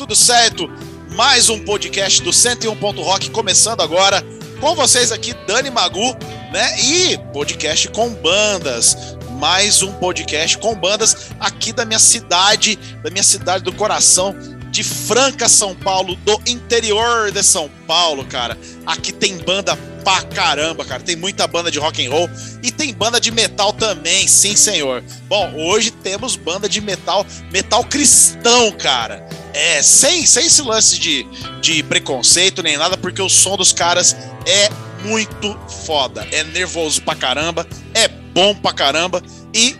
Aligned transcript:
tudo 0.00 0.16
certo? 0.16 0.66
Mais 1.14 1.50
um 1.50 1.58
podcast 1.58 2.22
do 2.22 2.32
101. 2.32 2.74
Rock 3.02 3.28
começando 3.28 3.82
agora 3.82 4.24
com 4.58 4.74
vocês 4.74 5.12
aqui, 5.12 5.34
Dani 5.46 5.68
Magu, 5.68 6.16
né? 6.50 6.80
E 6.80 7.18
podcast 7.34 7.86
com 7.88 8.08
bandas. 8.08 8.96
Mais 9.38 9.82
um 9.82 9.92
podcast 9.92 10.56
com 10.56 10.74
bandas 10.74 11.26
aqui 11.38 11.70
da 11.70 11.84
minha 11.84 11.98
cidade, 11.98 12.76
da 13.02 13.10
minha 13.10 13.22
cidade 13.22 13.62
do 13.62 13.74
coração, 13.74 14.34
de 14.70 14.82
Franca, 14.82 15.50
São 15.50 15.74
Paulo, 15.74 16.16
do 16.16 16.40
interior 16.46 17.30
de 17.30 17.42
São 17.42 17.70
Paulo, 17.86 18.24
cara. 18.24 18.56
Aqui 18.86 19.12
tem 19.12 19.36
banda 19.36 19.76
pra 20.02 20.22
caramba, 20.22 20.82
cara. 20.82 21.02
Tem 21.02 21.14
muita 21.14 21.46
banda 21.46 21.70
de 21.70 21.78
rock 21.78 22.06
and 22.06 22.10
roll 22.10 22.30
e 22.62 22.72
tem 22.72 22.94
banda 22.94 23.20
de 23.20 23.30
metal 23.30 23.70
também, 23.74 24.26
sim, 24.26 24.56
senhor. 24.56 25.04
Bom, 25.28 25.56
hoje 25.56 25.90
temos 25.90 26.36
banda 26.36 26.70
de 26.70 26.80
metal, 26.80 27.26
metal 27.52 27.84
cristão, 27.84 28.72
cara. 28.72 29.28
É, 29.52 29.82
sem, 29.82 30.24
sem 30.26 30.46
esse 30.46 30.62
lance 30.62 30.98
de, 30.98 31.26
de 31.60 31.82
preconceito 31.82 32.62
nem 32.62 32.76
nada, 32.76 32.96
porque 32.96 33.20
o 33.20 33.28
som 33.28 33.56
dos 33.56 33.72
caras 33.72 34.16
é 34.46 34.70
muito 35.04 35.58
foda. 35.84 36.26
É 36.30 36.44
nervoso 36.44 37.02
pra 37.02 37.14
caramba, 37.14 37.66
é 37.94 38.08
bom 38.08 38.54
pra 38.54 38.72
caramba 38.72 39.22
e 39.54 39.76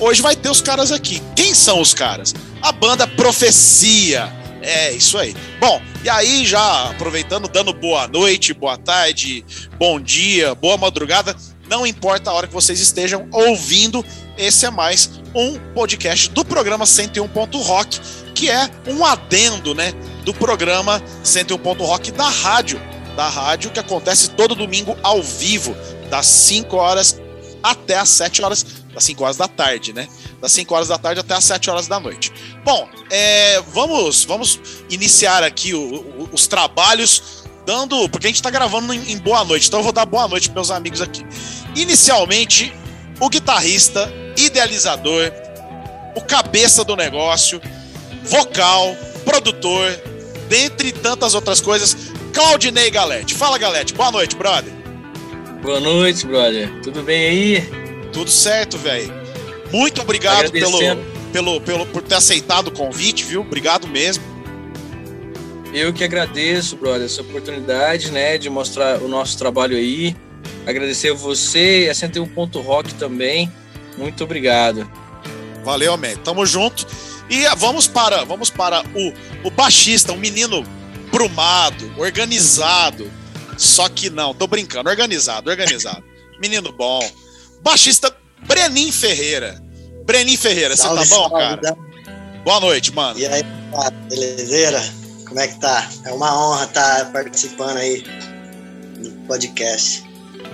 hoje 0.00 0.22
vai 0.22 0.34
ter 0.34 0.50
os 0.50 0.60
caras 0.60 0.90
aqui. 0.90 1.22
Quem 1.36 1.54
são 1.54 1.80
os 1.80 1.92
caras? 1.92 2.34
A 2.62 2.72
banda 2.72 3.06
Profecia. 3.06 4.32
É, 4.62 4.92
isso 4.92 5.18
aí. 5.18 5.36
Bom, 5.60 5.80
e 6.02 6.08
aí 6.08 6.46
já 6.46 6.88
aproveitando, 6.88 7.48
dando 7.48 7.74
boa 7.74 8.08
noite, 8.08 8.54
boa 8.54 8.78
tarde, 8.78 9.44
bom 9.78 10.00
dia, 10.00 10.54
boa 10.54 10.78
madrugada, 10.78 11.36
não 11.68 11.86
importa 11.86 12.30
a 12.30 12.32
hora 12.32 12.46
que 12.46 12.54
vocês 12.54 12.80
estejam 12.80 13.28
ouvindo, 13.30 14.02
esse 14.38 14.64
é 14.64 14.70
mais 14.70 15.10
um 15.34 15.58
podcast 15.74 16.30
do 16.30 16.44
programa 16.44 16.86
101. 16.86 17.28
Rock, 17.62 18.00
que 18.34 18.50
é 18.50 18.68
um 18.88 19.04
adendo, 19.04 19.74
né, 19.74 19.92
do 20.24 20.34
programa 20.34 21.02
101. 21.22 21.56
Rock 21.84 22.10
da 22.10 22.28
rádio, 22.28 22.80
da 23.16 23.28
rádio 23.28 23.70
que 23.70 23.80
acontece 23.80 24.30
todo 24.30 24.54
domingo 24.54 24.96
ao 25.02 25.22
vivo, 25.22 25.76
das 26.10 26.26
5 26.26 26.76
horas 26.76 27.20
até 27.62 27.96
as 27.96 28.10
7 28.10 28.42
horas, 28.42 28.66
das 28.92 29.04
5 29.04 29.24
horas 29.24 29.36
da 29.36 29.48
tarde, 29.48 29.92
né? 29.94 30.06
Das 30.40 30.52
5 30.52 30.74
horas 30.74 30.88
da 30.88 30.98
tarde 30.98 31.20
até 31.20 31.34
as 31.34 31.44
7 31.44 31.70
horas 31.70 31.86
da 31.86 31.98
noite. 31.98 32.30
Bom, 32.62 32.86
é, 33.10 33.62
vamos, 33.72 34.24
vamos 34.24 34.60
iniciar 34.90 35.42
aqui 35.42 35.72
o, 35.72 35.80
o, 35.80 36.28
os 36.32 36.46
trabalhos 36.46 37.44
dando. 37.64 38.08
Porque 38.08 38.26
a 38.26 38.28
gente 38.28 38.36
está 38.36 38.50
gravando 38.50 38.92
em, 38.92 39.12
em, 39.12 39.18
boa 39.18 39.44
noite, 39.44 39.68
então 39.68 39.80
eu 39.80 39.84
vou 39.84 39.92
dar 39.92 40.04
boa 40.04 40.28
noite 40.28 40.48
para 40.48 40.56
meus 40.56 40.70
amigos 40.70 41.00
aqui. 41.00 41.24
Inicialmente, 41.74 42.72
o 43.18 43.28
guitarrista, 43.28 44.12
idealizador, 44.36 45.32
o 46.14 46.20
cabeça 46.20 46.84
do 46.84 46.94
negócio, 46.94 47.60
vocal, 48.24 48.96
produtor, 49.24 49.90
dentre 50.48 50.92
tantas 50.92 51.34
outras 51.34 51.60
coisas, 51.60 51.96
Claudinei 52.32 52.90
Galete. 52.90 53.34
Fala, 53.34 53.58
Galete. 53.58 53.94
Boa 53.94 54.10
noite, 54.10 54.34
brother. 54.36 54.72
Boa 55.62 55.80
noite, 55.80 56.26
brother. 56.26 56.80
Tudo 56.82 57.02
bem 57.02 57.26
aí? 57.26 57.70
Tudo 58.12 58.30
certo, 58.30 58.76
velho. 58.76 59.12
Muito 59.72 60.02
obrigado 60.02 60.50
pelo, 60.50 60.78
pelo, 61.32 61.60
pelo, 61.60 61.86
por 61.86 62.02
ter 62.02 62.16
aceitado 62.16 62.68
o 62.68 62.70
convite, 62.70 63.24
viu? 63.24 63.40
Obrigado 63.40 63.88
mesmo. 63.88 64.22
Eu 65.72 65.92
que 65.92 66.04
agradeço, 66.04 66.76
brother, 66.76 67.06
essa 67.06 67.22
oportunidade, 67.22 68.12
né, 68.12 68.38
de 68.38 68.48
mostrar 68.48 69.02
o 69.02 69.08
nosso 69.08 69.36
trabalho 69.36 69.76
aí. 69.76 70.14
Agradecer 70.66 71.10
a 71.10 71.14
você 71.14 71.86
e 71.86 71.90
a 71.90 71.94
101 71.94 72.26
Ponto 72.28 72.60
Rock 72.60 72.94
também. 72.94 73.50
Muito 73.98 74.22
obrigado. 74.22 74.88
Valeu, 75.64 75.96
man. 75.96 76.14
Tamo 76.22 76.46
junto. 76.46 76.86
E 77.28 77.46
vamos 77.56 77.86
para, 77.86 78.24
vamos 78.24 78.50
para 78.50 78.82
o, 78.94 79.46
o 79.48 79.50
baixista, 79.50 80.12
um 80.12 80.16
menino 80.16 80.64
brumado, 81.10 81.92
organizado. 81.96 83.10
Só 83.56 83.88
que 83.88 84.10
não, 84.10 84.34
tô 84.34 84.46
brincando, 84.46 84.90
organizado, 84.90 85.48
organizado. 85.50 86.02
menino 86.40 86.72
bom. 86.72 87.00
Baixista 87.62 88.14
Brenin 88.46 88.92
Ferreira. 88.92 89.62
Brenin 90.04 90.36
Ferreira, 90.36 90.76
você 90.76 90.82
tá 90.82 91.04
bom, 91.06 91.30
cara? 91.30 91.76
Boa 92.44 92.60
noite, 92.60 92.92
mano. 92.92 93.18
E 93.18 93.26
aí, 93.26 93.42
belezeira? 94.08 94.82
Como 95.26 95.40
é 95.40 95.48
que 95.48 95.58
tá? 95.58 95.88
É 96.04 96.12
uma 96.12 96.36
honra 96.38 96.64
estar 96.64 97.04
tá 97.06 97.10
participando 97.10 97.78
aí 97.78 98.04
do 98.98 99.10
podcast. 99.26 100.04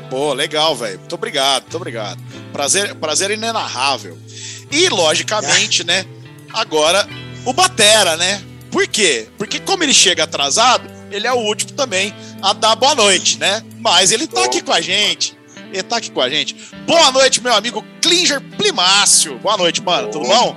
Pô, 0.08 0.32
legal, 0.32 0.76
velho. 0.76 0.98
Muito 1.00 1.14
obrigado, 1.14 1.62
muito 1.62 1.76
obrigado. 1.76 2.22
Prazer, 2.52 2.94
prazer 2.94 3.30
inenarrável. 3.32 4.16
E, 4.70 4.88
logicamente, 4.88 5.82
né? 5.84 6.04
Agora, 6.52 7.06
o 7.44 7.52
Batera, 7.52 8.16
né? 8.16 8.42
Por 8.70 8.86
quê? 8.86 9.28
Porque 9.36 9.58
como 9.60 9.82
ele 9.82 9.94
chega 9.94 10.24
atrasado, 10.24 10.88
ele 11.10 11.26
é 11.26 11.32
o 11.32 11.38
último 11.38 11.72
também 11.72 12.14
a 12.42 12.52
dar 12.52 12.76
boa 12.76 12.94
noite, 12.94 13.38
né? 13.38 13.62
Mas 13.78 14.12
ele 14.12 14.26
tá 14.26 14.44
aqui 14.44 14.62
com 14.62 14.72
a 14.72 14.80
gente. 14.80 15.36
Ele 15.72 15.82
tá 15.82 15.96
aqui 15.96 16.10
com 16.10 16.20
a 16.20 16.28
gente. 16.28 16.56
Boa 16.86 17.10
noite, 17.12 17.40
meu 17.40 17.54
amigo 17.54 17.84
Klinger 18.02 18.40
Plimácio. 18.56 19.38
Boa 19.38 19.56
noite, 19.56 19.82
mano. 19.82 20.10
Tudo 20.10 20.26
bom? 20.26 20.54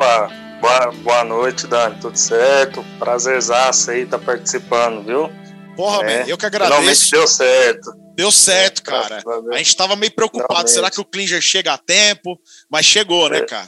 Boa, 0.59 0.91
boa 1.03 1.23
noite, 1.23 1.67
Dani. 1.67 1.95
Tudo 1.99 2.17
certo? 2.17 2.83
Prazerzaço 2.97 3.91
aí 3.91 4.05
tá 4.05 4.17
participando, 4.17 5.03
viu? 5.03 5.31
Porra, 5.75 6.03
é, 6.03 6.19
man, 6.19 6.29
eu 6.29 6.37
que 6.37 6.45
agradeço. 6.45 6.79
Finalmente 6.79 7.11
deu 7.11 7.27
certo. 7.27 7.93
Deu 8.15 8.31
certo, 8.31 8.83
cara. 8.83 9.23
A 9.51 9.57
gente 9.57 9.75
tava 9.75 9.95
meio 9.95 10.11
preocupado. 10.11 10.49
Finalmente. 10.49 10.71
Será 10.71 10.91
que 10.91 11.01
o 11.01 11.05
Klinger 11.05 11.41
chega 11.41 11.73
a 11.73 11.77
tempo? 11.77 12.39
Mas 12.69 12.85
chegou, 12.85 13.29
né, 13.29 13.39
é. 13.39 13.45
cara? 13.45 13.67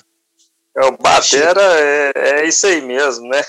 É, 0.77 0.85
o 0.85 0.97
Batera 0.97 1.61
é, 1.61 2.11
é 2.15 2.47
isso 2.47 2.67
aí 2.67 2.81
mesmo, 2.81 3.27
né? 3.29 3.41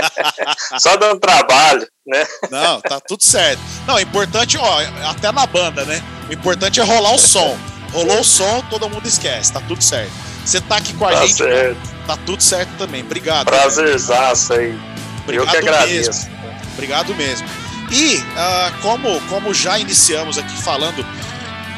Só 0.78 0.96
dando 0.96 1.20
trabalho, 1.20 1.86
né? 2.04 2.26
Não, 2.50 2.80
tá 2.80 2.98
tudo 3.00 3.22
certo. 3.22 3.60
Não, 3.86 3.94
o 3.94 4.00
importante, 4.00 4.58
ó, 4.58 4.78
até 5.08 5.30
na 5.30 5.46
banda, 5.46 5.84
né? 5.84 6.02
O 6.28 6.32
importante 6.32 6.80
é 6.80 6.82
rolar 6.82 7.14
o 7.14 7.18
som. 7.18 7.56
Rolou 7.92 8.20
o 8.20 8.24
som, 8.24 8.60
todo 8.68 8.88
mundo 8.88 9.06
esquece, 9.06 9.52
tá 9.52 9.60
tudo 9.60 9.82
certo. 9.82 10.10
Você 10.44 10.60
tá 10.60 10.78
aqui 10.78 10.92
com 10.94 11.06
a 11.06 11.12
tá 11.12 11.26
gente, 11.26 11.36
certo. 11.36 11.78
tá 12.06 12.16
tudo 12.26 12.42
certo 12.42 12.70
também. 12.76 13.02
Obrigado. 13.02 13.46
Prazerzaço 13.46 14.54
aí. 14.54 14.76
Obrigado 15.22 15.46
Eu 15.46 15.50
que 15.52 15.56
agradeço. 15.56 16.28
Mesmo. 16.28 16.34
Obrigado 16.72 17.14
mesmo. 17.14 17.48
E 17.90 18.16
uh, 18.16 18.80
como, 18.82 19.20
como 19.28 19.54
já 19.54 19.78
iniciamos 19.78 20.38
aqui 20.38 20.60
falando 20.60 21.06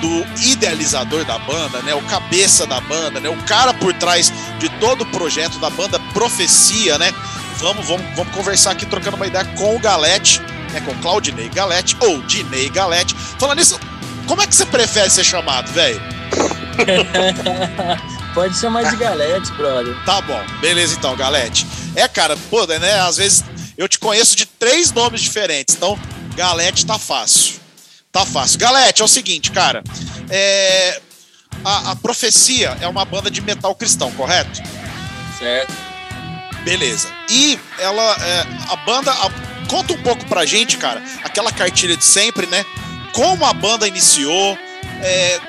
do 0.00 0.26
idealizador 0.42 1.24
da 1.24 1.38
banda, 1.38 1.80
né, 1.82 1.94
o 1.94 2.02
cabeça 2.02 2.66
da 2.66 2.80
banda, 2.80 3.20
né, 3.20 3.28
o 3.28 3.36
cara 3.44 3.72
por 3.74 3.92
trás 3.94 4.32
de 4.58 4.68
todo 4.80 5.02
o 5.02 5.06
projeto 5.06 5.58
da 5.58 5.70
banda 5.70 5.98
Profecia, 6.12 6.98
né? 6.98 7.12
Vamos, 7.58 7.86
vamos, 7.86 8.06
vamos 8.14 8.34
conversar 8.34 8.72
aqui 8.72 8.84
trocando 8.84 9.16
uma 9.16 9.26
ideia 9.26 9.44
com 9.56 9.74
o 9.74 9.78
Galete, 9.78 10.40
né, 10.72 10.80
com 10.84 10.94
Claudinei 11.00 11.48
Galete 11.48 11.96
ou 12.00 12.20
Dinei 12.22 12.68
Galete. 12.68 13.14
Falando 13.38 13.58
nisso, 13.58 13.80
como 14.26 14.42
é 14.42 14.46
que 14.46 14.54
você 14.54 14.66
prefere 14.66 15.08
ser 15.08 15.24
chamado, 15.24 15.70
velho? 15.72 16.00
Pode 18.34 18.58
chamar 18.58 18.90
de 18.90 18.96
Galete, 18.96 19.50
brother. 19.52 19.96
Tá 20.04 20.20
bom, 20.20 20.42
beleza 20.60 20.94
então, 20.94 21.16
Galete. 21.16 21.66
É, 21.94 22.06
cara, 22.06 22.36
pô, 22.50 22.66
né? 22.66 23.00
Às 23.00 23.16
vezes 23.16 23.44
eu 23.78 23.88
te 23.88 23.98
conheço 23.98 24.36
de 24.36 24.44
três 24.44 24.92
nomes 24.92 25.22
diferentes, 25.22 25.74
então 25.74 25.98
Galete 26.36 26.84
tá 26.84 26.98
fácil. 26.98 27.65
Tá 28.16 28.24
fácil. 28.24 28.58
Galete, 28.58 29.02
é 29.02 29.04
o 29.04 29.08
seguinte, 29.08 29.50
cara. 29.50 29.84
É... 30.30 31.02
A, 31.62 31.90
a 31.90 31.96
Profecia 31.96 32.74
é 32.80 32.88
uma 32.88 33.04
banda 33.04 33.30
de 33.30 33.42
metal 33.42 33.74
cristão, 33.74 34.10
correto? 34.12 34.62
Certo. 35.38 35.72
Beleza. 36.64 37.08
E 37.28 37.58
ela, 37.78 38.16
é, 38.22 38.46
a 38.72 38.76
banda, 38.76 39.12
a, 39.12 39.30
conta 39.68 39.92
um 39.92 40.02
pouco 40.02 40.24
pra 40.26 40.46
gente, 40.46 40.78
cara, 40.78 41.02
aquela 41.24 41.52
cartilha 41.52 41.96
de 41.96 42.04
sempre, 42.04 42.46
né? 42.46 42.64
como 43.16 43.46
a 43.46 43.52
banda 43.54 43.88
iniciou, 43.88 44.58
é, 45.02 45.40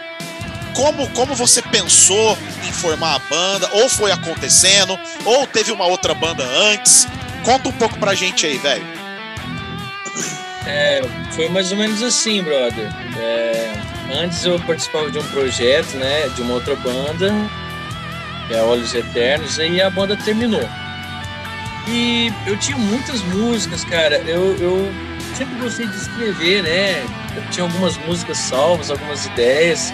como, 0.74 1.10
como 1.12 1.36
você 1.36 1.62
pensou 1.62 2.38
em 2.66 2.72
formar 2.72 3.16
a 3.16 3.20
banda, 3.20 3.70
ou 3.74 3.90
foi 3.90 4.12
acontecendo, 4.12 4.98
ou 5.26 5.46
teve 5.46 5.72
uma 5.72 5.86
outra 5.86 6.14
banda 6.14 6.44
antes. 6.44 7.06
Conta 7.44 7.68
um 7.68 7.74
pouco 7.74 7.98
pra 8.00 8.14
gente 8.16 8.46
aí, 8.46 8.58
velho. 8.58 8.86
É, 10.68 11.02
foi 11.32 11.48
mais 11.50 11.72
ou 11.72 11.78
menos 11.78 12.04
assim, 12.04 12.44
brother. 12.44 12.90
É, 13.18 13.74
antes 14.22 14.44
eu 14.46 14.60
participava 14.60 15.10
de 15.10 15.18
um 15.18 15.24
projeto, 15.30 15.96
né, 15.96 16.28
de 16.36 16.42
uma 16.42 16.56
outra 16.56 16.76
banda, 16.76 17.34
que 18.48 18.54
é 18.54 18.62
Olhos 18.62 18.94
Eternos, 18.94 19.58
e 19.58 19.82
a 19.82 19.90
banda 19.90 20.18
terminou. 20.18 20.68
E 21.88 22.34
eu 22.46 22.58
tinha 22.58 22.78
muitas 22.78 23.22
músicas, 23.22 23.86
cara. 23.86 24.18
Eu, 24.28 24.58
eu 24.58 24.92
sempre 25.36 25.56
gostei 25.56 25.88
de 25.88 25.96
escrever, 25.96 26.64
né? 26.64 27.02
Eu 27.36 27.44
tinha 27.50 27.64
algumas 27.64 27.96
músicas 27.98 28.38
salvas, 28.38 28.92
algumas 28.92 29.26
ideias. 29.26 29.94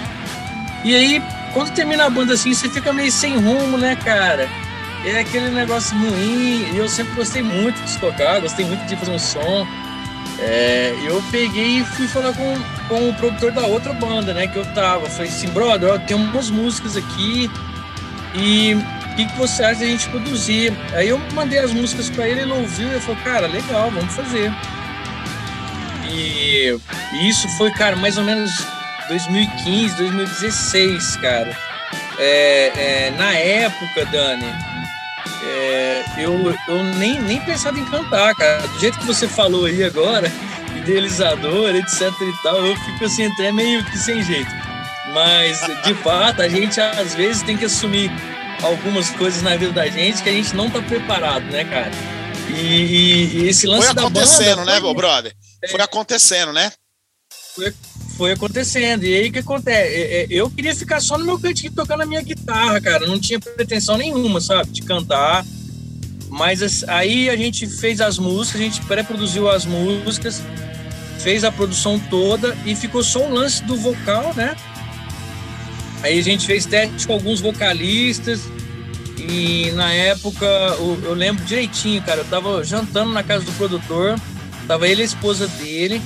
E 0.83 0.95
aí, 0.95 1.21
quando 1.53 1.71
termina 1.73 2.05
a 2.05 2.09
banda 2.09 2.33
assim, 2.33 2.51
você 2.53 2.67
fica 2.67 2.91
meio 2.91 3.11
sem 3.11 3.37
rumo, 3.37 3.77
né, 3.77 3.95
cara? 3.95 4.49
É 5.05 5.19
aquele 5.19 5.49
negócio 5.49 5.95
ruim. 5.95 6.73
E 6.73 6.77
eu 6.77 6.89
sempre 6.89 7.13
gostei 7.13 7.43
muito 7.43 7.79
de 7.85 7.97
tocar, 7.99 8.41
gostei 8.41 8.65
muito 8.65 8.83
de 8.87 8.95
fazer 8.95 9.11
um 9.11 9.19
som. 9.19 9.67
É, 10.39 10.95
eu 11.05 11.21
peguei 11.31 11.79
e 11.79 11.85
fui 11.85 12.07
falar 12.07 12.33
com, 12.33 12.55
com 12.87 13.09
o 13.09 13.13
produtor 13.13 13.51
da 13.51 13.65
outra 13.65 13.93
banda, 13.93 14.33
né, 14.33 14.47
que 14.47 14.57
eu 14.57 14.65
tava. 14.73 15.09
falei 15.09 15.29
assim, 15.29 15.47
brother, 15.49 15.93
ó, 15.93 15.97
tem 15.97 16.17
umas 16.17 16.49
músicas 16.49 16.97
aqui 16.97 17.49
e 18.35 18.73
o 18.73 19.15
que, 19.15 19.25
que 19.25 19.37
você 19.37 19.63
acha 19.63 19.81
da 19.81 19.85
gente 19.85 20.09
produzir? 20.09 20.73
Aí 20.93 21.09
eu 21.09 21.19
mandei 21.33 21.59
as 21.59 21.71
músicas 21.71 22.09
para 22.09 22.27
ele, 22.27 22.41
ele 22.41 22.51
ouviu 22.51 22.95
e 22.95 22.99
falou, 22.99 23.21
cara, 23.23 23.47
legal, 23.47 23.91
vamos 23.91 24.13
fazer. 24.13 24.51
E, 26.09 26.75
isso 27.29 27.47
foi, 27.57 27.71
cara, 27.71 27.95
mais 27.95 28.17
ou 28.17 28.23
menos 28.23 28.51
2015, 29.07 29.95
2016, 29.97 31.15
cara. 31.17 31.55
É, 32.17 32.71
é, 32.75 33.13
na 33.17 33.33
época, 33.33 34.05
Dani, 34.05 34.45
é, 35.45 36.05
eu, 36.17 36.33
eu 36.67 36.83
nem, 36.95 37.19
nem 37.21 37.39
pensava 37.41 37.79
em 37.79 37.85
cantar, 37.85 38.35
cara. 38.35 38.67
Do 38.67 38.79
jeito 38.79 38.99
que 38.99 39.05
você 39.05 39.27
falou 39.27 39.65
aí 39.65 39.83
agora, 39.83 40.31
idealizador, 40.77 41.75
etc 41.75 42.11
e 42.21 42.43
tal, 42.43 42.65
eu 42.65 42.75
fico 42.75 43.05
assim 43.05 43.25
até 43.25 43.51
meio 43.51 43.83
que 43.85 43.97
sem 43.97 44.23
jeito. 44.23 44.51
Mas, 45.13 45.61
de 45.83 45.93
fato, 45.95 46.41
a 46.41 46.49
gente 46.49 46.79
às 46.81 47.13
vezes 47.13 47.43
tem 47.43 47.55
que 47.55 47.65
assumir 47.65 48.11
algumas 48.63 49.09
coisas 49.11 49.41
na 49.41 49.55
vida 49.55 49.71
da 49.71 49.87
gente 49.87 50.23
que 50.23 50.29
a 50.29 50.33
gente 50.33 50.55
não 50.55 50.69
tá 50.69 50.81
preparado, 50.81 51.43
né, 51.45 51.63
cara? 51.65 51.91
E, 52.49 53.43
e, 53.43 53.47
esse 53.47 53.67
lance 53.67 53.87
foi 53.87 53.91
acontecendo, 53.91 54.49
da 54.49 54.55
banda, 54.57 54.73
né, 54.73 54.79
meu 54.79 54.93
brother? 54.93 55.33
Foi 55.69 55.81
acontecendo, 55.81 56.51
né? 56.51 56.71
Foi, 57.55 57.73
foi 58.17 58.31
acontecendo. 58.31 59.03
E 59.03 59.13
aí 59.13 59.29
o 59.29 59.31
que 59.31 59.39
acontece? 59.39 59.93
É, 59.93 60.23
é, 60.23 60.27
eu 60.29 60.49
queria 60.49 60.75
ficar 60.75 60.99
só 60.99 61.17
no 61.17 61.25
meu 61.25 61.39
cantinho 61.39 61.71
tocando 61.71 62.01
a 62.01 62.05
minha 62.05 62.21
guitarra, 62.21 62.79
cara. 62.79 63.07
Não 63.07 63.19
tinha 63.19 63.39
pretensão 63.39 63.97
nenhuma, 63.97 64.39
sabe? 64.39 64.71
De 64.71 64.81
cantar. 64.81 65.45
Mas 66.29 66.83
aí 66.85 67.29
a 67.29 67.35
gente 67.35 67.67
fez 67.67 68.01
as 68.01 68.17
músicas, 68.17 68.59
a 68.59 68.63
gente 68.63 68.81
pré-produziu 68.81 69.49
as 69.49 69.65
músicas, 69.65 70.41
fez 71.19 71.43
a 71.43 71.51
produção 71.51 71.99
toda 72.09 72.57
e 72.65 72.75
ficou 72.75 73.03
só 73.03 73.27
o 73.27 73.33
lance 73.33 73.63
do 73.63 73.75
vocal, 73.75 74.33
né? 74.35 74.55
Aí 76.01 76.19
a 76.19 76.23
gente 76.23 76.45
fez 76.47 76.65
teste 76.65 77.05
com 77.05 77.13
alguns 77.13 77.39
vocalistas 77.39 78.41
e 79.17 79.71
na 79.75 79.93
época 79.93 80.45
eu, 80.79 81.13
lembro 81.13 81.45
direitinho, 81.45 82.01
cara, 82.01 82.21
eu 82.21 82.25
tava 82.25 82.63
jantando 82.63 83.13
na 83.13 83.23
casa 83.23 83.45
do 83.45 83.51
produtor, 83.53 84.19
tava 84.67 84.87
ele 84.87 85.01
e 85.01 85.03
a 85.03 85.05
esposa 85.05 85.47
dele 85.47 86.01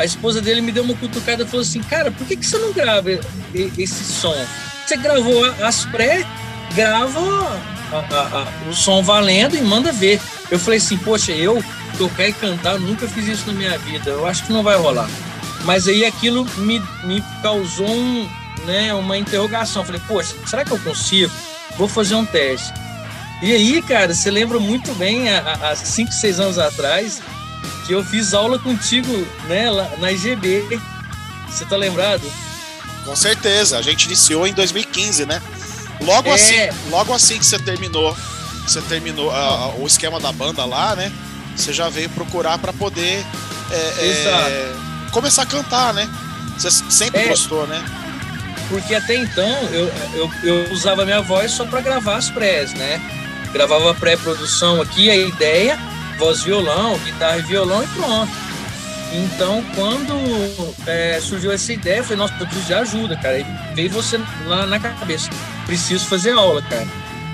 a 0.00 0.04
esposa 0.04 0.40
dele 0.40 0.62
me 0.62 0.72
deu 0.72 0.82
uma 0.82 0.94
cutucada 0.94 1.42
e 1.42 1.46
falou 1.46 1.60
assim: 1.60 1.82
Cara, 1.82 2.10
por 2.10 2.26
que, 2.26 2.36
que 2.36 2.46
você 2.46 2.58
não 2.58 2.72
grava 2.72 3.10
esse 3.54 4.04
som? 4.04 4.34
Você 4.86 4.96
gravou 4.96 5.44
as 5.62 5.84
pré, 5.84 6.26
grava 6.74 7.20
a, 7.92 7.98
a, 7.98 8.42
a, 8.42 8.68
o 8.68 8.72
som 8.72 9.02
valendo 9.02 9.56
e 9.56 9.60
manda 9.60 9.92
ver. 9.92 10.18
Eu 10.50 10.58
falei 10.58 10.78
assim: 10.78 10.96
Poxa, 10.96 11.32
eu 11.32 11.62
tocar 11.98 12.28
e 12.28 12.32
cantar, 12.32 12.78
nunca 12.78 13.06
fiz 13.06 13.28
isso 13.28 13.46
na 13.48 13.52
minha 13.52 13.76
vida, 13.78 14.10
eu 14.10 14.26
acho 14.26 14.46
que 14.46 14.52
não 14.52 14.62
vai 14.62 14.76
rolar. 14.78 15.08
Mas 15.64 15.86
aí 15.86 16.06
aquilo 16.06 16.46
me, 16.56 16.82
me 17.04 17.22
causou 17.42 17.90
um, 17.90 18.26
né, 18.64 18.94
uma 18.94 19.18
interrogação. 19.18 19.82
Eu 19.82 19.86
falei: 19.86 20.00
Poxa, 20.08 20.34
será 20.46 20.64
que 20.64 20.72
eu 20.72 20.78
consigo? 20.78 21.30
Vou 21.76 21.86
fazer 21.88 22.14
um 22.14 22.24
teste. 22.24 22.72
E 23.42 23.52
aí, 23.52 23.82
cara, 23.82 24.14
você 24.14 24.30
lembra 24.30 24.58
muito 24.58 24.94
bem, 24.94 25.30
há 25.30 25.74
5, 25.74 26.12
6 26.12 26.40
anos 26.40 26.58
atrás, 26.58 27.22
que 27.86 27.92
eu 27.92 28.04
fiz 28.04 28.34
aula 28.34 28.58
contigo, 28.58 29.26
né, 29.48 29.70
lá 29.70 29.88
na 29.98 30.12
IGB. 30.12 30.80
Você 31.48 31.64
tá 31.64 31.76
lembrado? 31.76 32.22
Com 33.04 33.16
certeza, 33.16 33.78
a 33.78 33.82
gente 33.82 34.04
iniciou 34.04 34.46
em 34.46 34.52
2015, 34.52 35.26
né? 35.26 35.42
Logo 36.00 36.28
é... 36.28 36.34
assim, 36.34 36.56
logo 36.90 37.12
assim 37.12 37.38
que 37.38 37.46
você 37.46 37.58
terminou, 37.58 38.16
você 38.66 38.80
terminou 38.82 39.30
a, 39.30 39.74
o 39.76 39.86
esquema 39.86 40.20
da 40.20 40.32
banda 40.32 40.64
lá, 40.64 40.94
né? 40.94 41.12
Você 41.56 41.72
já 41.72 41.88
veio 41.88 42.08
procurar 42.10 42.58
para 42.58 42.72
poder 42.72 43.24
é, 43.70 43.76
é, 43.76 44.74
começar 45.10 45.42
a 45.42 45.46
cantar, 45.46 45.92
né? 45.92 46.08
Você 46.56 46.70
sempre 46.70 47.22
é. 47.22 47.28
gostou, 47.28 47.66
né? 47.66 47.84
Porque 48.68 48.94
até 48.94 49.16
então 49.16 49.48
eu, 49.72 49.92
eu, 50.14 50.30
eu 50.44 50.72
usava 50.72 51.04
minha 51.04 51.20
voz 51.20 51.50
só 51.50 51.64
para 51.64 51.80
gravar 51.80 52.16
as 52.16 52.30
prés, 52.30 52.72
né? 52.74 53.00
Gravava 53.52 53.92
pré-produção 53.94 54.80
aqui, 54.80 55.10
a 55.10 55.16
ideia, 55.16 55.78
voz 56.20 56.42
violão, 56.42 56.98
guitarra 56.98 57.38
e 57.38 57.42
violão 57.42 57.82
e 57.82 57.86
pronto. 57.86 58.30
Então, 59.12 59.64
quando 59.74 60.14
é, 60.86 61.18
surgiu 61.20 61.50
essa 61.50 61.72
ideia, 61.72 61.96
eu 61.96 62.04
falei, 62.04 62.18
nossa, 62.18 62.34
preciso 62.34 62.66
de 62.66 62.74
ajuda, 62.74 63.16
cara. 63.16 63.38
E 63.38 63.46
veio 63.74 63.90
você 63.90 64.20
lá 64.46 64.66
na 64.66 64.78
cabeça, 64.78 65.30
preciso 65.66 66.06
fazer 66.06 66.32
aula, 66.32 66.62
cara. 66.62 66.86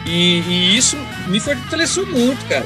E, 0.06 0.40
e, 0.40 0.76
isso 0.76 0.96
me 1.26 1.40
fortaleceu 1.40 2.06
muito, 2.06 2.42
cara. 2.48 2.64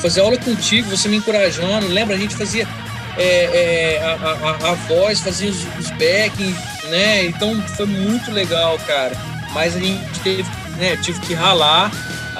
Fazer 0.00 0.20
aula 0.20 0.36
contigo, 0.36 0.90
você 0.90 1.08
me 1.08 1.16
encorajando. 1.16 1.88
Lembra, 1.88 2.14
a 2.14 2.18
gente 2.18 2.36
fazia 2.36 2.68
é, 3.16 3.96
é, 3.96 4.02
a, 4.04 4.68
a, 4.68 4.70
a, 4.70 4.74
voz, 4.74 5.20
fazia 5.20 5.50
os, 5.50 5.64
os 5.78 5.90
backing, 5.92 6.54
né? 6.90 7.24
Então, 7.24 7.60
foi 7.76 7.86
muito 7.86 8.30
legal, 8.30 8.78
cara. 8.86 9.16
Mas 9.52 9.74
a 9.74 9.80
gente 9.80 10.20
teve, 10.20 10.48
né, 10.76 10.96
tive 10.98 11.18
que 11.20 11.34
ralar, 11.34 11.90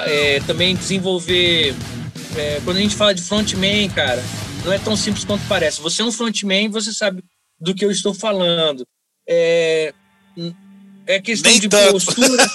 é, 0.05 0.39
também 0.45 0.75
desenvolver 0.75 1.75
é, 2.37 2.61
quando 2.63 2.77
a 2.77 2.81
gente 2.81 2.95
fala 2.95 3.13
de 3.13 3.21
frontman, 3.21 3.89
cara, 3.89 4.23
não 4.65 4.73
é 4.73 4.79
tão 4.79 4.95
simples 4.95 5.25
quanto 5.25 5.45
parece. 5.47 5.81
Você 5.81 6.01
é 6.01 6.05
um 6.05 6.11
frontman, 6.11 6.69
você 6.69 6.93
sabe 6.93 7.23
do 7.59 7.73
que 7.73 7.85
eu 7.85 7.91
estou 7.91 8.13
falando. 8.13 8.85
É, 9.27 9.93
é 11.05 11.21
questão 11.21 11.51
Nem 11.51 11.59
de 11.59 11.69
tanto. 11.69 11.91
postura. 11.91 12.45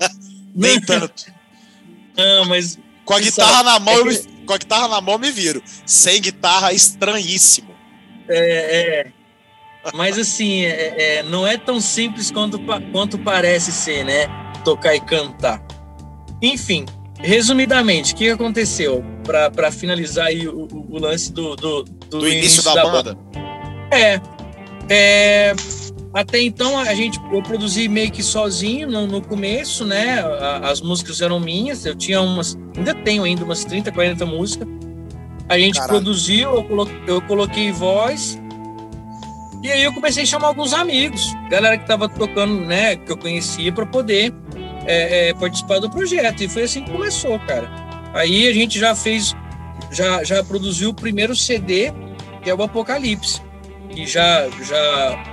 Nem 0.54 0.80
tanto. 0.80 1.26
Não, 2.16 2.46
mas. 2.46 2.78
Com 3.04 3.14
a 3.14 3.20
guitarra 3.20 3.64
sabe, 3.64 3.64
na 3.64 3.78
mão, 3.78 4.10
é 4.10 4.14
que... 4.14 4.28
com 4.44 4.52
a 4.52 4.58
guitarra 4.58 4.88
na 4.88 5.00
mão 5.00 5.18
me 5.18 5.30
viro. 5.30 5.62
Sem 5.84 6.20
guitarra, 6.20 6.72
estranhíssimo. 6.72 7.74
É, 8.28 9.04
é. 9.04 9.12
Mas 9.94 10.18
assim, 10.18 10.64
é, 10.64 11.18
é, 11.18 11.22
não 11.22 11.46
é 11.46 11.56
tão 11.56 11.80
simples 11.80 12.30
quanto, 12.30 12.58
quanto 12.90 13.18
parece 13.18 13.70
ser, 13.70 14.04
né? 14.04 14.26
Tocar 14.64 14.96
e 14.96 15.00
cantar. 15.00 15.62
Enfim, 16.42 16.84
Resumidamente, 17.18 18.12
o 18.12 18.16
que 18.16 18.30
aconteceu 18.30 19.04
para 19.24 19.72
finalizar 19.72 20.26
aí 20.26 20.46
o, 20.46 20.68
o, 20.70 20.98
lance 20.98 21.32
do, 21.32 21.56
do, 21.56 21.82
do, 21.82 22.18
do 22.18 22.28
início, 22.28 22.60
início, 22.60 22.62
da, 22.62 22.74
da 22.74 22.82
banda? 22.84 23.14
banda? 23.14 23.18
É, 23.90 24.20
é, 24.88 25.54
até 26.12 26.40
então 26.40 26.78
a 26.78 26.94
gente 26.94 27.20
eu 27.32 27.42
produzi 27.42 27.88
meio 27.88 28.10
que 28.10 28.22
sozinho 28.22 28.88
no, 28.88 29.06
no 29.06 29.20
começo, 29.20 29.84
né? 29.84 30.22
As 30.62 30.80
músicas 30.80 31.20
eram 31.20 31.40
minhas, 31.40 31.84
eu 31.84 31.94
tinha 31.94 32.20
umas, 32.20 32.56
ainda 32.76 32.94
tenho 32.94 33.24
ainda 33.24 33.44
umas 33.44 33.64
30, 33.64 33.90
40 33.92 34.26
músicas. 34.26 34.68
A 35.48 35.58
gente 35.58 35.74
Caralho. 35.74 35.92
produziu, 35.92 36.54
eu 36.54 36.64
coloquei, 36.64 36.96
eu 37.06 37.22
coloquei 37.22 37.72
voz. 37.72 38.38
E 39.62 39.70
aí 39.70 39.82
eu 39.82 39.92
comecei 39.92 40.22
a 40.22 40.26
chamar 40.26 40.48
alguns 40.48 40.72
amigos, 40.72 41.34
galera 41.50 41.76
que 41.76 41.86
tava 41.86 42.08
tocando, 42.08 42.60
né, 42.60 42.96
que 42.96 43.10
eu 43.10 43.16
conhecia 43.16 43.72
para 43.72 43.84
poder 43.84 44.32
é, 44.86 45.28
é, 45.28 45.34
participar 45.34 45.78
do 45.78 45.90
projeto. 45.90 46.42
E 46.42 46.48
foi 46.48 46.62
assim 46.62 46.82
que 46.82 46.90
começou, 46.90 47.38
cara. 47.40 47.70
Aí 48.14 48.48
a 48.48 48.52
gente 48.52 48.78
já 48.78 48.94
fez, 48.94 49.34
já, 49.90 50.24
já 50.24 50.42
produziu 50.42 50.90
o 50.90 50.94
primeiro 50.94 51.34
CD, 51.34 51.92
que 52.42 52.48
é 52.48 52.54
o 52.54 52.62
Apocalipse, 52.62 53.42
que 53.90 54.06
já, 54.06 54.48
já, 54.62 55.24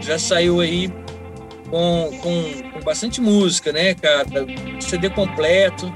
já 0.00 0.18
saiu 0.18 0.60
aí 0.60 0.90
com, 1.70 2.10
com, 2.20 2.70
com 2.72 2.80
bastante 2.80 3.20
música, 3.20 3.72
né, 3.72 3.94
cara? 3.94 4.26
CD 4.80 5.10
completo. 5.10 5.92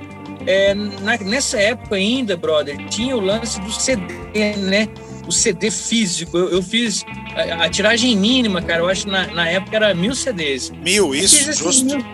É, 0.47 0.73
na, 0.75 1.17
nessa 1.19 1.59
época 1.59 1.97
ainda, 1.97 2.37
brother, 2.37 2.77
tinha 2.89 3.17
o 3.17 3.21
lance 3.21 3.61
do 3.61 3.71
CD, 3.71 4.15
né? 4.57 4.89
O 5.29 5.33
CD 5.33 5.71
físico. 5.71 6.37
Eu, 6.37 6.49
eu 6.51 6.63
fiz 6.63 7.05
a, 7.37 7.67
a, 7.67 7.69
tiragem 7.69 8.17
mínima, 8.17 8.63
cara, 8.63 8.81
eu 8.81 8.89
acho 8.89 9.05
que 9.05 9.11
na, 9.11 9.27
na 9.29 9.49
época 9.49 9.77
era 9.77 9.95
mil 9.95 10.15
CDs. 10.15 10.71
Mil, 10.71 11.15
isso, 11.15 11.51
assim, 11.51 11.65
justo. 11.65 11.85
Mil, 11.85 12.05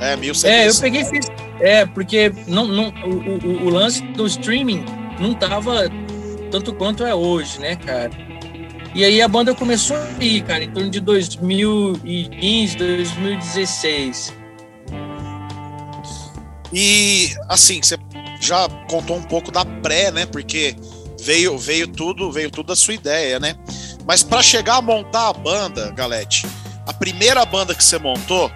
é, 0.00 0.16
mil 0.16 0.34
CDs. 0.34 0.44
É, 0.44 0.68
eu 0.68 0.80
peguei 0.80 1.02
e 1.02 1.04
fiz. 1.04 1.26
É, 1.60 1.86
porque 1.86 2.32
não, 2.48 2.66
não, 2.66 2.88
o, 3.04 3.46
o, 3.46 3.66
o 3.66 3.70
lance 3.70 4.02
do 4.02 4.26
streaming 4.26 4.84
não 5.20 5.34
tava 5.34 5.88
tanto 6.50 6.72
quanto 6.74 7.04
é 7.04 7.14
hoje, 7.14 7.60
né, 7.60 7.76
cara? 7.76 8.10
E 8.94 9.04
aí 9.04 9.22
a 9.22 9.28
banda 9.28 9.54
começou 9.54 9.96
a 9.96 10.22
ir, 10.22 10.42
cara, 10.42 10.62
em 10.64 10.70
torno 10.70 10.90
de 10.90 11.00
2015, 11.00 12.76
2016. 12.76 14.34
E 16.72 17.30
assim, 17.48 17.80
você 17.82 17.96
já 18.40 18.68
contou 18.90 19.16
um 19.16 19.22
pouco 19.22 19.50
da 19.50 19.64
pré, 19.64 20.10
né? 20.10 20.26
Porque 20.26 20.76
veio 21.22 21.56
veio 21.56 21.86
tudo, 21.86 22.32
veio 22.32 22.50
tudo 22.50 22.66
da 22.66 22.76
sua 22.76 22.94
ideia, 22.94 23.38
né? 23.38 23.54
Mas 24.04 24.22
para 24.22 24.42
chegar 24.42 24.76
a 24.76 24.82
montar 24.82 25.28
a 25.28 25.32
banda, 25.32 25.90
Galete, 25.92 26.46
a 26.86 26.92
primeira 26.92 27.44
banda 27.46 27.74
que 27.74 27.84
você 27.84 27.98
montou, 27.98 28.50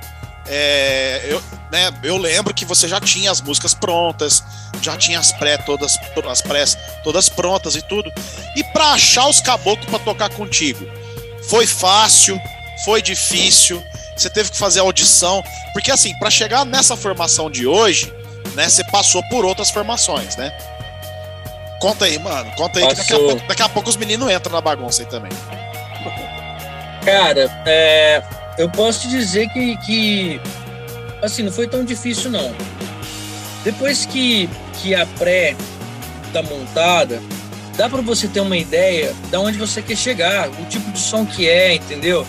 é, 0.48 1.22
eu, 1.28 1.42
né, 1.72 1.92
eu 2.02 2.16
lembro 2.16 2.52
que 2.52 2.64
você 2.64 2.88
já 2.88 3.00
tinha 3.00 3.30
as 3.30 3.40
músicas 3.40 3.74
prontas, 3.74 4.42
já 4.82 4.96
tinha 4.96 5.18
as 5.18 5.32
pré 5.32 5.56
todas, 5.58 5.96
as 6.28 6.42
prés 6.42 6.76
todas 7.04 7.28
prontas 7.28 7.76
e 7.76 7.82
tudo. 7.82 8.10
E 8.56 8.64
para 8.64 8.92
achar 8.92 9.28
os 9.28 9.40
caboclos 9.40 9.88
para 9.88 9.98
tocar 10.00 10.30
contigo, 10.30 10.84
foi 11.48 11.66
fácil, 11.66 12.40
foi 12.84 13.00
difícil. 13.00 13.82
Você 14.16 14.30
teve 14.30 14.50
que 14.50 14.56
fazer 14.56 14.80
audição, 14.80 15.42
porque 15.72 15.90
assim, 15.90 16.16
para 16.18 16.30
chegar 16.30 16.64
nessa 16.64 16.96
formação 16.96 17.50
de 17.50 17.66
hoje, 17.66 18.12
né, 18.54 18.68
você 18.68 18.82
passou 18.84 19.22
por 19.28 19.44
outras 19.44 19.70
formações, 19.70 20.36
né? 20.36 20.52
Conta 21.80 22.04
aí, 22.06 22.18
mano. 22.18 22.50
Conta 22.56 22.78
aí 22.78 22.88
que 22.88 22.94
daqui 22.94 23.12
a, 23.12 23.18
pouco, 23.18 23.48
daqui 23.48 23.62
a 23.62 23.68
pouco 23.68 23.88
os 23.88 23.96
meninos 23.96 24.30
entram 24.30 24.52
na 24.52 24.60
bagunça 24.60 25.02
aí 25.02 25.08
também. 25.08 25.32
Cara, 27.04 27.62
é, 27.66 28.22
eu 28.58 28.68
posso 28.68 29.02
te 29.02 29.08
dizer 29.08 29.48
que, 29.50 29.76
que 29.78 30.40
assim, 31.22 31.42
não 31.42 31.52
foi 31.52 31.68
tão 31.68 31.84
difícil, 31.84 32.30
não. 32.30 32.54
Depois 33.64 34.06
que, 34.06 34.48
que 34.80 34.94
a 34.94 35.06
pré 35.18 35.56
está 36.26 36.42
montada, 36.42 37.20
dá 37.76 37.88
para 37.88 38.00
você 38.00 38.26
ter 38.28 38.40
uma 38.40 38.56
ideia 38.56 39.14
de 39.30 39.36
onde 39.36 39.58
você 39.58 39.82
quer 39.82 39.96
chegar, 39.96 40.48
o 40.48 40.64
tipo 40.66 40.90
de 40.90 40.98
som 40.98 41.26
que 41.26 41.48
é, 41.48 41.74
entendeu? 41.74 42.26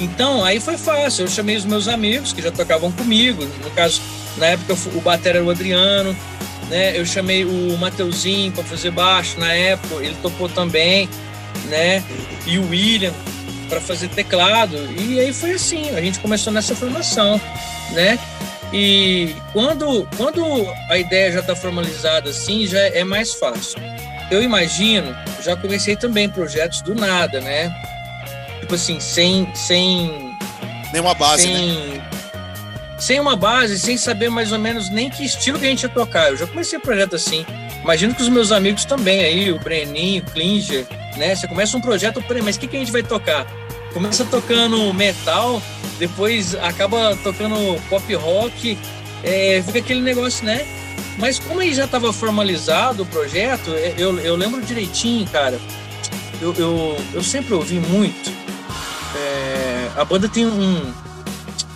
Então, 0.00 0.44
aí 0.44 0.60
foi 0.60 0.76
fácil. 0.76 1.24
Eu 1.24 1.28
chamei 1.28 1.56
os 1.56 1.64
meus 1.64 1.88
amigos 1.88 2.32
que 2.32 2.42
já 2.42 2.50
tocavam 2.50 2.92
comigo. 2.92 3.44
No 3.62 3.70
caso, 3.70 4.00
na 4.36 4.46
época, 4.46 4.74
o 4.94 5.00
batera 5.00 5.38
era 5.38 5.46
o 5.46 5.50
Adriano, 5.50 6.14
né? 6.68 6.98
Eu 6.98 7.04
chamei 7.06 7.44
o 7.44 7.76
Mateuzinho 7.78 8.52
para 8.52 8.64
fazer 8.64 8.90
baixo 8.90 9.38
na 9.38 9.52
época, 9.52 9.96
ele 10.02 10.16
tocou 10.22 10.48
também, 10.48 11.08
né? 11.68 12.02
E 12.46 12.58
o 12.58 12.68
William 12.68 13.12
para 13.68 13.80
fazer 13.80 14.08
teclado. 14.08 14.76
E 14.98 15.18
aí 15.20 15.32
foi 15.32 15.52
assim, 15.52 15.90
a 15.90 16.00
gente 16.00 16.18
começou 16.20 16.52
nessa 16.52 16.74
formação, 16.74 17.40
né? 17.92 18.18
E 18.72 19.34
quando, 19.52 20.08
quando 20.16 20.42
a 20.90 20.98
ideia 20.98 21.32
já 21.32 21.40
está 21.40 21.54
formalizada 21.54 22.30
assim, 22.30 22.66
já 22.66 22.80
é 22.80 23.04
mais 23.04 23.34
fácil. 23.34 23.78
Eu 24.30 24.42
imagino, 24.42 25.16
já 25.42 25.56
comecei 25.56 25.94
também 25.94 26.28
projetos 26.28 26.82
do 26.82 26.94
nada, 26.94 27.40
né? 27.40 27.72
Tipo 28.60 28.74
assim, 28.74 28.98
sem. 28.98 29.48
sem 29.54 30.36
Nenhuma 30.92 31.14
base, 31.14 31.44
sem, 31.44 31.54
né? 31.54 32.08
Sem 32.98 33.20
uma 33.20 33.36
base, 33.36 33.78
sem 33.78 33.96
saber 33.96 34.30
mais 34.30 34.52
ou 34.52 34.58
menos 34.58 34.88
nem 34.88 35.10
que 35.10 35.24
estilo 35.24 35.58
que 35.58 35.66
a 35.66 35.68
gente 35.68 35.82
ia 35.82 35.88
tocar. 35.88 36.30
Eu 36.30 36.36
já 36.36 36.46
comecei 36.46 36.78
projeto 36.78 37.16
assim. 37.16 37.44
Imagino 37.82 38.14
que 38.14 38.22
os 38.22 38.28
meus 38.28 38.50
amigos 38.50 38.84
também 38.84 39.22
aí, 39.22 39.52
o 39.52 39.58
Breninho, 39.58 40.22
o 40.22 40.30
Klinger, 40.30 40.86
né? 41.16 41.34
Você 41.34 41.46
começa 41.46 41.76
um 41.76 41.80
projeto, 41.80 42.22
mas 42.42 42.56
o 42.56 42.60
que, 42.60 42.66
que 42.66 42.76
a 42.76 42.80
gente 42.80 42.90
vai 42.90 43.02
tocar? 43.02 43.46
Começa 43.92 44.24
tocando 44.24 44.92
metal, 44.92 45.62
depois 45.98 46.54
acaba 46.54 47.16
tocando 47.22 47.80
pop 47.88 48.14
rock, 48.14 48.78
é, 49.22 49.62
fica 49.64 49.78
aquele 49.78 50.00
negócio, 50.00 50.44
né? 50.44 50.66
Mas 51.18 51.38
como 51.38 51.60
aí 51.60 51.72
já 51.72 51.84
estava 51.84 52.12
formalizado 52.12 53.02
o 53.02 53.06
projeto, 53.06 53.70
é, 53.72 53.94
eu, 53.96 54.18
eu 54.18 54.36
lembro 54.36 54.60
direitinho, 54.62 55.26
cara. 55.28 55.58
Eu, 56.40 56.54
eu, 56.54 56.96
eu 57.14 57.22
sempre 57.22 57.54
ouvi 57.54 57.78
muito. 57.78 58.30
É, 59.14 59.90
a 59.96 60.04
banda 60.04 60.28
tem 60.28 60.46
um. 60.46 60.92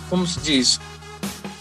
Como 0.09 0.27
se 0.27 0.39
diz? 0.39 0.79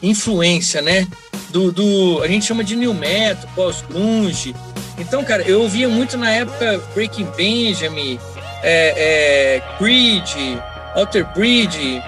Influência, 0.02 0.80
né? 0.80 1.06
Do, 1.50 1.72
do, 1.72 2.22
a 2.22 2.28
gente 2.28 2.46
chama 2.46 2.62
de 2.62 2.76
new 2.76 2.94
metal, 2.94 3.48
pós-grunge. 3.54 4.54
Então, 4.98 5.24
cara, 5.24 5.42
eu 5.42 5.62
ouvia 5.62 5.88
muito 5.88 6.16
na 6.16 6.30
época 6.30 6.80
Breaking 6.94 7.26
Benjamin, 7.36 8.18
é, 8.62 9.56
é, 9.56 9.76
Creed, 9.78 10.58
Alter 10.94 11.26
Bridge, 11.34 12.02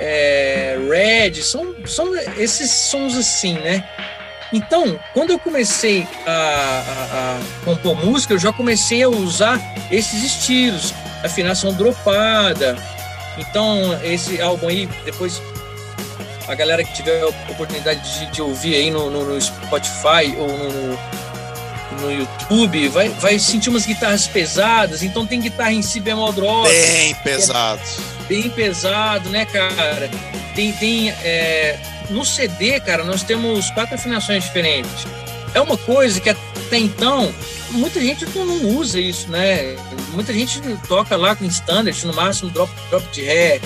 é, 0.00 0.76
Red, 0.88 1.42
são, 1.42 1.74
são 1.86 2.14
esses 2.36 2.70
sons 2.70 3.16
assim, 3.16 3.54
né? 3.54 3.84
Então, 4.52 4.98
quando 5.14 5.30
eu 5.30 5.38
comecei 5.38 6.06
a, 6.26 6.30
a, 6.30 7.38
a, 7.38 7.64
compor 7.64 7.96
música, 8.04 8.34
eu 8.34 8.38
já 8.38 8.52
comecei 8.52 9.02
a 9.02 9.08
usar 9.08 9.58
esses 9.90 10.22
estilos, 10.22 10.92
afinação 11.24 11.72
dropada. 11.72 12.76
Então, 13.38 13.98
esse 14.04 14.40
álbum 14.42 14.68
aí, 14.68 14.86
depois 15.06 15.40
a 16.48 16.54
galera 16.54 16.82
que 16.84 16.92
tiver 16.92 17.22
a 17.22 17.28
oportunidade 17.28 18.18
de, 18.18 18.26
de 18.32 18.42
ouvir 18.42 18.74
aí 18.74 18.90
no, 18.90 19.10
no, 19.10 19.24
no 19.24 19.40
Spotify 19.40 20.34
ou 20.36 20.48
no, 20.48 20.98
no 22.00 22.12
YouTube, 22.12 22.88
vai, 22.88 23.08
vai 23.08 23.38
sentir 23.38 23.70
umas 23.70 23.86
guitarras 23.86 24.26
pesadas, 24.26 25.02
então 25.02 25.26
tem 25.26 25.40
guitarra 25.40 25.72
em 25.72 25.82
si 25.82 26.00
bemol 26.00 26.32
drop. 26.32 26.68
Bem 26.68 27.14
pesado. 27.16 27.80
É 27.80 28.24
bem 28.28 28.50
pesado, 28.50 29.28
né, 29.30 29.44
cara? 29.44 30.10
Tem, 30.54 30.72
tem 30.72 31.10
é, 31.10 31.78
no 32.10 32.24
CD, 32.24 32.80
cara, 32.80 33.04
nós 33.04 33.22
temos 33.22 33.70
quatro 33.70 33.94
afinações 33.94 34.44
diferentes. 34.44 35.06
É 35.54 35.60
uma 35.60 35.76
coisa 35.76 36.20
que 36.20 36.30
até 36.30 36.78
então 36.78 37.32
muita 37.70 38.00
gente 38.00 38.26
não 38.34 38.76
usa 38.76 38.98
isso, 38.98 39.30
né? 39.30 39.76
Muita 40.12 40.32
gente 40.32 40.60
toca 40.88 41.16
lá 41.16 41.36
com 41.36 41.44
standard, 41.44 42.06
no 42.06 42.14
máximo 42.14 42.50
drop, 42.50 42.72
drop 42.90 43.06
de 43.12 43.22
ré. 43.22 43.60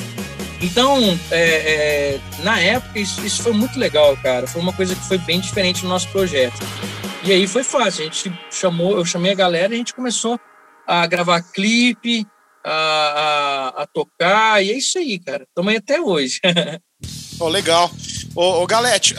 Então, 0.66 0.98
é, 1.30 1.40
é, 1.40 2.20
na 2.42 2.58
época, 2.58 2.98
isso, 2.98 3.24
isso, 3.24 3.40
foi 3.40 3.52
muito 3.52 3.78
legal, 3.78 4.16
cara. 4.16 4.48
Foi 4.48 4.60
uma 4.60 4.72
coisa 4.72 4.96
que 4.96 5.04
foi 5.06 5.16
bem 5.16 5.40
diferente 5.40 5.84
no 5.84 5.88
nosso 5.88 6.08
projeto. 6.08 6.58
E 7.22 7.30
aí 7.30 7.46
foi 7.46 7.62
fácil. 7.62 8.02
A 8.02 8.04
gente 8.06 8.32
chamou, 8.50 8.96
eu 8.96 9.04
chamei 9.04 9.30
a 9.30 9.36
galera 9.36 9.72
e 9.72 9.76
a 9.76 9.78
gente 9.78 9.94
começou 9.94 10.40
a 10.84 11.06
gravar 11.06 11.40
clipe, 11.40 12.26
a, 12.64 12.72
a, 13.76 13.82
a 13.82 13.86
tocar, 13.86 14.62
e 14.62 14.72
é 14.72 14.76
isso 14.76 14.98
aí, 14.98 15.20
cara. 15.20 15.44
Estamos 15.44 15.70
aí 15.70 15.76
até 15.76 16.00
hoje. 16.00 16.40
oh, 17.38 17.48
legal. 17.48 17.88
Ô, 18.34 18.62
ô 18.62 18.66
Galete, 18.66 19.14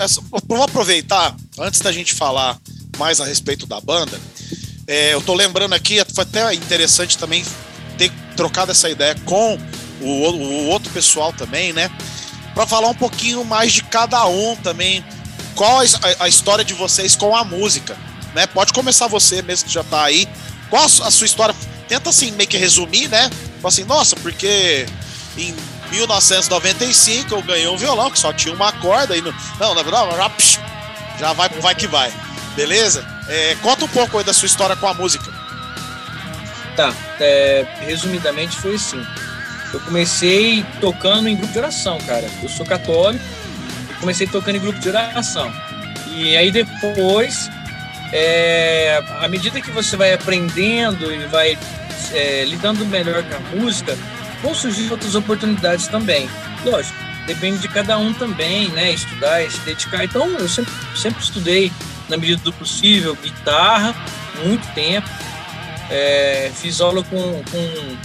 vou 0.46 0.64
aproveitar, 0.64 1.34
antes 1.58 1.80
da 1.80 1.94
gente 1.94 2.14
falar 2.14 2.60
mais 2.98 3.22
a 3.22 3.26
respeito 3.26 3.66
da 3.66 3.80
banda, 3.80 4.20
é, 4.86 5.14
eu 5.14 5.22
tô 5.22 5.34
lembrando 5.34 5.74
aqui, 5.74 6.04
foi 6.14 6.24
até 6.24 6.54
interessante 6.54 7.18
também 7.18 7.46
ter 7.98 8.12
trocado 8.36 8.72
essa 8.72 8.90
ideia 8.90 9.16
com 9.26 9.58
o, 10.02 10.06
o 10.06 10.68
outro 10.68 10.92
pessoal 10.92 11.34
também, 11.34 11.74
né? 11.74 11.90
Para 12.54 12.66
falar 12.66 12.90
um 12.90 12.96
pouquinho 12.96 13.44
mais 13.44 13.74
de 13.74 13.84
cada 13.84 14.26
um 14.26 14.56
também. 14.58 15.04
Qual 15.56 15.80
a, 15.80 16.24
a, 16.24 16.28
história 16.28 16.64
de 16.64 16.74
vocês 16.74 17.16
com 17.16 17.36
a 17.36 17.44
música, 17.44 17.98
né? 18.34 18.48
Pode 18.48 18.74
começar 18.74 19.08
você 19.08 19.42
mesmo 19.42 19.68
que 19.68 19.74
já 19.74 19.84
tá 19.84 20.04
aí. 20.04 20.28
Qual 20.70 20.84
a 20.84 21.12
sua 21.12 21.26
história? 21.26 21.56
Tenta 21.88 22.10
assim 22.10 22.32
meio 22.32 22.50
que 22.50 22.58
resumir, 22.58 23.08
né? 23.08 23.30
Assim, 23.64 23.84
nossa, 23.84 24.16
porque 24.18 24.86
em 25.38 25.56
1995 25.92 27.34
eu 27.34 27.42
ganhei 27.42 27.68
um 27.68 27.78
violão 27.78 28.12
que 28.12 28.20
só 28.20 28.34
tinha 28.34 28.54
uma 28.54 28.72
corda 28.74 29.16
e 29.16 29.22
não, 29.22 29.74
na 29.74 29.82
verdade, 29.82 30.60
já 31.20 31.34
vai, 31.34 31.50
vai 31.50 31.76
que 31.76 31.88
vai. 31.88 32.14
Beleza? 32.56 33.06
É, 33.28 33.56
conta 33.62 33.86
um 33.86 33.88
pouco 33.88 34.18
aí 34.18 34.24
da 34.24 34.34
sua 34.34 34.46
história 34.46 34.76
com 34.76 34.88
a 34.88 34.94
música. 34.94 35.32
Tá, 36.76 36.94
é, 37.20 37.66
resumidamente 37.82 38.56
foi 38.58 38.76
assim. 38.76 39.04
Eu 39.74 39.80
comecei 39.82 40.66
tocando 40.80 41.28
em 41.28 41.36
grupo 41.36 41.52
de 41.52 41.60
oração, 41.60 41.98
cara. 42.00 42.28
Eu 42.42 42.50
sou 42.50 42.66
católico, 42.66 43.24
comecei 44.00 44.28
tocando 44.28 44.56
em 44.56 44.62
grupo 44.62 44.80
de 44.80 44.90
oração. 44.90 45.52
E 46.16 46.36
aí 46.36 46.52
depois, 46.52 47.50
é, 48.12 49.04
à 49.20 49.28
medida 49.28 49.60
que 49.62 49.72
você 49.72 49.96
vai 49.98 50.14
aprendendo 50.14 51.14
e 51.14 51.26
vai 51.28 51.58
é, 52.14 52.46
lidando 52.46 52.86
melhor 52.86 53.24
com 53.24 53.36
a 53.36 53.40
música, 53.56 53.98
vão 54.42 54.56
surgir 54.56 54.92
outras 54.92 55.16
oportunidades 55.16 55.88
também. 55.88 56.30
Lógico, 56.66 56.98
depende 57.26 57.60
de 57.60 57.68
cada 57.68 57.98
um 57.98 58.14
também, 58.14 58.70
né? 58.70 58.92
Estudar, 58.92 59.50
se 59.50 59.60
dedicar. 59.60 60.04
Então, 60.04 60.28
eu 60.28 60.48
sempre, 60.48 60.74
sempre 60.96 61.22
estudei, 61.22 61.72
na 62.10 62.18
medida 62.18 62.42
do 62.42 62.54
possível, 62.54 63.16
guitarra, 63.16 63.96
muito 64.46 64.66
tempo. 64.74 65.08
É, 65.90 66.52
fiz 66.54 66.82
aula 66.82 67.04
com, 67.04 67.44
com, 67.52 67.98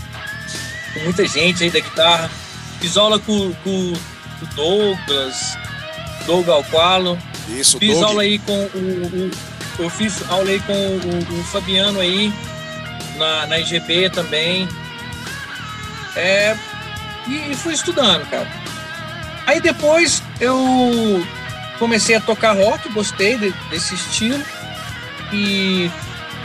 com, 0.95 1.01
muita 1.01 1.27
gente 1.27 1.65
aí 1.65 1.71
da 1.71 1.81
guitarra. 1.81 2.31
Fiz 2.81 2.97
aula 2.97 3.19
com, 3.19 3.53
com, 3.55 3.93
com 4.41 4.45
o 4.45 4.55
Douglas, 4.55 5.59
Doug 6.27 6.49
Alqualo. 6.49 7.19
Isso, 7.49 7.79
Fiz 7.79 7.95
Doug. 7.95 8.05
aula 8.05 8.23
aí 8.23 8.39
com 8.39 8.53
o, 8.53 8.67
o, 8.67 9.31
Eu 9.79 9.91
fiz 9.91 10.23
aula 10.29 10.49
aí 10.49 10.61
com 10.61 10.73
o, 10.73 11.41
o 11.41 11.45
Fabiano 11.45 12.01
aí, 12.01 12.33
na, 13.17 13.47
na 13.47 13.59
IGB 13.59 14.11
também. 14.11 14.69
É, 16.17 16.57
e, 17.27 17.53
e 17.53 17.55
fui 17.55 17.75
estudando, 17.75 18.29
cara. 18.29 18.49
Aí 19.47 19.61
depois 19.61 20.23
eu 20.41 21.27
comecei 21.79 22.15
a 22.15 22.21
tocar 22.21 22.53
rock, 22.57 22.89
gostei 22.91 23.37
de, 23.37 23.51
desse 23.71 23.95
estilo 23.95 24.43
e 25.33 25.91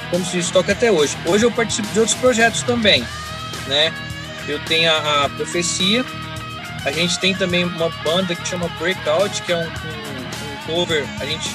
como 0.10 0.26
se 0.26 0.38
diz, 0.38 0.50
toca 0.52 0.72
até 0.72 0.92
hoje. 0.92 1.18
Hoje 1.26 1.46
eu 1.46 1.52
participo 1.52 1.88
de 1.90 2.00
outros 2.00 2.18
projetos 2.18 2.64
também, 2.64 3.06
né? 3.68 3.94
Eu 4.48 4.60
tenho 4.66 4.92
a, 4.92 5.26
a 5.26 5.30
Profecia, 5.30 6.06
a 6.86 6.92
gente 6.92 7.20
tem 7.20 7.36
também 7.36 7.66
uma 7.66 7.90
banda 8.04 8.34
que 8.36 8.48
chama 8.48 8.70
Breakout, 8.80 9.42
que 9.42 9.52
é 9.52 9.56
um, 9.56 9.62
um, 9.62 9.66
um, 9.66 10.66
cover, 10.66 11.06
a 11.20 11.26
gente 11.26 11.50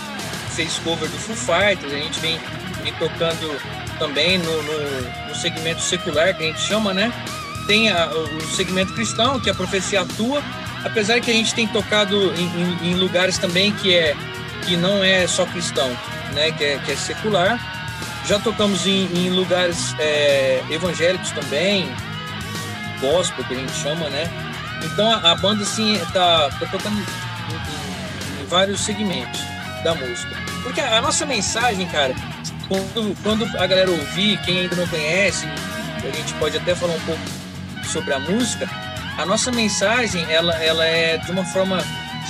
fez 0.55 0.79
cover 0.79 1.09
do 1.09 1.17
Foo 1.17 1.35
Fighters, 1.35 1.93
a 1.93 1.97
gente 1.97 2.21
vem, 2.21 2.39
vem 2.83 2.93
tocando 2.95 3.59
também 3.99 4.39
no, 4.39 4.63
no, 4.63 5.29
no 5.29 5.35
segmento 5.35 5.81
secular, 5.81 6.37
que 6.37 6.45
a 6.45 6.47
gente 6.47 6.61
chama, 6.61 6.93
né? 6.93 7.13
tem 7.67 7.91
a, 7.91 8.11
o 8.11 8.41
segmento 8.49 8.93
cristão, 8.93 9.39
que 9.41 9.51
a 9.51 9.55
profecia 9.55 10.03
atua, 10.03 10.43
apesar 10.85 11.21
que 11.21 11.31
a 11.31 11.35
gente 11.35 11.55
tem 11.55 11.67
tocado 11.67 12.33
em, 12.35 12.45
em, 12.45 12.91
em 12.91 12.95
lugares 12.95 13.39
também 13.39 13.73
que, 13.73 13.95
é, 13.95 14.17
que 14.67 14.77
não 14.77 15.03
é 15.03 15.27
só 15.27 15.47
cristão, 15.47 15.89
né, 16.35 16.51
que, 16.53 16.65
é, 16.65 16.79
que 16.79 16.93
é 16.93 16.97
secular. 16.97 17.61
Já 18.27 18.39
tocamos 18.39 18.87
em, 18.87 19.07
em 19.15 19.31
lugares 19.31 19.95
é, 19.99 20.63
evangélicos 20.71 21.31
também, 21.33 21.89
gospel, 23.03 23.45
que 23.45 23.55
a 23.55 23.59
gente 23.59 23.73
chama, 23.73 24.09
né? 24.09 24.25
Então 24.85 25.11
a, 25.11 25.33
a 25.33 25.35
banda, 25.35 25.63
assim, 25.63 25.99
tá, 26.13 26.49
tá 26.59 26.67
tocando 26.67 26.97
em, 26.97 28.43
em, 28.43 28.47
vários 28.47 28.81
segmentos 28.81 29.41
da 29.85 29.95
música. 29.95 30.35
Porque 30.63 30.81
a, 30.81 30.99
a 30.99 31.03
nossa 31.03 31.27
mensagem, 31.27 31.87
cara, 31.89 32.15
quando, 32.69 33.23
quando 33.23 33.45
a 33.59 33.67
galera 33.67 33.91
ouvir, 33.91 34.41
quem 34.43 34.61
ainda 34.61 34.77
não 34.77 34.87
conhece, 34.87 35.47
a 35.47 36.17
gente 36.17 36.33
pode 36.35 36.57
até 36.57 36.75
falar 36.75 36.95
um 36.95 37.01
pouco 37.01 37.21
sobre 37.85 38.15
a 38.15 38.19
música, 38.19 38.69
a 39.19 39.27
nossa 39.27 39.53
mensagem 39.53 40.25
ela, 40.33 40.55
ela 40.55 40.85
é 40.85 41.19
de 41.19 41.31
uma 41.31 41.45
forma 41.45 41.79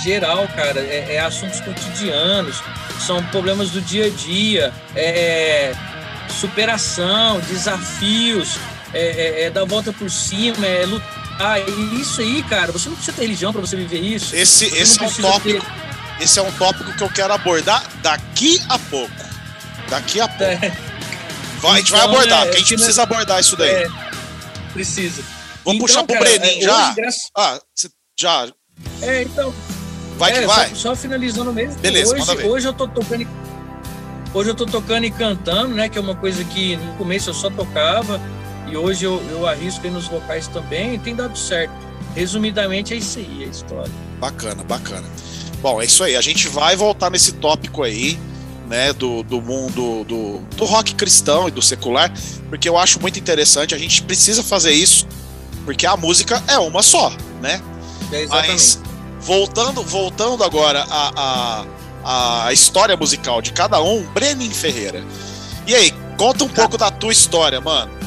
geral, 0.01 0.47
cara. 0.55 0.79
É, 0.81 1.15
é 1.15 1.19
assuntos 1.19 1.59
cotidianos, 1.61 2.61
são 2.99 3.23
problemas 3.25 3.71
do 3.71 3.81
dia 3.81 4.07
a 4.07 4.09
dia, 4.09 4.73
é, 4.95 5.71
é 5.71 5.73
superação, 6.29 7.39
desafios, 7.41 8.57
é, 8.93 8.99
é, 8.99 9.43
é 9.43 9.49
dar 9.49 9.65
volta 9.65 9.91
por 9.91 10.09
cima, 10.09 10.65
é 10.65 10.85
lutar. 10.85 11.59
E 11.67 12.01
isso 12.01 12.21
aí, 12.21 12.43
cara, 12.43 12.71
você 12.71 12.89
não 12.89 12.95
precisa 12.95 13.15
ter 13.15 13.23
religião 13.23 13.51
para 13.51 13.61
você 13.61 13.75
viver 13.75 13.99
isso. 13.99 14.35
Esse, 14.35 14.65
esse 14.65 15.01
é 15.01 15.07
um 15.07 15.13
tópico. 15.13 15.65
Ter... 15.65 16.23
Esse 16.23 16.39
é 16.39 16.41
um 16.41 16.51
tópico 16.51 16.95
que 16.95 17.03
eu 17.03 17.09
quero 17.09 17.33
abordar 17.33 17.83
daqui 18.01 18.61
a 18.69 18.77
pouco. 18.77 19.13
Daqui 19.89 20.21
a 20.21 20.27
pouco. 20.27 20.43
É. 20.43 20.77
Vai, 21.59 21.71
a 21.71 21.77
gente 21.77 21.91
vai 21.91 22.01
então, 22.01 22.13
abordar, 22.13 22.41
porque 22.43 22.57
a 22.57 22.59
gente 22.59 22.75
precisa 22.75 23.03
abordar 23.03 23.39
isso 23.39 23.55
daí. 23.55 23.89
precisa. 24.73 25.23
Vou 25.63 25.73
então, 25.73 25.87
puxar 25.87 26.03
pro 26.03 26.13
cara, 26.13 26.25
Breninho 26.25 26.63
já. 26.63 26.95
Ah, 27.37 27.59
já. 28.19 28.47
É, 29.01 29.23
então. 29.23 29.53
Vai 30.17 30.33
que 30.33 30.45
vai. 30.45 30.69
Só, 30.69 30.75
só 30.75 30.95
finalizando 30.95 31.51
mesmo. 31.53 31.79
Beleza, 31.79 32.13
hoje, 32.13 32.45
hoje 32.45 32.67
eu 32.67 32.73
tô 32.73 32.87
tocando 32.87 33.27
Hoje 34.33 34.49
eu 34.49 34.55
tô 34.55 34.65
tocando 34.65 35.05
e 35.05 35.11
cantando, 35.11 35.75
né? 35.75 35.87
Que 35.87 35.97
é 35.97 36.01
uma 36.01 36.15
coisa 36.15 36.43
que 36.43 36.75
no 36.75 36.93
começo 36.95 37.29
eu 37.29 37.33
só 37.33 37.49
tocava 37.49 38.19
e 38.73 38.77
hoje 38.77 39.05
eu, 39.05 39.21
eu 39.29 39.47
arrisco 39.47 39.85
aí 39.85 39.91
nos 39.91 40.07
vocais 40.07 40.47
também 40.47 40.95
e 40.95 40.99
tem 40.99 41.15
dado 41.15 41.37
certo. 41.37 41.73
Resumidamente 42.15 42.93
é 42.93 42.97
isso 42.97 43.19
aí, 43.19 43.43
a 43.43 43.47
história. 43.47 43.91
Bacana, 44.19 44.63
bacana. 44.63 45.07
Bom, 45.61 45.79
é 45.79 45.85
isso 45.85 46.03
aí. 46.03 46.15
A 46.15 46.21
gente 46.21 46.47
vai 46.47 46.75
voltar 46.75 47.11
nesse 47.11 47.33
tópico 47.33 47.83
aí, 47.83 48.17
né, 48.67 48.91
do, 48.91 49.21
do 49.21 49.39
mundo 49.39 50.03
do, 50.03 50.39
do 50.57 50.65
rock 50.65 50.95
cristão 50.95 51.47
e 51.47 51.51
do 51.51 51.61
secular, 51.61 52.11
porque 52.49 52.67
eu 52.67 52.77
acho 52.77 52.99
muito 52.99 53.19
interessante. 53.19 53.75
A 53.75 53.77
gente 53.77 54.01
precisa 54.01 54.41
fazer 54.41 54.71
isso, 54.71 55.07
porque 55.65 55.85
a 55.85 55.95
música 55.95 56.41
é 56.47 56.57
uma 56.57 56.81
só, 56.81 57.11
né? 57.41 57.61
É 58.11 58.25
Mas 58.27 58.79
voltando, 59.21 59.83
voltando 59.83 60.43
agora 60.43 60.85
a, 60.89 61.11
a 61.15 61.65
a 62.03 62.51
história 62.51 62.97
musical 62.97 63.41
de 63.41 63.53
cada 63.53 63.81
um, 63.81 64.03
Brenin 64.13 64.49
Ferreira. 64.49 65.01
E 65.65 65.73
aí, 65.73 65.91
conta 66.17 66.43
um 66.43 66.49
pouco 66.49 66.77
da 66.77 66.91
tua 66.91 67.13
história, 67.13 67.61
mano. 67.61 68.02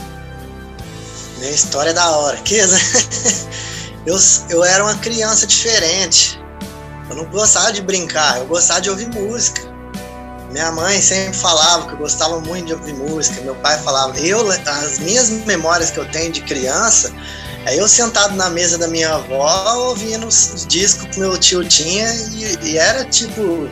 Minha 1.39 1.51
história 1.51 1.91
é 1.91 1.95
da 1.95 2.11
hora. 2.11 2.37
Que, 2.39 2.57
eu, 4.07 4.19
eu 4.51 4.65
era 4.65 4.83
uma 4.85 4.97
criança 4.97 5.47
diferente. 5.47 6.41
Eu 7.09 7.17
não 7.17 7.25
gostava 7.27 7.73
de 7.73 7.83
brincar, 7.83 8.39
eu 8.39 8.47
gostava 8.47 8.81
de 8.81 8.91
ouvir 8.91 9.09
música. 9.09 9.63
Minha 10.51 10.73
mãe 10.73 11.01
sempre 11.03 11.37
falava 11.37 11.87
que 11.87 11.93
eu 11.95 11.99
gostava 11.99 12.41
muito 12.41 12.67
de 12.67 12.73
ouvir 12.73 12.95
música. 12.95 13.41
Meu 13.43 13.55
pai 13.57 13.79
falava. 13.83 14.19
Eu, 14.19 14.51
as 14.51 14.99
minhas 14.99 15.29
memórias 15.31 15.91
que 15.91 15.99
eu 15.99 16.11
tenho 16.11 16.33
de 16.33 16.41
criança, 16.41 17.13
é 17.67 17.79
eu 17.79 17.89
sentado 17.89 18.35
na 18.37 18.49
mesa 18.49 18.79
da 18.79 18.89
minha 18.89 19.13
avó 19.13 19.75
ouvindo 19.89 20.27
os 20.27 20.65
discos 20.69 21.09
que 21.09 21.19
meu 21.19 21.37
tio 21.37 21.65
tinha 21.65 22.09
e, 22.33 22.59
e 22.63 22.79
era 22.79 23.05
tipo 23.05 23.69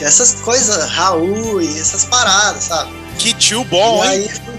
essas 0.00 0.34
coisas, 0.40 0.88
Raul 0.90 1.60
e 1.60 1.78
essas 1.78 2.04
paradas, 2.06 2.64
sabe? 2.64 2.92
Que 3.18 3.34
tio 3.34 3.64
bom, 3.64 4.04
e 4.04 4.08
hein? 4.08 4.30
Aí, 4.30 4.58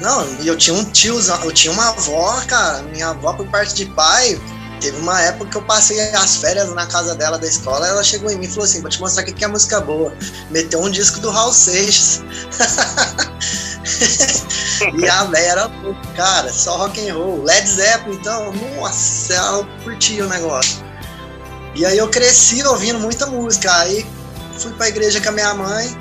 não, 0.00 0.24
eu 0.44 0.56
tinha 0.56 0.74
um 0.74 0.84
tio, 0.84 1.18
eu 1.44 1.52
tinha 1.52 1.72
uma 1.72 1.90
avó, 1.90 2.40
cara, 2.46 2.82
minha 2.82 3.08
avó 3.08 3.32
por 3.32 3.46
parte 3.48 3.74
de 3.74 3.86
pai, 3.86 4.40
teve 4.80 4.96
uma 4.98 5.20
época 5.20 5.50
que 5.50 5.56
eu 5.56 5.62
passei 5.62 6.00
as 6.14 6.36
férias 6.36 6.74
na 6.74 6.86
casa 6.86 7.14
dela 7.14 7.38
da 7.38 7.46
escola, 7.46 7.86
ela 7.86 8.02
chegou 8.02 8.30
em 8.30 8.36
mim 8.36 8.46
e 8.46 8.48
falou 8.48 8.64
assim, 8.64 8.80
vou 8.80 8.90
te 8.90 9.00
mostrar 9.00 9.22
o 9.22 9.26
que 9.26 9.44
é 9.44 9.46
música 9.46 9.80
boa. 9.80 10.12
Meteu 10.50 10.80
um 10.80 10.90
disco 10.90 11.20
do 11.20 11.30
Raul 11.30 11.52
Seixas. 11.52 12.22
e 14.98 15.06
a 15.06 15.24
Vera, 15.24 15.70
cara, 16.16 16.50
só 16.50 16.78
rock 16.78 17.08
and 17.08 17.14
roll. 17.14 17.42
Led 17.42 17.68
Zeppelin, 17.68 18.16
então, 18.16 18.52
nossa, 18.76 19.34
ela 19.34 19.64
curtia 19.84 20.24
o 20.24 20.28
negócio. 20.28 20.82
E 21.74 21.84
aí 21.84 21.98
eu 21.98 22.08
cresci 22.08 22.62
ouvindo 22.64 22.98
muita 22.98 23.26
música. 23.26 23.72
Aí 23.80 24.06
fui 24.58 24.72
pra 24.72 24.88
igreja 24.88 25.20
com 25.20 25.28
a 25.28 25.32
minha 25.32 25.54
mãe 25.54 25.96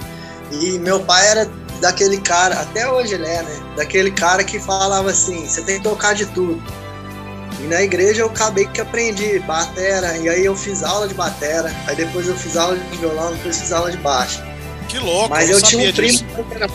e 0.52 0.80
meu 0.80 1.02
pai 1.02 1.28
era 1.28 1.52
daquele 1.80 2.20
cara, 2.20 2.56
até 2.60 2.89
hoje 2.89 3.13
ele 3.13 3.26
é, 3.26 3.44
né? 3.44 3.60
Daquele 3.76 4.12
cara 4.12 4.44
que 4.44 4.60
falava 4.60 5.10
assim: 5.10 5.48
você 5.48 5.62
tem 5.62 5.78
que 5.78 5.84
tocar 5.84 6.13
de 6.13 6.26
tudo. 6.28 6.62
E 7.60 7.63
na 7.63 7.82
igreja 7.82 8.22
eu 8.22 8.28
acabei 8.28 8.65
que 8.68 8.80
aprendi 8.80 9.39
batera, 9.39 10.18
e 10.18 10.30
aí 10.30 10.46
eu 10.46 10.56
fiz 10.56 10.84
aula 10.84 11.08
de 11.08 11.13
batera, 11.13 11.74
aí 11.88 11.96
depois 11.96 12.28
eu 12.28 12.36
fiz 12.36 12.56
aula 12.56 12.78
de 12.78 12.98
violão, 12.98 13.34
depois 13.34 13.60
fiz 13.60 13.72
aula 13.72 13.92
de 13.92 13.98
baixo. 13.98 14.42
Que 14.88 14.98
louco, 14.98 15.30
Mas 15.30 15.50
eu, 15.50 15.62
tinha 15.62 15.89
um 15.89 15.94
primo 15.94 16.18
que 16.18 16.56
era 16.56 16.68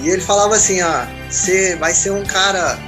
E 0.00 0.08
ele 0.08 0.22
falava 0.22 0.54
assim: 0.54 0.80
ó, 0.82 1.04
você 1.28 1.76
vai 1.76 1.92
ser 1.92 2.12
um 2.12 2.24
cara 2.24 2.78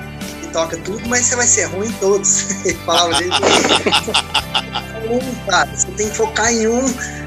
toca 0.54 0.76
tudo, 0.78 1.06
mas 1.08 1.26
você 1.26 1.36
vai 1.36 1.46
ser 1.46 1.64
ruim 1.64 1.88
em 1.88 1.92
todos. 1.94 2.50
ele 2.64 2.78
falava 2.86 3.12
assim: 3.12 3.28
um, 5.10 5.50
cara, 5.50 5.66
você 5.66 5.88
tem 5.88 6.08
que 6.08 6.16
focar 6.16 6.50
em 6.52 6.68
um 6.68 6.86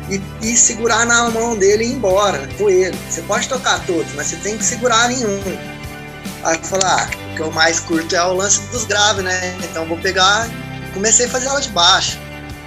e, 0.09 0.21
e, 0.41 0.57
segurar 0.57 1.05
na 1.05 1.29
mão 1.29 1.57
dele 1.57 1.83
e 1.83 1.89
ir 1.89 1.93
embora 1.93 2.47
com 2.57 2.69
ele. 2.69 2.97
Você 3.09 3.21
pode 3.23 3.47
tocar 3.49 3.85
todos, 3.85 4.11
mas 4.15 4.27
você 4.27 4.37
tem 4.37 4.57
que 4.57 4.63
segurar 4.63 5.11
em 5.11 5.25
um. 5.25 5.41
Aí 6.43 6.55
eu 6.55 6.63
falei, 6.63 6.87
ah, 6.87 7.09
o 7.31 7.35
que 7.35 7.41
eu 7.41 7.51
mais 7.51 7.81
curto 7.81 8.15
é 8.15 8.23
o 8.23 8.33
lance 8.33 8.61
dos 8.71 8.85
graves, 8.85 9.23
né? 9.23 9.57
Então 9.63 9.85
vou 9.85 9.97
pegar. 9.97 10.47
Comecei 10.93 11.25
a 11.25 11.29
fazer 11.29 11.47
aula 11.47 11.61
de 11.61 11.69
baixo. 11.69 12.17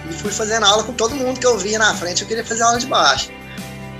E 0.09 0.12
fui 0.12 0.31
fazendo 0.31 0.66
aula 0.66 0.85
com 0.85 0.92
todo 0.92 1.14
mundo 1.14 1.40
que 1.40 1.46
eu 1.46 1.57
via 1.57 1.79
na 1.79 1.94
frente, 1.94 2.23
eu 2.23 2.29
queria 2.29 2.44
fazer 2.44 2.62
aula 2.62 2.79
de 2.79 2.87
baixo. 2.87 3.31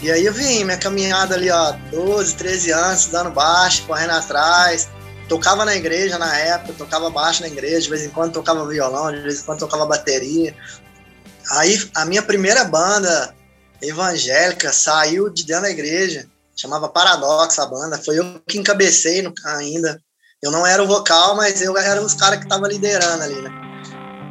E 0.03 0.11
aí 0.11 0.25
eu 0.25 0.33
vim, 0.33 0.65
minha 0.65 0.77
caminhada 0.77 1.35
ali, 1.35 1.51
ó, 1.51 1.73
12, 1.91 2.35
13 2.35 2.71
anos, 2.73 3.07
dando 3.07 3.31
baixo, 3.31 3.85
correndo 3.87 4.13
atrás. 4.13 4.89
Tocava 5.31 5.65
na 5.65 5.77
igreja 5.77 6.19
na 6.19 6.37
época, 6.37 6.75
tocava 6.77 7.09
baixo 7.09 7.43
na 7.43 7.47
igreja, 7.47 7.83
de 7.83 7.91
vez 7.91 8.03
em 8.03 8.11
quando 8.11 8.33
tocava 8.33 8.67
violão, 8.67 9.13
de 9.13 9.21
vez 9.21 9.39
em 9.39 9.45
quando 9.45 9.61
tocava 9.61 9.87
bateria. 9.87 10.57
Aí 11.53 11.89
a 11.95 12.05
minha 12.05 12.21
primeira 12.21 12.65
banda 12.65 13.33
evangélica 13.81 14.73
saiu 14.73 15.31
de 15.31 15.47
dentro 15.47 15.63
da 15.63 15.71
igreja, 15.71 16.27
chamava 16.57 16.89
Paradoxo 16.89 17.63
a 17.63 17.67
banda, 17.67 17.97
foi 17.97 18.19
eu 18.19 18.41
que 18.45 18.59
encabecei 18.59 19.23
no, 19.23 19.33
ainda. 19.45 20.03
Eu 20.43 20.51
não 20.51 20.67
era 20.67 20.83
o 20.83 20.89
vocal, 20.89 21.37
mas 21.37 21.63
eu 21.63 21.79
era 21.79 22.03
os 22.03 22.15
caras 22.15 22.41
que 22.41 22.47
estavam 22.47 22.67
liderando 22.67 23.23
ali, 23.23 23.41
né? 23.41 23.51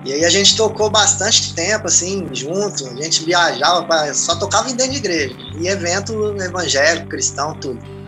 E 0.05 0.11
aí 0.11 0.25
a 0.25 0.29
gente 0.29 0.57
tocou 0.57 0.89
bastante 0.89 1.55
tempo, 1.55 1.87
assim, 1.87 2.27
junto, 2.33 2.85
a 2.87 2.95
gente 2.95 3.23
viajava, 3.23 3.85
pra, 3.85 4.13
só 4.13 4.35
tocava 4.35 4.69
em 4.69 4.75
dentro 4.75 4.91
de 4.91 4.97
igreja, 4.97 5.35
e 5.57 5.69
evento 5.69 6.35
evangélico, 6.41 7.07
cristão, 7.07 7.57
tudo. 7.57 7.98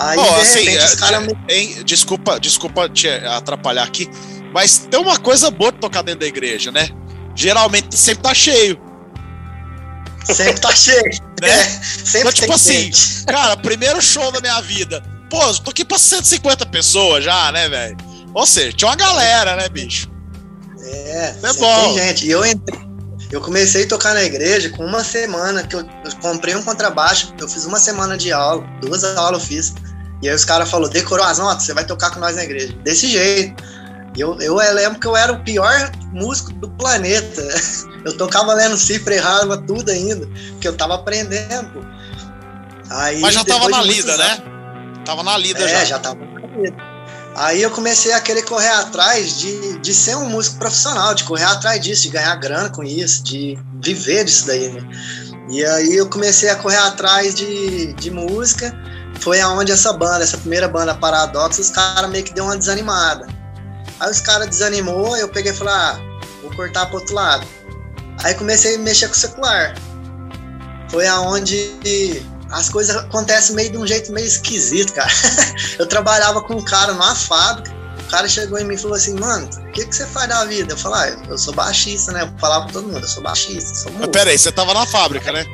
Aí, 0.00 0.18
oh, 0.18 0.22
de 0.22 0.40
assim, 0.40 0.60
repente, 0.60 0.84
os 0.84 0.94
caras... 0.94 1.26
Me... 1.26 1.84
Desculpa, 1.84 2.40
desculpa 2.40 2.88
te 2.88 3.08
atrapalhar 3.08 3.84
aqui, 3.84 4.08
mas 4.52 4.78
tem 4.90 4.98
uma 4.98 5.18
coisa 5.18 5.50
boa 5.50 5.70
de 5.70 5.78
tocar 5.78 6.02
dentro 6.02 6.20
da 6.20 6.26
igreja, 6.26 6.72
né? 6.72 6.88
geralmente 7.40 7.96
sempre 7.96 8.22
tá 8.22 8.34
cheio. 8.34 8.78
Sempre 10.24 10.60
tá 10.60 10.74
cheio. 10.74 11.02
né? 11.40 11.48
É, 11.48 11.64
sempre 11.64 12.20
então, 12.20 12.32
tipo 12.32 12.52
assim, 12.52 12.84
gente. 12.84 13.24
cara, 13.26 13.56
primeiro 13.56 14.00
show 14.02 14.30
da 14.30 14.40
minha 14.40 14.60
vida. 14.60 15.02
Pô, 15.30 15.38
tô 15.54 15.70
aqui 15.70 15.84
pra 15.84 15.98
150 15.98 16.66
pessoas 16.66 17.24
já, 17.24 17.50
né, 17.52 17.68
velho? 17.68 17.96
Ou 18.34 18.46
seja, 18.46 18.76
tinha 18.76 18.88
uma 18.90 18.96
galera, 18.96 19.56
né, 19.56 19.68
bicho? 19.68 20.10
É, 20.82 21.34
é 21.42 21.52
bom. 21.54 21.94
Tem 21.94 21.98
gente. 21.98 22.26
E 22.26 22.30
eu 22.30 22.44
entrei, 22.44 22.78
eu 23.30 23.40
comecei 23.40 23.84
a 23.84 23.88
tocar 23.88 24.12
na 24.12 24.22
igreja 24.22 24.70
com 24.70 24.84
uma 24.84 25.04
semana 25.04 25.62
que 25.62 25.76
eu, 25.76 25.80
eu, 25.80 26.16
comprei 26.20 26.54
um 26.54 26.62
contrabaixo, 26.62 27.32
eu 27.38 27.48
fiz 27.48 27.64
uma 27.64 27.78
semana 27.78 28.16
de 28.16 28.32
aula, 28.32 28.62
duas 28.80 29.04
aulas 29.04 29.40
eu 29.40 29.46
fiz. 29.46 29.74
E 30.22 30.28
aí 30.28 30.34
os 30.34 30.44
caras 30.44 30.70
falaram, 30.70 30.92
decorou 30.92 31.24
as 31.24 31.38
notas, 31.38 31.64
você 31.64 31.74
vai 31.74 31.84
tocar 31.84 32.10
com 32.10 32.20
nós 32.20 32.36
na 32.36 32.44
igreja. 32.44 32.74
Desse 32.84 33.08
jeito. 33.08 33.62
Eu, 34.16 34.38
eu 34.40 34.56
lembro 34.56 34.98
que 34.98 35.06
eu 35.06 35.16
era 35.16 35.32
o 35.32 35.42
pior 35.44 35.92
músico 36.12 36.52
do 36.54 36.68
planeta. 36.70 37.42
Eu 38.02 38.16
tocava 38.16 38.54
lendo 38.54 38.78
cifra, 38.78 39.14
errava 39.14 39.58
tudo 39.58 39.90
ainda, 39.90 40.26
porque 40.52 40.66
eu 40.66 40.74
tava 40.74 40.94
aprendendo. 40.94 41.86
Aí, 42.88 43.20
Mas 43.20 43.34
já 43.34 43.44
tava 43.44 43.68
na 43.68 43.82
lida, 43.82 44.16
né? 44.16 44.42
Tava 45.04 45.22
na 45.22 45.36
lida 45.36 45.60
é, 45.60 45.68
já. 45.68 45.84
já 45.84 45.98
tava 45.98 46.16
na 46.24 46.56
lida. 46.56 46.76
Aí 47.36 47.62
eu 47.62 47.70
comecei 47.70 48.12
a 48.12 48.20
querer 48.20 48.42
correr 48.42 48.70
atrás 48.70 49.38
de, 49.38 49.78
de 49.78 49.94
ser 49.94 50.16
um 50.16 50.28
músico 50.28 50.58
profissional, 50.58 51.14
de 51.14 51.24
correr 51.24 51.44
atrás 51.44 51.80
disso, 51.80 52.02
de 52.02 52.08
ganhar 52.08 52.34
grana 52.36 52.70
com 52.70 52.82
isso, 52.82 53.22
de 53.22 53.58
viver 53.82 54.24
disso 54.24 54.46
daí, 54.46 54.68
né? 54.68 54.80
E 55.50 55.64
aí 55.64 55.96
eu 55.96 56.08
comecei 56.08 56.48
a 56.48 56.56
correr 56.56 56.78
atrás 56.78 57.34
de, 57.34 57.92
de 57.94 58.10
música. 58.10 58.74
Foi 59.20 59.40
aonde 59.40 59.72
essa 59.72 59.92
banda, 59.92 60.24
essa 60.24 60.38
primeira 60.38 60.66
banda 60.66 60.94
Paradox, 60.94 61.58
os 61.58 61.70
caras 61.70 62.10
meio 62.10 62.24
que 62.24 62.32
deu 62.32 62.44
uma 62.44 62.56
desanimada. 62.56 63.26
Aí 63.98 64.10
os 64.10 64.20
caras 64.20 64.48
desanimou, 64.48 65.16
eu 65.16 65.28
peguei 65.28 65.52
e 65.52 65.54
falei, 65.54 65.74
ah, 65.74 66.00
vou 66.42 66.54
cortar 66.54 66.86
pro 66.86 66.96
outro 66.96 67.14
lado. 67.14 67.46
Aí 68.24 68.34
comecei 68.34 68.76
a 68.76 68.78
mexer 68.78 69.08
com 69.08 69.14
o 69.14 69.16
secular. 69.16 69.74
Foi 70.90 71.06
aonde 71.06 71.70
as 72.50 72.68
coisas 72.68 72.96
acontecem 72.96 73.54
meio 73.54 73.70
de 73.70 73.78
um 73.78 73.86
jeito 73.86 74.10
meio 74.12 74.26
esquisito, 74.26 74.92
cara. 74.94 75.10
eu 75.78 75.86
trabalhava 75.86 76.40
com 76.42 76.54
um 76.54 76.64
cara 76.64 76.92
numa 76.92 77.14
fábrica, 77.14 77.70
o 78.00 78.10
cara 78.10 78.26
chegou 78.26 78.58
em 78.58 78.64
mim 78.64 78.74
e 78.74 78.78
falou 78.78 78.96
assim, 78.96 79.18
mano, 79.20 79.46
o 79.46 79.72
que, 79.72 79.84
que 79.84 79.94
você 79.94 80.06
faz 80.06 80.28
da 80.28 80.44
vida? 80.46 80.72
Eu 80.72 80.78
falei, 80.78 81.12
ah, 81.12 81.22
eu 81.28 81.38
sou 81.38 81.54
baixista, 81.54 82.10
né? 82.12 82.22
Eu 82.22 82.38
falava 82.38 82.64
pra 82.64 82.72
todo 82.72 82.88
mundo, 82.88 83.04
eu 83.04 83.08
sou 83.08 83.22
baixista, 83.22 83.74
sou 83.74 83.92
músico. 83.92 84.00
Mas 84.00 84.08
peraí, 84.08 84.38
você 84.38 84.50
tava 84.50 84.72
na 84.72 84.86
fábrica, 84.86 85.30
né? 85.30 85.44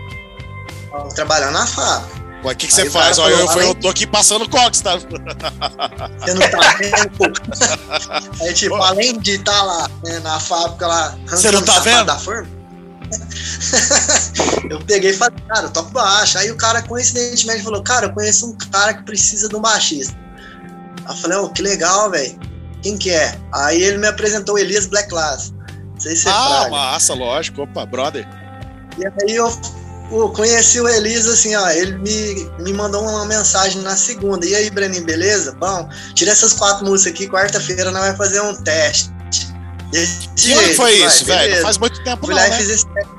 trabalhando 1.15 1.53
na 1.53 1.67
fábrica. 1.67 2.26
Ué, 2.47 2.53
o 2.53 2.57
que, 2.57 2.69
que 2.69 2.75
você 2.75 2.89
faz? 2.89 3.19
Ó, 3.19 3.29
eu, 3.29 3.45
eu, 3.61 3.75
tô 3.75 3.89
aqui 3.89 4.07
passando 4.07 4.49
cox, 4.49 4.81
tá? 4.81 4.97
Você 4.97 6.35
não 6.35 6.49
tá 6.49 6.77
vendo? 6.79 7.35
Aí, 8.41 8.55
tipo, 8.55 8.77
além 8.77 9.19
de 9.19 9.33
estar 9.33 9.51
tá 9.51 9.63
lá, 9.65 9.91
né, 10.05 10.21
na 10.21 10.39
fábrica 10.39 10.87
lá, 10.87 11.19
você 11.27 11.51
não 11.51 11.63
tá 11.63 11.81
vendo? 11.81 12.05
Da 12.05 12.17
forma, 12.17 12.49
eu 14.71 14.79
peguei 14.83 15.11
e 15.11 15.15
falei, 15.15 15.37
cara, 15.49 15.69
toco 15.71 15.91
baixo. 15.91 16.39
Aí 16.39 16.49
o 16.53 16.57
cara, 16.57 16.83
coincidentemente, 16.83 17.65
falou, 17.65 17.83
cara, 17.83 18.07
eu 18.07 18.13
conheço 18.13 18.47
um 18.47 18.57
cara 18.71 18.95
que 18.95 19.03
precisa 19.03 19.49
de 19.49 19.57
um 19.57 19.61
baixista. 19.61 20.17
Aí 21.05 21.15
eu 21.15 21.17
falei, 21.17 21.39
oh, 21.39 21.49
que 21.49 21.63
legal, 21.63 22.13
velho. 22.13 22.39
Quem 22.81 22.97
que 22.97 23.11
é? 23.11 23.37
Aí 23.53 23.83
ele 23.83 23.99
me 23.99 24.07
apresentou 24.07 24.55
o 24.55 24.59
Elias 24.59 24.87
Black 24.87 25.09
Class. 25.09 25.53
Não 25.95 26.01
sei 26.01 26.15
se 26.15 26.29
é 26.29 26.31
Ah, 26.31 26.61
fraga. 26.61 26.71
massa, 26.71 27.13
lógico. 27.13 27.63
Opa, 27.63 27.85
brother. 27.85 28.25
E 28.99 29.05
aí 29.05 29.35
eu 29.37 29.51
pô, 30.09 30.29
conheci 30.31 30.81
o 30.81 30.89
Elias 30.89 31.27
assim, 31.27 31.55
ó. 31.55 31.69
Ele 31.71 31.93
me, 31.99 32.51
me 32.61 32.73
mandou 32.73 33.03
uma 33.03 33.25
mensagem 33.27 33.83
na 33.83 33.97
segunda. 33.97 34.45
E 34.47 34.55
aí, 34.55 34.71
Breninho, 34.71 35.05
beleza? 35.05 35.53
Bom, 35.59 35.89
tira 36.15 36.31
essas 36.33 36.53
quatro 36.53 36.85
músicas 36.87 37.13
aqui. 37.15 37.29
Quarta-feira 37.29 37.91
nós 37.91 38.03
vamos 38.03 38.17
fazer 38.19 38.41
um 38.41 38.55
teste. 38.55 39.11
Desse 39.91 40.29
Que 40.35 40.53
ano 40.53 40.63
jeito, 40.63 40.77
foi 40.77 40.99
vai, 40.99 41.09
isso, 41.09 41.25
velho? 41.25 41.41
Beleza. 41.43 41.63
faz 41.63 41.79
muito 41.79 42.03
tempo 42.05 42.27
Fui 42.27 42.35
não, 42.35 42.41
lá 42.41 42.49
e 42.49 42.51
né? 42.51 42.57
fiz 42.57 42.69
esse 42.69 42.87
teste. 42.87 43.11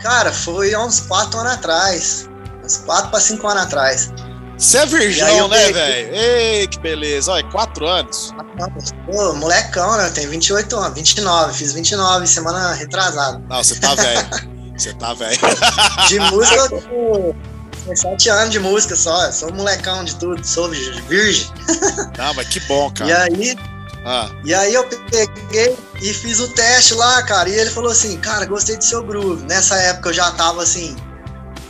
Cara, 0.00 0.32
foi 0.32 0.74
há 0.74 0.82
uns 0.84 1.00
quatro 1.00 1.38
anos 1.38 1.52
atrás. 1.52 2.28
Uns 2.64 2.78
quatro 2.78 3.10
para 3.10 3.20
cinco 3.20 3.46
anos 3.48 3.62
atrás. 3.64 4.10
Você 4.56 4.78
é 4.78 4.86
virgão, 4.86 5.48
né, 5.48 5.56
peguei- 5.66 5.72
velho? 5.72 6.14
Ei, 6.14 6.66
que 6.68 6.78
beleza. 6.78 7.32
Olha, 7.32 7.44
quatro 7.50 7.86
anos. 7.86 8.30
Pô, 9.06 9.32
molecão, 9.34 9.96
né? 9.96 10.06
Eu 10.06 10.12
tenho 10.12 10.30
28 10.30 10.76
anos, 10.76 10.94
29. 10.94 11.54
Fiz 11.54 11.72
29 11.72 12.26
semana 12.26 12.72
retrasada. 12.72 13.42
Não, 13.48 13.62
você 13.64 13.74
tá 13.76 13.94
velho. 13.94 14.53
Você 14.76 14.92
tá 14.94 15.14
velho. 15.14 15.38
De 16.08 16.18
música, 16.20 16.56
eu 16.56 16.68
tenho 16.68 17.36
tenho 17.84 17.96
sete 17.96 18.28
anos 18.30 18.50
de 18.50 18.58
música 18.58 18.96
só. 18.96 19.30
Sou 19.30 19.52
molecão 19.52 20.04
de 20.04 20.14
tudo, 20.16 20.44
sou 20.46 20.70
virgem. 20.70 21.50
Não, 22.16 22.32
mas 22.34 22.48
que 22.48 22.60
bom, 22.60 22.88
E 22.88 22.98
cara. 22.98 23.22
aí, 23.24 23.56
Ah, 24.06 24.30
E 24.44 24.54
aí 24.54 24.72
eu 24.74 24.84
peguei 25.10 25.76
e 26.00 26.12
fiz 26.14 26.40
o 26.40 26.48
teste 26.48 26.94
lá, 26.94 27.22
cara. 27.22 27.48
E 27.48 27.54
ele 27.54 27.70
falou 27.70 27.90
assim, 27.90 28.16
cara, 28.18 28.46
gostei 28.46 28.76
do 28.76 28.84
seu 28.84 29.02
groove. 29.02 29.44
Nessa 29.44 29.76
época 29.76 30.08
eu 30.10 30.14
já 30.14 30.30
tava 30.32 30.62
assim, 30.62 30.96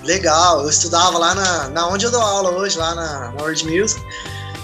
legal. 0.04 0.62
Eu 0.62 0.70
estudava 0.70 1.18
lá 1.18 1.34
na, 1.34 1.68
na 1.70 1.88
onde 1.88 2.06
eu 2.06 2.10
dou 2.10 2.20
aula 2.22 2.50
hoje, 2.50 2.78
lá 2.78 2.94
na, 2.94 3.30
na 3.32 3.42
World 3.42 3.64
Music. 3.66 4.00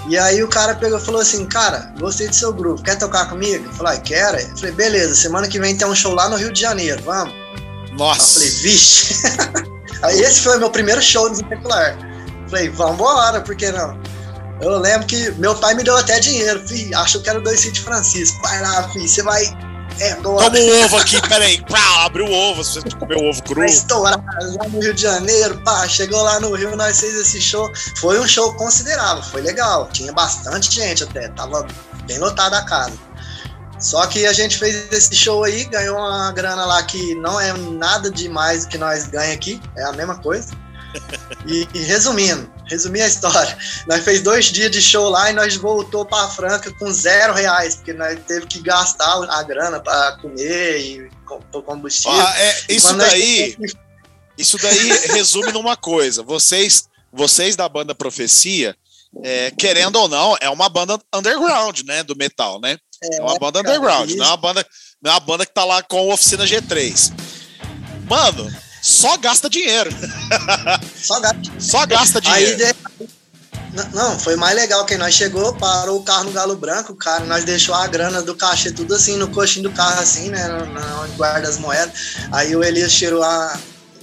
E 0.09 0.17
aí 0.19 0.43
o 0.43 0.49
cara 0.49 0.75
pegou 0.75 0.99
e 0.99 1.05
falou 1.05 1.21
assim, 1.21 1.45
cara, 1.47 1.93
gostei 1.99 2.29
do 2.29 2.35
seu 2.35 2.53
groove, 2.53 2.83
quer 2.83 2.97
tocar 2.97 3.29
comigo? 3.29 3.67
Eu 3.67 3.73
falei, 3.73 3.99
ah, 3.99 4.01
quero. 4.01 4.39
Eu 4.41 4.57
falei, 4.57 4.73
beleza, 4.73 5.15
semana 5.15 5.47
que 5.47 5.59
vem 5.61 5.77
tem 5.77 5.87
um 5.87 5.95
show 5.95 6.15
lá 6.15 6.29
no 6.29 6.37
Rio 6.37 6.53
de 6.53 6.61
Janeiro, 6.61 7.03
vamos? 7.05 7.35
Aí 8.01 8.07
eu 8.07 8.07
nossa. 8.07 8.35
falei, 8.35 8.51
vixe. 8.51 9.15
aí 10.03 10.21
esse 10.21 10.41
foi 10.41 10.57
o 10.57 10.61
meu 10.61 10.71
primeiro 10.71 11.03
show 11.03 11.29
no 11.29 11.35
Espetacular. 11.35 11.97
Falei, 12.49 12.69
vambora, 12.71 13.41
por 13.43 13.55
que 13.55 13.71
não? 13.71 14.01
Eu 14.63 14.79
lembro 14.79 15.07
que 15.07 15.31
meu 15.33 15.55
pai 15.55 15.75
me 15.75 15.83
deu 15.83 15.97
até 15.97 16.19
dinheiro. 16.19 16.67
Fih, 16.67 16.95
achou 16.95 17.21
que 17.21 17.31
era 17.31 17.39
o 17.39 17.43
dois 17.43 17.61
City 17.61 17.81
Francisco. 17.81 18.41
Vai 18.43 18.61
lá, 18.63 18.89
filho, 18.91 19.09
você 19.09 19.23
vai. 19.23 19.45
É, 19.99 20.13
agora. 20.13 20.51
Toma 20.51 20.59
um 20.59 20.85
ovo 20.85 20.97
aqui, 20.97 21.29
peraí. 21.29 21.63
Pá, 21.67 22.05
abre 22.05 22.23
o 22.23 22.31
ovo, 22.31 22.65
se 22.65 22.81
você 22.81 22.97
comer 22.97 23.17
o 23.17 23.29
ovo 23.29 23.43
cru. 23.43 23.65
Estourar 23.65 24.23
lá 24.25 24.69
no 24.69 24.81
Rio 24.81 24.95
de 24.95 25.03
Janeiro, 25.03 25.61
pá, 25.63 25.87
chegou 25.89 26.23
lá 26.23 26.41
no 26.41 26.55
Rio, 26.55 26.77
nós 26.77 27.01
fez 27.01 27.15
esse 27.15 27.41
show. 27.41 27.71
Foi 27.97 28.19
um 28.19 28.27
show 28.27 28.55
considerável, 28.55 29.23
foi 29.23 29.43
legal. 29.43 29.89
Tinha 29.93 30.13
bastante 30.13 30.75
gente 30.75 31.05
até, 31.05 31.29
tava 31.29 31.67
bem 32.07 32.19
lotada 32.19 32.59
a 32.59 32.65
casa. 32.65 32.93
Só 33.81 34.07
que 34.07 34.27
a 34.27 34.33
gente 34.33 34.59
fez 34.59 34.93
esse 34.93 35.15
show 35.15 35.43
aí, 35.43 35.65
ganhou 35.65 35.97
uma 35.97 36.31
grana 36.33 36.67
lá 36.67 36.83
que 36.83 37.15
não 37.15 37.41
é 37.41 37.53
nada 37.53 38.11
demais 38.11 38.65
do 38.65 38.71
que 38.71 38.79
nós 38.79 39.07
ganhamos 39.07 39.37
aqui, 39.37 39.61
é 39.77 39.85
a 39.85 39.93
mesma 39.93 40.19
coisa. 40.19 40.51
E, 41.47 41.67
e 41.73 41.79
resumindo, 41.85 42.53
resumir 42.67 43.01
a 43.01 43.07
história, 43.07 43.57
nós 43.87 44.05
fez 44.05 44.21
dois 44.21 44.47
dias 44.47 44.71
de 44.71 44.83
show 44.83 45.09
lá 45.09 45.31
e 45.31 45.33
nós 45.33 45.57
voltou 45.57 46.05
para 46.05 46.29
Franca 46.29 46.71
com 46.79 46.91
zero 46.93 47.33
reais, 47.33 47.77
porque 47.77 47.93
nós 47.93 48.19
teve 48.27 48.47
que 48.47 48.61
gastar 48.61 49.23
a 49.31 49.43
grana 49.43 49.81
para 49.81 50.19
comer 50.19 50.79
e 50.79 51.11
com- 51.25 51.63
combustível. 51.63 52.21
Ah, 52.21 52.35
é, 52.39 52.65
isso 52.69 52.95
nós 52.97 53.09
daí, 53.09 53.57
isso 54.37 54.59
daí 54.59 54.89
resume 55.15 55.53
numa 55.53 55.77
coisa. 55.77 56.23
Vocês, 56.23 56.85
vocês 57.13 57.57
da 57.57 57.69
banda 57.69 57.95
Profecia, 57.95 58.77
é, 59.23 59.51
querendo 59.53 59.97
ou 59.97 60.09
não, 60.09 60.37
é 60.41 60.51
uma 60.51 60.69
banda 60.69 61.01
underground, 61.15 61.81
né, 61.83 62.03
do 62.03 62.17
metal, 62.17 62.61
né? 62.61 62.77
É 63.03 63.21
uma 63.23 63.39
banda 63.39 63.63
cara, 63.63 63.77
underground, 63.77 64.11
não 64.11 64.25
é 64.25 64.29
uma 64.29 64.37
banda, 64.37 64.67
não 65.03 65.11
é 65.11 65.15
uma 65.15 65.21
banda 65.21 65.47
que 65.47 65.53
tá 65.55 65.65
lá 65.65 65.83
com 65.83 65.99
a 66.11 66.15
oficina 66.15 66.45
G3. 66.45 67.13
Mano, 68.09 68.51
só 68.83 69.17
gasta 69.17 69.49
dinheiro. 69.49 69.91
Só 70.97 71.21
gato. 71.21 71.51
Só 71.59 71.87
gasta 71.87 72.21
Aí 72.27 72.57
dinheiro. 72.57 72.77
N- 73.73 73.89
Não, 73.95 74.19
foi 74.19 74.37
mais 74.37 74.55
legal 74.57 74.85
que 74.85 74.97
nós 74.97 75.15
chegou, 75.15 75.55
parou 75.55 75.99
o 75.99 76.03
carro 76.03 76.25
no 76.25 76.33
Galo 76.33 76.57
Branco, 76.57 76.95
cara, 76.95 77.25
nós 77.25 77.45
deixou 77.45 77.75
a 77.75 77.87
grana 77.87 78.21
do 78.21 78.35
cachê 78.35 78.73
tudo 78.73 78.95
assim, 78.95 79.17
no 79.17 79.29
coxinho 79.29 79.69
do 79.69 79.75
carro 79.75 80.01
assim, 80.01 80.29
né, 80.29 80.45
onde 81.03 81.13
guarda 81.13 81.49
as 81.49 81.57
moedas. 81.59 81.93
Aí 82.33 82.55
o 82.57 82.65
Elias 82.65 82.93
tirou 82.93 83.23
a 83.23 83.59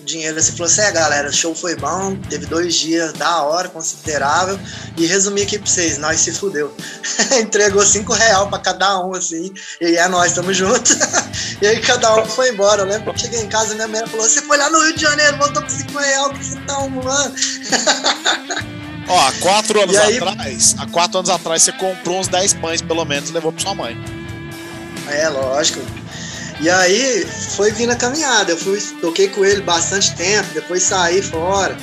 dinheiro 0.07 0.39
assim, 0.39 0.51
falou 0.53 0.65
assim, 0.65 0.81
é 0.81 0.91
galera, 0.91 1.29
o 1.29 1.33
show 1.33 1.53
foi 1.53 1.75
bom, 1.75 2.15
teve 2.29 2.45
dois 2.45 2.73
dias 2.73 3.13
da 3.13 3.43
hora, 3.43 3.67
considerável, 3.69 4.59
e 4.95 5.05
resumi 5.05 5.41
aqui 5.43 5.59
pra 5.59 5.69
vocês, 5.69 5.97
nós 5.97 6.21
se 6.21 6.31
fudeu. 6.31 6.73
Entregou 7.39 7.85
cinco 7.85 8.13
real 8.13 8.47
pra 8.49 8.59
cada 8.59 9.05
um, 9.05 9.13
assim, 9.13 9.51
e 9.81 9.97
é 9.97 10.07
nós, 10.07 10.33
tamo 10.33 10.53
junto. 10.53 10.93
e 11.61 11.67
aí 11.67 11.79
cada 11.81 12.15
um 12.15 12.25
foi 12.25 12.49
embora, 12.49 12.81
eu 12.81 12.87
lembro 12.87 13.13
que 13.13 13.19
eu 13.19 13.19
cheguei 13.19 13.41
em 13.41 13.49
casa 13.49 13.73
e 13.73 13.75
minha 13.75 13.87
mulher 13.87 14.07
falou, 14.07 14.27
você 14.27 14.41
foi 14.41 14.57
lá 14.57 14.69
no 14.69 14.81
Rio 14.81 14.95
de 14.95 15.01
Janeiro, 15.01 15.37
voltou 15.37 15.61
com 15.61 15.69
cinco 15.69 15.99
real, 15.99 16.29
que 16.31 16.43
você 16.43 16.59
tá 16.61 16.73
arrumando? 16.73 17.35
Ó, 19.09 19.19
há 19.19 19.31
quatro 19.39 19.81
anos 19.81 19.95
aí- 19.95 20.17
atrás, 20.17 20.75
há 20.77 20.85
quatro 20.87 21.19
anos 21.19 21.29
atrás, 21.29 21.63
você 21.63 21.71
comprou 21.73 22.19
uns 22.19 22.27
10 22.27 22.55
pães, 22.55 22.81
pelo 22.81 23.05
menos, 23.05 23.29
e 23.29 23.33
levou 23.33 23.53
pra 23.53 23.61
sua 23.61 23.73
mãe. 23.73 23.97
É, 25.09 25.29
lógico. 25.29 25.79
E 26.59 26.69
aí 26.69 27.25
foi 27.55 27.71
vindo 27.71 27.91
a 27.91 27.95
caminhada. 27.95 28.51
Eu 28.51 28.57
fui, 28.57 28.79
toquei 29.01 29.27
com 29.29 29.45
ele 29.45 29.61
bastante 29.61 30.15
tempo, 30.15 30.47
depois 30.53 30.83
saí 30.83 31.21
fora. 31.21 31.77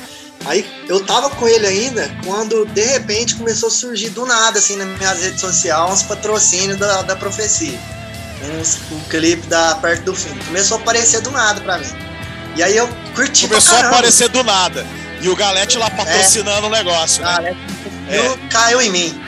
Aí 0.47 0.69
eu 0.89 1.05
tava 1.05 1.31
com 1.31 1.49
ele 1.49 1.67
ainda 1.67 2.11
quando 2.25 2.67
de 2.67 2.83
repente 2.85 3.35
começou 3.37 3.69
a 3.69 3.73
surgir 3.73 4.11
do 4.11 4.27
nada, 4.27 4.59
assim, 4.59 4.77
nas 4.77 4.87
minhas 4.99 5.23
redes 5.23 5.41
sociais, 5.41 5.91
uns 5.91 6.03
patrocínios 6.03 6.77
da, 6.79 7.03
da 7.03 7.17
profecia. 7.17 7.79
Uns, 8.61 8.79
um 8.93 9.01
clipe 9.09 9.47
da 9.47 9.77
Perto 9.77 10.03
do 10.05 10.15
Fim. 10.15 10.37
Começou 10.47 10.77
a 10.77 10.81
aparecer 10.81 11.21
do 11.23 11.31
nada 11.31 11.61
pra 11.63 11.79
mim. 11.79 11.87
E 12.57 12.63
aí 12.63 12.77
eu 12.77 12.87
curti 13.15 13.49
Começou 13.49 13.77
a 13.79 13.87
aparecer 13.89 14.29
do 14.29 14.43
nada. 14.45 14.87
E 15.23 15.29
o 15.29 15.37
Galete 15.37 15.79
lá 15.79 15.89
patrocinando 15.89 16.67
o 16.67 16.71
negócio, 16.71 17.23
né? 17.23 17.29
Cara, 17.29 17.57
eu- 18.11 18.39
caiu 18.51 18.83
em 18.83 18.91
mim. 18.91 19.21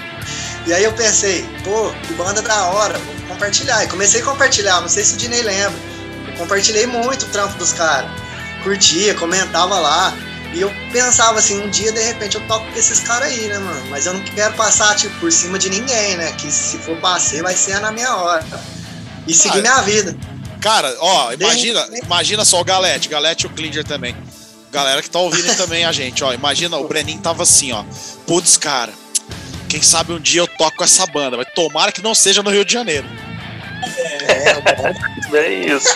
E 0.66 0.74
aí 0.74 0.84
eu 0.84 0.92
pensei, 0.92 1.46
pô, 1.64 1.90
que 2.06 2.12
banda 2.12 2.42
da 2.42 2.66
hora, 2.66 2.98
vou 2.98 3.15
compartilhar. 3.40 3.84
E 3.84 3.88
comecei 3.88 4.20
a 4.20 4.24
compartilhar, 4.24 4.80
não 4.80 4.88
sei 4.88 5.04
se 5.04 5.14
o 5.14 5.16
Dinei 5.16 5.42
lembra. 5.42 5.78
Eu 6.28 6.34
compartilhei 6.34 6.86
muito 6.86 7.24
o 7.26 7.28
trampo 7.28 7.56
dos 7.58 7.72
caras. 7.72 8.10
Curtia, 8.64 9.14
comentava 9.14 9.78
lá. 9.78 10.12
E 10.54 10.60
eu 10.60 10.72
pensava 10.90 11.38
assim, 11.38 11.60
um 11.62 11.68
dia 11.68 11.92
de 11.92 12.00
repente 12.02 12.36
eu 12.36 12.46
toco 12.46 12.64
com 12.72 12.78
esses 12.78 13.00
caras 13.00 13.28
aí, 13.28 13.46
né, 13.46 13.58
mano? 13.58 13.86
Mas 13.90 14.06
eu 14.06 14.14
não 14.14 14.22
quero 14.22 14.54
passar, 14.54 14.94
tipo, 14.96 15.14
por 15.20 15.30
cima 15.30 15.58
de 15.58 15.68
ninguém, 15.68 16.16
né? 16.16 16.32
Que 16.32 16.50
se 16.50 16.78
for 16.78 16.96
passeio 16.98 17.42
vai 17.42 17.54
ser 17.54 17.78
na 17.80 17.92
minha 17.92 18.14
hora. 18.16 18.44
E 19.26 19.34
seguir 19.34 19.58
Ah, 19.58 19.60
minha 19.60 19.82
vida. 19.82 20.16
Cara, 20.60 20.94
ó, 20.98 21.34
De 21.34 21.44
imagina, 21.44 21.80
repente- 21.82 22.04
imagina 22.06 22.44
só 22.44 22.60
o 22.60 22.64
Galete, 22.64 23.08
Galete 23.08 23.44
e 23.44 23.46
o 23.46 23.50
Klinger 23.50 23.84
também. 23.84 24.16
Galera 24.72 25.02
que 25.02 25.10
tá 25.10 25.18
ouvindo 25.18 25.54
também 25.56 25.84
a 25.84 25.92
gente, 25.92 26.24
ó. 26.24 26.32
Imagina, 26.32 26.76
o 26.78 26.88
Breninho 26.88 27.20
tava 27.20 27.42
assim, 27.42 27.72
ó. 27.72 27.84
Putz, 28.26 28.56
cara, 28.56 28.92
quem 29.68 29.82
sabe 29.82 30.12
um 30.12 30.18
dia 30.20 30.40
eu 30.40 30.46
toco 30.46 30.78
com 30.78 30.84
essa 30.84 31.06
banda, 31.06 31.36
mas 31.36 31.46
tomara 31.54 31.92
que 31.92 32.02
não 32.02 32.14
seja 32.14 32.42
no 32.42 32.50
Rio 32.50 32.64
de 32.64 32.72
Janeiro. 32.72 33.06
É, 33.98 35.36
É 35.36 35.48
isso. 35.52 35.88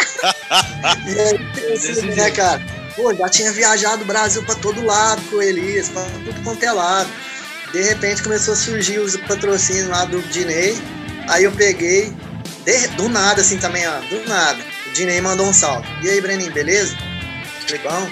E 1.07 1.21
aí, 1.21 1.39
pensei, 1.55 2.03
né, 2.15 2.31
cara? 2.31 2.61
Pô, 2.97 3.15
já 3.15 3.29
tinha 3.29 3.53
viajado 3.53 4.03
o 4.03 4.07
Brasil 4.07 4.43
pra 4.45 4.55
todo 4.57 4.85
lado 4.85 5.23
com 5.31 5.37
o 5.37 5.43
Elias, 5.43 5.89
pra 5.89 6.03
tudo 6.25 6.43
quanto 6.43 6.63
é 6.65 6.73
lado. 6.73 7.09
De 7.73 7.83
repente 7.83 8.23
começou 8.23 8.55
a 8.55 8.57
surgir 8.57 8.99
os 8.99 9.17
patrocínios 9.17 9.87
lá 9.89 10.05
do 10.05 10.21
Dinei. 10.23 10.77
Aí 11.29 11.45
eu 11.45 11.53
peguei, 11.53 12.13
de- 12.65 12.89
do 12.97 13.09
nada 13.09 13.41
assim 13.41 13.59
também, 13.59 13.87
ó, 13.87 14.01
do 14.01 14.29
nada. 14.29 14.59
O 14.89 14.93
Dinei 14.93 15.21
mandou 15.21 15.47
um 15.47 15.53
salve. 15.53 15.87
E 16.03 16.09
aí, 16.11 16.21
Breninho, 16.21 16.53
beleza? 16.53 16.97
Falei, 17.67 17.81
bom. 17.83 18.11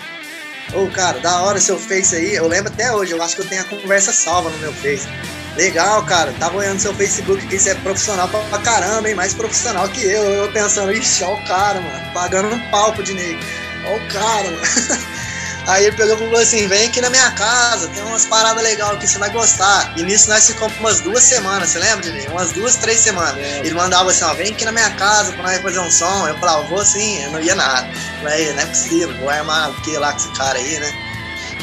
Ô, 0.75 0.87
cara, 0.91 1.19
da 1.19 1.41
hora 1.43 1.59
seu 1.59 1.79
Face 1.79 2.15
aí. 2.15 2.35
Eu 2.37 2.47
lembro 2.47 2.73
até 2.73 2.93
hoje, 2.93 3.13
eu 3.13 3.23
acho 3.23 3.35
que 3.35 3.43
eu 3.43 3.49
tenho 3.49 3.63
a 3.63 3.65
conversa 3.65 4.13
salva 4.13 4.49
no 4.51 4.59
meu 4.59 4.73
Face. 4.75 5.09
Legal, 5.59 6.05
cara. 6.05 6.33
Tava 6.39 6.57
olhando 6.57 6.79
seu 6.79 6.95
Facebook 6.95 7.45
aqui, 7.45 7.59
você 7.59 7.71
é 7.71 7.75
profissional 7.75 8.29
pra, 8.29 8.59
caramba, 8.61 9.09
hein? 9.09 9.17
Mais 9.17 9.35
profissional 9.35 9.89
que 9.89 10.05
eu. 10.05 10.23
Eu 10.23 10.53
pensando, 10.53 10.93
ixi, 10.93 11.25
ó 11.25 11.35
o 11.35 11.45
cara, 11.49 11.81
mano. 11.81 12.13
Pagando 12.15 12.55
um 12.55 12.71
pau 12.71 12.93
pro 12.93 13.03
Dinei. 13.03 13.37
Ó 13.85 13.97
o 13.97 14.09
cara, 14.09 14.45
mano. 14.53 14.63
Aí 15.67 15.85
ele 15.85 15.97
pegou 15.97 16.15
e 16.15 16.19
falou 16.19 16.39
assim: 16.39 16.69
vem 16.69 16.87
aqui 16.87 17.01
na 17.01 17.11
minha 17.11 17.29
casa, 17.33 17.89
tem 17.89 18.05
umas 18.05 18.25
paradas 18.25 18.63
legais 18.63 18.93
aqui, 18.93 19.09
você 19.09 19.19
vai 19.19 19.31
gostar. 19.31 19.99
E 19.99 20.05
nisso 20.05 20.29
nós 20.29 20.47
ficamos 20.47 20.79
umas 20.79 21.01
duas 21.01 21.25
semamanas, 21.25 21.71
você 21.71 21.81
lembra, 21.81 22.03
Dinei? 22.03 22.29
Umas 22.29 22.53
duas, 22.53 22.77
três 22.77 23.01
semanas. 23.01 23.37
Ele 23.37 23.75
mandava 23.75 24.13
assim: 24.13 24.25
ó, 24.25 24.35
vem 24.35 24.53
aqui 24.53 24.65
na 24.65 24.71
minha 24.71 24.91
casa 24.91 25.33
pra 25.33 25.43
nós 25.43 25.61
fazer 25.61 25.81
um 25.81 25.91
som. 25.91 26.29
Eu 26.29 26.39
falava, 26.39 26.63
vou 26.69 26.85
sim, 26.85 27.21
eu 27.25 27.33
não 27.33 27.41
ia 27.41 27.57
nada. 27.57 27.89
Falei, 28.23 28.53
não 28.53 28.63
é 28.63 28.67
possível, 28.67 29.13
vou 29.19 29.29
armar 29.29 29.71
o 29.71 29.75
que 29.83 29.99
lá 29.99 30.13
com 30.13 30.19
esse 30.19 30.29
cara 30.39 30.57
aí, 30.57 30.79
né? 30.79 31.08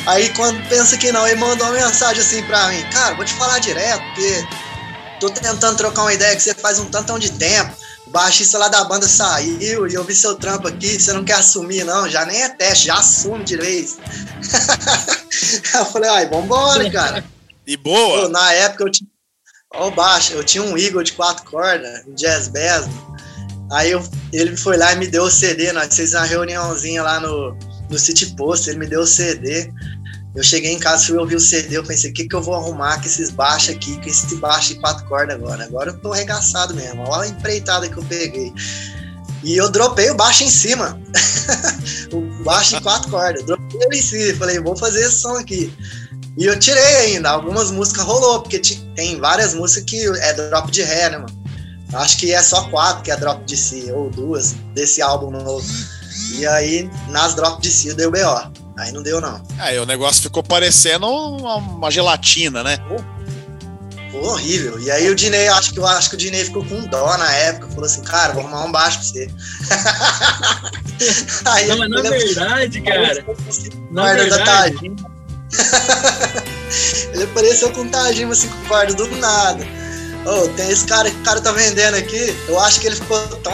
Aí 0.05 0.29
quando 0.35 0.67
pensa 0.69 0.97
que 0.97 1.11
não, 1.11 1.27
ele 1.27 1.39
mandou 1.39 1.65
uma 1.67 1.73
mensagem 1.73 2.21
assim 2.21 2.43
pra 2.43 2.69
mim, 2.69 2.83
cara, 2.91 3.15
vou 3.15 3.25
te 3.25 3.33
falar 3.33 3.59
direto, 3.59 4.03
porque 4.13 4.47
tô 5.19 5.29
tentando 5.29 5.77
trocar 5.77 6.03
uma 6.03 6.13
ideia 6.13 6.35
que 6.35 6.41
você 6.41 6.53
faz 6.53 6.79
um 6.79 6.85
tantão 6.85 7.17
de 7.17 7.31
tempo. 7.31 7.75
O 8.05 8.11
baixista 8.11 8.57
lá 8.59 8.67
da 8.67 8.83
banda 8.83 9.07
saiu 9.07 9.87
e 9.87 9.93
eu 9.93 10.03
vi 10.03 10.13
seu 10.13 10.35
trampo 10.35 10.67
aqui, 10.67 10.99
você 10.99 11.11
não 11.11 11.23
quer 11.23 11.35
assumir, 11.35 11.83
não? 11.83 12.07
Já 12.07 12.23
nem 12.25 12.43
é 12.43 12.49
teste, 12.49 12.85
já 12.85 12.95
assume 12.95 13.43
de 13.43 13.57
vez. 13.57 13.97
eu 15.73 15.85
falei, 15.85 16.09
ai, 16.09 16.29
vambora, 16.29 16.89
cara. 16.91 17.23
E 17.65 17.75
boa? 17.75 18.23
Pô, 18.23 18.29
na 18.29 18.53
época 18.53 18.83
eu 18.83 18.91
tinha. 18.91 19.09
Ó, 19.73 19.89
baixo, 19.89 20.33
eu 20.33 20.43
tinha 20.43 20.63
um 20.63 20.77
Eagle 20.77 21.03
de 21.03 21.13
quatro 21.13 21.43
cordas, 21.49 22.05
um 22.07 22.13
Jazz 22.13 22.47
Bass. 22.47 22.85
Aí 23.71 23.91
eu, 23.91 24.07
ele 24.31 24.55
foi 24.55 24.77
lá 24.77 24.93
e 24.93 24.95
me 24.97 25.07
deu 25.07 25.23
o 25.23 25.31
CD, 25.31 25.71
nós 25.71 25.87
fizemos 25.87 26.13
uma 26.13 26.25
reuniãozinha 26.25 27.01
lá 27.01 27.19
no, 27.19 27.57
no 27.89 27.97
City 27.97 28.27
Post, 28.35 28.69
ele 28.69 28.79
me 28.79 28.87
deu 28.87 29.01
o 29.01 29.07
CD. 29.07 29.71
Eu 30.35 30.43
cheguei 30.43 30.73
em 30.73 30.79
casa, 30.79 31.05
fui 31.05 31.17
ouvir 31.17 31.35
o 31.35 31.39
CD, 31.39 31.77
eu 31.77 31.83
pensei, 31.83 32.11
o 32.11 32.13
que, 32.13 32.27
que 32.27 32.35
eu 32.35 32.41
vou 32.41 32.55
arrumar 32.55 32.99
com 32.99 33.05
esses 33.05 33.31
baixos 33.31 33.69
aqui, 33.69 33.95
com 33.95 34.09
esse 34.09 34.35
baixo 34.35 34.73
de 34.73 34.79
quatro 34.81 35.05
cordas 35.07 35.35
agora? 35.35 35.63
Agora 35.63 35.91
eu 35.91 35.97
tô 35.97 36.11
arregaçado 36.11 36.75
mesmo, 36.75 37.03
olha 37.07 37.23
a 37.23 37.27
empreitada 37.27 37.87
que 37.87 37.97
eu 37.97 38.03
peguei. 38.03 38.53
E 39.45 39.55
eu 39.55 39.69
dropei 39.69 40.09
o 40.09 40.15
baixo 40.15 40.43
em 40.43 40.49
cima. 40.49 40.99
o 42.11 42.43
baixo 42.43 42.75
de 42.75 42.81
quatro 42.81 43.11
cordas. 43.11 43.43
Dropei 43.45 43.79
ele 43.79 43.97
em 43.99 44.01
cima. 44.01 44.39
Falei, 44.39 44.59
vou 44.59 44.75
fazer 44.75 45.05
esse 45.05 45.19
som 45.19 45.37
aqui. 45.37 45.71
E 46.35 46.45
eu 46.45 46.57
tirei 46.57 46.95
ainda. 46.97 47.29
Algumas 47.29 47.69
músicas 47.69 48.03
rolou, 48.05 48.41
porque 48.41 48.59
tem 48.95 49.19
várias 49.19 49.53
músicas 49.53 49.83
que 49.83 50.03
é 50.19 50.33
drop 50.33 50.71
de 50.71 50.81
ré, 50.81 51.11
né, 51.11 51.19
mano? 51.19 51.45
Acho 51.93 52.17
que 52.17 52.33
é 52.33 52.41
só 52.41 52.67
quatro 52.69 53.03
que 53.03 53.11
é 53.11 53.15
drop 53.15 53.45
de 53.45 53.55
si, 53.55 53.91
ou 53.91 54.09
duas, 54.09 54.55
desse 54.73 55.01
álbum 55.01 55.29
novo. 55.29 55.65
E 56.33 56.45
aí, 56.47 56.89
nas 57.09 57.35
drop 57.35 57.61
de 57.61 57.69
si, 57.69 57.93
deu 57.93 58.09
B.O. 58.09 58.64
Aí 58.77 58.91
não 58.91 59.01
deu, 59.01 59.21
não. 59.21 59.41
Aí 59.57 59.79
o 59.79 59.85
negócio 59.85 60.21
ficou 60.21 60.43
parecendo 60.43 61.07
uma, 61.07 61.55
uma 61.55 61.89
gelatina, 61.91 62.61
né? 62.63 62.77
Ficou 62.77 64.31
horrível. 64.31 64.79
E 64.79 64.91
aí 64.91 65.09
o 65.09 65.15
Dinei, 65.15 65.47
acho 65.47 65.73
que, 65.73 65.79
eu 65.79 65.87
acho 65.87 66.09
que 66.09 66.15
o 66.15 66.17
Dinei 66.17 66.43
ficou 66.43 66.63
com 66.65 66.81
dó 66.87 67.17
na 67.17 67.31
época. 67.31 67.69
Falou 67.69 67.85
assim, 67.85 68.01
cara, 68.03 68.33
vou 68.33 68.43
arrumar 68.43 68.65
um 68.65 68.71
baixo 68.71 68.99
pra 68.99 69.07
você. 69.07 69.29
aí, 71.45 71.67
não, 71.67 71.77
mas 71.77 71.89
na 71.89 72.01
verdade, 72.01 72.81
cara. 72.81 73.25
Na 73.91 74.13
verdade. 74.13 74.91
ele 77.13 77.23
apareceu 77.23 77.71
com 77.71 77.81
um 77.81 77.89
Tajima 77.89 78.33
assim 78.33 78.49
com 78.49 78.67
guarda 78.67 78.93
do 78.93 79.07
nada. 79.17 79.65
Oh, 80.25 80.47
tem 80.49 80.69
esse 80.69 80.85
cara 80.85 81.09
que 81.09 81.17
o 81.17 81.23
cara 81.23 81.39
tá 81.39 81.51
vendendo 81.51 81.95
aqui. 81.95 82.35
Eu 82.47 82.59
acho 82.59 82.81
que 82.81 82.87
ele 82.87 82.95
ficou 82.95 83.19
tão 83.43 83.53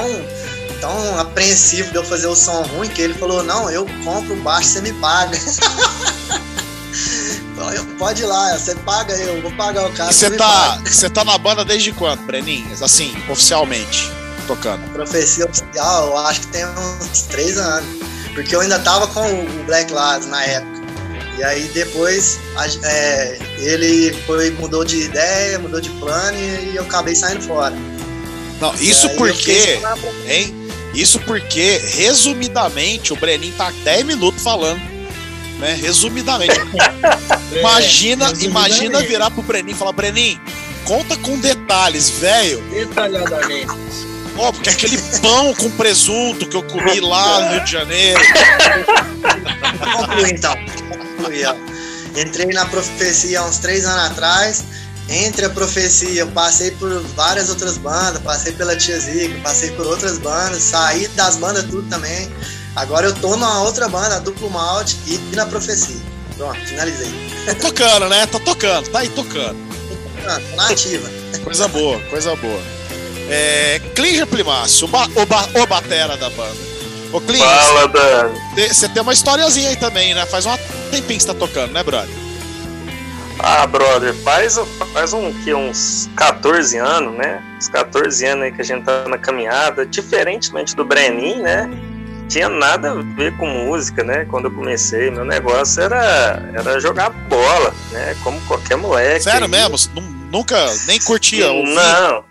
tão 0.81 1.19
apreensivo 1.19 1.91
de 1.91 1.97
eu 1.97 2.03
fazer 2.03 2.27
o 2.27 2.35
som 2.35 2.63
ruim 2.63 2.89
que 2.89 3.01
ele 3.01 3.13
falou: 3.13 3.43
Não, 3.43 3.69
eu 3.69 3.85
compro 4.03 4.35
baixo, 4.37 4.69
você 4.69 4.81
me 4.81 4.91
paga. 4.93 5.37
Pode 8.01 8.23
ir 8.23 8.25
lá, 8.25 8.57
você 8.57 8.73
paga 8.77 9.13
eu, 9.13 9.43
vou 9.43 9.51
pagar 9.51 9.85
o 9.85 9.93
cara. 9.93 10.11
Você 10.11 10.31
tá, 10.31 10.81
você 10.83 11.07
tá 11.11 11.23
na 11.23 11.37
banda 11.37 11.63
desde 11.63 11.91
quando, 11.91 12.25
Breninhas? 12.25 12.81
Assim, 12.81 13.15
oficialmente, 13.29 14.11
tocando? 14.47 14.81
Profecia 14.91 15.45
oficial, 15.45 16.07
eu 16.07 16.17
acho 16.17 16.39
que 16.41 16.47
tem 16.47 16.65
uns 16.65 17.21
três 17.29 17.59
anos. 17.59 17.87
Porque 18.33 18.55
eu 18.55 18.61
ainda 18.61 18.79
tava 18.79 19.05
com 19.05 19.21
o 19.21 19.63
Black 19.65 19.93
Lads 19.93 20.27
na 20.29 20.43
época. 20.43 20.81
E 21.37 21.43
aí 21.43 21.67
depois 21.75 22.39
é, 22.83 23.37
ele 23.59 24.13
foi, 24.25 24.49
mudou 24.49 24.83
de 24.83 25.03
ideia, 25.03 25.59
mudou 25.59 25.79
de 25.79 25.91
plano 25.91 26.35
e, 26.39 26.75
eu 26.75 26.81
acabei 26.81 27.13
saindo 27.13 27.43
fora. 27.43 27.75
Não, 28.59 28.73
isso 28.75 29.09
porque, 29.11 29.79
hein? 30.25 30.60
Isso 30.93 31.19
porque, 31.21 31.77
resumidamente, 31.95 33.13
o 33.13 33.15
Breninho 33.15 33.53
tá 33.53 33.71
10 33.83 34.05
minutos 34.05 34.43
falando. 34.43 34.81
Né? 35.59 35.77
Resumidamente. 35.81 36.55
imagina, 37.57 38.29
é, 38.29 38.43
imagina 38.43 38.99
virar 39.01 39.31
pro 39.31 39.41
Breninho 39.43 39.75
e 39.75 39.77
falar, 39.77 39.93
Breninho, 39.93 40.41
conta 40.85 41.15
com 41.17 41.39
detalhes, 41.39 42.09
velho. 42.09 42.61
Detalhadamente. 42.71 43.71
Ó, 44.37 44.51
porque 44.51 44.69
aquele 44.69 44.97
pão 45.21 45.53
com 45.53 45.69
presunto 45.71 46.47
que 46.47 46.55
eu 46.55 46.63
comi 46.63 46.99
lá 46.99 47.41
no 47.41 47.51
Rio 47.53 47.63
de 47.63 47.71
Janeiro. 47.71 48.21
Conclui 49.93 50.31
então. 50.31 50.55
Conclui, 50.89 51.45
ó. 51.45 51.55
Entrei 52.19 52.47
na 52.47 52.65
profecia 52.65 53.39
há 53.39 53.45
uns 53.45 53.57
três 53.57 53.85
anos 53.85 54.11
atrás 54.11 54.63
entre 55.09 55.45
a 55.45 55.49
profecia, 55.49 56.21
eu 56.21 56.27
passei 56.27 56.71
por 56.71 57.01
várias 57.15 57.49
outras 57.49 57.77
bandas, 57.77 58.21
passei 58.21 58.53
pela 58.53 58.75
Tia 58.75 58.99
Zica, 58.99 59.39
passei 59.43 59.71
por 59.71 59.85
outras 59.85 60.17
bandas, 60.17 60.63
saí 60.63 61.07
das 61.09 61.37
bandas 61.37 61.65
tudo 61.65 61.87
também. 61.89 62.31
Agora 62.75 63.07
eu 63.07 63.13
tô 63.13 63.31
numa 63.31 63.63
outra 63.63 63.89
banda, 63.89 64.15
a 64.15 64.19
Duplo 64.19 64.49
Malte, 64.49 64.97
e 65.05 65.17
na 65.35 65.45
profecia. 65.45 65.99
Pronto, 66.37 66.59
finalizei. 66.65 67.11
Tá 67.45 67.55
tocando, 67.55 68.07
né? 68.07 68.25
Tá 68.27 68.39
tocando, 68.39 68.89
tá 68.89 68.99
aí 68.99 69.09
tocando. 69.09 69.57
Tô 69.89 70.21
tocando, 70.21 70.55
na 70.55 70.69
ativa. 70.69 71.09
coisa 71.43 71.67
boa, 71.67 71.99
coisa 72.09 72.35
boa. 72.37 72.61
É, 73.29 73.81
Clíngia 73.95 74.25
Plimácio, 74.25 74.85
o, 74.85 74.89
ba, 74.89 75.07
o, 75.15 75.25
ba, 75.25 75.47
o 75.55 75.65
batera 75.65 76.15
da 76.17 76.29
banda. 76.29 76.71
Ô, 77.11 77.19
Fala, 77.19 77.87
Dan. 77.89 78.31
Você 78.55 78.87
tem 78.87 79.01
uma 79.01 79.11
historiazinha 79.11 79.69
aí 79.69 79.75
também, 79.75 80.13
né? 80.13 80.25
Faz 80.25 80.45
um 80.45 80.55
tempinho 80.89 81.19
que 81.19 81.23
você 81.23 81.27
tá 81.27 81.33
tocando, 81.33 81.73
né, 81.73 81.83
brother? 81.83 82.20
Ah, 83.43 83.65
brother, 83.65 84.13
faz, 84.13 84.59
faz 84.93 85.13
um, 85.13 85.33
que, 85.43 85.53
uns 85.53 86.09
14 86.15 86.77
anos, 86.77 87.17
né? 87.17 87.43
Uns 87.57 87.67
14 87.69 88.25
anos 88.25 88.43
aí 88.45 88.51
que 88.51 88.61
a 88.61 88.63
gente 88.63 88.83
tá 88.83 89.07
na 89.07 89.17
caminhada. 89.17 89.85
Diferentemente 89.85 90.75
do 90.75 90.85
Brenin, 90.85 91.41
né? 91.41 91.69
Tinha 92.29 92.47
nada 92.47 92.91
a 92.91 92.95
ver 92.95 93.35
com 93.37 93.47
música, 93.47 94.03
né? 94.03 94.25
Quando 94.25 94.45
eu 94.45 94.51
comecei, 94.51 95.09
meu 95.09 95.25
negócio 95.25 95.81
era, 95.81 96.51
era 96.53 96.79
jogar 96.79 97.09
bola, 97.09 97.73
né? 97.91 98.15
Como 98.23 98.39
qualquer 98.41 98.77
moleque. 98.77 99.23
Sério 99.23 99.45
aí. 99.45 99.51
mesmo? 99.51 99.75
Nunca 100.31 100.57
nem 100.87 100.99
curtia 100.99 101.51
ouvir? 101.51 101.73
Não, 101.73 102.23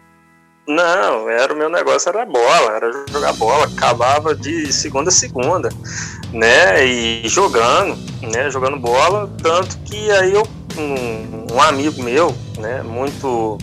não, 0.66 1.28
era 1.28 1.52
o 1.52 1.56
meu 1.56 1.68
negócio 1.68 2.08
era 2.08 2.24
bola, 2.24 2.76
era 2.76 2.92
jogar 3.10 3.32
bola, 3.32 3.66
acabava 3.66 4.34
de 4.34 4.72
segunda 4.72 5.08
a 5.08 5.12
segunda, 5.12 5.68
né? 6.32 6.86
E 6.86 7.28
jogando, 7.28 7.98
né? 8.22 8.48
Jogando 8.50 8.78
bola, 8.78 9.28
tanto 9.42 9.76
que 9.80 10.10
aí 10.12 10.32
eu 10.32 10.46
um, 10.78 11.54
um 11.54 11.60
amigo 11.60 12.02
meu, 12.02 12.34
né, 12.58 12.82
muito 12.82 13.58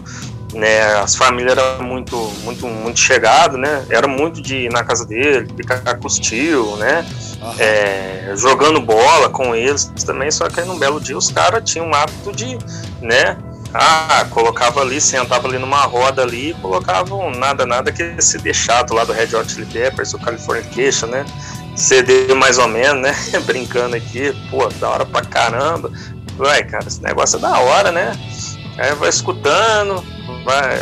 né, 0.53 0.95
as 0.95 1.15
famílias 1.15 1.57
eram 1.57 1.83
muito, 1.83 2.15
muito, 2.43 2.67
muito 2.67 2.99
chegado, 2.99 3.57
né? 3.57 3.85
Era 3.89 4.07
muito 4.07 4.41
de 4.41 4.65
ir 4.65 4.71
na 4.71 4.83
casa 4.83 5.05
dele, 5.05 5.47
ficar 5.55 5.81
com 5.97 6.07
os 6.07 6.17
tios, 6.17 6.77
né? 6.79 7.05
É, 7.59 8.33
jogando 8.35 8.79
bola 8.79 9.29
com 9.29 9.53
eles 9.53 9.85
também, 10.05 10.31
só 10.31 10.47
que 10.49 10.59
aí 10.59 10.65
num 10.65 10.79
belo 10.79 10.99
dia 10.99 11.17
os 11.17 11.31
caras 11.31 11.69
tinham 11.69 11.87
um 11.87 11.93
hábito 11.93 12.31
de, 12.31 12.57
né? 13.01 13.37
Ah, 13.73 14.25
colocava 14.31 14.81
ali, 14.81 15.01
sentava 15.01 15.47
ali 15.47 15.59
numa 15.59 15.81
roda 15.81 16.21
ali, 16.21 16.55
colocavam 16.61 17.29
nada, 17.31 17.65
nada 17.65 17.91
que 17.91 18.01
esse 18.01 18.37
deixado 18.37 18.93
lá 18.93 19.03
do 19.03 19.11
Red 19.11 19.35
Hot 19.35 19.51
Chili 19.51 19.65
Peppers, 19.65 20.13
o 20.13 20.19
Californication, 20.19 21.07
né? 21.07 21.25
CD 21.75 22.33
mais 22.33 22.57
ou 22.57 22.67
menos, 22.67 23.01
né? 23.01 23.15
Brincando 23.45 23.95
aqui, 23.95 24.33
pô, 24.49 24.67
da 24.79 24.89
hora 24.89 25.05
pra 25.05 25.21
caramba. 25.21 25.91
Vai, 26.37 26.63
cara, 26.63 26.87
esse 26.87 27.01
negócio 27.01 27.37
é 27.37 27.39
da 27.39 27.59
hora, 27.59 27.91
né? 27.91 28.11
Aí 28.77 28.93
vai 28.93 29.09
escutando, 29.09 30.03
vai, 30.45 30.79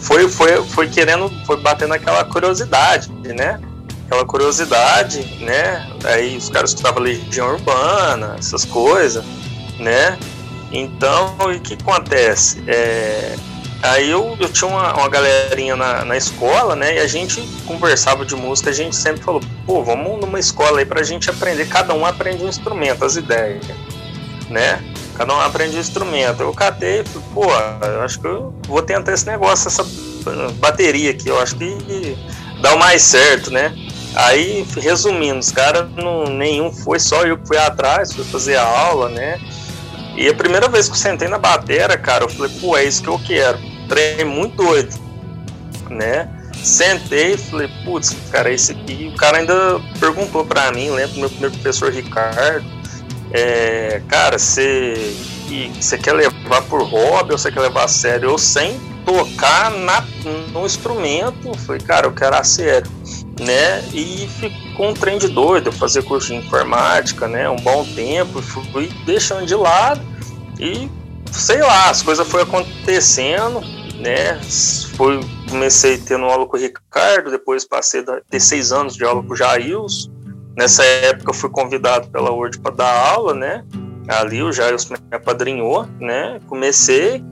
foi, 0.00 0.28
foi, 0.28 0.62
foi 0.64 0.88
querendo, 0.88 1.30
foi 1.46 1.60
batendo 1.60 1.92
aquela 1.94 2.24
curiosidade, 2.24 3.10
né? 3.22 3.60
Aquela 4.06 4.24
curiosidade, 4.24 5.20
né? 5.40 5.86
Aí 6.04 6.36
os 6.36 6.48
caras 6.48 6.70
escutavam 6.70 7.02
Legião 7.02 7.52
Urbana, 7.52 8.36
essas 8.38 8.64
coisas, 8.64 9.24
né? 9.78 10.18
Então, 10.72 11.36
o 11.38 11.60
que 11.60 11.74
acontece? 11.74 12.62
É, 12.66 13.36
aí 13.82 14.10
eu, 14.10 14.36
eu 14.40 14.48
tinha 14.48 14.68
uma, 14.68 14.92
uma 14.94 15.08
galerinha 15.08 15.76
na, 15.76 16.04
na 16.04 16.16
escola, 16.16 16.74
né? 16.74 16.96
E 16.96 16.98
a 16.98 17.06
gente 17.06 17.40
conversava 17.66 18.24
de 18.24 18.34
música, 18.34 18.70
a 18.70 18.72
gente 18.72 18.96
sempre 18.96 19.22
falou, 19.22 19.42
pô, 19.66 19.82
vamos 19.84 20.20
numa 20.20 20.38
escola 20.38 20.80
aí 20.80 20.86
pra 20.86 21.02
gente 21.02 21.30
aprender, 21.30 21.68
cada 21.68 21.94
um 21.94 22.04
aprende 22.04 22.42
um 22.42 22.48
instrumento, 22.48 23.04
as 23.04 23.16
ideias, 23.16 23.64
né? 24.50 24.82
Cada 25.16 25.32
um 25.34 25.40
aprende 25.40 25.76
um 25.76 25.80
instrumento. 25.80 26.42
Eu 26.42 26.52
catei 26.52 27.00
e 27.00 27.04
falei, 27.04 27.28
pô, 27.32 27.44
eu 27.86 28.02
acho 28.02 28.20
que 28.20 28.26
eu 28.26 28.54
vou 28.66 28.82
tentar 28.82 29.12
esse 29.12 29.26
negócio, 29.26 29.68
essa 29.68 29.84
bateria 30.54 31.10
aqui, 31.10 31.28
eu 31.28 31.40
acho 31.40 31.56
que 31.56 32.16
dá 32.60 32.74
o 32.74 32.78
mais 32.78 33.02
certo, 33.02 33.50
né? 33.50 33.74
Aí, 34.14 34.64
resumindo, 34.76 35.38
os 35.38 35.50
caras, 35.50 35.86
nenhum 36.30 36.72
foi, 36.72 37.00
só 37.00 37.24
eu 37.24 37.36
que 37.36 37.48
fui 37.48 37.58
atrás, 37.58 38.12
fui 38.12 38.24
fazer 38.24 38.56
a 38.56 38.64
aula, 38.64 39.08
né? 39.08 39.40
E 40.16 40.28
a 40.28 40.34
primeira 40.34 40.68
vez 40.68 40.88
que 40.88 40.94
eu 40.94 40.98
sentei 40.98 41.26
na 41.26 41.38
bateria, 41.38 41.98
cara, 41.98 42.24
eu 42.24 42.28
falei, 42.28 42.52
pô, 42.60 42.76
é 42.76 42.84
isso 42.84 43.02
que 43.02 43.08
eu 43.08 43.18
quero. 43.18 43.58
Trem 43.88 44.24
muito 44.24 44.56
doido, 44.56 44.94
né? 45.90 46.28
Sentei 46.62 47.34
e 47.34 47.36
falei, 47.36 47.68
putz, 47.84 48.16
cara, 48.30 48.52
esse 48.52 48.72
aqui. 48.72 49.12
O 49.12 49.16
cara 49.18 49.38
ainda 49.38 49.80
perguntou 49.98 50.44
pra 50.44 50.70
mim, 50.70 50.90
lembro 50.90 51.18
meu 51.18 51.28
primeiro 51.28 51.54
professor 51.56 51.92
Ricardo, 51.92 52.64
é, 53.34 54.00
cara, 54.08 54.38
você 54.38 54.94
você 55.80 55.98
quer 55.98 56.12
levar 56.12 56.62
por 56.62 56.82
hobby 56.82 57.32
ou 57.32 57.38
você 57.38 57.50
quer 57.50 57.60
levar 57.60 57.84
a 57.84 57.88
sério? 57.88 58.30
Eu 58.30 58.38
sem 58.38 58.80
tocar 59.04 59.70
na, 59.72 60.04
no 60.52 60.64
instrumento, 60.64 61.52
falei, 61.58 61.80
cara, 61.80 62.06
eu 62.06 62.12
quero 62.12 62.36
a 62.36 62.44
sério, 62.44 62.90
né? 63.40 63.84
E 63.92 64.28
ficou 64.28 64.90
um 64.90 64.94
trem 64.94 65.18
de 65.18 65.28
doido, 65.28 65.72
fazer 65.72 66.02
curso 66.04 66.28
de 66.28 66.36
informática, 66.36 67.26
né? 67.26 67.50
Um 67.50 67.56
bom 67.56 67.84
tempo, 67.84 68.40
fui 68.40 68.88
deixando 69.04 69.44
de 69.44 69.54
lado 69.56 70.00
e 70.58 70.88
sei 71.32 71.60
lá, 71.60 71.90
as 71.90 72.02
coisas 72.02 72.26
foram 72.28 72.44
acontecendo, 72.44 73.60
né? 73.96 74.40
Foi, 74.96 75.20
comecei 75.50 75.98
tendo 75.98 76.24
aula 76.26 76.46
com 76.46 76.56
o 76.56 76.60
Ricardo, 76.60 77.32
depois 77.32 77.64
passei 77.64 78.00
a 78.00 78.20
ter 78.30 78.40
seis 78.40 78.70
anos 78.70 78.94
de 78.94 79.04
aula 79.04 79.22
com 79.24 79.32
o 79.32 79.36
Jails. 79.36 80.08
Nessa 80.56 80.84
época 80.84 81.30
eu 81.30 81.34
fui 81.34 81.50
convidado 81.50 82.08
pela 82.08 82.30
Word 82.30 82.58
para 82.58 82.74
dar 82.74 83.08
aula, 83.08 83.34
né? 83.34 83.64
Ali 84.08 84.42
o 84.42 84.52
Jails 84.52 84.88
me 84.88 84.96
apadrinhou, 85.10 85.86
né? 85.98 86.38
Comecei, 86.46 87.24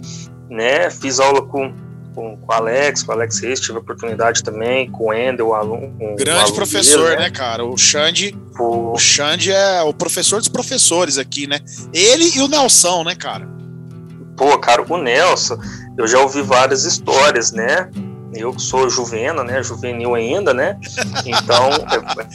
né? 0.51 0.91
Fiz 0.91 1.21
aula 1.21 1.43
com, 1.43 1.73
com, 2.15 2.37
com 2.37 2.47
o 2.47 2.53
Alex, 2.53 3.03
com 3.03 3.13
o 3.13 3.15
Alex 3.15 3.41
Reis, 3.41 3.61
tive 3.61 3.77
a 3.77 3.81
oportunidade 3.81 4.43
também, 4.43 4.91
com 4.91 5.09
o 5.09 5.15
Ender, 5.15 5.45
o 5.45 5.55
aluno. 5.55 6.17
Grande 6.17 6.41
aluno 6.41 6.55
professor, 6.55 7.11
dele, 7.11 7.23
né, 7.23 7.31
cara? 7.31 7.65
O 7.65 7.77
Xande, 7.77 8.35
O, 8.59 8.93
o 8.93 8.99
Xande 8.99 9.53
é 9.53 9.83
o 9.83 9.93
professor 9.93 10.39
dos 10.39 10.49
professores 10.49 11.19
aqui, 11.19 11.47
né? 11.47 11.61
Ele 11.93 12.31
e 12.35 12.41
o 12.41 12.49
Nelson, 12.49 13.05
né, 13.05 13.15
cara? 13.15 13.47
pô, 14.43 14.59
cara, 14.59 14.85
o 14.89 14.97
Nelson, 14.99 15.59
eu 15.97 16.07
já 16.07 16.19
ouvi 16.19 16.43
várias 16.43 16.85
histórias, 16.85 17.53
né? 17.53 17.89
Eu 18.35 18.53
que 18.53 18.63
sou 18.63 18.89
juvena, 18.89 19.45
né? 19.45 19.63
Juvenil 19.63 20.15
ainda, 20.15 20.55
né? 20.55 20.79
Então, 21.27 21.71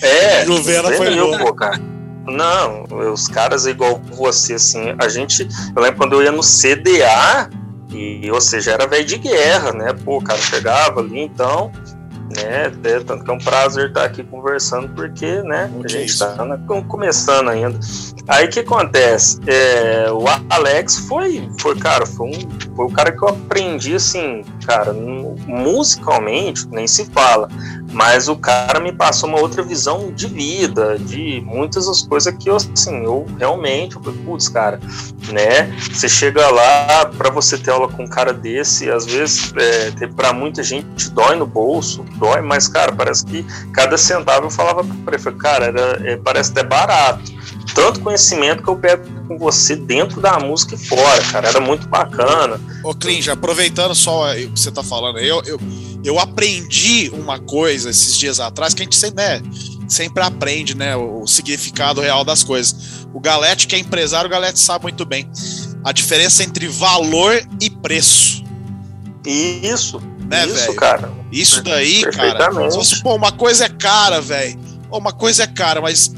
é. 0.02 0.46
Juvena 0.46 0.92
foi 0.92 1.08
juvenil, 1.08 1.28
boa. 1.28 1.40
pô, 1.40 1.54
cara. 1.54 1.80
Não, 2.26 2.84
os 3.14 3.28
caras 3.28 3.66
igual 3.66 4.02
você, 4.12 4.56
assim, 4.56 4.94
a 5.00 5.08
gente. 5.08 5.48
Eu 5.76 5.82
lembro 5.82 5.98
quando 5.98 6.14
eu 6.14 6.24
ia 6.24 6.32
no 6.32 6.42
CDA, 6.44 7.50
e, 7.90 8.30
ou 8.30 8.42
seja, 8.42 8.72
era 8.72 8.86
velho 8.86 9.06
de 9.06 9.18
guerra, 9.18 9.72
né? 9.72 9.94
Pô, 10.04 10.18
o 10.18 10.22
cara 10.22 10.38
chegava 10.40 11.00
ali, 11.00 11.22
então, 11.22 11.72
né? 12.36 12.66
Até, 12.68 13.00
tanto 13.00 13.24
que 13.24 13.32
é 13.32 13.34
um 13.34 13.38
prazer 13.38 13.88
estar 13.88 14.04
aqui 14.04 14.24
conversando, 14.24 14.90
porque, 14.90 15.42
né? 15.44 15.72
Que 15.80 15.86
a 15.86 15.90
gente 15.90 16.10
está 16.10 16.44
na- 16.44 16.58
começando 16.88 17.48
ainda. 17.50 17.80
Aí 18.28 18.46
o 18.46 18.50
que 18.50 18.60
acontece? 18.60 19.40
É, 19.48 20.08
o 20.12 20.26
Alex 20.50 20.98
foi, 21.08 21.50
foi, 21.62 21.78
cara, 21.78 22.06
foi, 22.06 22.28
um, 22.28 22.50
foi 22.78 22.86
o 22.86 22.92
cara 22.92 23.12
que 23.12 23.24
eu 23.24 23.30
aprendi, 23.30 23.96
assim, 23.96 24.46
cara, 24.64 24.94
musicalmente, 24.94 26.68
nem 26.68 26.88
se 26.88 27.06
fala, 27.06 27.50
mas 27.92 28.30
o 28.30 28.36
cara 28.36 28.80
me 28.80 28.92
passou 28.92 29.28
uma 29.28 29.40
outra 29.40 29.64
visão 29.64 30.12
de 30.12 30.28
vida, 30.28 31.00
de 31.00 31.42
muitas 31.44 31.88
das 31.88 32.04
coisas 32.04 32.32
que 32.38 32.48
eu, 32.48 32.56
assim, 32.56 33.04
eu 33.04 33.26
realmente, 33.40 33.96
eu 33.96 34.04
falei, 34.04 34.20
putz, 34.24 34.48
cara, 34.48 34.80
né? 35.30 35.76
Você 35.92 36.08
chega 36.08 36.48
lá 36.52 37.08
para 37.18 37.32
você 37.32 37.58
ter 37.58 37.72
aula 37.72 37.88
com 37.88 38.04
um 38.04 38.08
cara 38.08 38.32
desse, 38.32 38.92
às 38.92 39.08
vezes, 39.08 39.52
é, 39.58 40.08
pra 40.16 40.32
muita 40.32 40.62
gente 40.62 41.10
dói 41.10 41.36
no 41.36 41.48
bolso, 41.48 42.06
dói, 42.18 42.42
mas, 42.42 42.68
cara, 42.68 42.92
parece 42.92 43.26
que 43.26 43.44
cada 43.74 43.98
centavo 43.98 44.46
eu 44.46 44.52
falava 44.52 44.86
pra 45.04 45.16
ele, 45.16 45.38
cara, 45.38 45.66
era, 45.66 46.02
é, 46.08 46.16
parece 46.16 46.52
até 46.52 46.64
barato 46.64 47.37
tanto 47.78 48.00
conhecimento 48.00 48.64
que 48.64 48.70
eu 48.70 48.76
pego 48.76 49.06
com 49.28 49.38
você 49.38 49.76
dentro 49.76 50.20
da 50.20 50.40
música 50.40 50.74
e 50.74 50.78
fora, 50.80 51.22
cara. 51.32 51.48
Era 51.48 51.60
muito 51.60 51.88
bacana. 51.88 52.60
Ô, 52.84 52.92
Clinja, 52.92 53.34
aproveitando 53.34 53.94
só 53.94 54.32
o 54.32 54.36
que 54.36 54.60
você 54.60 54.72
tá 54.72 54.82
falando, 54.82 55.20
eu, 55.20 55.44
eu, 55.46 55.60
eu 56.04 56.20
aprendi 56.20 57.12
uma 57.14 57.38
coisa 57.38 57.92
esses 57.92 58.18
dias 58.18 58.40
atrás 58.40 58.74
que 58.74 58.82
a 58.82 58.84
gente 58.86 58.96
sempre, 58.96 59.24
né, 59.24 59.44
sempre 59.88 60.24
aprende, 60.24 60.76
né, 60.76 60.96
o, 60.96 61.22
o 61.22 61.28
significado 61.28 62.02
real 62.02 62.26
das 62.26 62.44
coisas. 62.44 63.06
O 63.14 63.20
Galete, 63.20 63.68
que 63.68 63.76
é 63.76 63.80
empresário, 63.80 64.28
o 64.28 64.32
Galete 64.32 64.60
sabe 64.60 64.82
muito 64.82 65.06
bem 65.06 65.30
a 65.84 65.92
diferença 65.92 66.44
entre 66.44 66.68
valor 66.68 67.40
e 67.62 67.70
preço, 67.70 68.44
isso, 69.24 70.02
né, 70.28 70.48
isso, 70.48 70.56
velho? 70.56 70.76
cara. 70.76 71.12
Isso 71.32 71.62
daí, 71.62 72.02
cara. 72.12 72.72
Se 72.72 72.78
fosse, 72.78 73.04
pô, 73.04 73.14
uma 73.14 73.32
coisa 73.32 73.66
é 73.66 73.70
cara, 73.70 74.20
velho. 74.20 74.60
Uma 74.90 75.12
coisa 75.12 75.44
é 75.44 75.48
cara, 75.48 75.82
mas, 75.82 76.12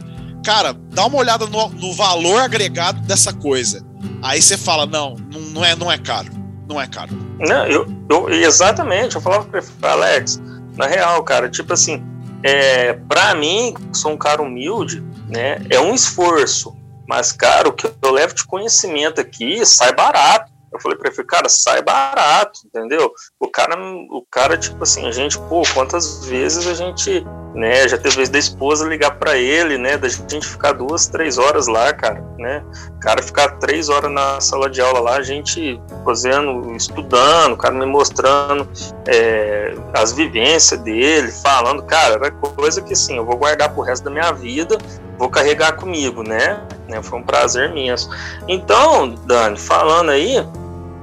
cara, 0.43 0.73
dá 0.73 1.06
uma 1.06 1.17
olhada 1.17 1.45
no, 1.45 1.69
no 1.69 1.93
valor 1.93 2.41
agregado 2.41 2.99
dessa 3.02 3.34
coisa. 3.34 3.86
Aí 4.21 4.41
você 4.41 4.58
fala, 4.58 4.86
não, 4.86 5.15
não, 5.54 5.63
é, 5.63 5.75
não 5.75 5.91
é 5.91 5.97
caro. 5.97 6.30
Não 6.67 6.80
é 6.80 6.88
caro. 6.88 7.10
Não, 7.39 7.65
eu, 7.65 7.86
eu- 8.10 8.30
exatamente, 8.30 9.15
eu 9.15 9.21
falava 9.21 9.47
ele, 9.58 9.65
Alex, 9.82 10.41
na 10.75 10.86
real, 10.88 11.23
cara, 11.23 11.49
tipo 11.49 11.73
assim, 11.73 12.04
é, 12.43 12.93
pra 12.93 13.34
mim, 13.36 13.73
sou 13.93 14.12
um 14.12 14.17
cara 14.17 14.41
humilde, 14.41 15.04
né, 15.28 15.58
é 15.69 15.80
um 15.80 15.93
esforço, 15.93 16.75
mas, 17.08 17.32
cara, 17.32 17.67
o 17.69 17.73
que 17.73 17.88
eu 18.02 18.12
levo 18.12 18.36
de 18.36 18.43
conhecimento 18.45 19.19
aqui 19.19 19.65
sai 19.65 19.93
barato. 19.95 20.48
Eu 20.79 20.81
falei 20.81 20.97
pra 20.97 21.11
ele, 21.11 21.23
cara, 21.25 21.49
sai 21.49 21.81
barato, 21.81 22.61
entendeu? 22.65 23.11
O 23.37 23.47
cara, 23.49 23.77
o 23.77 24.25
cara, 24.31 24.57
tipo 24.57 24.81
assim, 24.81 25.05
a 25.05 25.11
gente, 25.11 25.37
pô, 25.37 25.61
quantas 25.73 26.25
vezes 26.25 26.65
a 26.65 26.73
gente, 26.73 27.25
né, 27.53 27.87
já 27.87 27.97
teve 27.97 28.15
vez 28.15 28.29
da 28.29 28.39
esposa 28.39 28.87
ligar 28.87 29.19
pra 29.19 29.37
ele, 29.37 29.77
né, 29.77 29.97
da 29.97 30.07
gente 30.07 30.47
ficar 30.47 30.71
duas, 30.71 31.07
três 31.07 31.37
horas 31.37 31.67
lá, 31.67 31.91
cara, 31.93 32.23
né? 32.37 32.63
O 32.95 32.99
cara 32.99 33.21
ficar 33.21 33.59
três 33.59 33.89
horas 33.89 34.11
na 34.11 34.39
sala 34.39 34.69
de 34.69 34.79
aula 34.79 35.01
lá, 35.01 35.17
a 35.17 35.21
gente 35.21 35.81
fazendo, 36.05 36.73
estudando, 36.75 37.53
o 37.53 37.57
cara 37.57 37.75
me 37.75 37.85
mostrando 37.85 38.67
é, 39.05 39.75
as 39.93 40.13
vivências 40.13 40.79
dele, 40.79 41.31
falando, 41.31 41.83
cara, 41.83 42.15
era 42.15 42.31
coisa 42.31 42.81
que 42.81 42.93
assim, 42.93 43.17
eu 43.17 43.25
vou 43.25 43.35
guardar 43.35 43.73
pro 43.73 43.83
resto 43.83 44.05
da 44.05 44.11
minha 44.11 44.31
vida, 44.31 44.77
vou 45.17 45.29
carregar 45.29 45.73
comigo, 45.73 46.23
né? 46.23 46.61
né? 46.89 47.01
Foi 47.01 47.19
um 47.19 47.23
prazer 47.23 47.69
imenso. 47.69 48.09
Então, 48.47 49.15
Dani, 49.25 49.57
falando 49.57 50.09
aí, 50.09 50.43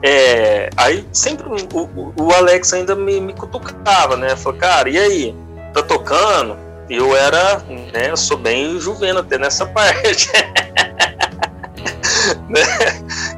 é, 0.02 0.68
aí 0.76 1.06
sempre 1.12 1.46
o, 1.72 2.12
o- 2.16 2.32
Alex 2.34 2.72
ainda 2.72 2.94
me, 2.94 3.20
me 3.20 3.32
cutucava, 3.32 4.16
né? 4.16 4.36
Falou, 4.36 4.58
cara, 4.58 4.88
e 4.88 4.98
aí? 4.98 5.34
Tá 5.72 5.82
tocando? 5.82 6.56
Eu 6.88 7.16
era, 7.16 7.58
né? 7.92 8.10
Eu 8.10 8.16
sou 8.16 8.36
bem 8.36 8.78
juveno 8.78 9.20
até 9.20 9.38
nessa 9.38 9.66
parte. 9.66 10.30
né? 12.48 12.62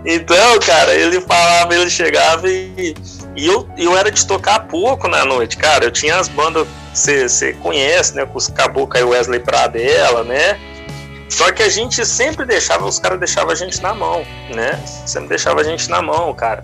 Então, 0.05 0.59
cara, 0.61 0.95
ele 0.95 1.21
falava, 1.21 1.75
ele 1.75 1.91
chegava 1.91 2.49
e, 2.49 2.95
e 3.37 3.47
eu, 3.47 3.69
eu 3.77 3.97
era 3.97 4.11
de 4.11 4.27
tocar 4.27 4.61
pouco 4.69 5.09
na 5.09 5.25
noite, 5.25 5.57
cara. 5.57 5.85
Eu 5.85 5.91
tinha 5.91 6.17
as 6.17 6.29
bandas 6.29 6.67
você 6.93 7.53
conhece, 7.63 8.15
né? 8.17 8.27
Com 8.27 8.37
os 8.37 8.49
Caboclo 8.49 8.99
e 8.99 9.05
Wesley 9.05 9.41
Pradella, 9.41 10.25
né? 10.25 10.59
Só 11.29 11.53
que 11.53 11.63
a 11.63 11.69
gente 11.69 12.05
sempre 12.07 12.47
deixava, 12.47 12.87
os 12.87 12.99
caras 12.99 13.19
deixavam 13.19 13.53
a 13.53 13.55
gente 13.55 13.81
na 13.83 13.95
mão, 13.95 14.25
né? 14.55 14.83
Sempre 14.87 15.29
deixava 15.29 15.61
a 15.61 15.65
gente 15.65 15.89
na 15.91 16.01
mão, 16.01 16.33
cara. 16.35 16.63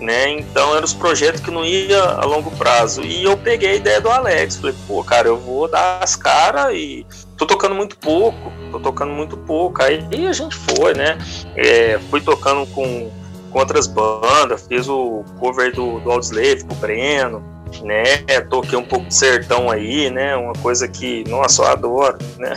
Né? 0.00 0.30
Então 0.30 0.74
eram 0.74 0.84
os 0.84 0.92
projetos 0.92 1.40
que 1.40 1.50
não 1.50 1.64
ia 1.64 2.00
a 2.02 2.24
longo 2.24 2.50
prazo. 2.52 3.02
E 3.02 3.24
eu 3.24 3.36
peguei 3.36 3.70
a 3.70 3.74
ideia 3.74 4.00
do 4.00 4.10
Alex. 4.10 4.56
Falei, 4.56 4.74
pô, 4.86 5.02
cara, 5.02 5.28
eu 5.28 5.38
vou 5.38 5.68
dar 5.68 6.00
as 6.02 6.14
caras 6.14 6.74
e 6.74 7.06
tô 7.36 7.46
tocando 7.46 7.74
muito 7.74 7.96
pouco, 7.96 8.52
tô 8.70 8.78
tocando 8.78 9.12
muito 9.12 9.36
pouco. 9.38 9.82
Aí 9.82 10.26
a 10.26 10.32
gente 10.32 10.54
foi, 10.54 10.94
né? 10.94 11.18
É, 11.56 11.98
fui 12.10 12.20
tocando 12.20 12.66
com, 12.72 13.10
com 13.50 13.58
outras 13.58 13.86
bandas, 13.86 14.66
fiz 14.68 14.86
o 14.86 15.24
cover 15.40 15.74
do, 15.74 15.98
do 16.00 16.10
Audioslave 16.12 16.64
com 16.64 16.74
o 16.74 16.76
Breno, 16.76 17.55
né? 17.82 18.04
Toquei 18.50 18.78
um 18.78 18.84
pouco 18.84 19.06
de 19.06 19.14
sertão 19.14 19.70
aí, 19.70 20.10
né? 20.10 20.36
Uma 20.36 20.52
coisa 20.54 20.86
que, 20.88 21.24
nossa, 21.28 21.62
eu 21.62 21.66
adoro, 21.68 22.18
né? 22.38 22.52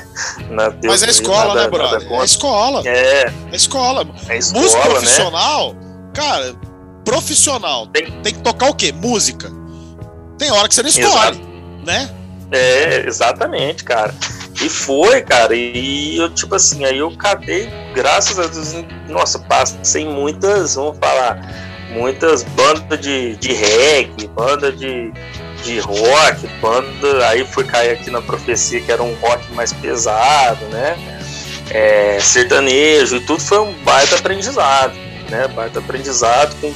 Na- 0.50 0.68
Deus 0.68 1.00
Mas 1.00 1.02
é 1.02 1.10
escola, 1.10 1.46
nada- 1.54 1.62
né, 1.62 1.68
brother? 1.68 2.12
É 2.12 2.24
escola. 2.24 2.82
É, 2.86 3.32
É 3.52 3.56
escola. 3.56 4.02
é 4.28 4.34
Música 4.34 4.58
escola, 4.60 4.84
né? 4.84 4.90
profissional, 4.90 5.76
cara, 6.14 6.54
profissional, 7.04 7.86
tem, 7.88 8.10
tem 8.22 8.34
que 8.34 8.40
tocar 8.40 8.70
o 8.70 8.74
quê? 8.74 8.92
Música. 8.92 9.50
Tem 10.38 10.50
hora 10.50 10.68
que 10.68 10.74
você 10.74 10.82
não 10.82 10.88
escolhe, 10.88 11.40
né? 11.84 12.10
É, 12.50 13.04
exatamente, 13.06 13.84
cara. 13.84 14.14
E 14.62 14.68
foi, 14.68 15.22
cara. 15.22 15.54
E 15.54 16.16
eu, 16.16 16.28
tipo 16.32 16.54
assim, 16.54 16.84
aí 16.84 16.98
eu 16.98 17.10
catei, 17.16 17.68
graças 17.94 18.38
a 18.38 18.46
Deus, 18.46 18.74
nossa, 19.08 19.38
passei 19.40 20.04
muitas, 20.06 20.74
vamos 20.76 20.98
falar, 20.98 21.40
muitas 21.94 22.42
bandas 22.42 23.00
de, 23.00 23.36
de 23.36 23.52
reggae, 23.52 24.26
banda 24.28 24.70
de, 24.70 25.12
de 25.62 25.78
rock, 25.78 26.46
banda. 26.60 27.28
Aí 27.28 27.46
fui 27.46 27.64
cair 27.64 27.92
aqui 27.92 28.10
na 28.10 28.20
profecia, 28.20 28.80
que 28.80 28.92
era 28.92 29.02
um 29.02 29.14
rock 29.14 29.50
mais 29.54 29.72
pesado, 29.72 30.64
né? 30.66 30.96
É, 31.70 32.18
sertanejo 32.20 33.16
e 33.16 33.20
tudo 33.20 33.40
foi 33.40 33.58
um 33.60 33.72
baita 33.84 34.16
aprendizado, 34.16 34.94
né? 35.30 35.48
Baita 35.48 35.78
aprendizado 35.78 36.54
com 36.60 36.72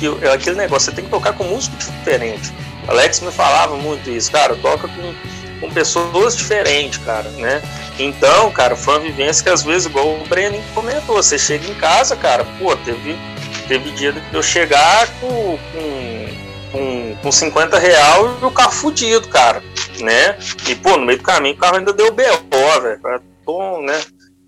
que 0.00 0.06
é 0.26 0.32
aquele 0.32 0.56
negócio, 0.56 0.90
você 0.90 0.96
tem 0.96 1.04
que 1.04 1.10
tocar 1.10 1.34
com 1.34 1.44
músico 1.44 1.76
diferente. 1.76 2.50
Alex 2.88 3.20
me 3.20 3.30
falava 3.30 3.76
muito 3.76 4.08
isso, 4.08 4.32
cara, 4.32 4.56
toca 4.56 4.88
com, 4.88 5.14
com 5.60 5.70
pessoas 5.70 6.34
diferentes, 6.34 6.98
cara, 6.98 7.28
né? 7.32 7.60
Então, 7.98 8.50
cara, 8.50 8.74
foi 8.74 8.94
uma 8.94 9.00
vivência 9.00 9.44
que 9.44 9.50
às 9.50 9.62
vezes, 9.62 9.86
igual 9.86 10.14
o 10.14 10.26
Breno 10.26 10.58
comentou, 10.74 11.16
você 11.16 11.38
chega 11.38 11.70
em 11.70 11.74
casa, 11.74 12.16
cara, 12.16 12.46
pô, 12.58 12.74
teve, 12.76 13.14
teve 13.70 13.92
dia 13.92 14.12
eu 14.32 14.42
chegar 14.42 15.06
com, 15.20 15.56
com, 15.56 16.72
com, 16.72 17.16
com 17.22 17.30
50 17.30 17.78
real 17.78 18.36
e 18.42 18.44
o 18.44 18.50
carro 18.50 18.72
fudido, 18.72 19.28
cara, 19.28 19.62
né? 20.00 20.36
E, 20.68 20.74
pô, 20.74 20.96
no 20.96 21.06
meio 21.06 21.18
do 21.18 21.24
caminho 21.24 21.54
o 21.54 21.58
carro 21.58 21.76
ainda 21.76 21.92
deu 21.92 22.10
BO, 22.10 22.80
velho, 22.82 23.00
tô, 23.46 23.80
né? 23.80 24.02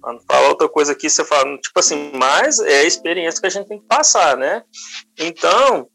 Não 0.05 0.18
falar 0.27 0.49
outra 0.49 0.68
coisa 0.68 0.91
aqui, 0.91 1.09
você 1.09 1.25
fala, 1.25 1.57
tipo 1.59 1.79
assim, 1.79 2.11
mas 2.12 2.59
é 2.59 2.81
a 2.81 2.85
experiência 2.85 3.41
que 3.41 3.47
a 3.47 3.51
gente 3.51 3.68
tem 3.68 3.79
que 3.79 3.87
passar, 3.87 4.37
né? 4.37 4.64
Então, 5.16 5.87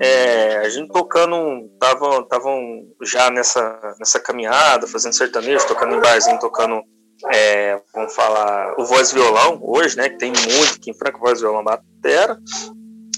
é, 0.00 0.56
a 0.56 0.68
gente 0.70 0.90
tocando, 0.90 1.68
estavam 1.74 2.26
tavam 2.26 2.86
já 3.02 3.30
nessa, 3.30 3.94
nessa 3.98 4.18
caminhada, 4.18 4.86
fazendo 4.86 5.12
sertanejo, 5.12 5.66
tocando 5.66 5.94
em 5.94 6.00
barzinho, 6.00 6.38
tocando, 6.38 6.82
é, 7.30 7.80
vamos 7.94 8.14
falar, 8.14 8.74
o 8.78 8.84
voz 8.84 9.12
violão 9.12 9.58
hoje, 9.62 9.96
né, 9.96 10.08
que 10.08 10.18
tem 10.18 10.32
muito 10.32 10.74
aqui 10.76 10.90
em 10.90 10.94
Franca, 10.94 11.18
voz 11.18 11.40
violão 11.40 11.62
batera, 11.62 12.38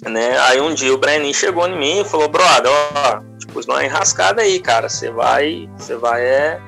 né? 0.04 0.38
Aí 0.40 0.60
um 0.60 0.74
dia 0.74 0.92
o 0.92 0.98
Brenin 0.98 1.32
chegou 1.32 1.66
em 1.66 1.78
mim 1.78 2.00
e 2.00 2.04
falou, 2.04 2.28
brother, 2.28 2.70
ó, 2.70 3.20
tipo, 3.38 3.60
numa 3.66 3.84
enrascada 3.84 4.42
aí, 4.42 4.60
cara. 4.60 4.88
Você 4.88 5.10
vai, 5.10 5.68
você 5.78 5.96
vai 5.96 6.22
é, 6.22 6.60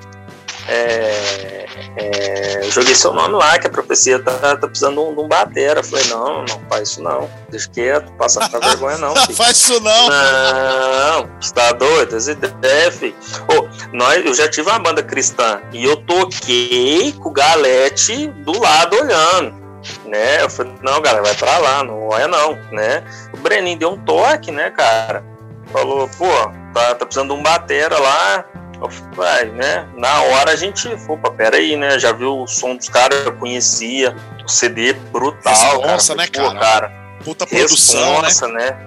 é, 0.68 1.66
é, 1.96 2.62
joguei 2.70 2.94
seu 2.94 3.12
nome 3.12 3.34
lá, 3.34 3.58
que 3.58 3.66
a 3.66 3.70
profecia 3.70 4.18
tá, 4.18 4.56
tá 4.56 4.66
precisando 4.68 4.94
de 4.94 5.00
um, 5.00 5.14
de 5.14 5.20
um 5.20 5.28
batera. 5.28 5.82
Falei, 5.82 6.06
não, 6.08 6.44
não 6.44 6.60
faz 6.68 6.90
isso 6.90 7.02
não. 7.02 7.30
Deixa 7.48 7.68
quieto, 7.70 8.12
passa 8.12 8.48
pra 8.48 8.60
vergonha 8.60 8.98
não. 8.98 9.14
Faz 9.34 9.56
isso 9.56 9.80
não. 9.80 10.08
Não, 10.08 11.30
você 11.40 11.52
tá 11.52 11.72
doido? 11.72 12.16
As 12.16 12.28
ideias, 12.28 12.96
filho. 12.96 13.14
Oh, 13.48 13.68
nós, 13.96 14.24
eu 14.24 14.34
já 14.34 14.48
tive 14.48 14.68
uma 14.68 14.78
banda 14.78 15.02
cristã 15.02 15.60
e 15.72 15.84
eu 15.84 15.96
toquei 15.96 17.12
com 17.12 17.28
o 17.28 17.32
Galete 17.32 18.28
do 18.28 18.58
lado 18.58 18.96
olhando 18.96 19.66
né? 20.04 20.42
Eu 20.42 20.50
falei, 20.50 20.72
não, 20.82 21.00
galera, 21.00 21.22
vai 21.22 21.34
pra 21.34 21.58
lá, 21.58 21.84
não 21.84 22.16
é 22.16 22.26
não, 22.26 22.54
né? 22.72 23.04
O 23.32 23.36
Brenin 23.36 23.76
deu 23.76 23.90
um 23.90 23.98
toque, 23.98 24.50
né, 24.50 24.70
cara? 24.70 25.24
Falou, 25.72 26.08
pô, 26.16 26.26
tá, 26.72 26.94
tá 26.94 27.06
precisando 27.06 27.34
de 27.34 27.40
um 27.40 27.42
batera 27.42 27.98
lá. 27.98 28.44
Eu 28.81 28.91
falei, 28.91 29.51
né? 29.53 29.89
Na 29.97 30.22
hora 30.22 30.53
a 30.53 30.57
gente, 30.57 30.89
opa, 31.09 31.31
peraí, 31.31 31.77
né? 31.77 31.99
Já 31.99 32.12
viu 32.12 32.43
o 32.43 32.47
som 32.47 32.77
dos 32.77 32.89
caras, 32.89 33.24
eu 33.24 33.33
conhecia, 33.33 34.14
o 34.45 34.49
CD 34.49 34.93
brutal. 34.93 35.81
Nossa, 35.83 36.14
né, 36.14 36.27
cara? 36.27 36.59
cara? 36.59 36.93
Puta 37.24 37.47
produção, 37.47 38.20
Responsa, 38.20 38.49
né? 38.49 38.70
né? 38.70 38.87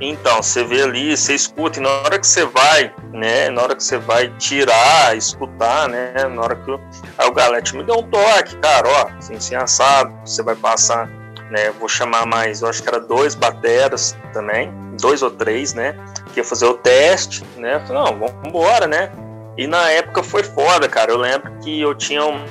Então, 0.00 0.42
você 0.42 0.62
vê 0.62 0.82
ali, 0.82 1.16
você 1.16 1.34
escuta, 1.34 1.78
e 1.78 1.82
na 1.82 1.88
hora 1.88 2.18
que 2.18 2.26
você 2.26 2.44
vai, 2.44 2.94
né? 3.12 3.48
Na 3.48 3.62
hora 3.62 3.74
que 3.74 3.82
você 3.82 3.96
vai 3.96 4.28
tirar, 4.36 5.16
escutar, 5.16 5.88
né? 5.88 6.12
Na 6.28 6.42
hora 6.42 6.56
que. 6.56 6.70
Aí 7.16 7.26
o 7.26 7.32
Galete 7.32 7.74
me 7.74 7.82
deu 7.82 7.98
um 7.98 8.02
toque, 8.02 8.56
cara, 8.56 8.86
ó, 8.88 9.08
assim, 9.18 9.36
assim 9.36 9.54
assado, 9.54 10.12
você 10.24 10.42
vai 10.42 10.54
passar, 10.54 11.08
né? 11.50 11.70
Vou 11.78 11.88
chamar 11.88 12.26
mais, 12.26 12.60
eu 12.60 12.68
acho 12.68 12.82
que 12.82 12.88
era 12.88 13.00
dois 13.00 13.34
bateras 13.34 14.14
também, 14.34 14.70
dois 15.00 15.22
ou 15.22 15.30
três, 15.30 15.72
né? 15.72 15.96
Que 16.34 16.40
ia 16.40 16.44
fazer 16.44 16.66
o 16.66 16.74
teste, 16.74 17.42
né? 17.56 17.76
Eu 17.76 17.80
falei, 17.86 18.02
não, 18.02 18.18
vamos 18.18 18.46
embora, 18.46 18.86
né? 18.86 19.10
E 19.56 19.66
na 19.66 19.90
época 19.90 20.22
foi 20.22 20.42
foda, 20.42 20.88
cara. 20.88 21.10
Eu 21.10 21.18
lembro 21.18 21.50
que 21.60 21.80
eu 21.80 21.94
tinha 21.94 22.24
um, 22.24 22.44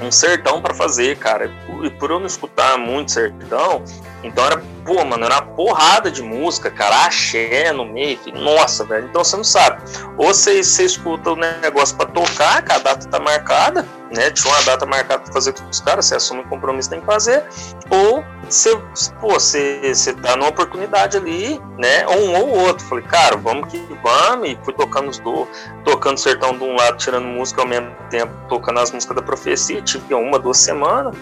um 0.00 0.10
sertão 0.10 0.60
para 0.60 0.74
fazer, 0.74 1.16
cara. 1.16 1.50
E 1.82 1.90
por 1.90 2.10
eu 2.10 2.18
não 2.18 2.26
escutar 2.26 2.76
muito 2.78 3.12
sertão, 3.12 3.82
então 4.22 4.44
era, 4.44 4.62
pô, 4.84 5.04
mano, 5.04 5.24
era 5.24 5.36
uma 5.36 5.54
porrada 5.54 6.10
de 6.10 6.22
música, 6.22 6.70
cara, 6.70 7.06
axé 7.06 7.72
no 7.72 7.84
meio, 7.84 8.18
nossa, 8.34 8.84
velho. 8.84 9.06
Então 9.06 9.22
você 9.22 9.36
não 9.36 9.44
sabe. 9.44 9.82
Ou 10.16 10.28
você, 10.28 10.60
escuta 10.60 11.32
o 11.32 11.36
negócio 11.36 11.96
para 11.96 12.06
tocar, 12.06 12.62
que 12.62 12.72
a 12.72 12.78
data 12.78 13.06
tá 13.08 13.20
marcada, 13.20 13.86
né? 14.14 14.30
Tinha 14.30 14.52
uma 14.52 14.62
data 14.62 14.86
marcada 14.86 15.22
pra 15.22 15.32
fazer 15.32 15.52
com 15.52 15.68
os 15.68 15.80
caras, 15.80 16.06
você 16.06 16.16
assume 16.16 16.40
o 16.40 16.48
compromisso, 16.48 16.90
tem 16.90 17.00
que 17.00 17.06
fazer. 17.06 17.44
Ou 17.90 18.24
você, 18.48 18.76
pô, 19.20 19.34
você, 19.34 19.80
você 19.94 20.12
tá 20.14 20.36
numa 20.36 20.48
oportunidade 20.48 21.16
ali, 21.16 21.60
né? 21.78 22.06
Um 22.08 22.34
ou 22.34 22.48
outro. 22.66 22.84
Falei, 22.86 23.04
cara, 23.04 23.36
vamos 23.36 23.70
que 23.70 23.78
vamos. 24.02 24.48
E 24.48 24.58
fui 24.64 24.72
tocando 24.72 25.08
os 25.08 25.18
dois, 25.18 25.48
tocando 25.84 26.18
sertão 26.18 26.56
de 26.56 26.64
um 26.64 26.74
lado, 26.74 26.96
tirando 26.96 27.26
música 27.26 27.62
ao 27.62 27.68
mesmo 27.68 27.90
tempo, 28.10 28.32
tocando 28.48 28.80
as 28.80 28.90
músicas 28.90 29.16
da 29.16 29.22
profecia. 29.22 29.82
Tive 29.82 30.14
uma, 30.14 30.38
duas 30.38 30.58
semanas, 30.58 31.14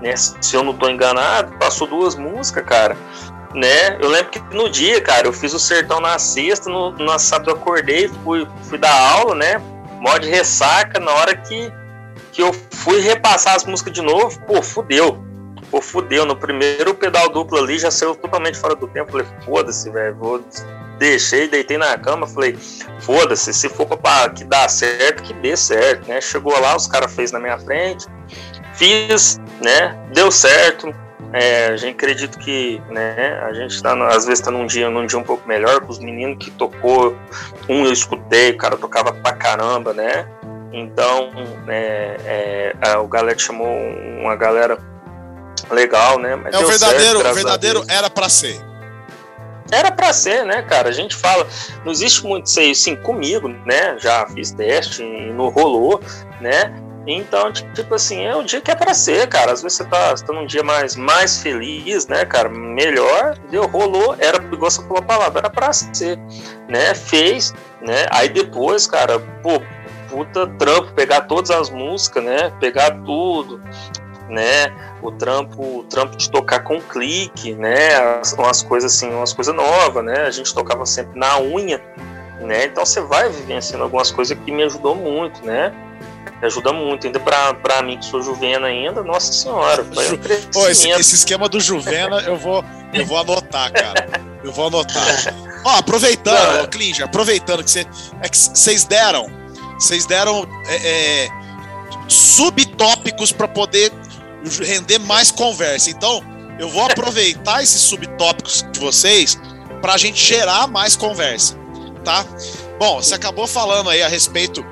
né? 0.00 0.16
Se 0.16 0.54
eu 0.54 0.62
não 0.62 0.74
tô 0.74 0.88
enganado, 0.88 1.56
passou 1.58 1.86
duas 1.86 2.14
músicas, 2.14 2.64
cara. 2.64 2.96
Né? 3.54 3.96
Eu 4.00 4.08
lembro 4.08 4.30
que 4.30 4.40
no 4.54 4.68
dia, 4.68 5.00
cara, 5.00 5.26
eu 5.26 5.32
fiz 5.32 5.52
o 5.52 5.58
sertão 5.58 6.00
na 6.00 6.18
sexta, 6.18 6.70
no, 6.70 7.18
sábado 7.18 7.50
eu 7.50 7.56
acordei, 7.56 8.08
fui, 8.22 8.46
fui 8.62 8.78
dar 8.78 8.96
aula, 9.12 9.34
né? 9.34 9.60
Mó 10.00 10.16
de 10.18 10.28
ressaca, 10.28 11.00
na 11.00 11.10
hora 11.10 11.36
que, 11.36 11.72
que 12.32 12.40
eu 12.40 12.52
fui 12.70 13.00
repassar 13.00 13.56
as 13.56 13.64
músicas 13.64 13.92
de 13.92 14.02
novo, 14.02 14.40
pô, 14.46 14.62
fudeu 14.62 15.30
pô, 15.70 15.80
fudeu, 15.80 16.26
no 16.26 16.36
primeiro 16.36 16.94
pedal 16.94 17.28
duplo 17.28 17.58
ali 17.58 17.78
já 17.78 17.90
saiu 17.90 18.14
totalmente 18.14 18.58
fora 18.58 18.74
do 18.74 18.88
tempo. 18.88 19.12
Falei, 19.12 19.26
foda-se, 19.44 19.88
velho, 19.90 20.16
vou. 20.16 20.44
Deixei, 20.98 21.48
deitei 21.48 21.78
na 21.78 21.96
cama, 21.96 22.26
falei, 22.26 22.58
foda-se, 23.00 23.54
se 23.54 23.70
for 23.70 23.86
pra 23.86 24.28
que 24.28 24.44
dá 24.44 24.68
certo, 24.68 25.22
que 25.22 25.32
dê 25.32 25.56
certo, 25.56 26.06
né? 26.06 26.20
Chegou 26.20 26.52
lá, 26.60 26.76
os 26.76 26.86
caras 26.86 27.14
fez 27.14 27.32
na 27.32 27.40
minha 27.40 27.58
frente, 27.58 28.06
fiz, 28.74 29.40
né? 29.60 29.96
Deu 30.12 30.30
certo. 30.30 30.94
É, 31.32 31.66
a 31.66 31.76
gente 31.76 31.94
acredita 31.94 32.38
que, 32.38 32.82
né? 32.90 33.40
A 33.44 33.52
gente 33.52 33.80
tá, 33.80 33.94
às 34.08 34.24
vezes 34.26 34.40
tá 34.42 34.50
num 34.50 34.66
dia, 34.66 34.90
num 34.90 35.06
dia 35.06 35.18
um 35.18 35.22
pouco 35.22 35.46
melhor, 35.46 35.80
com 35.80 35.88
os 35.88 35.98
meninos 35.98 36.44
que 36.44 36.50
tocou, 36.50 37.16
um 37.68 37.84
eu 37.84 37.92
escutei, 37.92 38.50
o 38.50 38.56
cara 38.56 38.76
tocava 38.76 39.12
pra 39.12 39.32
caramba, 39.32 39.92
né? 39.92 40.26
Então, 40.72 41.30
é, 41.68 42.74
é, 42.80 42.96
o 42.96 43.06
Galete 43.06 43.42
chamou 43.42 43.68
uma 44.20 44.34
galera 44.34 44.78
legal, 45.70 46.18
né? 46.18 46.36
Mas 46.36 46.54
é 46.54 46.58
o 46.58 46.66
verdadeiro, 46.66 47.18
certo, 47.18 47.30
o 47.30 47.34
verdadeiro 47.34 47.84
era 47.88 48.10
para 48.10 48.28
ser. 48.28 48.60
Era 49.70 49.92
para 49.92 50.12
ser, 50.12 50.44
né, 50.44 50.62
cara? 50.62 50.88
A 50.88 50.92
gente 50.92 51.14
fala, 51.14 51.46
não 51.84 51.92
existe 51.92 52.26
muito 52.26 52.46
isso 52.46 52.58
aí, 52.58 52.74
sim, 52.74 52.96
comigo, 52.96 53.48
né? 53.64 53.96
Já 53.98 54.26
fiz 54.26 54.50
teste 54.50 55.02
e 55.02 55.32
não 55.32 55.48
rolou, 55.48 56.00
né? 56.40 56.74
Então, 57.06 57.50
tipo 57.52 57.94
assim, 57.94 58.24
é 58.24 58.36
o 58.36 58.42
dia 58.42 58.60
que 58.60 58.70
é 58.70 58.74
para 58.74 58.92
ser, 58.92 59.26
cara. 59.28 59.52
Às 59.52 59.62
vezes 59.62 59.78
você 59.78 59.84
tá, 59.84 60.10
você 60.10 60.24
tá 60.24 60.32
num 60.32 60.46
dia 60.46 60.62
mais, 60.62 60.96
mais 60.96 61.42
feliz, 61.42 62.06
né, 62.06 62.24
cara? 62.24 62.48
Melhor, 62.48 63.38
deu, 63.50 63.66
rolou, 63.66 64.14
era, 64.18 64.42
igual 64.42 64.70
você 64.70 64.82
falou 64.82 64.98
a 64.98 65.02
palavra, 65.02 65.40
era 65.40 65.50
para 65.50 65.72
ser, 65.72 66.18
né? 66.68 66.94
Fez, 66.94 67.54
né? 67.80 68.06
Aí 68.10 68.28
depois, 68.28 68.86
cara, 68.86 69.18
pô, 69.42 69.62
puta 70.10 70.46
trampo, 70.46 70.92
pegar 70.92 71.22
todas 71.22 71.50
as 71.50 71.70
músicas, 71.70 72.22
né? 72.22 72.52
Pegar 72.60 72.90
tudo, 73.04 73.62
né? 74.28 74.72
O 75.02 75.10
trampo, 75.10 75.78
o 75.78 75.84
trampo 75.84 76.16
de 76.16 76.30
tocar 76.30 76.60
com 76.60 76.80
clique, 76.80 77.54
né? 77.54 77.94
As, 78.20 78.34
umas 78.34 78.62
coisas 78.62 78.94
assim, 78.94 79.10
umas 79.10 79.32
coisas 79.32 79.54
novas, 79.54 80.04
né? 80.04 80.26
A 80.26 80.30
gente 80.30 80.52
tocava 80.52 80.84
sempre 80.84 81.18
na 81.18 81.40
unha, 81.40 81.82
né? 82.40 82.66
Então 82.66 82.84
você 82.84 83.00
vai 83.00 83.30
vivenciando 83.30 83.84
algumas 83.84 84.10
coisas 84.10 84.36
que 84.38 84.52
me 84.52 84.62
ajudou 84.64 84.94
muito, 84.94 85.44
né? 85.46 85.72
Ajuda 86.42 86.72
muito, 86.72 87.06
ainda 87.06 87.20
para 87.20 87.82
mim 87.82 87.98
que 87.98 88.04
sou 88.06 88.22
juvena 88.22 88.66
ainda, 88.66 89.02
nossa 89.02 89.32
senhora, 89.32 89.84
foi 89.84 90.14
um 90.14 90.18
Pô, 90.52 90.68
esse, 90.68 90.88
esse, 90.88 91.14
esquema 91.14 91.48
do 91.48 91.60
juvena 91.60 92.20
eu 92.20 92.36
vou, 92.36 92.64
eu 92.94 93.04
vou 93.04 93.18
anotar, 93.18 93.70
cara. 93.72 94.08
Eu 94.42 94.50
vou 94.50 94.68
anotar. 94.68 95.04
Ó, 95.64 95.76
aproveitando, 95.76 96.36
ó, 96.36 97.04
aproveitando 97.04 97.62
que 97.62 97.78
é 97.78 97.84
vocês 98.32 98.84
deram, 98.84 99.26
vocês 99.78 100.06
deram 100.06 100.46
é, 100.66 101.24
é, 101.24 101.28
subtópicos 102.08 103.32
para 103.32 103.46
poder 103.46 103.92
render 104.62 104.98
mais 104.98 105.30
conversa. 105.30 105.90
Então, 105.90 106.22
eu 106.58 106.70
vou 106.70 106.84
aproveitar 106.84 107.60
esses 107.62 107.82
subtópicos 107.82 108.64
de 108.72 108.80
vocês 108.80 109.38
para 109.80 109.94
a 109.94 109.98
gente 109.98 110.22
gerar 110.22 110.66
mais 110.66 110.96
conversa, 110.96 111.56
tá? 112.04 112.24
Bom, 112.80 112.96
você 112.96 113.14
acabou 113.14 113.46
falando 113.46 113.90
aí 113.90 114.02
a 114.02 114.08
respeito 114.08 114.64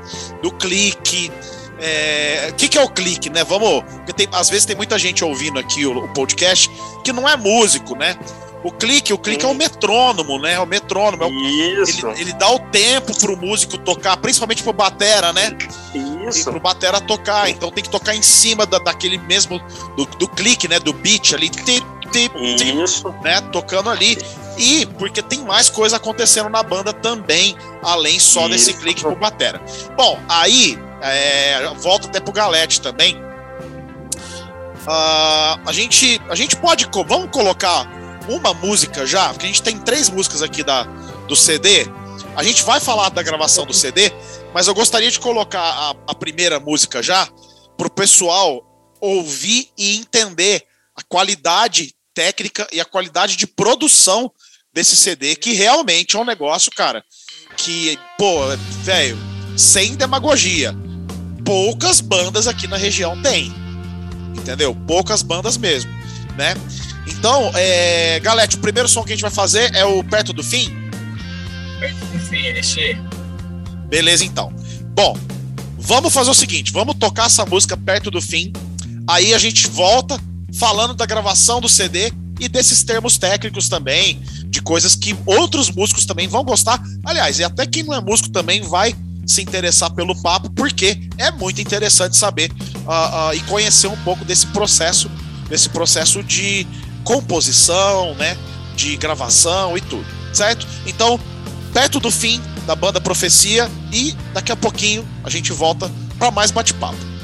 do 0.43 0.51
clique. 0.51 1.31
É, 1.79 2.49
o 2.51 2.55
que, 2.55 2.67
que 2.67 2.79
é 2.79 2.83
o 2.83 2.89
clique, 2.89 3.29
né? 3.29 3.45
Vamos. 3.45 3.85
Porque 3.85 4.15
tem, 4.15 4.27
às 4.33 4.49
vezes 4.49 4.65
tem 4.65 4.75
muita 4.75 4.99
gente 4.99 5.23
ouvindo 5.23 5.59
aqui 5.59 5.85
o, 5.85 6.07
o 6.07 6.09
podcast 6.15 6.71
que 7.05 7.13
não 7.13 7.29
é 7.29 7.37
músico, 7.37 7.95
né? 7.95 8.17
O 8.65 8.73
clique, 8.73 9.13
o 9.13 9.19
clique 9.19 9.43
Sim. 9.43 9.49
é 9.49 9.51
o 9.51 9.55
metrônomo, 9.55 10.39
né? 10.39 10.55
É 10.55 10.61
o 10.61 10.67
metrônomo. 10.67 11.23
É 11.23 11.29
Isso. 11.29 12.09
Ele, 12.09 12.23
ele, 12.23 12.33
dá 12.33 12.51
o 12.51 12.59
tempo 12.59 13.15
pro 13.21 13.37
músico 13.37 13.77
tocar, 13.77 14.17
principalmente 14.17 14.63
pro 14.63 14.73
batera, 14.73 15.31
né? 15.31 15.57
Isso. 16.27 16.41
E 16.41 16.45
pro 16.45 16.59
batera 16.59 17.03
tocar. 17.03 17.51
Então 17.51 17.71
tem 17.71 17.85
que 17.85 17.91
tocar 17.91 18.17
em 18.17 18.23
cima 18.23 18.65
da, 18.65 18.79
daquele 18.79 19.19
mesmo 19.19 19.61
do, 19.97 20.07
do 20.07 20.27
clique, 20.27 20.67
né? 20.67 20.81
Do 20.81 20.95
beat 20.95 21.35
ali. 21.35 21.51
Tip, 21.51 21.85
tip, 22.11 22.33
tip, 22.57 22.83
Isso. 22.83 23.09
Né? 23.23 23.41
Tocando 23.53 23.91
ali. 23.91 24.19
E 24.57 24.87
porque 24.99 25.23
tem 25.23 25.41
mais 25.45 25.71
coisa 25.71 25.97
acontecendo 25.97 26.49
na 26.49 26.63
banda 26.63 26.93
também, 26.93 27.57
além 27.83 28.19
só 28.19 28.41
Isso. 28.41 28.49
desse 28.51 28.75
clique 28.75 29.03
pro 29.03 29.15
batera. 29.15 29.63
Bom, 29.97 30.19
aí 30.29 30.77
é, 31.01 31.73
volta 31.77 32.09
até 32.09 32.21
pro 32.21 32.33
Galete 32.33 32.81
também. 32.81 33.17
Uh, 34.89 35.61
a 35.67 35.73
gente 35.73 36.21
a 36.31 36.35
gente 36.35 36.57
pode 36.57 36.89
vamos 37.07 37.31
colocar 37.31 37.87
uma 38.29 38.55
música 38.55 39.07
já, 39.07 39.29
porque 39.31 39.45
a 39.45 39.49
gente 39.49 39.63
tem 39.63 39.79
três 39.79 40.09
músicas 40.09 40.43
aqui 40.43 40.63
da, 40.63 40.85
do 41.27 41.37
CD. 41.37 41.87
A 42.35 42.43
gente 42.43 42.63
vai 42.63 42.81
falar 42.81 43.09
da 43.11 43.23
gravação 43.23 43.67
do 43.67 43.75
CD, 43.75 44.13
mas 44.55 44.67
eu 44.67 44.75
gostaria 44.75 45.11
de 45.11 45.19
colocar 45.19 45.61
a, 45.61 45.95
a 46.07 46.15
primeira 46.15 46.59
música 46.59 47.03
já 47.03 47.29
para 47.77 47.87
o 47.87 47.91
pessoal 47.91 48.65
ouvir 49.01 49.71
e 49.77 49.97
entender 49.99 50.65
a 50.97 51.03
qualidade 51.03 51.95
técnica 52.19 52.67
e 52.73 52.81
a 52.81 52.85
qualidade 52.85 53.37
de 53.37 53.47
produção 53.47 54.29
desse 54.75 54.97
CD, 54.97 55.37
que 55.37 55.53
realmente 55.53 56.17
é 56.17 56.19
um 56.19 56.25
negócio, 56.25 56.73
cara, 56.75 57.05
que, 57.57 57.97
pô, 58.19 58.41
velho, 58.83 59.17
sem 59.57 59.95
demagogia, 59.95 60.75
poucas 61.45 62.01
bandas 62.01 62.49
aqui 62.49 62.67
na 62.67 62.77
região 62.77 63.23
têm. 63.23 63.55
Entendeu? 64.37 64.75
Poucas 64.85 65.23
bandas 65.23 65.57
mesmo, 65.57 65.93
né? 66.37 66.57
Então, 67.07 67.53
é, 67.55 68.19
Galete, 68.19 68.57
o 68.57 68.59
primeiro 68.59 68.89
som 68.89 69.05
que 69.05 69.13
a 69.13 69.15
gente 69.15 69.23
vai 69.23 69.31
fazer 69.31 69.73
é 69.77 69.85
o 69.85 70.03
Perto 70.03 70.33
do 70.33 70.43
Fim? 70.43 70.77
Perto 71.79 72.05
do 72.07 72.19
Fim, 72.19 72.47
esse. 72.47 72.97
Beleza, 73.89 74.25
então. 74.25 74.53
Bom, 74.93 75.17
vamos 75.79 76.13
fazer 76.13 76.31
o 76.31 76.35
seguinte: 76.35 76.73
vamos 76.73 76.97
tocar 76.97 77.27
essa 77.27 77.47
música 77.47 77.77
Perto 77.77 78.11
do 78.11 78.21
Fim. 78.21 78.53
Aí 79.07 79.33
a 79.33 79.39
gente 79.39 79.69
volta 79.69 80.19
falando 80.55 80.95
da 80.95 81.07
gravação 81.07 81.61
do 81.61 81.69
CD 81.69 82.13
e 82.41 82.49
desses 82.49 82.83
termos 82.83 83.19
técnicos 83.19 83.69
também, 83.69 84.23
de 84.47 84.63
coisas 84.63 84.95
que 84.95 85.17
outros 85.27 85.71
músicos 85.71 86.07
também 86.07 86.29
vão 86.29 86.45
gostar. 86.45 86.81
Aliás, 87.05 87.39
e 87.39 87.45
até 87.45 87.67
quem 87.67 87.83
não 87.83 87.95
é 87.95 88.01
músico 88.01 88.31
também 88.31 88.63
vai 88.63 88.95
se 89.27 89.43
interessar 89.43 89.91
pelo 89.93 90.21
papo, 90.23 90.49
porque 90.51 90.99
é 91.19 91.31
muito 91.31 91.61
interessante 91.61 92.17
saber 92.17 92.51
uh, 92.51 93.31
uh, 93.31 93.35
e 93.35 93.41
conhecer 93.41 93.87
um 93.87 93.97
pouco 93.99 94.25
desse 94.25 94.47
processo, 94.47 95.11
desse 95.51 95.69
processo 95.69 96.23
de 96.23 96.67
composição, 97.05 98.15
né, 98.15 98.37
de 98.75 98.97
gravação 98.97 99.77
e 99.77 99.81
tudo, 99.83 100.07
certo? 100.33 100.67
Então, 100.87 101.21
perto 101.75 102.01
do 102.01 102.11
fim 102.11 102.41
da 102.67 102.75
banda 102.75 103.01
Profecia 103.01 103.71
e 103.93 104.17
daqui 104.33 104.51
a 104.51 104.57
pouquinho 104.57 105.07
a 105.23 105.29
gente 105.29 105.53
volta 105.53 105.91
para 106.19 106.31
mais 106.31 106.51
bate-papo. 106.51 107.18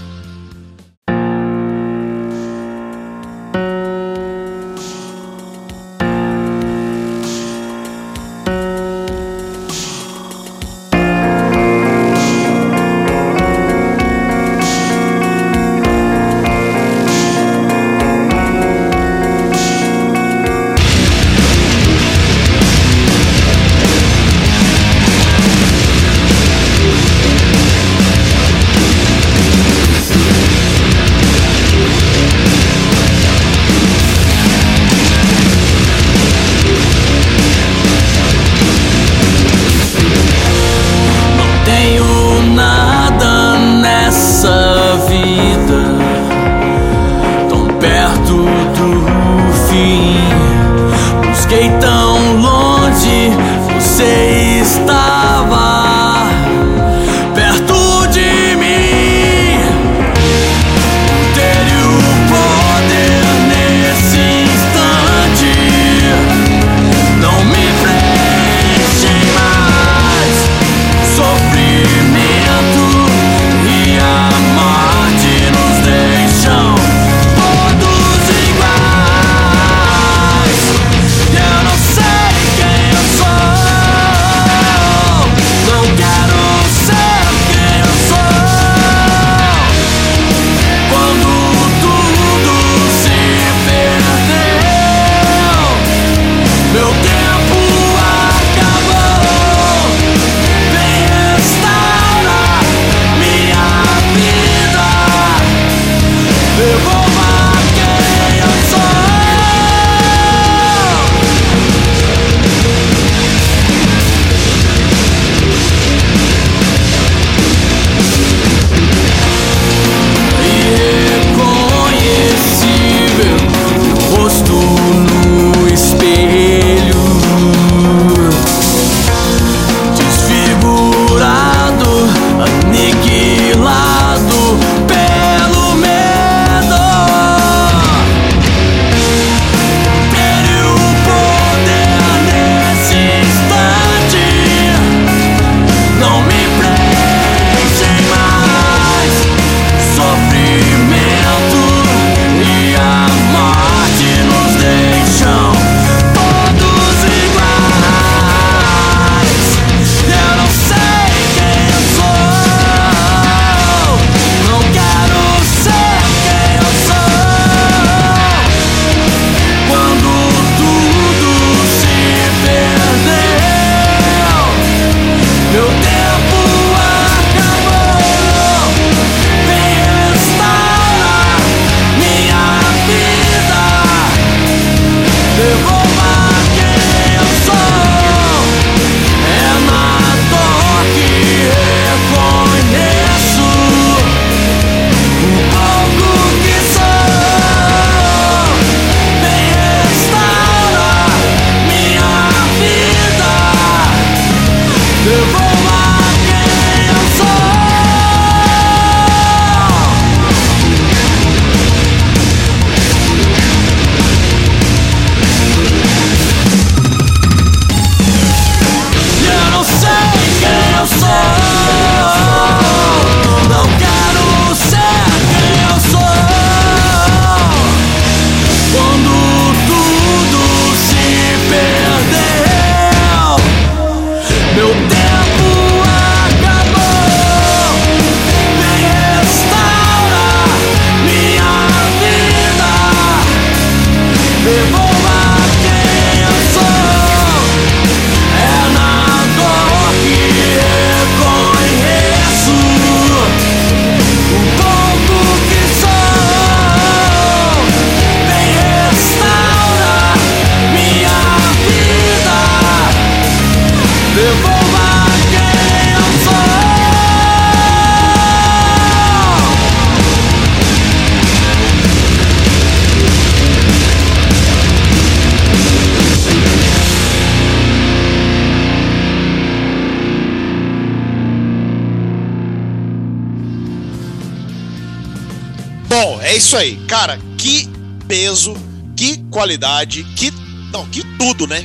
Isso 286.54 286.56
aí. 286.56 286.76
Cara, 286.86 287.18
que 287.36 287.68
peso, 288.06 288.56
que 288.96 289.18
qualidade, 289.30 290.04
que. 290.16 290.32
Não, 290.72 290.86
que 290.86 291.02
tudo, 291.18 291.46
né? 291.46 291.64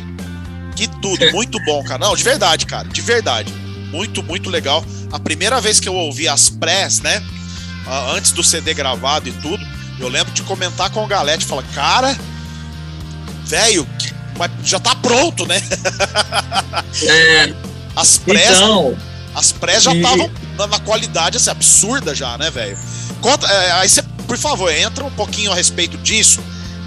Que 0.76 0.88
tudo. 0.88 1.30
Muito 1.32 1.64
bom, 1.64 1.84
cara. 1.84 2.00
Não, 2.00 2.16
de 2.16 2.24
verdade, 2.24 2.66
cara. 2.66 2.88
De 2.88 3.02
verdade. 3.02 3.54
Muito, 3.92 4.22
muito 4.22 4.52
legal. 4.52 4.86
A 5.12 5.20
primeira 5.20 5.60
vez 5.60 5.80
que 5.80 5.90
eu 5.90 5.96
ouvi 5.96 6.28
as 6.28 6.48
press, 6.48 7.02
né? 7.02 7.24
Antes 8.16 8.32
do 8.32 8.44
CD 8.44 8.76
gravado 8.76 9.28
e 9.28 9.32
tudo, 9.32 9.66
eu 10.00 10.08
lembro 10.08 10.32
de 10.32 10.44
comentar 10.44 10.92
com 10.92 11.04
o 11.04 11.08
Galete, 11.08 11.44
falar, 11.44 11.64
cara, 11.74 12.16
velho, 13.46 13.88
já 14.64 14.80
tá 14.80 14.94
pronto, 14.96 15.46
né? 15.48 15.60
É. 17.04 17.54
As 17.96 18.20
press, 18.20 18.58
então, 18.58 18.98
as 19.34 19.52
press 19.52 19.84
já 19.84 19.94
estavam 19.94 20.30
e... 20.30 20.68
na, 20.68 20.80
qualidade 20.80 21.38
assim, 21.38 21.50
absurda 21.50 22.14
já, 22.14 22.38
né, 22.38 22.52
velho? 22.52 22.78
É, 23.50 23.72
aí 23.72 23.90
você, 23.90 24.04
por 24.30 24.38
favor, 24.38 24.71
entra 24.71 25.03
um 25.03 25.09
pouquinho 25.09 25.51
a 25.51 25.55
respeito 25.55 25.97
disso, 25.97 26.39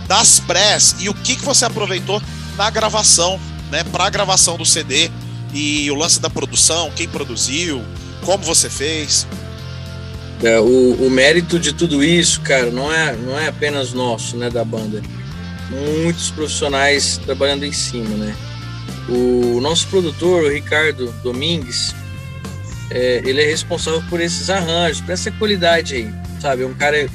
das 0.07 0.39
press 0.39 0.95
e 1.01 1.09
o 1.09 1.15
que, 1.15 1.35
que 1.35 1.45
você 1.45 1.65
aproveitou 1.65 2.23
na 2.57 2.71
gravação, 2.71 3.41
né, 3.69 3.83
pra 3.83 4.09
gravação 4.09 4.57
do 4.57 4.65
CD 4.65 5.11
e 5.53 5.91
o 5.91 5.97
lance 5.97 6.21
da 6.21 6.31
produção, 6.31 6.93
quem 6.95 7.09
produziu, 7.09 7.83
como 8.25 8.45
você 8.45 8.71
fez. 8.71 9.27
É, 10.41 10.61
o, 10.61 11.07
o 11.07 11.11
mérito 11.11 11.59
de 11.59 11.73
tudo 11.73 12.05
isso, 12.05 12.41
cara, 12.43 12.71
não 12.71 12.93
é, 12.93 13.17
não 13.17 13.37
é 13.37 13.49
apenas 13.49 13.93
nosso, 13.93 14.37
né, 14.37 14.49
da 14.49 14.65
banda 14.65 15.03
muitos 15.73 16.31
profissionais 16.31 17.19
trabalhando 17.19 17.65
em 17.65 17.73
cima, 17.73 18.15
né? 18.17 18.37
O 19.09 19.61
nosso 19.61 19.89
produtor, 19.89 20.45
o 20.45 20.49
Ricardo 20.49 21.13
Domingues, 21.25 21.93
é, 22.91 23.23
ele 23.25 23.43
é 23.43 23.47
responsável 23.47 24.03
por 24.09 24.21
esses 24.21 24.49
arranjos, 24.49 25.01
por 25.01 25.11
essa 25.11 25.31
qualidade 25.33 25.97
aí, 25.97 26.15
sabe? 26.41 26.63
É 26.63 26.67
um 26.67 26.75
cara, 26.75 27.09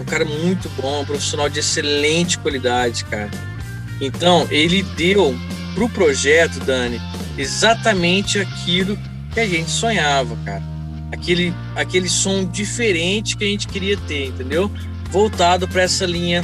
um 0.00 0.04
cara 0.04 0.24
muito 0.24 0.68
bom, 0.70 1.02
um 1.02 1.04
profissional 1.04 1.48
de 1.48 1.60
excelente 1.60 2.38
qualidade, 2.38 3.04
cara. 3.04 3.30
Então, 4.00 4.48
ele 4.50 4.82
deu 4.82 5.36
pro 5.74 5.88
projeto, 5.88 6.58
Dani, 6.60 7.00
exatamente 7.36 8.38
aquilo 8.38 8.98
que 9.32 9.40
a 9.40 9.46
gente 9.46 9.70
sonhava, 9.70 10.36
cara. 10.44 10.62
Aquele, 11.12 11.52
aquele 11.76 12.08
som 12.08 12.44
diferente 12.44 13.36
que 13.36 13.44
a 13.44 13.46
gente 13.46 13.68
queria 13.68 13.96
ter, 13.96 14.28
entendeu? 14.28 14.70
Voltado 15.10 15.68
para 15.68 15.82
essa 15.82 16.06
linha 16.06 16.42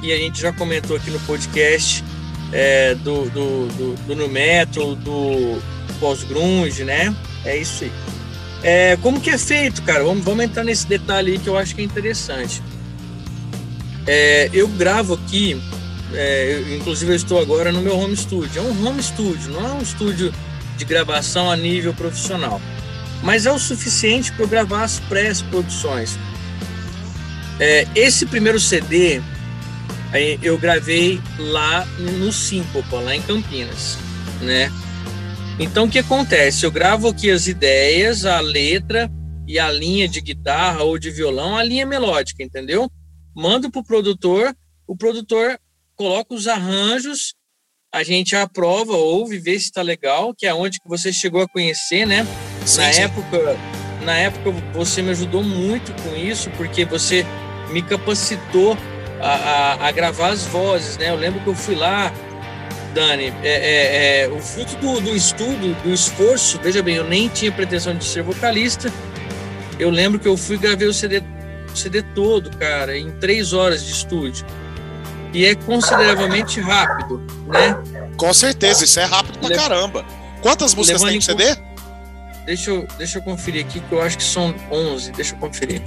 que 0.00 0.12
a 0.12 0.16
gente 0.16 0.40
já 0.40 0.52
comentou 0.52 0.96
aqui 0.96 1.10
no 1.10 1.18
podcast 1.20 2.04
é, 2.52 2.94
do, 2.94 3.28
do, 3.30 3.66
do, 3.68 4.14
do 4.14 4.28
metal, 4.28 4.94
do 4.94 5.60
pós-grunge, 5.98 6.84
né? 6.84 7.14
É 7.44 7.56
isso 7.56 7.84
aí. 7.84 7.92
É, 8.62 8.96
como 9.02 9.20
que 9.20 9.30
é 9.30 9.38
feito, 9.38 9.82
cara? 9.82 10.04
Vamos, 10.04 10.24
vamos 10.24 10.44
entrar 10.44 10.62
nesse 10.62 10.86
detalhe 10.86 11.32
aí 11.32 11.38
que 11.38 11.48
eu 11.48 11.58
acho 11.58 11.74
que 11.74 11.80
é 11.80 11.84
interessante. 11.84 12.62
É, 14.06 14.50
eu 14.52 14.68
gravo 14.68 15.14
aqui, 15.14 15.60
é, 16.12 16.54
eu, 16.54 16.76
inclusive 16.76 17.12
eu 17.12 17.16
estou 17.16 17.40
agora 17.40 17.72
no 17.72 17.80
meu 17.80 17.96
home 17.98 18.16
studio. 18.16 18.60
É 18.60 18.62
um 18.62 18.86
home 18.86 19.02
studio, 19.02 19.52
não 19.52 19.66
é 19.66 19.72
um 19.72 19.82
estúdio 19.82 20.32
de 20.76 20.84
gravação 20.84 21.50
a 21.50 21.56
nível 21.56 21.94
profissional. 21.94 22.60
Mas 23.22 23.46
é 23.46 23.52
o 23.52 23.58
suficiente 23.58 24.32
para 24.32 24.44
eu 24.44 24.48
gravar 24.48 24.82
as 24.82 25.00
pré-produções. 25.00 26.18
É, 27.58 27.86
esse 27.94 28.26
primeiro 28.26 28.58
CD 28.58 29.22
eu 30.42 30.56
gravei 30.56 31.20
lá 31.38 31.84
no 31.98 32.32
Síncopa, 32.32 33.00
lá 33.00 33.16
em 33.16 33.22
Campinas, 33.22 33.98
né? 34.40 34.70
Então 35.58 35.86
o 35.86 35.90
que 35.90 35.98
acontece? 35.98 36.64
Eu 36.64 36.70
gravo 36.70 37.08
aqui 37.08 37.30
as 37.30 37.48
ideias, 37.48 38.24
a 38.24 38.40
letra 38.40 39.10
e 39.46 39.58
a 39.58 39.70
linha 39.70 40.06
de 40.06 40.20
guitarra 40.20 40.82
ou 40.82 40.98
de 40.98 41.10
violão, 41.10 41.56
a 41.56 41.64
linha 41.64 41.84
melódica, 41.84 42.42
entendeu? 42.42 42.90
Mando 43.34 43.70
pro 43.70 43.82
produtor, 43.82 44.54
o 44.86 44.96
produtor 44.96 45.58
coloca 45.96 46.34
os 46.34 46.46
arranjos, 46.46 47.34
a 47.92 48.02
gente 48.02 48.34
aprova, 48.34 48.92
ouve, 48.92 49.38
vê 49.38 49.58
se 49.58 49.66
está 49.66 49.82
legal, 49.82 50.34
que 50.34 50.46
é 50.46 50.54
onde 50.54 50.80
que 50.80 50.88
você 50.88 51.12
chegou 51.12 51.42
a 51.42 51.48
conhecer, 51.48 52.06
né? 52.06 52.26
Sim, 52.66 52.80
na 52.80 52.92
sim. 52.92 53.00
época, 53.02 53.56
na 54.02 54.16
época 54.16 54.50
você 54.72 55.00
me 55.00 55.10
ajudou 55.10 55.42
muito 55.42 55.92
com 56.02 56.16
isso, 56.16 56.50
porque 56.56 56.84
você 56.84 57.24
me 57.70 57.82
capacitou 57.82 58.76
a, 59.20 59.28
a, 59.28 59.88
a, 59.88 59.92
gravar 59.92 60.30
as 60.30 60.44
vozes, 60.46 60.96
né? 60.96 61.10
Eu 61.10 61.16
lembro 61.16 61.40
que 61.40 61.46
eu 61.46 61.54
fui 61.54 61.74
lá, 61.74 62.12
Dani, 62.94 63.32
é, 63.42 63.48
é, 63.48 64.22
é, 64.22 64.28
o 64.28 64.40
fruto 64.40 64.76
do, 64.76 65.00
do 65.00 65.16
estudo, 65.16 65.74
do 65.82 65.92
esforço, 65.92 66.60
veja 66.62 66.82
bem, 66.82 66.96
eu 66.96 67.04
nem 67.04 67.28
tinha 67.28 67.50
pretensão 67.50 67.96
de 67.96 68.04
ser 68.04 68.22
vocalista. 68.22 68.92
Eu 69.78 69.90
lembro 69.90 70.20
que 70.20 70.28
eu 70.28 70.36
fui 70.36 70.56
gravei 70.56 70.86
o 70.86 70.92
CD, 70.92 71.20
o 71.74 71.78
CD 71.78 72.02
todo, 72.14 72.56
cara, 72.56 72.96
em 72.96 73.10
três 73.12 73.52
horas 73.52 73.84
de 73.84 73.92
estúdio. 73.92 74.46
E 75.32 75.44
é 75.44 75.54
consideravelmente 75.54 76.60
rápido, 76.60 77.20
né? 77.48 77.76
Com 78.16 78.32
certeza, 78.32 78.84
isso 78.84 79.00
é 79.00 79.04
rápido 79.04 79.38
pra 79.38 79.48
Le... 79.48 79.56
caramba. 79.56 80.04
Quantas 80.40 80.74
músicas 80.74 81.02
Levando 81.02 81.26
tem 81.26 81.36
no 81.36 81.44
CD? 81.44 81.60
Deixa 82.46 82.70
eu, 82.70 82.86
deixa 82.98 83.18
eu 83.18 83.22
conferir 83.22 83.64
aqui, 83.64 83.80
que 83.80 83.92
eu 83.92 84.00
acho 84.00 84.18
que 84.18 84.22
são 84.22 84.54
11. 84.70 85.12
Deixa 85.12 85.34
eu 85.34 85.38
conferir. 85.38 85.82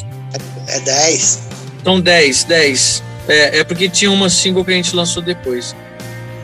É 0.67 0.79
10. 0.79 1.39
São 1.83 2.01
10, 2.01 2.43
10. 2.43 3.03
É, 3.27 3.59
é 3.59 3.63
porque 3.63 3.87
tinha 3.87 4.11
uma 4.11 4.29
single 4.29 4.65
que 4.65 4.71
a 4.71 4.75
gente 4.75 4.95
lançou 4.95 5.21
depois. 5.21 5.75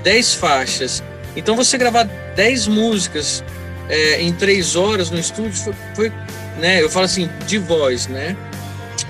10 0.03 0.35
faixas. 0.35 1.03
Então 1.35 1.55
você 1.55 1.77
gravar 1.77 2.03
10 2.03 2.67
músicas 2.67 3.43
é, 3.89 4.21
em 4.21 4.31
3 4.31 4.75
horas 4.75 5.09
no 5.09 5.19
estúdio 5.19 5.53
foi, 5.53 5.73
foi, 5.95 6.13
né? 6.59 6.81
Eu 6.81 6.89
falo 6.89 7.05
assim, 7.05 7.29
de 7.47 7.57
voz, 7.57 8.07
né? 8.07 8.37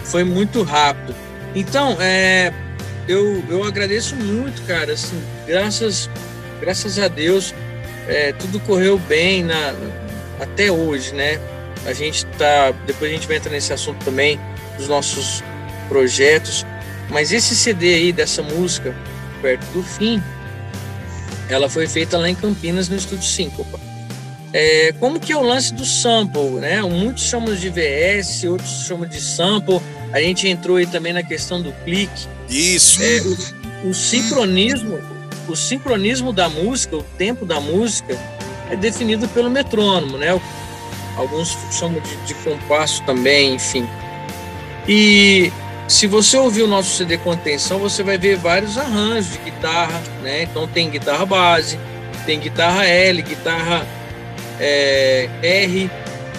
Foi 0.03 0.23
muito 0.23 0.63
rápido. 0.63 1.15
Então, 1.55 1.97
é, 1.99 2.51
eu, 3.07 3.43
eu 3.49 3.63
agradeço 3.63 4.15
muito, 4.15 4.61
cara. 4.63 4.93
Assim, 4.93 5.21
graças, 5.47 6.09
graças 6.59 6.97
a 6.99 7.07
Deus, 7.07 7.53
é, 8.07 8.33
tudo 8.33 8.59
correu 8.61 8.97
bem 8.97 9.43
na, 9.43 9.73
até 10.39 10.71
hoje, 10.71 11.13
né? 11.13 11.39
A 11.85 11.93
gente 11.93 12.25
tá. 12.37 12.71
Depois 12.85 13.11
a 13.11 13.13
gente 13.13 13.27
vai 13.27 13.37
entrar 13.37 13.51
nesse 13.51 13.73
assunto 13.73 14.03
também 14.03 14.39
dos 14.77 14.87
nossos 14.87 15.43
projetos. 15.87 16.65
Mas 17.09 17.31
esse 17.31 17.55
CD 17.55 17.93
aí 17.93 18.11
dessa 18.13 18.41
música, 18.41 18.95
perto 19.41 19.65
do 19.73 19.83
fim, 19.83 20.23
ela 21.49 21.69
foi 21.69 21.87
feita 21.87 22.17
lá 22.17 22.29
em 22.29 22.35
Campinas 22.35 22.87
no 22.87 22.95
Estúdio 22.95 23.25
Síncopa. 23.25 23.79
É, 24.53 24.93
como 24.99 25.19
que 25.19 25.33
é 25.33 25.35
o 25.35 25.41
lance 25.41 25.73
do 25.73 25.83
sample, 25.83 26.59
né? 26.59 26.79
Muitos 26.83 27.23
chamam 27.23 27.55
de 27.55 27.69
VS, 27.69 28.43
outros 28.43 28.85
chamam 28.85 29.07
de 29.07 29.19
sample. 29.19 29.81
A 30.11 30.21
gente 30.21 30.47
entrou 30.47 30.77
aí 30.77 30.85
também 30.85 31.11
na 31.11 31.23
questão 31.23 31.59
do 31.59 31.71
clique. 31.83 32.27
Isso. 32.47 33.01
É, 33.01 33.19
o, 33.83 33.89
o, 33.89 33.93
sincronismo, 33.95 34.99
o 35.49 35.55
sincronismo 35.55 36.31
da 36.31 36.47
música, 36.47 36.95
o 36.95 37.03
tempo 37.17 37.47
da 37.47 37.59
música 37.59 38.15
é 38.69 38.75
definido 38.75 39.27
pelo 39.29 39.49
metrônomo, 39.49 40.19
né? 40.19 40.39
Alguns 41.17 41.57
chamam 41.71 41.99
de, 41.99 42.15
de 42.27 42.35
compasso 42.35 43.03
também, 43.05 43.55
enfim. 43.55 43.87
E 44.87 45.51
se 45.87 46.05
você 46.05 46.37
ouvir 46.37 46.61
o 46.61 46.67
nosso 46.67 46.95
CD 46.95 47.17
com 47.17 47.31
atenção, 47.31 47.79
você 47.79 48.03
vai 48.03 48.19
ver 48.19 48.37
vários 48.37 48.77
arranjos 48.77 49.31
de 49.33 49.39
guitarra, 49.39 49.99
né? 50.21 50.43
Então 50.43 50.67
tem 50.67 50.91
guitarra 50.91 51.25
base, 51.25 51.79
tem 52.27 52.39
guitarra 52.39 52.85
L, 52.85 53.19
guitarra 53.23 54.02
é, 54.63 55.29
R, 55.41 55.91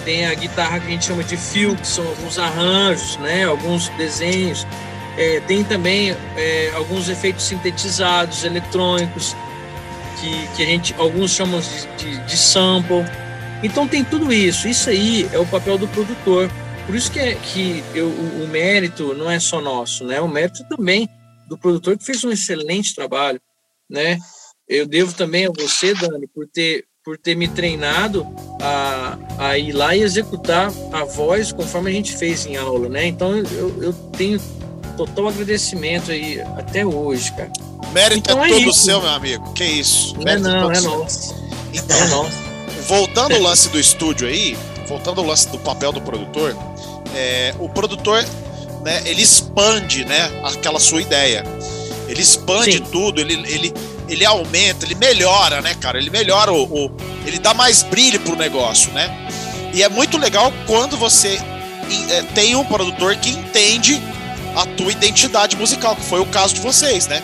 tem 0.05 0.27
a 0.27 0.35
guitarra 0.35 0.81
que 0.81 0.87
a 0.87 0.91
gente 0.91 1.05
chama 1.05 1.23
de 1.23 1.37
fio, 1.37 1.77
que 1.77 1.87
são 1.87 2.07
alguns 2.07 2.39
arranjos, 2.39 3.17
né? 3.19 3.45
Alguns 3.45 3.89
desenhos. 3.91 4.67
É, 5.17 5.41
tem 5.41 5.63
também 5.63 6.17
é, 6.37 6.73
alguns 6.75 7.09
efeitos 7.09 7.45
sintetizados, 7.45 8.45
eletrônicos, 8.45 9.37
que, 10.21 10.57
que 10.57 10.63
a 10.63 10.67
gente, 10.67 10.95
alguns 10.99 11.31
chamam 11.31 11.61
de, 11.61 11.87
de, 11.97 12.27
de 12.27 12.37
sample. 12.37 13.05
Então 13.63 13.87
tem 13.87 14.03
tudo 14.03 14.33
isso. 14.33 14.67
Isso 14.67 14.91
aí 14.91 15.29
é 15.33 15.39
o 15.39 15.47
papel 15.47 15.79
do 15.79 15.87
produtor 15.89 16.51
por 16.87 16.95
isso 16.95 17.11
que, 17.11 17.19
é, 17.19 17.35
que 17.35 17.83
eu, 17.95 18.09
o, 18.09 18.45
o, 18.45 18.49
mérito 18.49 19.15
não 19.15 19.31
é 19.31 19.41
só 19.41 19.61
nosso, 19.61 20.05
né? 20.05 20.21
O 20.21 20.29
mérito 20.29 20.65
também 20.69 21.09
do 21.49 21.57
produtor 21.57 21.97
que 21.97 22.05
fez 22.05 22.23
um 22.25 22.31
excelente 22.31 22.95
trabalho, 22.95 23.41
né? 23.89 24.19
Eu 24.69 24.87
devo 24.87 25.15
também 25.15 25.47
a 25.47 25.51
você, 25.51 25.95
Dani, 25.95 26.27
por 26.27 26.47
ter, 26.47 26.85
por 27.05 27.19
ter 27.19 27.37
me 27.37 27.47
treinado 27.47 28.27
a, 28.61 29.19
a 29.39 29.59
ir 29.59 29.73
lá 29.73 29.95
e 29.95 30.03
executar 30.03 30.73
a 30.91 31.05
voz 31.05 31.53
conforme 31.53 31.91
a 31.91 31.93
gente 31.93 32.17
fez 32.17 32.47
em 32.47 32.57
aula, 32.57 32.89
né? 32.89 33.07
Então 33.07 33.37
eu, 33.37 33.83
eu 33.83 33.93
tenho 34.17 34.41
total 34.97 35.29
agradecimento 35.29 36.11
aí 36.11 36.41
até 36.57 36.85
hoje, 36.87 37.31
cara. 37.33 37.53
Mérito 37.93 38.31
então, 38.31 38.43
é, 38.43 38.49
é 38.49 38.53
todo 38.55 38.71
isso. 38.71 38.81
seu, 38.81 39.01
meu 39.03 39.11
amigo. 39.11 39.53
Que 39.53 39.65
isso? 39.65 40.17
Não 40.17 40.33
é 40.33 40.39
não, 40.39 40.73
é 40.73 40.81
nosso. 40.81 41.35
Então, 41.75 41.97
é 41.97 42.09
nosso. 42.09 42.39
Voltando 42.89 43.35
ao 43.35 43.43
lance 43.43 43.69
do 43.69 43.79
estúdio 43.79 44.27
aí, 44.27 44.57
voltando 44.89 45.21
ao 45.21 45.27
lance 45.27 45.49
do 45.49 45.59
papel 45.59 45.93
do 45.93 46.01
produtor, 46.01 46.57
é, 47.15 47.55
o 47.59 47.69
produtor 47.69 48.25
né, 48.83 49.03
ele 49.05 49.23
expande 49.23 50.05
né, 50.07 50.31
aquela 50.43 50.81
sua 50.81 51.03
ideia. 51.03 51.45
Ele 52.09 52.23
expande 52.23 52.79
Sim. 52.79 52.85
tudo, 52.91 53.21
ele, 53.21 53.35
ele, 53.51 53.75
ele 54.15 54.25
aumenta, 54.25 54.85
ele 54.85 54.95
melhora, 54.95 55.61
né, 55.61 55.75
cara? 55.75 55.99
Ele 55.99 56.11
melhora 56.11 56.53
o, 56.53 56.65
o, 56.65 56.97
Ele 57.27 57.39
dá 57.39 57.53
mais 57.53 57.83
brilho 57.83 58.21
pro 58.21 58.37
negócio, 58.37 58.91
né? 58.93 59.11
E 59.73 59.83
é 59.83 59.89
muito 59.89 60.17
legal 60.17 60.53
quando 60.67 60.97
você 60.97 61.39
é, 62.11 62.23
tem 62.35 62.57
um 62.57 62.65
produtor 62.65 63.17
que 63.17 63.31
entende 63.31 64.01
a 64.57 64.65
tua 64.65 64.93
identidade 64.93 65.57
musical, 65.57 65.97
que 65.97 66.05
foi 66.05 66.21
o 66.21 66.27
caso 66.27 66.55
de 66.55 66.61
vocês, 66.61 67.07
né? 67.07 67.23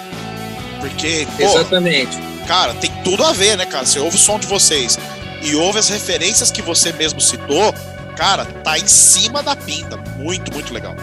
Porque, 0.80 1.26
pô, 1.36 1.44
Exatamente. 1.44 2.18
cara, 2.46 2.74
tem 2.74 2.90
tudo 3.04 3.24
a 3.24 3.32
ver, 3.32 3.56
né, 3.56 3.66
cara? 3.66 3.86
Você 3.86 3.98
ouve 3.98 4.16
o 4.16 4.18
som 4.18 4.38
de 4.38 4.46
vocês 4.46 4.98
e 5.42 5.54
ouve 5.54 5.78
as 5.78 5.88
referências 5.88 6.50
que 6.50 6.60
você 6.60 6.92
mesmo 6.92 7.20
citou, 7.20 7.72
cara, 8.16 8.44
tá 8.44 8.78
em 8.78 8.88
cima 8.88 9.42
da 9.42 9.54
pinta. 9.54 9.96
Muito, 10.18 10.52
muito 10.52 10.74
legal. 10.74 10.94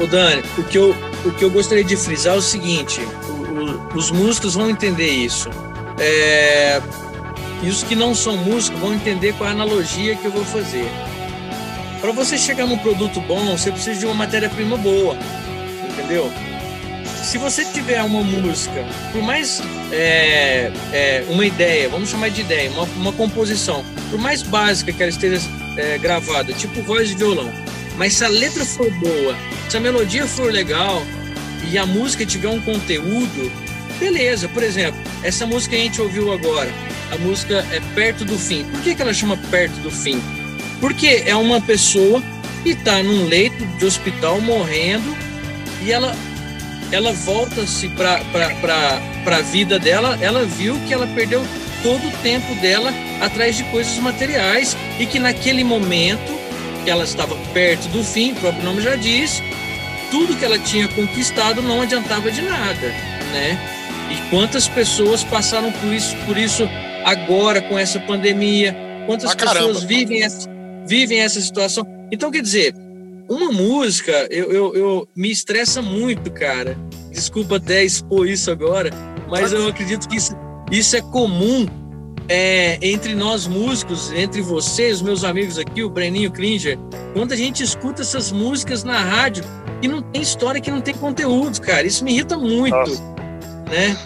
Ô 0.00 0.06
Dani, 0.06 0.42
o 0.56 0.64
que 0.64 0.78
eu, 0.78 0.94
o 1.24 1.32
que 1.32 1.44
eu 1.44 1.50
gostaria 1.50 1.84
de 1.84 1.96
frisar 1.96 2.34
é 2.34 2.38
o 2.38 2.42
seguinte: 2.42 3.00
os 3.94 4.10
músicos 4.10 4.54
vão 4.54 4.70
entender 4.70 5.08
isso. 5.08 5.50
É, 5.98 6.80
e 7.62 7.68
os 7.68 7.82
que 7.82 7.94
não 7.94 8.14
são 8.14 8.36
músicos 8.36 8.80
vão 8.80 8.94
entender 8.94 9.34
qual 9.34 9.48
é 9.48 9.52
a 9.52 9.54
analogia 9.54 10.14
que 10.16 10.24
eu 10.24 10.30
vou 10.30 10.44
fazer. 10.44 10.88
Para 12.00 12.12
você 12.12 12.38
chegar 12.38 12.66
num 12.66 12.78
produto 12.78 13.20
bom, 13.20 13.56
você 13.56 13.72
precisa 13.72 13.98
de 13.98 14.06
uma 14.06 14.14
matéria-prima 14.14 14.76
boa, 14.76 15.16
entendeu? 15.90 16.32
Se 17.24 17.36
você 17.36 17.64
tiver 17.64 18.00
uma 18.02 18.22
música, 18.22 18.86
por 19.12 19.20
mais 19.20 19.60
é, 19.90 20.70
é, 20.92 21.24
uma 21.28 21.44
ideia, 21.44 21.88
vamos 21.88 22.08
chamar 22.08 22.30
de 22.30 22.40
ideia, 22.40 22.70
uma, 22.70 22.84
uma 22.84 23.12
composição, 23.12 23.84
por 24.10 24.18
mais 24.18 24.42
básica 24.42 24.92
que 24.92 25.02
ela 25.02 25.10
esteja 25.10 25.40
é, 25.76 25.98
gravada, 25.98 26.52
tipo 26.52 26.80
voz 26.82 27.08
de 27.08 27.16
violão, 27.16 27.50
mas 27.96 28.14
se 28.14 28.24
a 28.24 28.28
letra 28.28 28.64
for 28.64 28.90
boa, 28.92 29.36
se 29.68 29.76
a 29.76 29.80
melodia 29.80 30.26
for 30.26 30.52
legal 30.52 31.02
e 31.70 31.78
a 31.78 31.86
música 31.86 32.24
tiver 32.24 32.48
um 32.48 32.60
conteúdo, 32.60 33.52
beleza. 33.98 34.48
Por 34.48 34.62
exemplo, 34.62 35.00
essa 35.22 35.46
música 35.46 35.76
que 35.76 35.82
a 35.82 35.84
gente 35.84 36.00
ouviu 36.00 36.32
agora, 36.32 36.70
a 37.12 37.18
música 37.18 37.64
é 37.72 37.80
Perto 37.94 38.24
do 38.24 38.38
Fim. 38.38 38.64
Por 38.64 38.80
que, 38.80 38.94
que 38.94 39.02
ela 39.02 39.14
chama 39.14 39.36
Perto 39.50 39.74
do 39.80 39.90
Fim? 39.90 40.20
Porque 40.80 41.24
é 41.26 41.34
uma 41.34 41.60
pessoa 41.60 42.22
que 42.62 42.70
está 42.70 43.02
num 43.02 43.26
leito 43.26 43.64
de 43.78 43.84
hospital 43.84 44.40
morrendo 44.40 45.16
e 45.82 45.92
ela 45.92 46.14
ela 46.90 47.12
volta-se 47.12 47.88
para 47.88 49.36
a 49.36 49.40
vida 49.42 49.78
dela, 49.78 50.18
ela 50.22 50.44
viu 50.44 50.78
que 50.86 50.94
ela 50.94 51.06
perdeu 51.08 51.44
todo 51.82 52.08
o 52.08 52.10
tempo 52.22 52.54
dela 52.62 52.92
atrás 53.20 53.56
de 53.56 53.64
coisas 53.64 53.96
materiais 53.98 54.76
e 54.98 55.04
que 55.04 55.18
naquele 55.18 55.62
momento 55.62 56.38
que 56.84 56.90
ela 56.90 57.04
estava 57.04 57.36
perto 57.52 57.88
do 57.88 58.02
fim, 58.02 58.32
o 58.32 58.36
próprio 58.36 58.64
nome 58.64 58.80
já 58.80 58.96
diz, 58.96 59.42
tudo 60.10 60.36
que 60.36 60.44
ela 60.44 60.58
tinha 60.58 60.88
conquistado 60.88 61.62
não 61.62 61.82
adiantava 61.82 62.30
de 62.30 62.42
nada, 62.42 62.88
né? 63.32 63.58
E 64.10 64.30
quantas 64.30 64.66
pessoas 64.66 65.22
passaram 65.22 65.70
por 65.70 65.92
isso, 65.92 66.16
por 66.26 66.36
isso 66.36 66.68
agora 67.04 67.60
com 67.60 67.78
essa 67.78 68.00
pandemia? 68.00 68.76
Quantas 69.06 69.30
Ah, 69.30 69.36
pessoas 69.36 69.82
vivem 69.84 70.22
essa, 70.22 70.48
vivem 70.86 71.20
essa 71.20 71.40
situação? 71.40 71.86
Então, 72.10 72.30
quer 72.30 72.42
dizer, 72.42 72.74
uma 73.28 73.52
música 73.52 74.26
eu, 74.30 74.50
eu, 74.50 74.74
eu 74.74 75.08
me 75.14 75.30
estressa 75.30 75.82
muito, 75.82 76.30
cara. 76.30 76.76
Desculpa 77.10 77.56
até 77.56 77.84
expor 77.84 78.26
isso 78.28 78.50
agora, 78.50 78.90
mas 79.28 79.52
eu 79.52 79.66
acredito 79.68 80.08
que 80.08 80.16
isso, 80.16 80.32
isso 80.70 80.96
é 80.96 81.00
comum 81.00 81.66
é, 82.28 82.78
entre 82.82 83.14
nós 83.14 83.46
músicos, 83.46 84.12
entre 84.12 84.42
vocês, 84.42 85.00
meus 85.00 85.24
amigos 85.24 85.58
aqui, 85.58 85.82
o 85.82 85.88
Breninho 85.88 86.30
Klinger, 86.30 86.78
quando 87.14 87.32
a 87.32 87.36
gente 87.36 87.62
escuta 87.62 88.02
essas 88.02 88.30
músicas 88.30 88.84
na 88.84 88.98
rádio 88.98 89.44
e 89.80 89.88
não 89.88 90.02
tem 90.02 90.20
história, 90.20 90.60
que 90.60 90.70
não 90.70 90.80
tem 90.80 90.94
conteúdo, 90.94 91.60
cara. 91.60 91.86
Isso 91.86 92.04
me 92.04 92.12
irrita 92.12 92.36
muito, 92.36 92.74
Nossa. 92.76 93.02
né? 93.70 93.96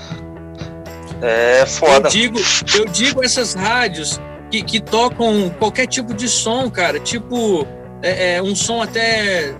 É 1.20 1.62
Eu 1.62 1.66
foda. 1.66 2.08
digo, 2.08 2.38
eu 2.74 2.84
digo 2.86 3.24
essas 3.24 3.54
rádios 3.54 4.20
que, 4.50 4.62
que 4.62 4.80
tocam 4.80 5.50
qualquer 5.58 5.86
tipo 5.86 6.12
de 6.14 6.28
som, 6.28 6.70
cara, 6.70 6.98
tipo 7.00 7.66
é, 8.02 8.36
é, 8.36 8.42
um 8.42 8.54
som 8.54 8.82
até 8.82 9.54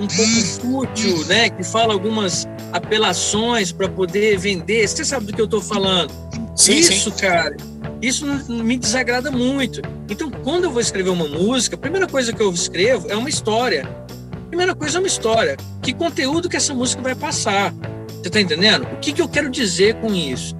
um 0.00 0.06
pouco 0.06 0.40
fútil, 0.60 1.24
né? 1.26 1.50
Que 1.50 1.62
fala 1.62 1.92
algumas 1.92 2.46
apelações 2.72 3.70
para 3.70 3.88
poder 3.88 4.38
vender. 4.38 4.86
Você 4.86 5.04
sabe 5.04 5.26
do 5.26 5.32
que 5.32 5.40
eu 5.40 5.48
tô 5.48 5.60
falando? 5.60 6.12
Sim, 6.56 6.76
isso, 6.76 7.10
sim. 7.10 7.16
cara, 7.16 7.56
isso 8.06 8.26
me 8.48 8.76
desagrada 8.76 9.30
muito. 9.30 9.80
Então, 10.08 10.30
quando 10.30 10.64
eu 10.64 10.70
vou 10.70 10.80
escrever 10.80 11.10
uma 11.10 11.26
música, 11.26 11.76
a 11.76 11.78
primeira 11.78 12.06
coisa 12.06 12.32
que 12.32 12.42
eu 12.42 12.50
escrevo 12.52 13.10
é 13.10 13.16
uma 13.16 13.28
história. 13.28 13.88
Primeira 14.48 14.74
coisa 14.74 14.98
é 14.98 15.00
uma 15.00 15.06
história. 15.06 15.56
Que 15.82 15.92
conteúdo 15.92 16.48
que 16.48 16.56
essa 16.56 16.74
música 16.74 17.02
vai 17.02 17.14
passar? 17.14 17.72
Você 18.22 18.30
tá 18.30 18.40
entendendo? 18.40 18.84
O 18.84 18.96
que, 19.00 19.12
que 19.12 19.22
eu 19.22 19.28
quero 19.28 19.50
dizer 19.50 19.94
com 19.96 20.14
isso? 20.14 20.54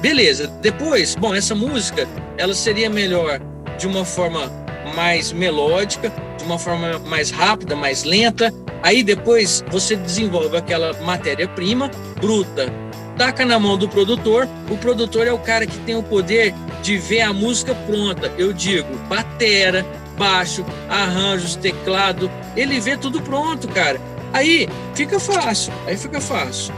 Beleza. 0.00 0.46
Depois, 0.62 1.14
bom, 1.14 1.34
essa 1.34 1.54
música, 1.54 2.08
ela 2.36 2.54
seria 2.54 2.88
melhor 2.88 3.40
de 3.78 3.86
uma 3.86 4.04
forma 4.04 4.50
mais 4.94 5.32
melódica, 5.32 6.12
de 6.38 6.44
uma 6.44 6.58
forma 6.58 6.98
mais 7.00 7.30
rápida, 7.30 7.76
mais 7.76 8.04
lenta. 8.04 8.52
Aí 8.82 9.02
depois 9.02 9.64
você 9.70 9.96
desenvolve 9.96 10.56
aquela 10.56 10.92
matéria-prima 11.02 11.90
bruta, 12.20 12.72
taca 13.18 13.44
na 13.44 13.58
mão 13.58 13.76
do 13.76 13.88
produtor. 13.88 14.48
O 14.70 14.76
produtor 14.76 15.26
é 15.26 15.32
o 15.32 15.38
cara 15.38 15.66
que 15.66 15.76
tem 15.80 15.96
o 15.96 16.02
poder 16.02 16.54
de 16.82 16.96
ver 16.96 17.22
a 17.22 17.32
música 17.32 17.74
pronta. 17.74 18.32
Eu 18.38 18.52
digo, 18.52 18.96
batera, 19.08 19.84
baixo, 20.16 20.64
arranjos, 20.88 21.56
teclado, 21.56 22.30
ele 22.56 22.78
vê 22.80 22.96
tudo 22.96 23.20
pronto, 23.20 23.66
cara. 23.68 24.00
Aí 24.32 24.68
fica 24.94 25.18
fácil, 25.18 25.72
aí 25.86 25.96
fica 25.96 26.20
fácil, 26.20 26.72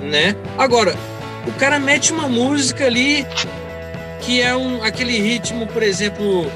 né? 0.00 0.34
Agora, 0.58 0.96
o 1.46 1.52
cara 1.52 1.78
mete 1.78 2.12
uma 2.12 2.28
música 2.28 2.86
ali 2.86 3.26
que 4.20 4.40
é 4.40 4.56
um 4.56 4.82
aquele 4.82 5.18
ritmo, 5.18 5.66
por 5.66 5.82
exemplo, 5.82 6.50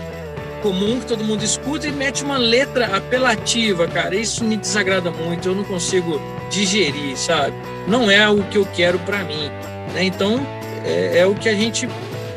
comum 0.58 1.00
que 1.00 1.06
todo 1.06 1.24
mundo 1.24 1.42
escuta 1.44 1.86
e 1.88 1.92
mete 1.92 2.22
uma 2.24 2.36
letra 2.38 2.96
apelativa, 2.96 3.86
cara. 3.88 4.14
Isso 4.14 4.44
me 4.44 4.56
desagrada 4.56 5.10
muito, 5.10 5.48
eu 5.48 5.54
não 5.54 5.64
consigo 5.64 6.20
digerir, 6.50 7.16
sabe? 7.16 7.54
Não 7.86 8.10
é 8.10 8.28
o 8.28 8.42
que 8.44 8.58
eu 8.58 8.66
quero 8.66 8.98
para 9.00 9.18
mim, 9.24 9.48
né? 9.94 10.04
Então, 10.04 10.44
é, 10.84 11.18
é 11.20 11.26
o 11.26 11.34
que 11.34 11.48
a 11.48 11.54
gente 11.54 11.88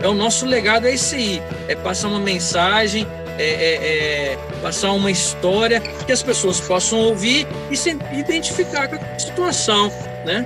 é 0.02 0.08
o 0.08 0.14
nosso 0.16 0.46
legado 0.48 0.88
é 0.88 0.94
esse 0.96 1.16
aí, 1.16 1.42
é 1.68 1.76
passar 1.76 2.08
uma 2.08 2.20
mensagem, 2.20 3.06
é, 3.38 3.44
é- 3.44 4.34
é 4.34 4.38
passar 4.62 4.92
uma 4.94 5.12
história 5.12 5.80
que 5.80 6.12
as 6.12 6.24
pessoas 6.24 6.60
possam 6.60 7.00
ouvir 7.00 7.48
e 7.70 7.78
se 7.78 7.96
identificar 8.12 8.88
com 8.88 8.96
a 8.96 9.20
situação, 9.20 9.92
né? 10.26 10.46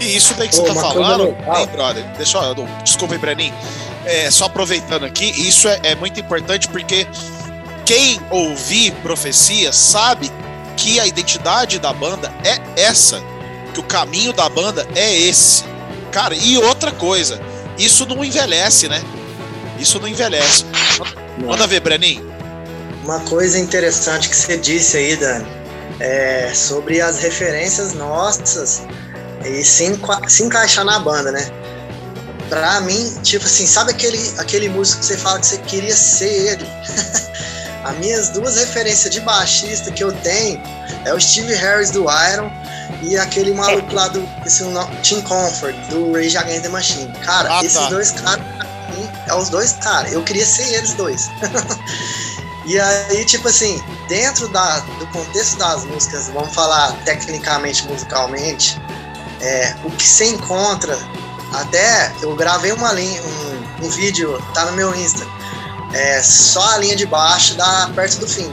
E 0.00 0.16
isso 0.16 0.32
daí 0.34 0.48
que 0.48 0.54
você 0.56 0.62
Pô, 0.62 0.66
tá 0.68 0.72
uma 0.72 0.82
coisa 0.92 1.08
falando, 1.08 1.26
hein, 1.58 1.68
brother? 1.72 2.04
Deixa 2.16 2.38
eu, 2.38 2.54
eu- 2.56 2.68
desculpa 2.82 3.14
aí, 3.14 3.20
Breninho. 3.20 3.54
É, 4.04 4.30
só 4.30 4.46
aproveitando 4.46 5.04
aqui, 5.04 5.26
isso 5.46 5.68
é, 5.68 5.78
é 5.82 5.94
muito 5.94 6.18
importante 6.18 6.68
porque 6.68 7.06
quem 7.84 8.20
ouvir 8.30 8.92
profecia 9.02 9.72
sabe 9.72 10.30
que 10.76 10.98
a 10.98 11.06
identidade 11.06 11.78
da 11.78 11.92
banda 11.92 12.32
é 12.44 12.80
essa, 12.80 13.20
que 13.74 13.80
o 13.80 13.82
caminho 13.82 14.32
da 14.32 14.48
banda 14.48 14.86
é 14.94 15.14
esse. 15.14 15.64
Cara, 16.10 16.34
e 16.34 16.56
outra 16.56 16.90
coisa, 16.92 17.40
isso 17.78 18.06
não 18.06 18.24
envelhece, 18.24 18.88
né? 18.88 19.02
Isso 19.78 20.00
não 20.00 20.08
envelhece. 20.08 20.64
Manda 21.38 21.66
ver, 21.66 21.80
Breninho. 21.80 22.30
Uma 23.04 23.20
coisa 23.20 23.58
interessante 23.58 24.28
que 24.28 24.36
você 24.36 24.56
disse 24.56 24.96
aí, 24.96 25.16
Dani, 25.16 25.46
é 26.00 26.52
sobre 26.54 27.00
as 27.00 27.18
referências 27.18 27.94
nossas 27.94 28.82
e 29.44 29.64
se, 29.64 29.84
enqua- 29.84 30.20
se 30.28 30.42
encaixar 30.42 30.84
na 30.84 30.98
banda, 30.98 31.30
né? 31.32 31.50
Pra 32.50 32.80
mim, 32.82 33.14
tipo 33.22 33.46
assim, 33.46 33.66
sabe 33.66 33.92
aquele, 33.92 34.34
aquele 34.36 34.68
músico 34.68 35.00
que 35.00 35.06
você 35.06 35.16
fala 35.16 35.38
que 35.40 35.46
você 35.46 35.56
queria 35.58 35.96
ser 35.96 36.52
ele? 36.52 36.66
As 37.84 37.96
minhas 37.96 38.28
duas 38.28 38.56
referências 38.56 39.10
de 39.10 39.20
baixista 39.20 39.90
que 39.90 40.04
eu 40.04 40.12
tenho 40.12 40.60
é 41.06 41.14
o 41.14 41.20
Steve 41.20 41.54
Harris 41.54 41.90
do 41.90 42.02
Iron 42.02 42.50
e 43.02 43.16
aquele 43.16 43.54
maluco 43.54 43.94
lá 43.94 44.08
do 44.08 44.22
esse, 44.44 44.64
Tim 45.02 45.22
Comfort, 45.22 45.74
do 45.88 46.12
Rage 46.12 46.36
Against 46.36 46.62
the 46.62 46.68
Machine. 46.68 47.10
Cara, 47.24 47.56
Ah, 47.58 47.64
esses 47.64 47.78
tá. 47.78 47.88
dois 47.88 48.10
caras, 48.10 48.44
é 49.26 49.34
os 49.34 49.48
dois 49.48 49.72
caras. 49.74 50.12
Eu 50.12 50.22
queria 50.22 50.44
ser 50.44 50.74
eles 50.74 50.92
dois. 50.94 51.30
E 52.66 52.78
aí, 52.78 53.24
tipo 53.24 53.48
assim, 53.48 53.82
dentro 54.06 54.46
da, 54.48 54.78
do 54.80 55.06
contexto 55.08 55.56
das 55.58 55.84
músicas, 55.86 56.28
vamos 56.28 56.54
falar 56.54 56.92
tecnicamente, 57.04 57.84
musicalmente, 57.88 58.80
é, 59.40 59.74
o 59.82 59.90
que 59.90 60.06
se 60.06 60.26
encontra, 60.26 60.96
até 61.52 62.12
eu 62.22 62.34
gravei 62.36 62.72
uma 62.72 62.92
linha, 62.92 63.20
um, 63.22 63.86
um 63.86 63.90
vídeo, 63.90 64.40
tá 64.54 64.66
no 64.66 64.72
meu 64.72 64.94
Insta, 64.94 65.26
é 65.92 66.22
só 66.22 66.74
a 66.74 66.78
linha 66.78 66.96
de 66.96 67.06
baixo 67.06 67.54
da 67.56 67.90
perto 67.94 68.18
do 68.20 68.28
fim. 68.28 68.52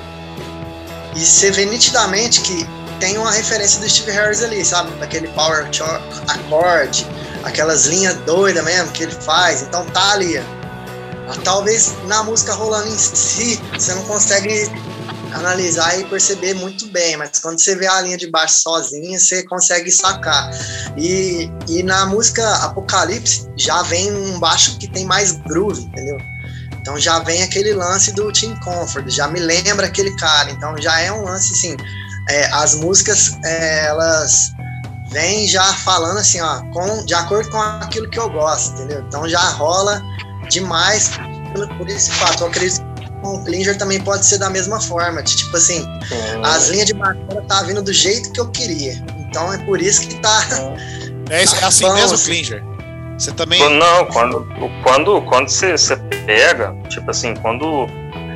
E 1.15 1.25
você 1.25 1.51
vê 1.51 1.65
nitidamente 1.65 2.41
que 2.41 2.67
tem 2.99 3.17
uma 3.17 3.31
referência 3.31 3.79
do 3.79 3.89
Steve 3.89 4.11
Harris 4.11 4.43
ali, 4.43 4.63
sabe? 4.65 4.91
Aquele 5.03 5.27
power 5.29 5.67
chord, 5.71 7.07
aquelas 7.43 7.85
linhas 7.85 8.15
doidas 8.25 8.63
mesmo 8.63 8.91
que 8.91 9.03
ele 9.03 9.11
faz, 9.11 9.61
então 9.61 9.85
tá 9.87 10.13
ali. 10.13 10.41
Talvez 11.43 11.93
na 12.05 12.23
música 12.23 12.53
rolando 12.53 12.87
em 12.87 12.97
si, 12.97 13.61
você 13.73 13.93
não 13.93 14.03
consegue 14.03 14.71
analisar 15.33 15.99
e 15.99 16.05
perceber 16.05 16.53
muito 16.55 16.87
bem, 16.87 17.17
mas 17.17 17.39
quando 17.39 17.59
você 17.59 17.75
vê 17.75 17.87
a 17.87 18.01
linha 18.01 18.17
de 18.17 18.29
baixo 18.29 18.61
sozinha, 18.61 19.19
você 19.19 19.43
consegue 19.43 19.91
sacar. 19.91 20.49
E, 20.97 21.49
e 21.67 21.83
na 21.83 22.05
música 22.05 22.47
Apocalipse 22.63 23.47
já 23.55 23.81
vem 23.83 24.11
um 24.11 24.39
baixo 24.39 24.77
que 24.77 24.87
tem 24.87 25.05
mais 25.05 25.33
groove, 25.33 25.81
entendeu? 25.81 26.17
Então 26.79 26.97
já 26.97 27.19
vem 27.19 27.43
aquele 27.43 27.73
lance 27.73 28.13
do 28.13 28.31
Tim 28.31 28.55
Comfort, 28.57 29.09
já 29.09 29.27
me 29.27 29.39
lembra 29.39 29.87
aquele 29.87 30.15
cara, 30.15 30.49
então 30.49 30.75
já 30.81 30.99
é 31.01 31.11
um 31.11 31.23
lance 31.23 31.53
assim, 31.53 31.75
é, 32.29 32.45
as 32.53 32.75
músicas, 32.75 33.37
é, 33.43 33.87
elas 33.87 34.53
vêm 35.11 35.47
já 35.47 35.63
falando 35.73 36.17
assim, 36.19 36.39
ó, 36.41 36.61
com, 36.71 37.03
de 37.05 37.13
acordo 37.13 37.49
com 37.49 37.59
aquilo 37.59 38.09
que 38.09 38.19
eu 38.19 38.29
gosto, 38.29 38.73
entendeu? 38.73 39.03
Então 39.07 39.27
já 39.27 39.41
rola 39.51 40.01
demais 40.49 41.11
por, 41.77 41.89
esse 41.89 42.11
fato. 42.11 42.43
Eu 42.43 42.47
acredito 42.47 42.86
com 43.27 43.35
o 43.35 43.43
Klinger 43.43 43.77
também 43.77 43.99
pode 43.99 44.25
ser 44.25 44.37
da 44.37 44.49
mesma 44.49 44.79
forma. 44.79 45.21
De, 45.21 45.35
tipo 45.35 45.57
assim, 45.57 45.81
uhum. 45.81 46.45
as 46.45 46.69
linhas 46.69 46.85
de 46.85 46.93
bateria 46.93 47.41
tá 47.41 47.63
vindo 47.63 47.81
do 47.81 47.91
jeito 47.91 48.31
que 48.31 48.39
eu 48.39 48.47
queria. 48.49 48.93
Então 49.19 49.53
é 49.53 49.57
por 49.65 49.81
isso 49.81 50.07
que 50.07 50.15
tá. 50.15 50.47
É, 51.29 51.41
é 51.41 51.43
assim 51.43 51.83
bom, 51.83 51.93
mesmo, 51.93 52.15
assim. 52.15 52.31
Klinger? 52.31 52.63
Você 53.17 53.31
também. 53.31 53.59
Não, 53.77 54.05
quando, 54.05 54.47
quando, 54.83 55.21
quando 55.23 55.49
você, 55.49 55.77
você 55.77 55.97
pega, 56.25 56.73
tipo 56.87 57.11
assim, 57.11 57.35
quando 57.35 57.87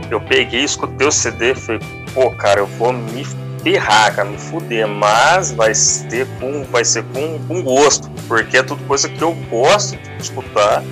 eu 0.09 0.19
peguei, 0.19 0.63
escutei 0.63 1.07
o 1.07 1.11
CD, 1.11 1.55
falei, 1.55 1.79
pô, 2.13 2.31
cara, 2.31 2.59
eu 2.59 2.67
vou 2.67 2.91
me 2.91 3.25
ferrar, 3.63 4.15
cara, 4.15 4.27
me 4.27 4.37
fuder, 4.37 4.87
mas 4.87 5.51
vai 5.51 5.73
ser 5.73 6.27
com, 6.39 6.63
vai 6.65 6.83
ser 6.83 7.03
com, 7.13 7.39
com 7.47 7.61
gosto, 7.61 8.09
porque 8.27 8.57
é 8.57 8.63
tudo 8.63 8.83
coisa 8.87 9.07
que 9.07 9.21
eu 9.21 9.33
gosto 9.49 9.95
de 9.95 10.21
escutar, 10.21 10.83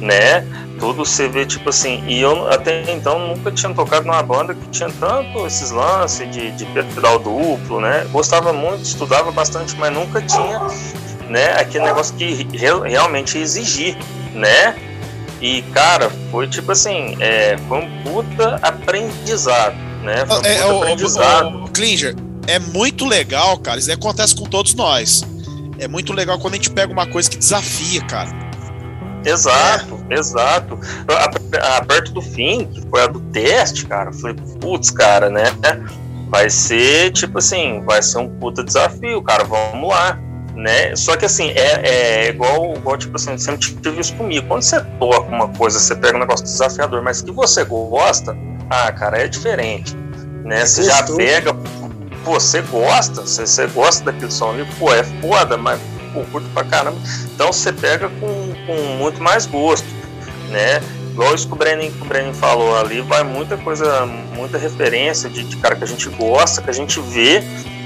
né? 0.00 0.44
Tudo 0.78 1.04
você 1.04 1.28
vê, 1.28 1.44
tipo 1.44 1.70
assim, 1.70 2.02
e 2.06 2.20
eu 2.20 2.48
até 2.48 2.90
então 2.92 3.18
nunca 3.28 3.50
tinha 3.50 3.72
tocado 3.74 4.06
numa 4.06 4.22
banda 4.22 4.54
que 4.54 4.68
tinha 4.68 4.88
tanto 5.00 5.46
esses 5.46 5.70
lances 5.70 6.30
de, 6.30 6.52
de 6.52 6.64
pedal 6.66 7.18
duplo, 7.18 7.80
né? 7.80 8.06
Gostava 8.10 8.52
muito, 8.52 8.82
estudava 8.82 9.32
bastante, 9.32 9.76
mas 9.76 9.92
nunca 9.92 10.22
tinha, 10.22 10.60
né, 11.28 11.52
aquele 11.58 11.84
negócio 11.84 12.14
que 12.14 12.46
realmente 12.84 13.38
exigir, 13.38 13.96
né? 14.32 14.76
E, 15.40 15.62
cara, 15.74 16.10
foi 16.30 16.46
tipo 16.46 16.70
assim, 16.72 17.16
é, 17.20 17.56
foi 17.68 17.78
um 17.78 18.02
puta 18.02 18.58
aprendizado, 18.62 19.76
né? 20.02 20.24
Foi 20.26 20.36
um 20.36 20.40
é, 20.44 20.54
puta 20.54 20.74
é, 20.74 20.76
aprendizado. 20.76 21.56
O, 21.56 21.60
o, 21.60 21.64
o 21.64 21.68
Klinger, 21.70 22.14
é 22.46 22.58
muito 22.58 23.04
legal, 23.04 23.58
cara. 23.58 23.78
Isso 23.78 23.92
acontece 23.92 24.34
com 24.34 24.44
todos 24.44 24.74
nós. 24.74 25.22
É 25.78 25.86
muito 25.86 26.12
legal 26.12 26.38
quando 26.38 26.54
a 26.54 26.56
gente 26.56 26.70
pega 26.70 26.92
uma 26.92 27.06
coisa 27.06 27.28
que 27.28 27.36
desafia, 27.36 28.00
cara. 28.02 28.47
Exato, 29.30 29.98
é. 30.10 30.14
exato. 30.14 30.78
A, 31.08 31.76
a, 31.76 31.84
perto 31.84 32.12
do 32.12 32.22
fim, 32.22 32.66
que 32.66 32.80
foi 32.88 33.02
a 33.02 33.06
do 33.06 33.20
teste, 33.20 33.86
cara, 33.86 34.12
foi, 34.12 34.34
putz, 34.60 34.90
cara, 34.90 35.28
né? 35.28 35.44
Vai 36.28 36.50
ser, 36.50 37.12
tipo 37.12 37.38
assim, 37.38 37.82
vai 37.86 38.02
ser 38.02 38.18
um 38.18 38.28
puta 38.28 38.62
desafio, 38.62 39.22
cara. 39.22 39.44
Vamos 39.44 39.88
lá 39.88 40.18
né? 40.58 40.94
Só 40.96 41.16
que 41.16 41.24
assim, 41.24 41.50
é, 41.50 41.88
é 41.88 42.28
igual, 42.30 42.74
igual, 42.74 42.98
tipo 42.98 43.16
assim, 43.16 43.38
sempre 43.38 43.60
tive 43.60 44.00
isso 44.00 44.14
comigo. 44.16 44.46
Quando 44.48 44.62
você 44.62 44.80
toca 44.98 45.28
uma 45.28 45.48
coisa, 45.48 45.78
você 45.78 45.94
pega 45.94 46.16
um 46.16 46.20
negócio 46.20 46.44
desafiador, 46.44 47.00
mas 47.02 47.22
que 47.22 47.30
você 47.30 47.64
gosta, 47.64 48.36
ah, 48.68 48.90
cara, 48.92 49.22
é 49.22 49.28
diferente, 49.28 49.96
né? 50.44 50.66
Você 50.66 50.82
já 50.82 51.02
pega, 51.04 51.54
pô, 52.24 52.38
você 52.40 52.60
gosta, 52.62 53.22
você, 53.22 53.46
você 53.46 53.66
gosta 53.68 54.04
daquele 54.04 54.32
som 54.32 54.50
ali, 54.50 54.66
pô, 54.78 54.92
é 54.92 55.04
foda, 55.04 55.56
mas 55.56 55.80
pô, 56.12 56.24
curto 56.24 56.48
pra 56.52 56.64
caramba. 56.64 56.98
Então 57.32 57.52
você 57.52 57.72
pega 57.72 58.08
com, 58.08 58.47
com 58.68 58.74
muito 58.98 59.22
mais 59.22 59.46
gosto, 59.46 59.88
né? 60.50 60.80
Que 61.16 61.52
o 61.52 61.56
Brenin, 61.56 61.90
que 61.90 62.02
o 62.02 62.04
Brenin 62.04 62.32
falou 62.32 62.78
ali, 62.78 63.00
vai 63.00 63.24
muita 63.24 63.56
coisa, 63.56 64.06
muita 64.06 64.56
referência 64.56 65.28
de, 65.28 65.42
de 65.42 65.56
cara 65.56 65.74
que 65.74 65.82
a 65.82 65.86
gente 65.86 66.08
gosta, 66.10 66.62
que 66.62 66.70
a 66.70 66.72
gente 66.72 67.00
vê 67.00 67.40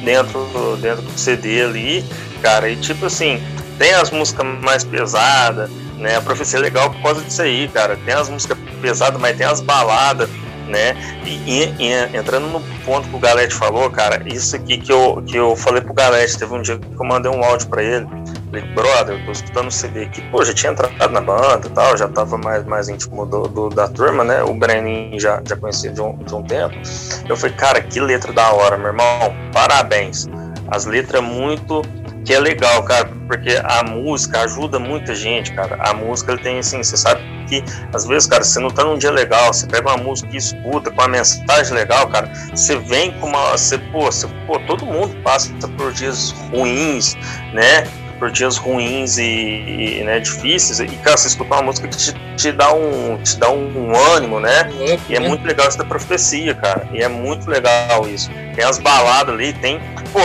dentro, 0.04 0.76
dentro 0.82 1.02
do 1.02 1.18
CD 1.18 1.62
ali, 1.62 2.04
cara. 2.42 2.68
E 2.68 2.76
tipo 2.76 3.06
assim, 3.06 3.42
tem 3.78 3.94
as 3.94 4.10
músicas 4.10 4.46
mais 4.60 4.84
pesadas, 4.84 5.70
né? 5.96 6.16
A 6.16 6.20
profecia 6.20 6.58
é 6.58 6.62
legal 6.62 6.90
por 6.90 7.00
causa 7.00 7.22
disso 7.22 7.40
aí, 7.40 7.68
cara. 7.68 7.96
Tem 8.04 8.12
as 8.12 8.28
músicas 8.28 8.58
pesadas, 8.82 9.18
mas 9.18 9.34
tem 9.34 9.46
as 9.46 9.62
baladas, 9.62 10.28
né? 10.68 10.94
E, 11.24 11.30
e, 11.30 11.74
e, 11.78 12.16
entrando 12.16 12.48
no 12.48 12.60
ponto 12.84 13.08
que 13.08 13.16
o 13.16 13.18
Galete 13.18 13.54
falou, 13.54 13.88
cara, 13.88 14.22
isso 14.26 14.54
aqui 14.54 14.76
que 14.76 14.92
eu, 14.92 15.22
que 15.26 15.36
eu 15.36 15.56
falei 15.56 15.80
pro 15.80 15.94
Galete, 15.94 16.36
teve 16.36 16.52
um 16.52 16.60
dia 16.60 16.76
que 16.76 17.00
eu 17.00 17.06
mandei 17.06 17.30
um 17.30 17.42
áudio 17.42 17.68
para 17.68 17.82
ele. 17.82 18.06
Falei, 18.52 18.66
brother, 18.74 19.18
eu 19.18 19.24
tô 19.24 19.32
escutando 19.32 19.68
o 19.68 19.70
CD 19.70 20.02
aqui, 20.02 20.20
pô, 20.30 20.44
já 20.44 20.52
tinha 20.52 20.72
entrado 20.72 21.10
na 21.10 21.22
banda 21.22 21.66
e 21.66 21.70
tal, 21.70 21.96
já 21.96 22.06
tava 22.06 22.36
mais, 22.36 22.62
mais 22.66 22.86
íntimo 22.86 23.24
do, 23.24 23.48
do, 23.48 23.70
da 23.70 23.88
turma, 23.88 24.22
né? 24.22 24.42
O 24.42 24.52
Brenin 24.52 25.18
já, 25.18 25.42
já 25.48 25.56
conhecia 25.56 25.90
de 25.90 26.02
um, 26.02 26.18
de 26.18 26.34
um 26.34 26.42
tempo. 26.42 26.74
Eu 27.26 27.34
falei, 27.34 27.56
cara, 27.56 27.80
que 27.80 27.98
letra 27.98 28.30
da 28.30 28.52
hora, 28.52 28.76
meu 28.76 28.88
irmão, 28.88 29.34
parabéns. 29.54 30.28
As 30.70 30.84
letras 30.84 31.22
muito 31.22 31.80
que 32.26 32.34
é 32.34 32.38
legal, 32.38 32.82
cara, 32.82 33.10
porque 33.26 33.58
a 33.64 33.82
música 33.84 34.42
ajuda 34.42 34.78
muita 34.78 35.14
gente, 35.14 35.50
cara. 35.54 35.78
A 35.80 35.94
música 35.94 36.32
ele 36.32 36.42
tem 36.42 36.58
assim, 36.58 36.82
você 36.82 36.96
sabe 36.96 37.22
que 37.48 37.64
às 37.94 38.06
vezes, 38.06 38.28
cara, 38.28 38.44
você 38.44 38.60
não 38.60 38.70
tá 38.70 38.84
num 38.84 38.98
dia 38.98 39.10
legal, 39.10 39.50
você 39.50 39.66
pega 39.66 39.88
uma 39.88 39.96
música 39.96 40.28
e 40.30 40.36
escuta 40.36 40.90
com 40.90 41.00
uma 41.00 41.08
mensagem 41.08 41.72
legal, 41.72 42.06
cara, 42.08 42.30
você 42.54 42.76
vem 42.76 43.12
com 43.12 43.28
uma, 43.28 43.52
você, 43.52 43.78
pô, 43.78 44.02
você, 44.02 44.28
pô, 44.46 44.58
todo 44.60 44.84
mundo 44.84 45.16
passa 45.22 45.50
por 45.76 45.90
dias 45.92 46.32
ruins, 46.50 47.16
né? 47.54 47.86
Por 48.22 48.30
dias 48.30 48.56
ruins 48.56 49.18
e, 49.18 49.24
e 49.98 50.04
né, 50.04 50.20
difíceis, 50.20 50.78
e 50.78 50.86
cara, 50.98 51.16
você 51.16 51.26
escuta 51.26 51.54
uma 51.54 51.62
música 51.64 51.88
que 51.88 51.96
te, 51.96 52.14
te 52.36 52.52
dá 52.52 52.72
um, 52.72 53.20
te 53.20 53.36
dá 53.36 53.50
um 53.50 53.96
ânimo, 54.14 54.38
né? 54.38 54.70
E 55.08 55.16
é 55.16 55.18
né? 55.18 55.28
muito 55.28 55.44
legal 55.44 55.66
essa 55.66 55.84
profecia, 55.84 56.54
cara. 56.54 56.86
E 56.92 57.02
é 57.02 57.08
muito 57.08 57.50
legal 57.50 58.08
isso. 58.08 58.30
Tem 58.54 58.64
as 58.64 58.78
baladas 58.78 59.34
ali, 59.34 59.52
tem, 59.54 59.80
pô, 60.12 60.20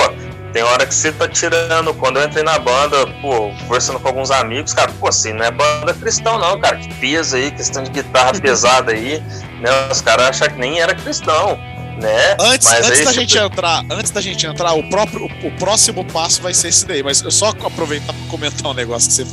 tem 0.54 0.62
hora 0.62 0.86
que 0.86 0.94
você 0.94 1.12
tá 1.12 1.28
tirando. 1.28 1.92
Quando 1.96 2.20
eu 2.20 2.26
entrei 2.26 2.44
na 2.44 2.60
banda, 2.60 3.08
pô, 3.20 3.52
conversando 3.62 4.00
com 4.00 4.10
alguns 4.10 4.30
amigos, 4.30 4.76
cara, 4.76 4.92
pô, 5.00 5.08
assim, 5.08 5.34
não 5.34 5.44
é 5.44 5.50
banda 5.50 5.92
cristão, 5.96 6.38
não, 6.38 6.62
cara. 6.62 6.78
Que 6.78 6.94
peso 7.00 7.36
aí, 7.36 7.50
questão 7.50 7.82
de 7.82 7.90
guitarra 7.90 8.34
pesada 8.40 8.92
aí, 8.92 9.24
né? 9.60 9.72
Os 9.92 10.02
caras 10.02 10.28
acham 10.28 10.50
que 10.50 10.60
nem 10.60 10.80
era 10.80 10.94
cristão. 10.94 11.58
Né? 12.02 12.38
Antes, 12.40 12.68
antes 12.68 12.92
aí, 12.92 13.06
da 13.06 13.12
tipo... 13.12 13.14
gente 13.14 13.38
entrar, 13.38 13.86
antes 13.90 14.12
da 14.12 14.22
gente 14.22 14.46
entrar, 14.46 14.74
o 14.74 14.88
próprio 14.88 15.26
o, 15.26 15.48
o, 15.48 15.52
próximo 15.58 16.06
passo 16.06 16.42
vai 16.42 16.54
ser 16.54 16.68
esse 16.68 16.86
daí, 16.86 17.02
mas 17.02 17.22
eu 17.24 17.32
só 17.32 17.50
aproveitar 17.50 18.14
para 18.14 18.28
comentar 18.30 18.70
um 18.70 18.74
negócio 18.74 19.10
que 19.10 19.16
você 19.16 19.26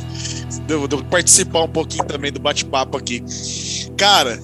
deu, 0.61 0.87
deu 0.87 1.03
participar 1.03 1.61
um 1.61 1.69
pouquinho 1.69 2.05
também 2.05 2.31
do 2.31 2.39
bate-papo 2.39 2.97
aqui. 2.97 3.23
Cara, 3.95 4.39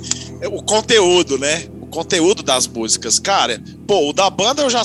o 0.52 0.62
conteúdo, 0.62 1.40
né? 1.40 1.66
conteúdo 1.92 2.42
das 2.42 2.66
músicas. 2.66 3.20
Cara, 3.20 3.62
pô, 3.86 4.10
o 4.10 4.14
da 4.14 4.30
banda 4.30 4.64
eu 4.64 4.70
já, 4.70 4.82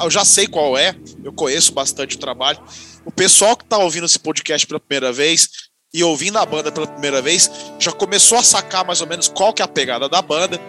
eu 0.00 0.10
já 0.10 0.24
sei 0.24 0.48
qual 0.48 0.76
é, 0.76 0.96
eu 1.22 1.32
conheço 1.32 1.72
bastante 1.72 2.16
o 2.16 2.18
trabalho. 2.18 2.58
O 3.04 3.12
pessoal 3.12 3.56
que 3.56 3.64
tá 3.64 3.78
ouvindo 3.78 4.06
esse 4.06 4.18
podcast 4.18 4.66
pela 4.66 4.80
primeira 4.80 5.12
vez 5.12 5.48
e 5.92 6.02
ouvindo 6.02 6.38
a 6.38 6.44
banda 6.44 6.72
pela 6.72 6.86
primeira 6.86 7.22
vez 7.22 7.50
já 7.78 7.92
começou 7.92 8.38
a 8.38 8.42
sacar 8.42 8.84
mais 8.84 9.00
ou 9.00 9.06
menos 9.06 9.28
qual 9.28 9.52
que 9.52 9.62
é 9.62 9.64
a 9.64 9.68
pegada 9.68 10.08
da 10.08 10.20
banda. 10.20 10.60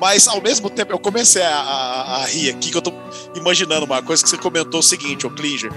Mas 0.00 0.28
ao 0.28 0.40
mesmo 0.40 0.68
tempo 0.68 0.92
eu 0.92 0.98
comecei 0.98 1.42
a, 1.42 1.56
a, 1.56 2.16
a 2.16 2.26
rir 2.26 2.50
aqui, 2.50 2.70
que 2.70 2.76
eu 2.76 2.82
tô 2.82 2.92
imaginando 3.34 3.86
uma 3.86 4.02
coisa 4.02 4.22
que 4.22 4.28
você 4.28 4.36
comentou 4.36 4.80
o 4.80 4.82
seguinte, 4.82 5.26
o 5.26 5.30
Klinger, 5.30 5.72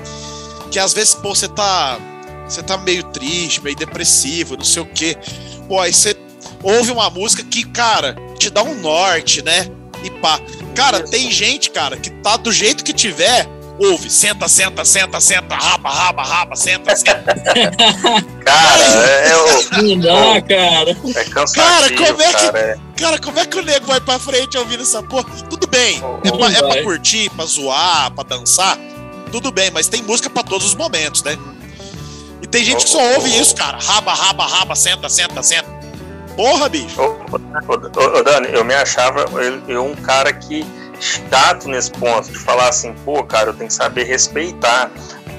que 0.71 0.79
às 0.79 0.93
vezes, 0.93 1.13
pô, 1.13 1.33
você 1.33 1.47
tá. 1.47 1.99
Você 2.47 2.63
tá 2.63 2.77
meio 2.77 3.03
triste, 3.03 3.63
meio 3.63 3.75
depressivo, 3.75 4.57
não 4.57 4.65
sei 4.65 4.81
o 4.81 4.85
quê. 4.85 5.15
Pô, 5.67 5.79
aí 5.79 5.93
você 5.93 6.17
ouve 6.63 6.91
uma 6.91 7.07
música 7.07 7.43
que, 7.43 7.63
cara, 7.63 8.15
te 8.39 8.49
dá 8.49 8.63
um 8.63 8.73
norte, 8.73 9.43
né? 9.43 9.69
E 10.03 10.09
pá. 10.09 10.39
Cara, 10.73 11.03
tem 11.03 11.29
gente, 11.29 11.69
cara, 11.69 11.95
que 11.95 12.09
tá 12.09 12.37
do 12.37 12.51
jeito 12.51 12.83
que 12.83 12.91
tiver, 12.91 13.47
ouve, 13.79 14.09
senta, 14.09 14.47
senta, 14.47 14.83
senta, 14.83 15.19
senta, 15.21 15.55
raba, 15.55 15.89
raba, 15.89 16.23
raba, 16.23 16.55
senta, 16.55 16.95
senta. 16.95 17.23
cara, 18.45 18.83
é, 18.83 19.37
o. 19.37 19.81
Não 19.81 19.99
dá, 19.99 20.41
cara. 20.41 20.91
É 21.15 21.23
cansativo, 21.23 21.65
cara, 21.65 21.95
como 21.95 22.21
é 22.21 22.33
que. 22.33 22.45
Cara, 22.45 22.59
é. 22.59 22.77
cara, 22.97 23.19
como 23.19 23.39
é 23.39 23.45
que 23.45 23.57
o 23.57 23.63
nego 23.63 23.85
vai 23.85 24.01
pra 24.01 24.19
frente 24.19 24.57
ouvindo 24.57 24.83
essa 24.83 25.01
porra? 25.01 25.25
Tudo 25.49 25.67
bem, 25.67 26.01
oh, 26.03 26.27
é, 26.27 26.31
pra, 26.31 26.51
é 26.51 26.73
pra 26.73 26.83
curtir, 26.83 27.29
pra 27.31 27.45
zoar, 27.45 28.11
pra 28.11 28.23
dançar, 28.23 28.77
tudo 29.31 29.51
bem, 29.51 29.71
mas 29.71 29.87
tem 29.87 30.01
música 30.03 30.29
pra 30.29 30.43
todos 30.43 30.67
os 30.67 30.75
momentos, 30.75 31.23
né? 31.23 31.37
E 32.41 32.47
tem 32.47 32.63
gente 32.63 32.83
que 32.83 32.89
só 32.89 33.01
ouve 33.15 33.37
isso, 33.39 33.55
cara. 33.55 33.77
Raba, 33.77 34.13
raba, 34.13 34.45
raba, 34.45 34.75
senta, 34.75 35.09
senta, 35.09 35.41
senta. 35.43 35.79
Porra, 36.35 36.69
bicho. 36.69 37.01
Ô, 37.01 37.17
ô, 37.27 38.17
ô, 38.17 38.23
Dani, 38.23 38.47
eu 38.51 38.63
me 38.63 38.73
achava 38.73 39.25
eu, 39.41 39.61
eu 39.67 39.85
um 39.85 39.95
cara 39.95 40.31
que 40.31 40.65
chato 40.99 41.67
nesse 41.67 41.91
ponto, 41.91 42.31
de 42.31 42.37
falar 42.37 42.69
assim, 42.69 42.93
pô, 43.05 43.23
cara, 43.23 43.49
eu 43.49 43.53
tenho 43.53 43.67
que 43.67 43.73
saber 43.73 44.03
respeitar. 44.03 44.91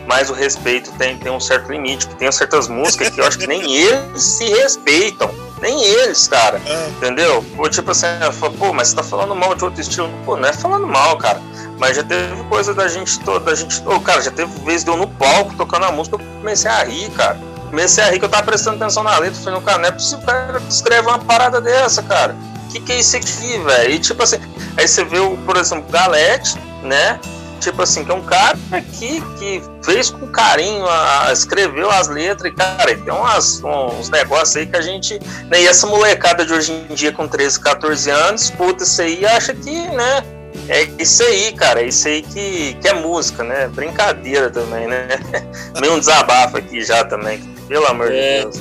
Mas 0.07 0.29
o 0.29 0.33
respeito 0.33 0.91
tem, 0.93 1.17
tem 1.19 1.31
um 1.31 1.39
certo 1.39 1.71
limite, 1.71 2.07
porque 2.07 2.19
tem 2.19 2.33
certas 2.33 2.67
músicas 2.67 3.11
que 3.11 3.21
eu 3.21 3.27
acho 3.27 3.39
que 3.39 3.47
nem 3.47 3.63
eles 3.73 4.23
se 4.23 4.45
respeitam. 4.45 5.31
Nem 5.61 5.85
eles, 5.85 6.27
cara. 6.27 6.61
É. 6.67 6.89
Entendeu? 6.89 7.45
Pô, 7.55 7.69
tipo 7.69 7.91
assim, 7.91 8.07
eu 8.21 8.33
falo, 8.33 8.55
pô, 8.55 8.73
mas 8.73 8.89
você 8.89 8.97
tá 8.97 9.03
falando 9.03 9.37
mal 9.37 9.55
de 9.55 9.63
outro 9.63 9.81
estilo. 9.81 10.11
Pô, 10.25 10.37
não 10.37 10.49
é 10.49 10.53
falando 10.53 10.87
mal, 10.87 11.17
cara. 11.19 11.41
Mas 11.79 11.97
já 11.97 12.03
teve 12.03 12.43
coisa 12.45 12.75
da 12.75 12.89
gente 12.89 13.21
toda, 13.21 13.45
da 13.45 13.55
gente. 13.55 13.81
Ô, 13.87 14.01
cara, 14.01 14.21
já 14.23 14.31
teve 14.31 14.51
vez 14.65 14.83
de 14.83 14.91
eu 14.91 14.97
no 14.97 15.07
palco 15.07 15.55
tocando 15.55 15.85
a 15.85 15.93
música, 15.93 16.17
eu 16.17 16.21
comecei 16.41 16.71
a 16.71 16.83
rir, 16.83 17.11
cara 17.11 17.50
comecei 17.71 18.05
a 18.05 18.11
rir 18.11 18.19
que 18.19 18.25
eu 18.25 18.29
tava 18.29 18.43
prestando 18.43 18.77
atenção 18.77 19.03
na 19.03 19.19
letra. 19.19 19.41
Falei, 19.41 19.61
cara, 19.63 19.79
não 19.79 19.89
é 19.89 19.93
possível 19.93 20.27
cara 20.27 20.61
escreve 20.69 21.09
uma 21.09 21.19
parada 21.19 21.61
dessa, 21.61 22.03
cara. 22.03 22.37
Que, 22.71 22.81
que 22.81 22.93
é 22.93 22.99
isso 22.99 23.17
aqui, 23.17 23.59
velho? 23.59 23.95
E 23.95 23.99
tipo 23.99 24.23
assim, 24.23 24.39
aí 24.77 24.87
você 24.87 25.05
vê, 25.05 25.19
o, 25.19 25.37
por 25.39 25.57
exemplo, 25.57 25.91
Galete, 25.91 26.59
né? 26.83 27.19
Tipo 27.61 27.83
assim, 27.83 28.05
que 28.05 28.11
é 28.11 28.15
um 28.15 28.23
cara 28.23 28.57
que, 28.99 29.21
que 29.39 29.63
fez 29.83 30.09
com 30.09 30.27
carinho, 30.29 30.87
a, 30.89 31.31
escreveu 31.31 31.91
as 31.91 32.09
letras, 32.09 32.51
e, 32.51 32.55
cara, 32.55 32.97
tem 32.97 33.13
umas, 33.13 33.63
uns 33.63 34.09
negócios 34.09 34.57
aí 34.57 34.67
que 34.67 34.77
a 34.77 34.81
gente. 34.81 35.21
Né, 35.51 35.63
e 35.63 35.67
essa 35.67 35.87
molecada 35.87 36.45
de 36.45 36.53
hoje 36.55 36.73
em 36.73 36.95
dia 36.95 37.13
com 37.13 37.29
13, 37.29 37.61
14 37.61 38.11
anos, 38.11 38.51
puta 38.51 38.83
isso 38.83 39.03
aí, 39.03 39.27
acha 39.27 39.53
que, 39.53 39.89
né? 39.89 40.25
É 40.69 40.89
isso 40.99 41.23
aí, 41.23 41.53
cara. 41.53 41.83
É 41.83 41.87
isso 41.87 42.09
aí 42.09 42.23
que, 42.23 42.75
que 42.81 42.89
é 42.89 42.95
música, 42.95 43.45
né? 43.45 43.69
Brincadeira 43.69 44.51
também, 44.51 44.87
né? 44.87 45.09
Meio 45.81 45.95
um 45.95 45.99
desabafo 45.99 46.57
aqui 46.57 46.83
já 46.83 47.05
também. 47.05 47.60
Pelo 47.71 47.87
amor 47.87 48.11
é, 48.13 48.39
de 48.39 48.43
Deus. 48.43 48.61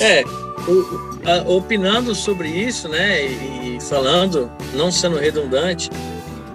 É, 0.00 0.24
o, 0.66 1.28
a, 1.28 1.46
opinando 1.46 2.14
sobre 2.14 2.48
isso, 2.48 2.88
né? 2.88 3.26
E, 3.26 3.76
e 3.76 3.80
falando, 3.82 4.50
não 4.72 4.90
sendo 4.90 5.18
redundante, 5.18 5.90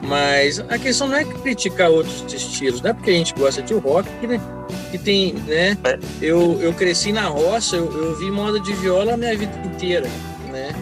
mas 0.02 0.60
a 0.60 0.80
questão 0.80 1.08
não 1.08 1.16
é 1.16 1.24
criticar 1.24 1.92
outros 1.92 2.26
estilos, 2.34 2.82
não 2.82 2.90
é 2.90 2.94
porque 2.94 3.12
a 3.12 3.14
gente 3.14 3.36
gosta 3.36 3.62
de 3.62 3.76
rock 3.76 4.10
que, 4.20 4.26
né, 4.26 4.42
que 4.90 4.98
tem, 4.98 5.34
né? 5.34 5.78
É. 5.84 6.00
Eu, 6.20 6.60
eu 6.60 6.74
cresci 6.74 7.12
na 7.12 7.28
roça, 7.28 7.76
eu, 7.76 7.86
eu 7.96 8.10
ouvi 8.10 8.32
moda 8.32 8.60
de 8.60 8.74
viola 8.74 9.14
a 9.14 9.18
minha 9.18 9.38
vida 9.38 9.56
inteira, 9.64 10.10
né? 10.52 10.74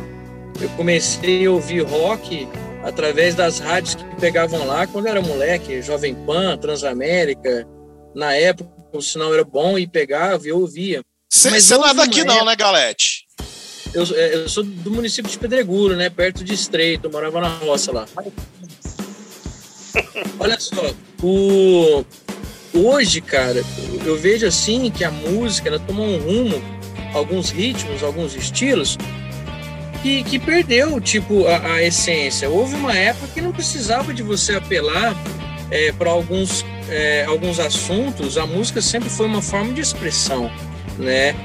Eu 0.62 0.70
comecei 0.70 1.46
a 1.46 1.52
ouvir 1.52 1.82
rock 1.82 2.48
através 2.82 3.36
das 3.36 3.60
rádios 3.60 3.96
que 3.96 4.04
pegavam 4.22 4.66
lá 4.66 4.88
quando 4.88 5.08
eu 5.08 5.12
era 5.12 5.22
moleque, 5.22 5.82
Jovem 5.82 6.16
Pan, 6.16 6.58
Transamérica. 6.58 7.68
Na 8.16 8.34
época, 8.36 8.70
o 8.98 9.02
sinal 9.02 9.34
era 9.34 9.44
bom 9.44 9.78
e 9.78 9.88
pegava 9.88 10.46
e 10.46 10.50
eu 10.50 10.60
ouvia. 10.60 11.02
Você 11.32 11.78
não 11.78 11.88
é 11.88 11.94
daqui 11.94 12.22
época, 12.22 12.36
não, 12.36 12.46
né, 12.46 12.56
Galete? 12.56 13.26
Eu, 13.94 14.04
é, 14.16 14.36
eu 14.36 14.50
sou 14.50 14.64
do 14.64 14.92
município 14.92 15.32
de 15.32 15.38
Pedregulho, 15.38 15.96
né? 15.96 16.10
Perto 16.10 16.44
de 16.44 16.54
Estreito, 16.54 17.08
eu 17.08 17.12
morava 17.12 17.42
na 17.42 17.50
roça 17.58 17.92
lá. 17.92 18.06
Olha 20.40 20.60
só, 20.60 20.94
o... 21.22 22.04
hoje, 22.74 23.22
cara, 23.22 23.64
eu 24.06 24.18
vejo 24.18 24.48
assim 24.48 24.90
que 24.90 25.04
a 25.04 25.12
música 25.12 25.70
ela 25.70 25.80
tomou 25.80 26.06
um 26.06 26.18
rumo, 26.18 26.62
alguns 27.14 27.52
ritmos, 27.52 28.04
alguns 28.04 28.36
estilos, 28.36 28.98
que, 30.02 30.24
que 30.24 30.40
perdeu, 30.40 31.00
tipo, 31.00 31.46
a, 31.48 31.76
a 31.76 31.84
essência. 31.84 32.50
Houve 32.50 32.76
uma 32.76 32.96
época 32.96 33.28
que 33.34 33.42
não 33.42 33.52
precisava 33.52 34.14
de 34.14 34.24
você 34.24 34.56
apelar 34.56 35.16
é, 35.72 35.92
para 35.92 36.10
alguns, 36.10 36.66
é, 36.90 37.26
alguns 37.28 37.60
assuntos, 37.60 38.38
a 38.38 38.46
música 38.46 38.82
sempre 38.82 39.10
foi 39.10 39.26
uma 39.26 39.42
forma 39.42 39.74
de 39.74 39.82
expressão, 39.82 40.52
né? 40.98 41.36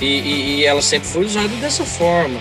E, 0.00 0.04
e, 0.04 0.56
e 0.56 0.64
ela 0.64 0.82
sempre 0.82 1.08
foi 1.08 1.24
usada 1.24 1.54
dessa 1.56 1.84
forma. 1.84 2.40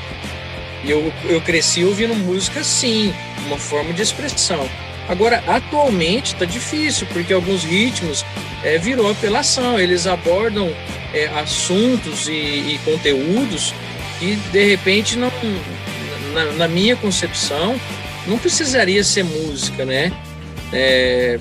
E 0.83 0.91
eu, 0.91 1.11
eu 1.27 1.41
cresci 1.41 1.83
ouvindo 1.83 2.13
música 2.13 2.59
assim, 2.59 3.13
uma 3.47 3.57
forma 3.57 3.93
de 3.93 4.01
expressão. 4.01 4.69
Agora, 5.07 5.43
atualmente 5.47 6.33
está 6.33 6.45
difícil, 6.45 7.07
porque 7.13 7.33
alguns 7.33 7.63
ritmos 7.63 8.25
é, 8.63 8.77
virou 8.77 9.09
apelação, 9.09 9.79
eles 9.79 10.07
abordam 10.07 10.73
é, 11.13 11.27
assuntos 11.27 12.27
e, 12.27 12.31
e, 12.31 12.79
conteúdos 12.83 13.73
que, 14.19 14.35
de 14.35 14.63
repente, 14.63 15.17
não, 15.17 15.31
na, 16.33 16.45
na, 16.53 16.67
minha 16.67 16.95
concepção, 16.95 17.79
não 18.25 18.39
precisaria 18.39 19.03
ser 19.03 19.23
música, 19.23 19.85
né? 19.85 20.11
É, 20.75 21.39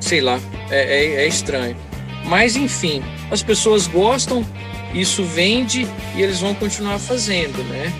sei 0.00 0.20
lá, 0.20 0.38
é, 0.70 0.78
é, 0.78 1.24
é 1.24 1.26
estranho. 1.26 1.76
Mas, 2.24 2.54
enfim, 2.56 3.02
as 3.30 3.42
pessoas 3.42 3.86
gostam, 3.86 4.46
isso 4.92 5.24
vende 5.24 5.88
e 6.14 6.22
eles 6.22 6.40
vão 6.40 6.54
continuar 6.54 6.98
fazendo, 6.98 7.62
né? 7.64 7.92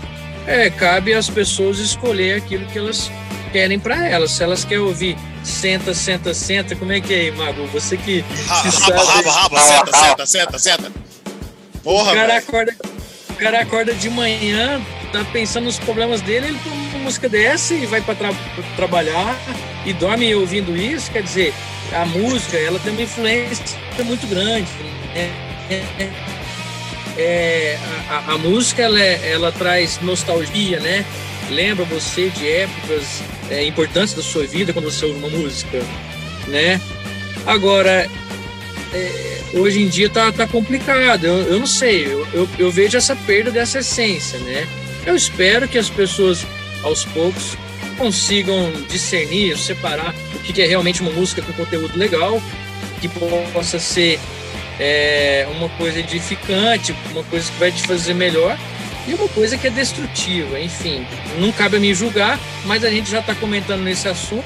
É, 0.47 0.71
cabe 0.71 1.15
às 1.15 1.29
pessoas 1.29 1.79
escolher 1.79 2.37
aquilo 2.37 2.67
que 2.67 2.79
elas 2.79 3.11
querem 3.53 3.79
para 3.79 4.07
elas. 4.07 4.33
Se 4.33 4.43
elas 4.43 4.65
querem 4.65 4.83
ouvir 4.85 5.17
senta, 5.43 5.95
senta, 5.95 6.35
senta, 6.35 6.77
como 6.77 6.93
é 6.93 7.01
que 7.01 7.15
é, 7.15 7.31
Mago? 7.31 7.67
Você 7.69 7.97
que. 7.97 8.25
Raba, 8.47 9.05
raba, 9.05 9.31
raba, 9.31 9.61
raba, 9.61 9.61
senta, 9.61 10.27
senta, 10.27 10.27
senta, 10.27 10.59
senta. 10.59 10.93
Porra, 11.83 12.13
o 12.13 12.15
cara, 12.15 12.37
acorda, 12.37 12.77
o 13.31 13.35
cara 13.35 13.61
acorda 13.61 13.95
de 13.95 14.11
manhã, 14.11 14.81
tá 15.13 15.25
pensando 15.33 15.65
nos 15.65 15.79
problemas 15.79 16.21
dele, 16.21 16.49
ele 16.49 16.59
toma 16.63 16.77
uma 16.77 16.99
música 16.99 17.29
dessa 17.29 17.75
e 17.75 17.87
vai 17.87 18.01
para 18.01 18.15
tra 18.15 18.31
trabalhar 18.77 19.39
e 19.85 19.93
dorme 19.93 20.35
ouvindo 20.35 20.77
isso. 20.77 21.11
Quer 21.11 21.23
dizer, 21.23 21.55
a 21.93 22.05
música 22.07 22.57
ela 22.57 22.79
tem 22.79 22.93
uma 22.93 23.03
influência 23.03 23.79
muito 24.05 24.27
grande. 24.27 24.69
Né? 25.15 25.49
É, 27.17 27.77
a, 28.09 28.35
a, 28.35 28.39
música 28.39 28.83
ela, 28.83 29.01
é, 29.01 29.33
ela 29.33 29.51
traz 29.51 29.99
nostalgia, 30.01 30.79
né? 30.79 31.05
Lembra 31.51 31.85
você 31.85 32.31
de 32.31 32.49
épocas 32.49 33.23
é, 33.51 33.65
importantes 33.65 34.15
da 34.15 34.23
sua 34.23 34.47
vida 34.47 34.73
quando 34.73 34.85
você 34.85 35.05
ouve 35.05 35.19
uma 35.19 35.29
música, 35.29 35.83
né? 36.47 36.81
Agora, 37.45 38.09
é, 38.95 39.41
hoje 39.55 39.83
em 39.83 39.89
dia 39.89 40.09
tá, 40.09 40.31
tá 40.31 40.47
complicado. 40.47 41.25
Eu, 41.25 41.39
eu 41.39 41.59
não 41.59 41.67
sei, 41.67 42.07
eu, 42.07 42.27
eu, 42.33 42.49
eu, 42.59 42.71
vejo 42.71 42.97
essa 42.97 43.17
perda 43.17 43.51
dessa 43.51 43.81
essência, 43.81 44.39
né? 44.39 44.67
Eu 45.05 45.17
espero 45.17 45.67
que 45.67 45.79
as 45.79 45.91
pessoas, 45.91 46.47
aos 46.85 47.05
poucos, 47.07 47.57
consigam 47.99 48.73
discernir, 48.89 49.59
separar 49.59 50.15
o 50.35 50.39
que 50.41 50.63
é 50.63 50.67
realmente 50.67 51.03
uma 51.03 51.11
música 51.11 51.43
com 51.43 51.53
conteúdo 51.53 51.99
legal, 51.99 52.41
que 53.01 53.09
possa 53.53 53.79
ser 53.79 54.19
é, 54.79 55.47
uma 55.57 55.69
coisa 55.71 55.99
edificante, 55.99 56.95
uma 57.11 57.25
coisa 57.25 57.51
que 57.51 57.59
vai 57.59 57.73
te 57.73 57.83
fazer 57.83 58.15
melhor, 58.15 58.57
e 59.07 59.15
uma 59.15 59.29
coisa 59.29 59.57
que 59.57 59.67
é 59.67 59.71
destrutiva, 59.71 60.61
enfim. 60.61 61.07
Não 61.39 61.51
cabe 61.51 61.79
a 61.79 61.81
mim 61.81 61.95
julgar, 61.95 62.39
mas 62.67 62.85
a 62.85 62.91
gente 62.91 63.11
já 63.11 63.21
está 63.21 63.35
comentando 63.35 63.83
nesse 63.83 64.07
assunto, 64.07 64.45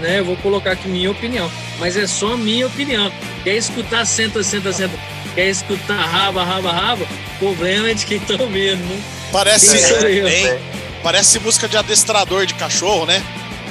né? 0.00 0.20
Eu 0.20 0.24
vou 0.24 0.36
colocar 0.38 0.72
aqui 0.72 0.88
minha 0.88 1.10
opinião, 1.10 1.50
mas 1.78 1.96
é 1.96 2.06
só 2.06 2.34
minha 2.36 2.66
opinião. 2.66 3.12
Quer 3.44 3.56
escutar 3.56 4.06
senta, 4.06 4.42
senta, 4.42 4.72
senta, 4.72 4.94
quer 5.34 5.48
escutar 5.48 5.96
raba, 5.96 6.42
raba, 6.42 6.72
raba, 6.72 7.06
problema 7.38 7.90
é 7.90 7.94
de 7.94 8.06
quem 8.06 8.16
está 8.16 8.42
ouvindo, 8.42 8.82
né? 8.82 9.02
Parece, 9.30 9.76
é, 9.76 10.58
parece 11.02 11.38
música 11.38 11.68
de 11.68 11.76
adestrador 11.76 12.46
de 12.46 12.54
cachorro, 12.54 13.06
né? 13.06 13.22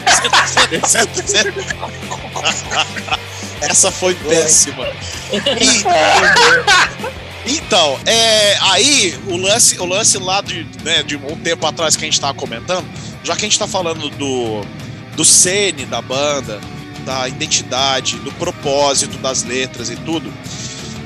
Senta, 0.07 0.47
senta, 0.47 0.87
senta, 0.87 1.27
senta. 1.27 3.19
Essa 3.61 3.91
foi 3.91 4.15
péssima. 4.15 4.87
E... 5.31 5.39
Então, 7.45 7.99
é, 8.05 8.57
aí 8.61 9.17
o 9.27 9.35
lance, 9.37 9.79
o 9.79 9.85
lance 9.85 10.17
lá 10.17 10.41
de, 10.41 10.67
né, 10.83 11.01
de 11.01 11.15
um 11.15 11.35
tempo 11.37 11.65
atrás 11.65 11.95
que 11.95 12.03
a 12.03 12.05
gente 12.05 12.13
estava 12.13 12.33
comentando, 12.33 12.85
já 13.23 13.33
que 13.35 13.39
a 13.39 13.45
gente 13.45 13.53
está 13.53 13.67
falando 13.67 14.09
do, 14.09 14.61
do 15.15 15.25
cene 15.25 15.85
da 15.85 16.01
banda, 16.01 16.59
da 17.05 17.27
identidade, 17.27 18.17
do 18.17 18.31
propósito 18.33 19.17
das 19.17 19.43
letras 19.43 19.89
e 19.89 19.95
tudo. 19.95 20.31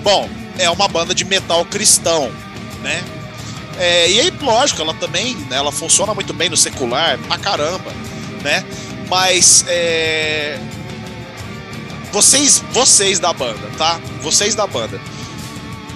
Bom, 0.02 0.30
é 0.58 0.70
uma 0.70 0.88
banda 0.88 1.16
de 1.16 1.24
metal 1.24 1.64
cristão, 1.66 2.30
né? 2.82 3.02
É, 3.78 4.10
e 4.10 4.20
aí, 4.20 4.34
lógico, 4.42 4.82
ela 4.82 4.94
também, 4.94 5.36
né, 5.50 5.58
ela 5.58 5.72
funciona 5.72 6.14
muito 6.14 6.34
bem 6.34 6.50
no 6.50 6.58
secular, 6.58 7.18
pra 7.20 7.38
caramba, 7.38 7.92
né? 8.44 8.64
Mas 9.10 9.66
é, 9.68 10.60
vocês, 12.12 12.64
vocês 12.72 13.20
da 13.20 13.34
banda, 13.34 13.70
tá? 13.78 14.00
Vocês 14.22 14.54
da 14.56 14.68
banda 14.68 15.00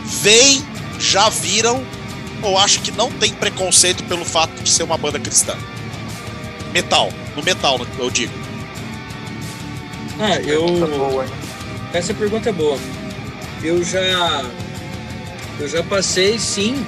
veem, 0.03 0.65
já 0.99 1.29
viram 1.29 1.83
ou 2.41 2.57
acham 2.57 2.81
que 2.81 2.91
não 2.91 3.11
tem 3.11 3.33
preconceito 3.33 4.03
pelo 4.05 4.25
fato 4.25 4.51
de 4.61 4.69
ser 4.69 4.83
uma 4.83 4.97
banda 4.97 5.19
cristã? 5.19 5.55
Metal, 6.71 7.11
no 7.35 7.43
metal, 7.43 7.79
eu 7.99 8.09
digo. 8.09 8.33
Ah, 10.19 10.35
eu. 10.41 10.65
Essa 11.93 12.13
pergunta 12.13 12.49
é 12.49 12.51
boa. 12.51 12.77
Eu 13.63 13.83
já. 13.83 14.43
Eu 15.59 15.67
já 15.67 15.83
passei, 15.83 16.37
sim, 16.37 16.85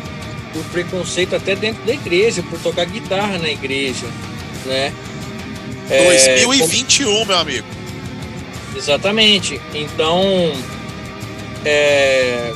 por 0.53 0.63
preconceito 0.65 1.35
até 1.35 1.55
dentro 1.55 1.83
da 1.83 1.93
igreja, 1.93 2.43
por 2.43 2.59
tocar 2.59 2.85
guitarra 2.85 3.37
na 3.37 3.49
igreja, 3.49 4.07
né? 4.65 4.93
2021, 5.89 7.09
é, 7.09 7.13
como... 7.13 7.25
meu 7.25 7.37
amigo. 7.37 7.67
Exatamente. 8.75 9.59
Então, 9.73 10.53
é, 11.65 12.53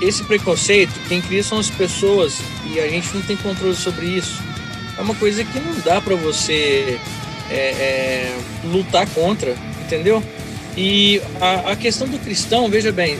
esse 0.00 0.24
preconceito, 0.24 0.92
quem 1.08 1.20
cria 1.20 1.42
são 1.42 1.58
as 1.58 1.70
pessoas 1.70 2.38
e 2.72 2.80
a 2.80 2.88
gente 2.88 3.14
não 3.14 3.22
tem 3.22 3.36
controle 3.36 3.76
sobre 3.76 4.06
isso. 4.06 4.42
É 4.96 5.02
uma 5.02 5.14
coisa 5.14 5.44
que 5.44 5.60
não 5.60 5.78
dá 5.80 6.00
para 6.00 6.14
você 6.14 6.98
é, 7.50 7.54
é, 7.54 8.38
lutar 8.64 9.06
contra, 9.08 9.54
entendeu? 9.84 10.22
E 10.76 11.20
a, 11.40 11.72
a, 11.72 11.76
questão 11.76 12.08
do 12.08 12.18
cristão, 12.18 12.68
veja 12.68 12.92
bem, 12.92 13.18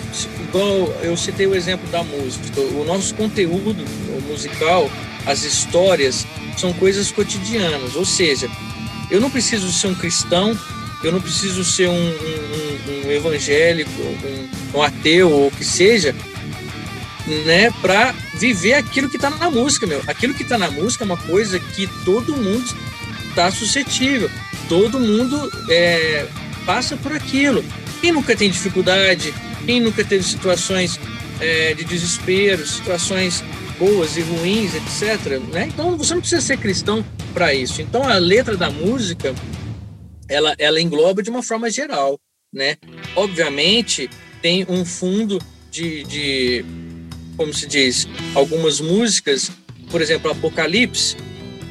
igual 0.50 0.92
eu 1.02 1.16
citei 1.16 1.46
o 1.46 1.54
exemplo 1.54 1.88
da 1.90 2.02
música, 2.02 2.60
o 2.60 2.84
nosso 2.84 3.14
conteúdo 3.14 3.84
musical, 4.28 4.90
as 5.24 5.44
histórias, 5.44 6.26
são 6.56 6.72
coisas 6.72 7.10
cotidianas, 7.10 7.94
ou 7.94 8.04
seja, 8.04 8.50
eu 9.10 9.20
não 9.20 9.30
preciso 9.30 9.72
ser 9.72 9.86
um 9.86 9.94
cristão, 9.94 10.58
eu 11.02 11.12
não 11.12 11.20
preciso 11.20 11.64
ser 11.64 11.88
um, 11.88 11.92
um, 11.94 13.06
um 13.06 13.10
evangélico, 13.10 13.90
um, 14.02 14.78
um 14.78 14.82
ateu 14.82 15.30
ou 15.30 15.46
o 15.46 15.50
que 15.50 15.64
seja, 15.64 16.14
né, 17.46 17.70
para 17.80 18.12
viver 18.34 18.74
aquilo 18.74 19.08
que 19.08 19.16
está 19.16 19.30
na 19.30 19.50
música, 19.50 19.86
meu. 19.86 20.02
Aquilo 20.06 20.34
que 20.34 20.42
está 20.42 20.58
na 20.58 20.70
música 20.70 21.04
é 21.04 21.06
uma 21.06 21.16
coisa 21.16 21.58
que 21.60 21.86
todo 22.04 22.36
mundo 22.36 22.74
está 23.28 23.50
suscetível, 23.50 24.28
todo 24.68 24.98
mundo 24.98 25.50
é, 25.68 26.26
passa 26.66 26.96
por 26.96 27.12
aquilo. 27.12 27.64
Quem 28.00 28.12
nunca 28.12 28.34
tem 28.34 28.50
dificuldade, 28.50 29.32
quem 29.70 29.80
nunca 29.80 30.04
teve 30.04 30.24
situações 30.24 30.98
é, 31.40 31.72
de 31.74 31.84
desespero, 31.84 32.66
situações 32.66 33.44
boas 33.78 34.16
e 34.16 34.20
ruins, 34.20 34.74
etc. 34.74 35.38
Né? 35.52 35.68
Então 35.72 35.96
você 35.96 36.12
não 36.12 36.20
precisa 36.20 36.40
ser 36.40 36.56
cristão 36.56 37.06
para 37.32 37.54
isso. 37.54 37.80
Então 37.80 38.02
a 38.02 38.18
letra 38.18 38.56
da 38.56 38.68
música 38.68 39.32
ela, 40.28 40.56
ela 40.58 40.80
engloba 40.80 41.22
de 41.22 41.30
uma 41.30 41.40
forma 41.40 41.70
geral, 41.70 42.18
né? 42.52 42.78
Obviamente, 43.14 44.10
tem 44.42 44.66
um 44.68 44.84
fundo 44.84 45.38
de, 45.70 46.02
de 46.02 46.64
como 47.36 47.54
se 47.54 47.68
diz, 47.68 48.08
algumas 48.34 48.80
músicas, 48.80 49.52
por 49.88 50.02
exemplo, 50.02 50.32
Apocalipse. 50.32 51.16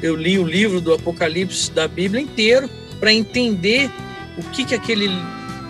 Eu 0.00 0.16
li 0.16 0.38
o 0.38 0.46
livro 0.46 0.80
do 0.80 0.94
Apocalipse 0.94 1.70
da 1.70 1.86
Bíblia 1.86 2.22
inteiro 2.22 2.70
para 2.98 3.12
entender 3.12 3.90
o 4.38 4.42
que 4.52 4.64
que 4.64 4.74
aquele, 4.74 5.10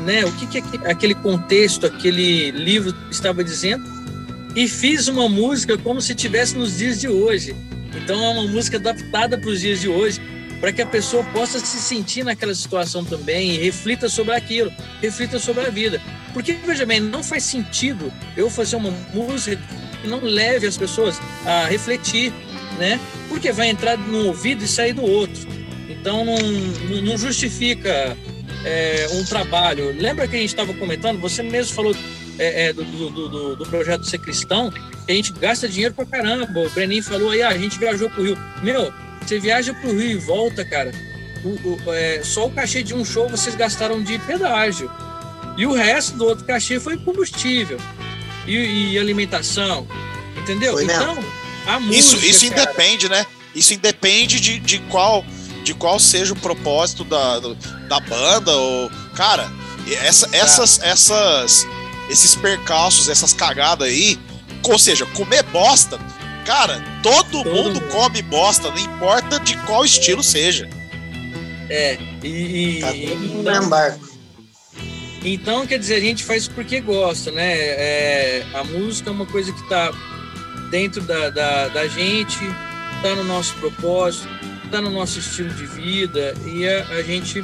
né, 0.05 0.24
o 0.24 0.32
que 0.32 0.61
que 0.61 0.78
aquele 0.86 1.14
contexto, 1.14 1.86
aquele 1.86 2.51
livro 2.51 2.94
estava 3.11 3.44
dizendo 3.44 3.84
e 4.55 4.68
fiz 4.68 5.09
uma 5.09 5.28
música 5.28 5.78
como 5.78 6.01
se 6.01 6.14
tivesse 6.14 6.57
nos 6.57 6.78
dias 6.78 7.01
de 7.01 7.09
hoje. 7.09 7.55
Então 7.94 8.22
é 8.22 8.28
uma 8.28 8.48
música 8.48 8.76
adaptada 8.76 9.38
para 9.38 9.51
os 9.51 9.61
dias 9.61 9.80
de 9.80 9.88
hoje, 9.88 10.20
para 10.61 10.72
que 10.72 10.82
a 10.82 10.86
pessoa 10.86 11.24
possa 11.24 11.59
se 11.59 11.78
sentir 11.78 12.24
naquela 12.24 12.55
situação 12.55 13.05
também 13.05 13.53
e 13.53 13.59
reflita 13.59 14.09
sobre 14.09 14.34
aquilo, 14.34 14.72
reflita 15.01 15.38
sobre 15.38 15.66
a 15.66 15.70
vida. 15.70 16.01
Porque, 16.32 16.53
veja 16.53 16.86
bem, 16.86 17.01
não 17.01 17.22
faz 17.22 17.44
sentido 17.44 18.12
eu 18.36 18.48
fazer 18.51 18.76
uma 18.76 18.92
música 19.12 19.61
que 20.01 20.09
não 20.09 20.20
leve 20.20 20.66
as 20.66 20.76
pessoas 20.76 21.20
a 21.44 21.64
refletir, 21.66 22.32
né? 22.78 23.01
Porque 23.28 23.53
vai 23.53 23.68
entrar 23.68 23.96
no 23.96 24.26
ouvido 24.26 24.64
e 24.64 24.68
sair 24.68 24.92
do 24.92 25.03
outro. 25.03 25.48
Então 25.88 26.24
não, 26.24 26.36
não 27.03 27.18
justifica 27.18 28.16
é, 28.64 29.06
um 29.12 29.24
trabalho. 29.24 29.94
Lembra 29.96 30.26
que 30.28 30.36
a 30.36 30.38
gente 30.38 30.50
estava 30.50 30.72
comentando? 30.74 31.20
Você 31.20 31.42
mesmo 31.42 31.74
falou 31.74 31.94
é, 32.38 32.68
é, 32.68 32.72
do, 32.72 32.84
do, 32.84 33.11
do, 33.11 33.56
do, 33.56 33.66
projeto 33.66 34.04
Ser 34.04 34.18
Cristão, 34.18 34.70
que 34.70 35.12
a 35.12 35.14
gente 35.14 35.32
gasta 35.32 35.68
dinheiro 35.68 35.94
pra 35.94 36.04
caramba. 36.04 36.61
O 36.61 36.70
Breninho 36.70 37.02
falou 37.02 37.30
aí, 37.30 37.42
ah, 37.42 37.48
a 37.48 37.58
gente 37.58 37.78
viajou 37.78 38.08
pro 38.11 38.22
Rio. 38.22 38.38
Meu, 38.62 38.92
você 39.20 39.38
viaja 39.38 39.74
pro 39.74 39.90
Rio 39.90 40.12
e 40.12 40.16
volta, 40.16 40.64
cara. 40.64 40.90
O, 41.44 41.48
o, 41.48 41.94
é, 41.94 42.22
só 42.22 42.46
o 42.46 42.50
cachê 42.50 42.82
de 42.82 42.94
um 42.94 43.04
show 43.04 43.28
vocês 43.28 43.54
gastaram 43.54 44.02
de 44.02 44.18
pedágio. 44.20 44.90
E 45.56 45.66
o 45.66 45.72
resto 45.72 46.16
do 46.16 46.24
outro 46.26 46.44
cachê 46.44 46.78
foi 46.78 46.96
combustível 46.96 47.78
e, 48.46 48.92
e 48.92 48.98
alimentação. 48.98 49.86
Entendeu? 50.36 50.74
Foi 50.74 50.84
então, 50.84 51.14
mesmo. 51.14 51.32
a 51.66 51.80
música. 51.80 51.98
Isso, 51.98 52.26
isso 52.26 52.50
cara, 52.50 52.62
independe, 52.62 53.08
né? 53.08 53.26
Isso 53.54 53.74
independe 53.74 54.40
de, 54.40 54.58
de 54.58 54.78
qual 54.90 55.24
de 55.70 55.74
qual 55.74 56.00
seja 56.00 56.32
o 56.32 56.36
propósito 56.36 57.04
da, 57.04 57.38
da 57.88 58.00
banda. 58.00 58.52
Ou, 58.52 58.90
cara, 59.14 59.50
essa, 60.02 60.28
essas, 60.32 60.80
essas, 60.82 61.66
esses 62.10 62.34
percalços, 62.34 63.08
essas 63.08 63.32
cagadas 63.32 63.86
aí, 63.86 64.18
ou 64.64 64.78
seja, 64.78 65.06
comer 65.06 65.44
bosta, 65.44 65.98
cara, 66.44 66.82
todo, 67.04 67.44
Todo 67.44 67.50
mundo, 67.50 67.80
mundo. 67.80 67.88
come 67.92 68.20
bosta, 68.20 68.68
não 68.70 68.78
importa 68.78 69.38
de 69.38 69.56
qual 69.58 69.84
estilo 69.84 70.24
seja. 70.24 70.68
É, 71.68 71.96
e, 72.24 72.80
Tá 72.80 72.88
todo 72.88 73.16
mundo 73.20 73.42
no 73.44 73.50
então, 73.50 73.68
barco. 73.68 74.10
Então, 75.22 75.66
quer 75.66 75.78
dizer, 75.78 75.96
a 75.96 76.00
gente 76.00 76.24
faz 76.24 76.48
porque 76.48 76.80
gosta, 76.80 77.30
né? 77.30 77.52
É, 77.52 78.46
a 78.54 78.64
música 78.64 79.10
é 79.10 79.12
uma 79.12 79.26
coisa 79.26 79.52
que 79.52 79.60
está 79.60 79.92
dentro 80.70 81.00
da, 81.02 81.30
da, 81.30 81.68
da 81.68 81.86
gente, 81.86 82.38
está 82.96 83.14
no 83.14 83.22
nosso 83.24 83.54
propósito, 83.54 84.28
está 84.70 84.80
no 84.80 84.90
nosso 84.90 85.18
estilo 85.18 85.52
de 85.52 85.66
vida 85.66 86.32
e 86.46 86.66
a, 86.66 86.86
a 86.90 87.02
gente 87.02 87.42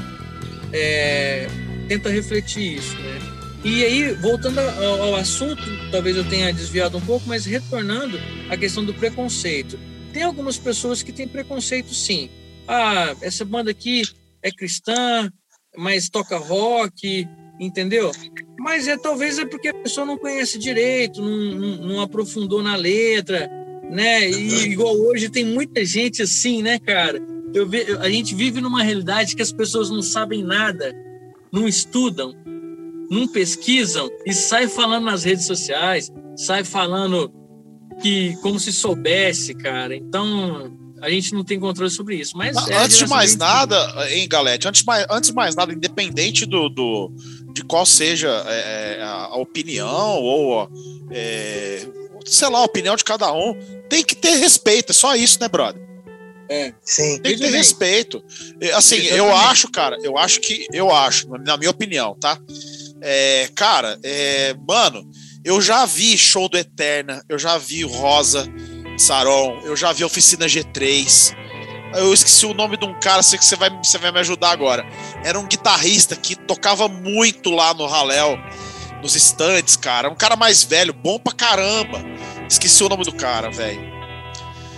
é, 0.73 1.49
tenta 1.89 2.09
refletir 2.09 2.77
isso, 2.79 2.97
né? 2.99 3.19
E 3.65 3.85
aí, 3.85 4.13
voltando 4.15 4.61
ao, 4.61 5.03
ao 5.03 5.17
assunto, 5.17 5.61
talvez 5.91 6.17
eu 6.17 6.25
tenha 6.29 6.53
desviado 6.53 6.97
um 6.97 7.01
pouco, 7.01 7.27
mas 7.27 7.45
retornando 7.45 8.17
à 8.49 8.57
questão 8.57 8.85
do 8.85 8.95
preconceito. 8.95 9.77
Tem 10.13 10.23
algumas 10.23 10.57
pessoas 10.57 11.03
que 11.03 11.13
têm 11.13 11.27
preconceito, 11.27 11.93
sim. 11.93 12.31
Ah, 12.69 13.17
essa 13.21 13.45
banda 13.45 13.73
aqui 13.73 14.03
é 14.41 14.53
cristã, 14.53 15.29
mas 15.77 16.09
toca 16.09 16.39
rock, 16.39 17.27
entendeu? 17.59 18.13
Mas 18.57 18.87
é 18.87 18.97
talvez 18.97 19.37
é 19.37 19.45
porque 19.45 19.69
a 19.69 19.75
pessoa 19.75 20.07
não 20.07 20.17
conhece 20.17 20.61
direito, 20.61 21.21
não, 21.21 21.37
não, 21.37 21.77
não 21.89 22.01
aprofundou 22.01 22.63
na 22.63 22.77
letra, 22.77 23.51
né? 23.91 24.29
E 24.29 24.65
igual 24.69 24.95
hoje 24.97 25.29
tem 25.29 25.45
muita 25.45 25.85
gente 25.85 26.23
assim, 26.23 26.63
né, 26.63 26.79
cara? 26.79 27.21
Eu 27.55 27.67
ve, 27.69 27.85
a 28.01 28.09
gente 28.11 28.35
vive 28.35 28.61
numa 28.61 28.83
realidade 28.83 29.35
que 29.37 29.43
as 29.43 29.53
pessoas 29.53 29.89
não 29.91 30.03
sabem 30.03 30.43
nada, 30.43 30.95
não 31.53 31.67
estudam, 31.67 32.35
não 33.11 33.27
pesquisam 33.29 34.11
e 34.27 34.33
sai 34.35 34.69
falando 34.69 35.05
nas 35.05 35.25
redes 35.25 35.47
sociais, 35.47 36.13
sai 36.37 36.65
falando 36.65 37.33
que 38.03 38.37
como 38.43 38.59
se 38.61 38.73
soubesse, 38.73 39.55
cara. 39.55 39.95
Então 39.97 40.71
a 41.01 41.09
gente 41.09 41.33
não 41.35 41.45
tem 41.45 41.59
controle 41.61 41.91
sobre 41.91 42.17
isso. 42.17 42.37
Mas 42.37 42.57
é 42.69 42.77
antes 42.77 42.99
de 42.99 43.07
mais 43.07 43.37
nada, 43.37 43.77
hein, 44.11 44.27
Galete, 44.29 44.67
antes, 44.69 44.81
de 44.81 44.87
mais- 44.87 45.07
antes 45.11 45.31
de 45.31 45.37
mais 45.37 45.55
nada, 45.55 45.73
independente 45.73 46.45
do, 46.45 46.69
do- 46.69 47.13
de 47.55 47.63
qual 47.65 47.87
seja 47.87 48.29
é, 48.29 49.01
a, 49.03 49.27
a 49.27 49.37
opinião 49.37 50.21
ou 50.21 50.69
é, 51.11 51.87
sei 52.27 52.49
lá, 52.49 52.59
a 52.59 52.65
opinião 52.65 52.97
de 52.97 53.05
cada 53.05 53.33
um, 53.33 53.55
tem 53.89 54.05
que 54.05 54.15
ter 54.15 54.37
respeito, 54.37 54.91
é 54.91 54.95
só 54.95 55.15
isso, 55.15 55.41
né, 55.41 55.49
brother? 55.49 55.81
Sim. 56.83 57.19
Tem 57.19 57.33
que 57.33 57.39
ter 57.39 57.51
bem. 57.51 57.57
respeito. 57.57 58.23
É, 58.61 58.73
Assim, 58.73 58.97
eu 58.97 59.35
acho, 59.35 59.71
cara, 59.71 59.97
eu 60.03 60.17
acho 60.17 60.41
que, 60.41 60.67
eu 60.73 60.95
acho, 60.95 61.29
na 61.39 61.57
minha 61.57 61.71
opinião, 61.71 62.15
tá? 62.19 62.39
É, 63.01 63.49
cara, 63.55 63.99
é, 64.03 64.55
mano, 64.67 65.09
eu 65.45 65.61
já 65.61 65.85
vi 65.85 66.17
show 66.17 66.49
do 66.49 66.57
Eterna, 66.57 67.23
eu 67.29 67.39
já 67.39 67.59
vi 67.59 67.85
o 67.85 67.89
Rosa 67.89 68.47
Saron, 68.99 69.61
eu 69.65 69.77
já 69.77 69.93
vi 69.93 70.05
Oficina 70.05 70.47
G3. 70.47 71.37
Eu 71.95 72.13
esqueci 72.13 72.45
o 72.47 72.55
nome 72.55 72.77
de 72.77 72.85
um 72.85 72.99
cara, 72.99 73.23
sei 73.23 73.39
que 73.39 73.45
você 73.45 73.57
vai, 73.57 73.71
você 73.83 73.99
vai 73.99 74.11
me 74.11 74.19
ajudar 74.21 74.51
agora. 74.51 74.85
Era 75.25 75.39
um 75.39 75.47
guitarrista 75.47 76.17
que 76.17 76.35
tocava 76.35 76.89
muito 76.89 77.51
lá 77.51 77.73
no 77.73 77.87
Raléu, 77.87 78.39
nos 79.01 79.15
estantes, 79.15 79.77
cara. 79.77 80.11
Um 80.11 80.15
cara 80.15 80.37
mais 80.37 80.63
velho, 80.65 80.93
bom 80.93 81.19
pra 81.19 81.33
caramba. 81.33 82.03
Esqueci 82.49 82.83
o 82.85 82.89
nome 82.89 83.05
do 83.05 83.13
cara, 83.13 83.51
velho. 83.51 83.81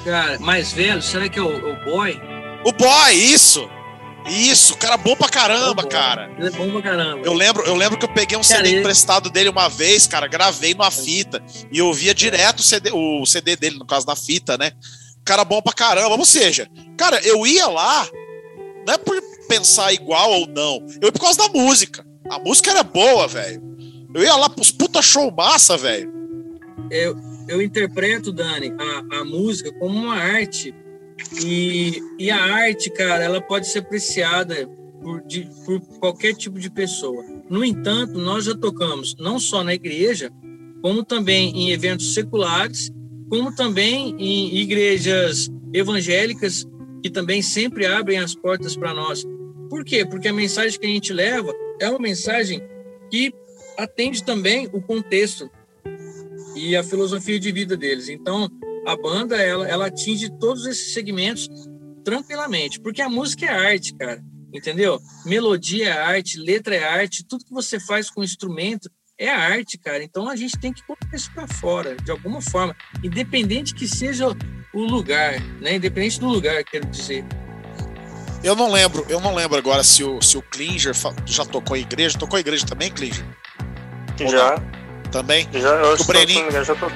Cara, 0.04 0.38
mais 0.38 0.72
velho, 0.72 1.02
será 1.02 1.28
que 1.28 1.38
é 1.38 1.42
o, 1.42 1.72
o 1.72 1.84
boy? 1.84 2.20
O 2.64 2.72
boy, 2.72 3.12
isso! 3.14 3.68
Isso, 4.26 4.76
cara 4.76 4.96
bom 4.98 5.16
pra 5.16 5.28
caramba, 5.28 5.86
cara. 5.86 6.30
Ele 6.36 6.48
é 6.48 6.50
bom 6.50 6.70
pra 6.70 6.82
caramba. 6.82 7.22
Eu 7.24 7.32
lembro, 7.32 7.62
eu 7.64 7.74
lembro 7.74 7.98
que 7.98 8.04
eu 8.04 8.12
peguei 8.12 8.36
um 8.36 8.42
Cara, 8.42 8.56
CD 8.56 8.68
ele- 8.70 8.80
emprestado 8.80 9.30
dele 9.30 9.48
uma 9.48 9.68
vez, 9.68 10.06
cara, 10.06 10.26
gravei 10.26 10.74
numa 10.74 10.90
fita 10.90 11.42
e 11.72 11.78
eu 11.78 11.86
ouvia 11.86 12.14
direto 12.14 12.58
o 12.60 12.62
CD, 12.62 12.90
o 12.92 13.24
CD 13.24 13.56
dele, 13.56 13.78
no 13.78 13.86
caso 13.86 14.04
da 14.04 14.14
fita, 14.14 14.58
né? 14.58 14.72
Cara 15.24 15.44
bom 15.44 15.62
pra 15.62 15.72
caramba. 15.72 16.14
Ou 16.14 16.24
seja, 16.26 16.68
cara, 16.96 17.18
eu 17.26 17.46
ia 17.46 17.66
lá, 17.68 18.06
não 18.86 18.94
é 18.94 18.98
por 18.98 19.18
pensar 19.48 19.94
igual 19.94 20.30
ou 20.30 20.46
não, 20.46 20.84
eu 21.00 21.06
ia 21.08 21.12
por 21.12 21.20
causa 21.22 21.38
da 21.38 21.48
música. 21.48 22.04
A 22.28 22.38
música 22.38 22.70
era 22.70 22.82
boa, 22.82 23.26
velho. 23.26 23.62
Eu 24.14 24.22
ia 24.22 24.36
lá 24.36 24.50
pros 24.50 24.70
puta 24.70 25.00
show 25.00 25.30
massa, 25.34 25.74
velho. 25.78 26.12
eu 26.90 27.16
interpreto, 27.62 28.32
Dani, 28.32 28.72
a, 28.78 29.20
a 29.20 29.24
música 29.24 29.72
como 29.78 29.98
uma 29.98 30.16
arte. 30.16 30.74
E, 31.44 32.00
e 32.18 32.30
a 32.30 32.36
arte, 32.40 32.90
cara, 32.90 33.24
ela 33.24 33.40
pode 33.40 33.66
ser 33.66 33.80
apreciada 33.80 34.68
por, 35.02 35.20
de- 35.22 35.48
por 35.64 35.80
qualquer 35.98 36.34
tipo 36.34 36.58
de 36.58 36.70
pessoa. 36.70 37.24
No 37.48 37.64
entanto, 37.64 38.18
nós 38.18 38.44
já 38.44 38.54
tocamos 38.56 39.16
não 39.18 39.38
só 39.38 39.64
na 39.64 39.74
igreja, 39.74 40.30
como 40.82 41.04
também 41.04 41.50
em 41.56 41.70
eventos 41.70 42.14
seculares, 42.14 42.92
como 43.28 43.54
também 43.54 44.14
em 44.18 44.56
igrejas 44.58 45.48
evangélicas, 45.72 46.64
que 47.02 47.10
também 47.10 47.42
sempre 47.42 47.86
abrem 47.86 48.18
as 48.18 48.34
portas 48.34 48.76
para 48.76 48.94
nós. 48.94 49.24
Por 49.68 49.84
quê? 49.84 50.04
Porque 50.04 50.28
a 50.28 50.32
mensagem 50.32 50.78
que 50.78 50.86
a 50.86 50.90
gente 50.90 51.12
leva 51.12 51.52
é 51.80 51.88
uma 51.88 51.98
mensagem 51.98 52.62
que 53.10 53.32
atende 53.76 54.24
também 54.24 54.68
o 54.72 54.80
contexto 54.80 55.50
e 56.58 56.76
a 56.76 56.82
filosofia 56.82 57.38
de 57.38 57.52
vida 57.52 57.76
deles. 57.76 58.08
Então, 58.08 58.48
a 58.86 58.96
banda 58.96 59.36
ela, 59.36 59.66
ela 59.68 59.86
atinge 59.86 60.30
todos 60.38 60.66
esses 60.66 60.92
segmentos 60.92 61.48
tranquilamente, 62.04 62.80
porque 62.80 63.02
a 63.02 63.08
música 63.08 63.46
é 63.46 63.72
arte, 63.72 63.94
cara. 63.94 64.22
Entendeu? 64.52 64.98
Melodia 65.26 65.88
é 65.88 65.92
arte, 65.92 66.38
letra 66.38 66.74
é 66.74 66.82
arte, 66.82 67.24
tudo 67.24 67.44
que 67.44 67.52
você 67.52 67.78
faz 67.78 68.08
com 68.08 68.24
instrumento 68.24 68.90
é 69.18 69.28
arte, 69.28 69.76
cara. 69.76 70.02
Então 70.02 70.28
a 70.28 70.36
gente 70.36 70.58
tem 70.58 70.72
que 70.72 70.82
colocar 70.84 71.14
isso 71.14 71.30
para 71.34 71.46
fora, 71.46 71.96
de 71.96 72.10
alguma 72.10 72.40
forma, 72.40 72.74
independente 73.04 73.74
que 73.74 73.86
seja 73.86 74.28
o 74.72 74.80
lugar, 74.84 75.38
né? 75.60 75.76
Independente 75.76 76.20
do 76.20 76.28
lugar, 76.28 76.64
quero 76.64 76.86
dizer. 76.86 77.24
Eu 78.42 78.54
não 78.54 78.70
lembro, 78.70 79.04
eu 79.08 79.20
não 79.20 79.34
lembro 79.34 79.58
agora 79.58 79.82
se 79.82 80.04
o, 80.04 80.22
se 80.22 80.38
o 80.38 80.42
Klinger 80.42 80.94
já 81.26 81.44
tocou 81.44 81.76
em 81.76 81.80
igreja. 81.80 82.16
Tocou 82.16 82.38
em 82.38 82.40
igreja 82.40 82.64
também, 82.64 82.90
Klinger? 82.90 83.24
Ou 84.20 84.28
Já, 84.28 84.56
Também? 85.10 85.48
já, 85.52 85.68
eu 85.68 85.94
O 85.94 86.04
Brenin- 86.04 86.34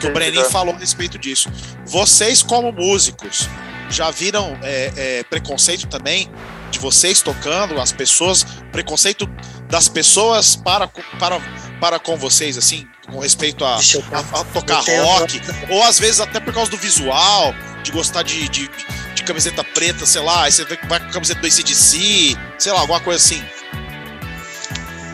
o 0.09 0.13
Brenin 0.13 0.33
falou 0.51 0.75
a 0.75 0.79
respeito 0.79 1.19
disso. 1.19 1.51
Vocês, 1.87 2.43
como 2.43 2.71
músicos, 2.73 3.49
já 3.89 4.11
viram 4.11 4.59
é, 4.63 4.93
é, 4.97 5.23
preconceito 5.25 5.87
também 5.87 6.31
de 6.71 6.79
vocês 6.79 7.21
tocando, 7.23 7.81
as 7.81 7.93
pessoas, 7.93 8.45
preconceito 8.71 9.27
das 9.69 9.89
pessoas 9.89 10.57
para, 10.57 10.87
para, 11.19 11.41
para 11.81 11.99
com 11.99 12.17
vocês, 12.17 12.57
assim, 12.57 12.87
com 13.11 13.19
respeito 13.19 13.65
a, 13.65 13.77
a- 13.77 14.41
a 14.41 14.45
tocar 14.45 14.79
eu 14.79 14.85
tenho- 14.85 15.05
rock, 15.05 15.41
ou 15.71 15.83
às 15.83 15.99
vezes 15.99 16.21
até 16.21 16.41
por 16.41 16.53
causa 16.55 16.71
do 16.71 16.77
visual, 16.79 17.55
de 17.83 17.91
gostar 17.93 18.23
de, 18.23 18.49
de, 18.49 18.71
de 19.15 19.23
camiseta 19.25 19.63
preta, 19.65 20.07
sei 20.07 20.23
lá, 20.23 20.45
aí 20.45 20.53
você 20.53 20.65
vê 20.65 20.77
que 20.77 20.87
vai 20.87 20.99
com 21.01 21.07
a 21.07 21.11
camiseta 21.13 21.41
do 21.41 21.47
ACDC, 21.47 22.37
sei 22.59 22.73
lá, 22.73 22.81
alguma 22.81 23.01
coisa 23.01 23.19
assim. 23.23 23.43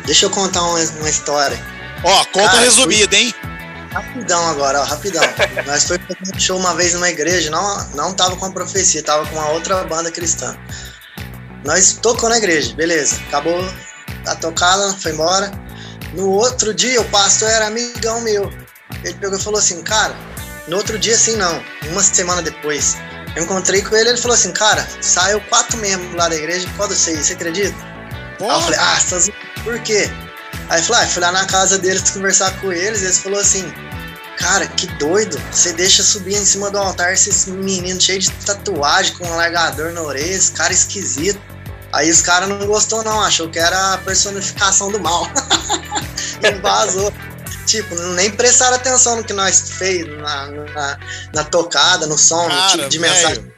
Deixa 0.07 0.27
eu 0.27 0.31
contar 0.31 0.63
uma, 0.63 0.79
uma 0.81 1.11
história. 1.11 1.59
Ó, 2.05 2.25
conta 2.27 2.51
Cara, 2.51 2.61
resumida, 2.61 3.17
hein? 3.17 3.35
Rapidão 3.93 4.49
agora, 4.51 4.81
ó, 4.81 4.85
rapidão. 4.85 5.23
Nós 5.67 5.85
foi 5.85 5.99
fazer 5.99 6.37
um 6.37 6.39
show 6.39 6.59
uma 6.59 6.75
vez 6.75 6.95
numa 6.95 7.09
igreja, 7.09 7.51
não, 7.51 7.91
não 7.95 8.15
tava 8.15 8.37
com 8.37 8.47
a 8.47 8.51
profecia, 8.53 9.03
tava 9.03 9.27
com 9.27 9.37
uma 9.37 9.49
outra 9.51 9.83
banda 9.85 10.11
cristã. 10.11 10.57
Nós 11.65 11.95
tocou 11.95 12.29
na 12.29 12.39
igreja, 12.39 12.75
beleza. 12.75 13.17
Acabou 13.29 13.59
a 14.27 14.35
tocada, 14.37 14.93
foi 14.95 15.13
embora. 15.13 15.51
No 16.15 16.31
outro 16.31 16.73
dia, 16.73 17.01
o 17.01 17.05
pastor 17.07 17.49
era 17.49 17.67
amigão 17.67 18.21
meu. 18.21 18.53
Ele 19.05 19.15
pegou 19.15 19.39
e 19.39 19.43
falou 19.43 19.59
assim, 19.59 19.83
cara, 19.83 20.15
no 20.67 20.77
outro 20.77 20.99
dia 20.99 21.15
assim 21.15 21.37
não, 21.37 21.63
uma 21.91 22.03
semana 22.03 22.43
depois. 22.43 22.97
Eu 23.37 23.45
encontrei 23.45 23.83
com 23.83 23.95
ele 23.95 24.11
ele 24.11 24.19
falou 24.19 24.35
assim, 24.35 24.53
cara, 24.53 24.87
saiu 25.01 25.41
quatro 25.43 25.77
membros 25.79 26.15
lá 26.15 26.29
da 26.29 26.37
igreja, 26.37 26.69
pode 26.77 26.95
ser, 26.95 27.17
você 27.17 27.35
acredita? 27.35 27.77
Aí 28.41 28.49
eu 28.49 28.61
falei, 28.61 28.79
ah, 28.79 28.99
por 29.63 29.79
quê? 29.81 30.11
Aí 30.69 30.83
falei, 30.83 31.05
ah, 31.05 31.09
fui 31.09 31.23
lá 31.23 31.33
na 31.33 31.47
casa 31.47 31.79
deles 31.79 32.11
conversar 32.11 32.51
com 32.61 32.71
eles, 32.71 33.01
e 33.01 33.05
eles 33.05 33.19
falou 33.19 33.41
assim, 33.41 33.73
cara, 34.37 34.67
que 34.67 34.87
doido, 34.99 35.41
você 35.51 35.73
deixa 35.73 36.03
subir 36.03 36.37
em 36.37 36.45
cima 36.45 36.71
do 36.71 36.79
altar 36.79 37.13
esses 37.13 37.47
meninos 37.47 38.05
cheios 38.05 38.25
de 38.25 38.31
tatuagem, 38.45 39.15
com 39.17 39.27
um 39.27 39.37
largador 39.37 39.93
na 39.93 40.03
orelha, 40.03 40.35
esse 40.35 40.53
cara 40.53 40.73
esquisito. 40.73 41.41
Aí 41.93 42.11
os 42.11 42.21
caras 42.21 42.49
não 42.51 42.67
gostou 42.67 43.03
não, 43.03 43.21
achou 43.23 43.49
que 43.49 43.59
era 43.59 43.95
a 43.95 43.99
personificação 43.99 44.93
do 44.93 45.01
mal. 45.01 45.27
e 46.43 46.51
vazou. 46.61 47.13
tipo, 47.67 47.95
nem 48.13 48.31
prestaram 48.31 48.77
atenção 48.77 49.17
no 49.17 49.25
que 49.25 49.33
nós 49.33 49.71
fez 49.71 50.07
na, 50.19 50.47
na, 50.51 50.99
na 51.33 51.45
tocada, 51.45 52.07
no 52.07 52.19
som, 52.19 52.47
cara, 52.47 52.63
no 52.63 52.71
tipo 52.71 52.89
de 52.91 52.99
véio, 52.99 53.15
mensagem. 53.15 53.53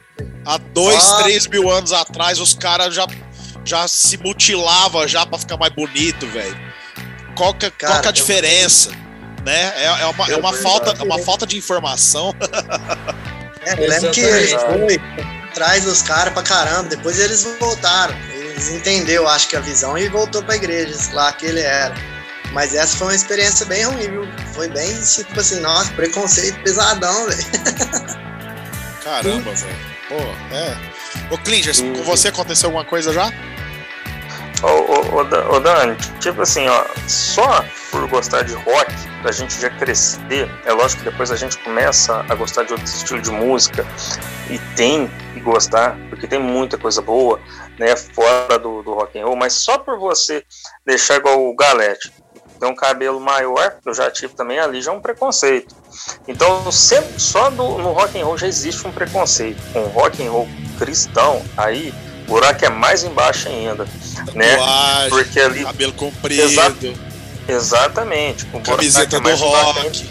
Há 0.45 0.57
dois, 0.57 1.11
três 1.23 1.45
mil 1.47 1.69
anos 1.69 1.91
atrás, 1.91 2.39
os 2.39 2.53
caras 2.53 2.95
já, 2.95 3.05
já 3.65 3.85
se 3.87 4.17
mutilavam 4.17 5.05
já 5.07 5.25
pra 5.25 5.37
ficar 5.37 5.57
mais 5.57 5.73
bonito, 5.73 6.25
velho. 6.27 6.70
Qual 7.35 7.53
que, 7.53 7.69
cara, 7.71 7.93
qual 7.93 8.01
que 8.01 8.07
é 8.07 8.09
a 8.09 8.13
diferença? 8.13 8.89
Eu... 8.89 9.43
Né? 9.43 9.73
É, 9.75 9.85
é, 9.85 10.05
uma, 10.05 10.27
é 10.27 10.35
uma, 10.35 10.53
falta, 10.53 10.95
é 10.99 11.03
uma 11.03 11.19
falta 11.19 11.45
de 11.47 11.57
informação. 11.57 12.35
É, 13.63 13.73
eu 13.73 13.87
lembro 13.87 14.09
que 14.09 14.21
eles 14.21 14.53
foi 14.53 14.99
atrás 15.51 15.83
dos 15.83 16.01
caras 16.01 16.33
pra 16.33 16.41
caramba, 16.41 16.89
depois 16.89 17.19
eles 17.19 17.43
voltaram. 17.59 18.15
Eles 18.33 18.69
entenderam, 18.69 19.27
acho 19.27 19.47
que 19.49 19.55
a 19.55 19.59
visão, 19.59 19.95
e 19.95 20.07
voltou 20.09 20.41
pra 20.41 20.55
igreja 20.55 20.97
lá 21.13 21.31
que 21.31 21.45
ele 21.45 21.59
era. 21.59 21.93
Mas 22.53 22.73
essa 22.73 22.97
foi 22.97 23.07
uma 23.07 23.15
experiência 23.15 23.65
bem 23.65 23.83
ruim, 23.83 24.09
viu? 24.09 24.27
Foi 24.53 24.67
bem, 24.67 24.99
tipo 25.01 25.39
assim, 25.39 25.59
nossa, 25.59 25.91
preconceito 25.93 26.59
pesadão, 26.63 27.27
velho. 27.27 27.45
Caramba, 29.03 29.53
velho. 29.53 29.79
Pô, 30.09 30.17
é. 30.55 30.77
Ô, 31.33 31.37
Klinger, 31.37 31.75
com 31.77 32.03
você 32.03 32.27
aconteceu 32.27 32.67
alguma 32.67 32.83
coisa 32.83 33.13
já? 33.13 33.31
Ô, 34.63 34.67
ô, 34.67 35.55
ô, 35.55 35.59
Dani, 35.59 35.95
tipo 36.19 36.41
assim, 36.41 36.67
ó, 36.67 36.85
só 37.07 37.65
por 37.89 38.07
gostar 38.07 38.43
de 38.43 38.53
rock, 38.53 38.93
da 39.23 39.31
gente 39.31 39.59
já 39.59 39.71
crescer, 39.71 40.49
é 40.65 40.71
lógico 40.71 41.03
que 41.03 41.09
depois 41.09 41.31
a 41.31 41.35
gente 41.35 41.57
começa 41.63 42.23
a 42.29 42.35
gostar 42.35 42.63
de 42.63 42.73
outro 42.73 42.85
estilo 42.85 43.21
de 43.21 43.31
música 43.31 43.85
e 44.51 44.59
tem 44.75 45.09
que 45.33 45.39
gostar, 45.39 45.97
porque 46.09 46.27
tem 46.27 46.39
muita 46.39 46.77
coisa 46.77 47.01
boa, 47.01 47.39
né, 47.79 47.95
fora 47.95 48.59
do, 48.59 48.83
do 48.83 48.93
rock 48.93 49.19
and 49.19 49.25
roll, 49.25 49.35
mas 49.35 49.53
só 49.53 49.79
por 49.79 49.97
você 49.97 50.43
deixar 50.85 51.15
igual 51.15 51.43
o 51.43 51.55
Galete, 51.55 52.11
tem 52.59 52.69
um 52.69 52.75
cabelo 52.75 53.19
maior, 53.19 53.77
eu 53.83 53.93
já 53.95 54.11
tive 54.11 54.35
também 54.35 54.59
ali, 54.59 54.79
já 54.79 54.91
é 54.91 54.95
um 54.95 55.01
preconceito. 55.01 55.75
Então, 56.27 56.71
sempre, 56.71 57.19
só 57.19 57.49
do, 57.49 57.79
no 57.79 57.91
rock 57.93 58.21
and 58.21 58.23
roll 58.23 58.37
já 58.37 58.45
existe 58.45 58.87
um 58.87 58.91
preconceito. 58.91 59.59
Com 59.73 59.81
rock 59.87 60.23
and 60.23 60.29
roll 60.29 60.47
cristão, 60.77 61.43
aí 61.57 61.91
o 62.31 62.35
buraco 62.35 62.63
é 62.63 62.69
mais 62.69 63.03
embaixo 63.03 63.49
ainda, 63.49 63.85
né? 64.33 64.55
Tatuagem? 64.55 65.09
Porque 65.09 65.39
ali 65.39 65.63
cabelo 65.65 65.93
comprido. 65.93 66.41
Exa 66.43 66.73
exatamente. 67.47 68.45
Com 68.45 68.61
Camiseta 68.61 69.17
é 69.17 69.19
do 69.19 69.35
rock. 69.35 70.09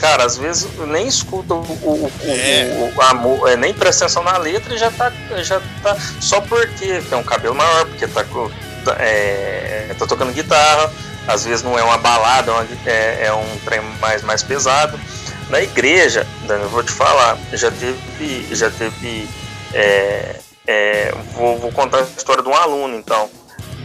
Cara, 0.00 0.24
às 0.24 0.38
vezes 0.38 0.68
nem 0.88 1.06
escuta 1.06 1.54
o, 1.54 1.60
o, 1.60 2.12
é. 2.22 2.92
o, 2.94 2.98
o 2.98 3.02
amor, 3.02 3.48
é, 3.48 3.56
nem 3.56 3.72
presta 3.74 4.04
atenção 4.04 4.22
na 4.22 4.36
letra 4.36 4.74
e 4.74 4.78
já 4.78 4.90
tá, 4.90 5.10
já 5.42 5.60
tá 5.82 5.96
só 6.20 6.40
porque 6.40 7.00
tem 7.08 7.18
um 7.18 7.22
cabelo 7.22 7.54
maior, 7.54 7.86
porque 7.86 8.06
tá, 8.06 8.24
é, 8.98 9.94
tá 9.98 10.06
tocando 10.06 10.32
guitarra, 10.32 10.92
às 11.26 11.44
vezes 11.44 11.62
não 11.62 11.78
é 11.78 11.82
uma 11.82 11.96
balada, 11.96 12.52
é, 12.84 12.90
é, 12.90 13.26
é 13.26 13.32
um 13.32 13.58
trem 13.64 13.80
mais, 14.00 14.22
mais 14.22 14.42
pesado. 14.42 14.98
Na 15.48 15.62
igreja, 15.62 16.26
Dani, 16.46 16.64
eu 16.64 16.68
vou 16.68 16.82
te 16.82 16.92
falar, 16.92 17.38
já 17.52 17.70
teve, 17.70 18.54
já 18.54 18.70
teve, 18.70 19.28
é, 19.72 20.40
é, 20.66 21.12
vou, 21.34 21.58
vou, 21.58 21.72
contar 21.72 21.98
a 21.98 22.02
história 22.02 22.42
de 22.42 22.48
um 22.48 22.54
aluno, 22.54 22.96
então, 22.96 23.30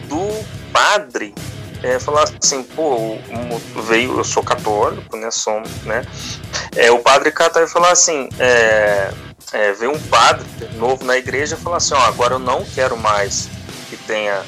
do 0.07 0.45
padre 0.71 1.33
é, 1.83 1.99
falar 1.99 2.25
assim, 2.41 2.63
pô, 2.63 3.17
veio, 3.87 4.17
eu 4.17 4.23
sou 4.23 4.43
católico, 4.43 5.17
né, 5.17 5.31
somos, 5.31 5.69
né, 5.83 6.03
é, 6.75 6.91
o 6.91 6.99
padre 6.99 7.31
catar 7.31 7.63
e 7.63 7.67
falar 7.67 7.91
assim, 7.91 8.29
é, 8.39 9.11
é, 9.51 9.73
veio 9.73 9.91
um 9.91 9.99
padre 9.99 10.45
novo 10.75 11.03
na 11.03 11.17
igreja 11.17 11.55
e 11.55 11.63
falar 11.63 11.77
assim, 11.77 11.93
ó, 11.93 12.01
agora 12.05 12.35
eu 12.35 12.39
não 12.39 12.63
quero 12.63 12.97
mais 12.97 13.49
que 13.89 13.97
tenha 13.97 14.41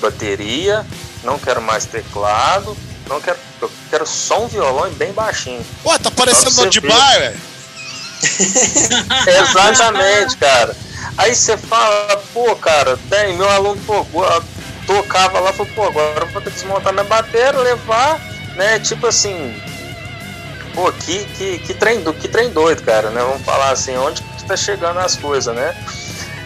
bateria, 0.00 0.84
não 1.22 1.38
quero 1.38 1.60
mais 1.60 1.84
teclado, 1.86 2.76
não 3.08 3.20
quero, 3.20 3.38
eu 3.60 3.70
quero 3.88 4.06
só 4.06 4.42
um 4.44 4.48
violão 4.48 4.88
e 4.88 4.94
bem 4.94 5.12
baixinho. 5.12 5.64
Ué, 5.84 5.98
tá 5.98 6.10
parecendo 6.10 6.70
de 6.70 6.80
bar, 6.80 7.18
velho. 7.18 7.40
Exatamente, 9.40 10.36
cara. 10.36 10.76
Aí 11.16 11.34
você 11.34 11.56
fala, 11.56 12.16
pô, 12.32 12.54
cara, 12.56 12.98
tem 13.08 13.36
meu 13.36 13.48
aluno, 13.48 13.80
pô, 13.86 14.04
tocava 14.86 15.38
lá, 15.40 15.52
falou, 15.52 15.72
pô, 15.74 15.84
agora 15.84 16.24
eu 16.24 16.26
vou 16.28 16.42
ter 16.42 16.50
que 16.50 16.56
desmontar 16.56 16.92
minha 16.92 17.04
bateria, 17.04 17.52
levar, 17.52 18.20
né? 18.56 18.78
Tipo 18.78 19.06
assim, 19.06 19.54
pô, 20.74 20.90
que, 20.92 21.24
que, 21.36 21.58
que, 21.58 21.74
trem, 21.74 22.02
que 22.14 22.28
trem 22.28 22.50
doido, 22.50 22.82
cara, 22.82 23.10
né? 23.10 23.20
Vamos 23.22 23.42
falar 23.42 23.70
assim, 23.70 23.96
onde 23.96 24.22
que 24.22 24.44
tá 24.44 24.56
chegando 24.56 24.98
as 24.98 25.16
coisas, 25.16 25.54
né? 25.54 25.74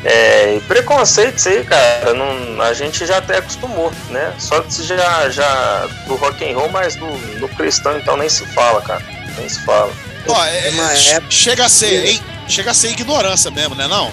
É, 0.05 0.61
preconceito 0.69 1.39
isso 1.39 1.49
aí, 1.49 1.65
cara, 1.65 2.13
não, 2.13 2.61
a 2.61 2.75
gente 2.75 3.07
já 3.07 3.19
até 3.19 3.39
acostumou, 3.39 3.91
né? 4.11 4.35
Só 4.39 4.63
já, 4.69 5.31
já 5.31 5.89
do 6.07 6.15
rock 6.17 6.45
and 6.45 6.55
roll, 6.55 6.69
mas 6.69 6.95
do, 6.95 7.07
do 7.39 7.49
cristão 7.49 7.97
então 7.97 8.15
nem 8.17 8.29
se 8.29 8.45
fala, 8.49 8.83
cara. 8.83 9.03
Nem 9.39 9.49
se 9.49 9.61
fala. 9.65 9.91
Ó, 10.29 10.45
é, 10.45 10.69
é, 10.69 11.23
chega 11.31 11.65
a 11.65 11.69
ser, 11.71 12.07
hein, 12.07 12.23
chega 12.47 12.71
a 12.71 12.75
ser 12.75 12.91
ignorância 12.91 13.51
mesmo, 13.51 13.75
né 13.75 13.89
não? 13.89 14.13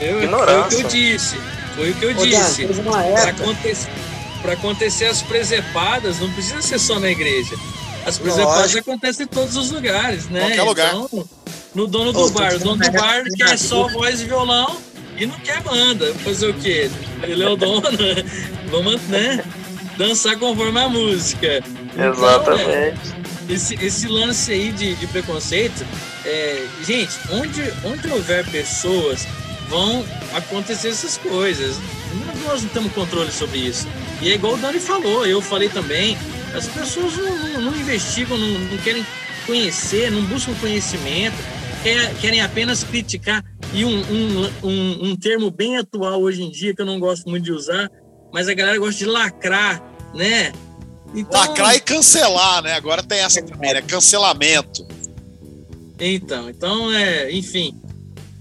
Eu, 0.00 0.22
ignorância. 0.22 0.70
Foi 0.70 0.78
o 0.78 0.78
que 0.78 0.84
eu 0.84 0.88
disse. 0.88 1.36
Foi 1.74 1.90
o 1.90 1.94
que 1.94 2.04
eu 2.04 2.10
Ô, 2.10 2.14
disse. 2.14 2.66
Para 2.66 3.30
acontecer, 3.30 3.88
acontecer 4.52 5.04
as 5.06 5.22
presepadas, 5.22 6.18
não 6.20 6.30
precisa 6.32 6.62
ser 6.62 6.78
só 6.78 6.98
na 6.98 7.10
igreja. 7.10 7.56
As 8.06 8.18
presepadas 8.18 8.72
Lógico. 8.72 8.90
acontecem 8.90 9.24
em 9.24 9.28
todos 9.28 9.56
os 9.56 9.70
lugares, 9.70 10.28
né? 10.28 10.40
Qualquer 10.40 10.62
lugar. 10.62 10.94
Então, 10.94 11.28
no 11.74 11.86
dono 11.86 12.12
do 12.12 12.20
Ô, 12.20 12.30
bar. 12.30 12.54
O 12.54 12.58
dono 12.58 12.82
do 12.82 12.92
bar 12.92 13.24
quer 13.36 13.58
só 13.58 13.86
voz 13.88 14.20
e 14.20 14.24
violão 14.24 14.78
e 15.16 15.26
não 15.26 15.38
quer 15.40 15.60
banda. 15.60 16.14
Fazer 16.24 16.48
o 16.48 16.54
quê? 16.54 16.90
Ele 17.22 17.42
é 17.42 17.48
o 17.48 17.56
dono, 17.56 17.82
vamos, 18.70 19.00
né? 19.02 19.44
Dançar 19.96 20.38
conforme 20.38 20.80
a 20.80 20.88
música. 20.88 21.62
Então, 21.92 22.12
Exatamente. 22.12 22.70
É, 22.70 22.94
esse, 23.48 23.74
esse 23.74 24.06
lance 24.06 24.52
aí 24.52 24.72
de, 24.72 24.94
de 24.94 25.06
preconceito, 25.08 25.84
é, 26.24 26.66
gente, 26.84 27.18
onde, 27.30 27.72
onde 27.84 28.08
houver 28.08 28.46
pessoas, 28.50 29.26
vão 29.68 30.04
acontecer 30.34 30.88
essas 30.88 31.16
coisas. 31.16 31.76
Nós 32.44 32.62
não 32.62 32.68
temos 32.70 32.92
controle 32.92 33.30
sobre 33.30 33.58
isso. 33.58 33.86
E 34.20 34.30
é 34.30 34.34
igual 34.34 34.54
o 34.54 34.56
Dani 34.56 34.80
falou, 34.80 35.26
eu 35.26 35.40
falei 35.40 35.68
também, 35.68 36.16
as 36.54 36.66
pessoas 36.66 37.16
não, 37.16 37.60
não, 37.60 37.76
investigam, 37.76 38.36
não, 38.36 38.58
não, 38.58 38.78
querem 38.78 39.06
conhecer, 39.46 40.10
não 40.10 40.22
buscam 40.24 40.54
conhecimento, 40.54 41.36
querem 42.20 42.40
apenas 42.40 42.82
criticar 42.82 43.44
e 43.72 43.84
um, 43.84 44.00
um, 44.00 44.50
um, 44.64 45.10
um, 45.10 45.16
termo 45.16 45.50
bem 45.50 45.76
atual 45.76 46.20
hoje 46.20 46.42
em 46.42 46.50
dia, 46.50 46.74
que 46.74 46.82
eu 46.82 46.86
não 46.86 46.98
gosto 46.98 47.28
muito 47.28 47.44
de 47.44 47.52
usar, 47.52 47.90
mas 48.32 48.48
a 48.48 48.54
galera 48.54 48.78
gosta 48.78 48.98
de 48.98 49.06
lacrar, 49.06 49.82
né? 50.14 50.52
Então, 51.14 51.40
lacrar 51.40 51.76
e 51.76 51.80
cancelar, 51.80 52.62
né? 52.62 52.72
Agora 52.74 53.02
tem 53.02 53.20
essa 53.20 53.42
também, 53.42 53.72
né? 53.72 53.82
Cancelamento. 53.82 54.86
Então, 55.98 56.48
então, 56.48 56.92
é, 56.92 57.30
enfim, 57.32 57.74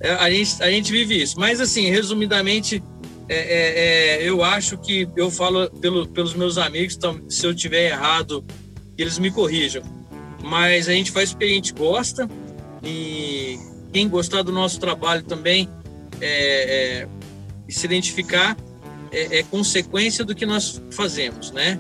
a, 0.02 0.30
gente, 0.30 0.64
a 0.64 0.70
gente 0.70 0.92
vive 0.92 1.22
isso. 1.22 1.40
Mas, 1.40 1.60
assim, 1.60 1.90
resumidamente, 1.90 2.84
é, 3.30 3.36
é, 3.36 4.20
é, 4.24 4.30
eu 4.30 4.44
acho 4.44 4.78
que 4.78 5.08
eu 5.16 5.30
falo 5.30 5.70
pelo, 5.70 6.08
pelos 6.08 6.34
meus 6.34 6.58
amigos, 6.58 6.96
então, 6.96 7.22
se 7.30 7.46
eu 7.46 7.54
tiver 7.54 7.90
errado, 7.90 8.46
eles 8.98 9.20
me 9.20 9.32
corrijam. 9.32 9.84
Mas 10.44 10.88
a 10.88 10.94
gente 10.94 11.12
faz 11.12 11.32
o 11.32 11.38
que 11.38 11.44
a 11.44 11.50
gente 11.50 11.74
gosta 11.74 12.30
e 12.84 13.58
quem 13.92 14.08
gostar 14.08 14.44
do 14.44 14.52
nosso 14.52 14.80
trabalho 14.80 15.24
também 15.24 15.68
é, 16.22 17.06
é, 17.06 17.08
se 17.68 17.86
identificar 17.86 18.56
é, 19.12 19.40
é, 19.40 19.44
consequência 19.44 20.24
do 20.24 20.36
que 20.36 20.46
nós 20.46 20.82
fazemos, 20.92 21.52
né? 21.52 21.80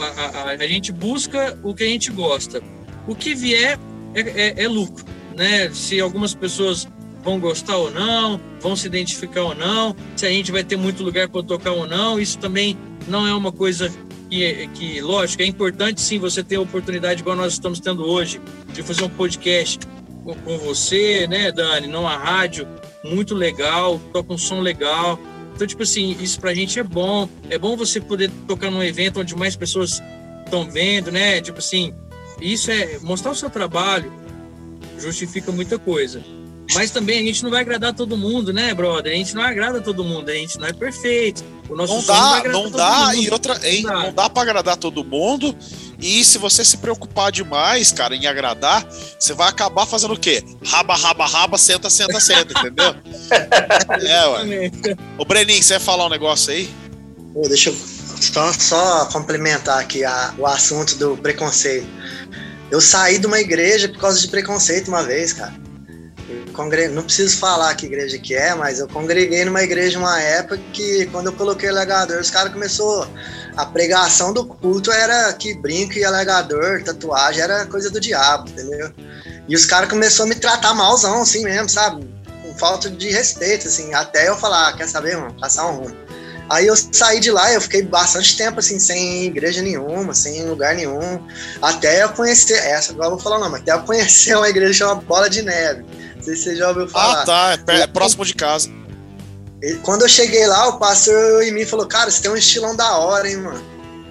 A, 0.00 0.38
a, 0.38 0.50
a, 0.50 0.66
gente 0.66 0.92
busca 0.92 1.58
o 1.62 1.74
que 1.74 1.84
a 1.84 1.86
gente 1.86 2.10
gosta. 2.10 2.62
O 3.06 3.14
que 3.14 3.34
vier 3.34 3.78
é, 4.14 4.20
é, 4.20 4.64
é, 4.64 4.68
lucro, 4.68 5.04
né? 5.36 5.70
Se 5.72 6.00
algumas 6.00 6.34
pessoas 6.34 6.86
vão 7.22 7.38
gostar 7.38 7.76
ou 7.76 7.90
não, 7.90 8.40
vão 8.60 8.74
se 8.74 8.86
identificar 8.86 9.42
ou 9.42 9.54
não, 9.54 9.94
se 10.16 10.26
a 10.26 10.30
gente 10.30 10.50
vai 10.50 10.64
ter 10.64 10.76
muito 10.76 11.02
lugar 11.02 11.28
para 11.28 11.42
tocar 11.42 11.72
ou 11.72 11.86
não. 11.86 12.18
Isso 12.18 12.38
também 12.38 12.76
não 13.06 13.26
é 13.26 13.34
uma 13.34 13.52
coisa 13.52 13.92
que, 14.28 14.68
que, 14.74 15.00
lógico, 15.00 15.42
é 15.42 15.46
importante 15.46 16.00
sim 16.00 16.18
você 16.18 16.42
ter 16.42 16.56
a 16.56 16.60
oportunidade, 16.60 17.20
igual 17.20 17.36
nós 17.36 17.52
estamos 17.52 17.80
tendo 17.80 18.04
hoje, 18.04 18.40
de 18.72 18.82
fazer 18.82 19.04
um 19.04 19.08
podcast 19.08 19.80
com, 20.24 20.34
com 20.34 20.58
você, 20.58 21.26
né, 21.26 21.52
Dani, 21.52 21.86
numa 21.86 22.16
rádio 22.16 22.66
muito 23.04 23.34
legal, 23.34 24.00
toca 24.12 24.32
um 24.32 24.38
som 24.38 24.60
legal. 24.60 25.18
Então, 25.54 25.66
tipo 25.66 25.82
assim, 25.82 26.16
isso 26.20 26.40
pra 26.40 26.54
gente 26.54 26.78
é 26.78 26.82
bom. 26.82 27.28
É 27.50 27.58
bom 27.58 27.76
você 27.76 28.00
poder 28.00 28.30
tocar 28.48 28.70
num 28.70 28.82
evento 28.82 29.20
onde 29.20 29.36
mais 29.36 29.54
pessoas 29.54 30.02
estão 30.44 30.68
vendo, 30.70 31.12
né? 31.12 31.40
Tipo 31.40 31.58
assim, 31.58 31.92
isso 32.40 32.70
é 32.70 32.98
mostrar 33.00 33.32
o 33.32 33.34
seu 33.34 33.50
trabalho 33.50 34.10
justifica 34.98 35.50
muita 35.52 35.78
coisa. 35.78 36.22
Mas 36.74 36.90
também 36.90 37.18
a 37.18 37.22
gente 37.22 37.42
não 37.42 37.50
vai 37.50 37.60
agradar 37.60 37.92
todo 37.92 38.16
mundo, 38.16 38.52
né, 38.52 38.72
brother? 38.72 39.12
A 39.12 39.16
gente 39.16 39.34
não 39.34 39.42
agrada 39.42 39.80
todo 39.80 40.04
mundo, 40.04 40.30
a 40.30 40.34
gente 40.34 40.58
não 40.58 40.66
é 40.66 40.72
perfeito. 40.72 41.44
O 41.68 41.76
nosso 41.76 41.94
não 41.94 42.02
dá, 42.02 42.42
não, 42.44 42.62
não 42.64 42.70
dá 42.70 43.14
e 43.14 43.30
outra, 43.30 43.58
hein, 43.68 43.82
não 43.82 44.04
dá, 44.04 44.22
dá 44.22 44.30
para 44.30 44.42
agradar 44.42 44.76
todo 44.76 45.04
mundo. 45.04 45.56
E 46.00 46.24
se 46.24 46.38
você 46.38 46.64
se 46.64 46.78
preocupar 46.78 47.30
demais, 47.30 47.92
cara, 47.92 48.16
em 48.16 48.26
agradar, 48.26 48.86
você 49.18 49.32
vai 49.34 49.48
acabar 49.48 49.86
fazendo 49.86 50.14
o 50.14 50.18
quê? 50.18 50.42
Raba, 50.64 50.96
raba, 50.96 51.26
raba, 51.26 51.56
senta, 51.58 51.88
senta, 51.88 52.18
senta, 52.20 52.58
entendeu? 52.58 52.94
é, 54.08 54.26
ué. 54.26 54.70
Ô, 55.16 55.24
Breninho, 55.24 55.62
você 55.62 55.74
vai 55.74 55.84
falar 55.84 56.06
um 56.06 56.10
negócio 56.10 56.52
aí? 56.52 56.68
Pô, 57.32 57.46
deixa 57.48 57.70
eu 57.70 57.76
só, 58.20 58.52
só 58.52 59.06
complementar 59.06 59.78
aqui 59.78 60.04
a, 60.04 60.34
o 60.38 60.46
assunto 60.46 60.96
do 60.96 61.16
preconceito. 61.16 61.86
Eu 62.70 62.80
saí 62.80 63.18
de 63.18 63.26
uma 63.26 63.38
igreja 63.38 63.88
por 63.88 63.98
causa 63.98 64.20
de 64.20 64.28
preconceito 64.28 64.88
uma 64.88 65.02
vez, 65.02 65.32
cara. 65.32 65.61
Congre... 66.52 66.88
Não 66.88 67.02
preciso 67.02 67.36
falar 67.38 67.74
que 67.74 67.86
igreja 67.86 68.18
que 68.18 68.34
é, 68.34 68.54
mas 68.54 68.78
eu 68.78 68.88
congreguei 68.88 69.44
numa 69.44 69.62
igreja 69.62 69.98
uma 69.98 70.20
época 70.20 70.60
que 70.72 71.06
quando 71.06 71.26
eu 71.26 71.32
coloquei 71.32 71.68
alegador, 71.68 72.20
os 72.20 72.30
caras 72.30 72.52
começou 72.52 73.06
a 73.56 73.66
pregação 73.66 74.32
do 74.32 74.44
culto 74.44 74.90
era 74.90 75.32
que 75.34 75.54
brinco 75.54 75.98
e 75.98 76.04
alegador, 76.04 76.82
tatuagem 76.82 77.42
era 77.42 77.66
coisa 77.66 77.90
do 77.90 78.00
diabo, 78.00 78.48
entendeu? 78.48 78.92
E 79.48 79.54
os 79.54 79.66
caras 79.66 79.88
começou 79.88 80.24
a 80.24 80.28
me 80.28 80.34
tratar 80.34 80.74
malzão 80.74 81.22
assim 81.22 81.44
mesmo, 81.44 81.68
sabe? 81.68 82.08
Com 82.42 82.54
falta 82.54 82.88
de 82.88 83.10
respeito 83.10 83.68
assim, 83.68 83.92
até 83.92 84.28
eu 84.28 84.36
falar, 84.36 84.68
ah, 84.68 84.72
quer 84.72 84.88
saber, 84.88 85.16
mano, 85.16 85.34
passar 85.38 85.66
um 85.66 85.82
rumo. 85.82 85.96
Aí 86.48 86.66
eu 86.66 86.74
saí 86.76 87.20
de 87.20 87.30
lá, 87.30 87.52
eu 87.52 87.60
fiquei 87.60 87.82
bastante 87.82 88.36
tempo 88.36 88.58
assim, 88.58 88.78
sem 88.78 89.24
igreja 89.24 89.62
nenhuma, 89.62 90.12
sem 90.12 90.44
lugar 90.46 90.74
nenhum, 90.74 91.20
até 91.60 92.02
eu 92.02 92.10
conhecer, 92.10 92.58
essa 92.58 92.92
agora 92.92 93.06
eu 93.06 93.12
vou 93.12 93.18
falar 93.18 93.38
não, 93.38 93.50
mas 93.50 93.62
até 93.62 93.72
eu 93.72 93.80
conhecer 93.80 94.36
uma 94.36 94.48
igreja 94.48 94.74
chamada 94.74 95.00
Bola 95.00 95.30
de 95.30 95.42
Neve. 95.42 95.84
Não 96.22 96.26
sei 96.26 96.36
se 96.36 96.42
você 96.44 96.56
já 96.56 96.68
ouviu 96.68 96.88
falar. 96.88 97.22
Ah, 97.22 97.26
tá, 97.26 97.58
é, 97.72 97.80
é 97.80 97.86
próximo 97.88 98.24
de 98.24 98.32
casa. 98.34 98.70
Quando 99.82 100.02
eu 100.02 100.08
cheguei 100.08 100.46
lá, 100.46 100.68
o 100.68 100.78
pastor 100.78 101.42
em 101.42 101.52
mim 101.52 101.64
falou, 101.64 101.86
cara, 101.86 102.10
você 102.10 102.22
tem 102.22 102.30
um 102.30 102.36
estilão 102.36 102.76
da 102.76 102.96
hora, 102.96 103.28
hein, 103.28 103.38
mano. 103.38 103.62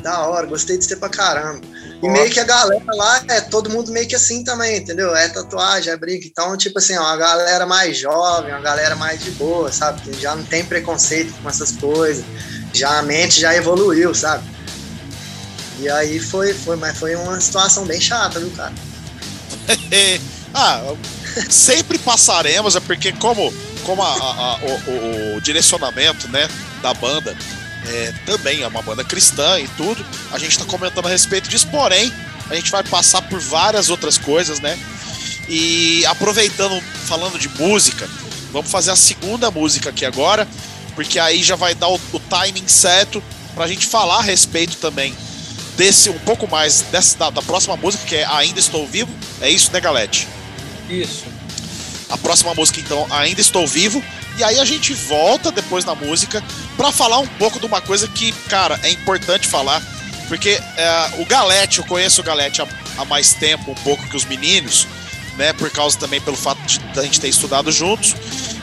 Da 0.02 0.28
hora, 0.28 0.46
gostei 0.46 0.78
de 0.78 0.84
você 0.84 0.96
pra 0.96 1.08
caramba. 1.08 1.62
E 2.04 2.10
meio 2.10 2.30
que 2.30 2.40
a 2.40 2.44
galera 2.44 2.84
lá 2.96 3.24
é 3.30 3.42
todo 3.42 3.70
mundo 3.70 3.92
meio 3.92 4.08
que 4.08 4.16
assim 4.16 4.44
também, 4.44 4.78
entendeu? 4.78 5.16
É 5.16 5.30
tatuagem, 5.30 5.94
é 5.94 5.98
brinco. 5.98 6.26
Então, 6.26 6.58
tipo 6.58 6.80
assim, 6.80 6.98
ó, 6.98 7.02
uma 7.02 7.16
galera 7.16 7.66
mais 7.66 7.98
jovem, 7.98 8.52
uma 8.52 8.62
galera 8.62 8.96
mais 8.96 9.24
de 9.24 9.32
boa, 9.32 9.72
sabe? 9.72 10.02
Que 10.02 10.20
já 10.20 10.36
não 10.36 10.44
tem 10.44 10.66
preconceito 10.66 11.34
com 11.42 11.48
essas 11.48 11.74
coisas. 11.74 12.26
Já 12.74 13.00
a 13.00 13.02
mente 13.04 13.40
já 13.40 13.56
evoluiu, 13.56 14.14
sabe? 14.16 14.44
E 15.80 15.90
aí 15.90 16.20
foi, 16.20 16.54
foi, 16.54 16.76
mas 16.76 16.98
foi 16.98 17.16
uma 17.16 17.40
situação 17.40 17.86
bem 17.86 18.02
chata, 18.02 18.40
viu, 18.40 18.52
cara? 18.52 18.74
ah, 20.54 20.82
sempre 21.50 21.98
passaremos, 21.98 22.76
é 22.76 22.80
porque 22.80 23.12
como, 23.14 23.54
como 23.84 24.02
a, 24.02 24.08
a, 24.08 24.54
a, 24.54 24.56
o, 24.58 25.36
o 25.38 25.42
direcionamento 25.42 26.28
né, 26.30 26.48
da 26.82 26.94
banda 26.94 27.36
é, 27.88 28.14
também 28.26 28.62
é 28.62 28.68
uma 28.68 28.82
banda 28.82 29.04
cristã 29.04 29.60
e 29.60 29.68
tudo. 29.70 30.06
A 30.32 30.38
gente 30.38 30.52
está 30.52 30.66
comentando 30.66 31.06
a 31.06 31.10
respeito 31.10 31.50
disso, 31.50 31.68
porém, 31.68 32.12
a 32.50 32.56
gente 32.56 32.72
vai 32.72 32.84
passar 32.84 33.22
por 33.24 33.40
várias 33.40 33.90
outras 33.90 34.18
coisas, 34.18 34.60
né? 34.60 34.78
E 35.48 36.06
aproveitando, 36.06 36.82
falando 37.06 37.40
de 37.40 37.50
música, 37.50 38.08
vamos 38.52 38.70
fazer 38.70 38.92
a 38.92 38.96
segunda 38.96 39.50
música 39.50 39.90
aqui 39.90 40.06
agora, 40.06 40.48
porque 40.96 41.20
aí 41.20 41.44
já 41.44 41.56
vai 41.56 41.74
dar 41.74 41.90
o, 41.90 42.00
o 42.14 42.20
timing 42.20 42.68
certo 42.68 43.24
para 43.56 43.66
a 43.66 43.68
gente 43.68 43.88
falar 43.88 44.20
a 44.20 44.22
respeito 44.22 44.78
também 44.78 45.16
desse, 45.76 46.10
um 46.10 46.20
pouco 46.20 46.48
mais 46.48 46.82
dessa, 46.92 47.18
da, 47.18 47.30
da 47.30 47.42
próxima 47.42 47.76
música, 47.76 48.06
que 48.06 48.16
é 48.16 48.26
Ainda 48.26 48.60
Estou 48.60 48.86
Vivo. 48.86 49.12
É 49.42 49.50
isso, 49.50 49.72
né, 49.72 49.80
Galete? 49.80 50.28
Isso. 50.92 51.24
A 52.10 52.18
próxima 52.18 52.54
música, 52.54 52.80
então, 52.82 53.08
Ainda 53.10 53.40
Estou 53.40 53.66
Vivo. 53.66 54.04
E 54.38 54.44
aí 54.44 54.60
a 54.60 54.66
gente 54.66 54.94
volta 54.94 55.52
depois 55.52 55.86
na 55.86 55.96
música 55.96 56.44
para 56.76 56.92
falar 56.92 57.20
um 57.20 57.28
pouco 57.28 57.60
de 57.60 57.66
uma 57.66 57.82
coisa 57.82 58.08
que, 58.08 58.32
cara, 58.50 58.80
é 58.84 58.90
importante 58.90 59.48
falar. 59.48 59.82
Porque 60.28 60.50
é, 60.78 61.12
o 61.20 61.26
Galete, 61.26 61.80
eu 61.80 61.86
conheço 61.86 62.22
o 62.22 62.24
Galete 62.24 62.62
há, 62.62 62.68
há, 62.98 63.06
mais 63.06 63.34
tempo, 63.34 63.72
um 63.72 63.76
pouco 63.76 64.08
que 64.08 64.16
os 64.16 64.26
meninos, 64.26 64.88
né? 65.38 65.54
Por 65.54 65.70
causa 65.70 65.98
também 65.98 66.22
pelo 66.22 66.38
fato 66.38 66.62
de, 66.66 66.80
a 66.98 67.04
gente 67.04 67.20
ter 67.20 67.28
estudado 67.28 67.72
juntos. 67.72 68.16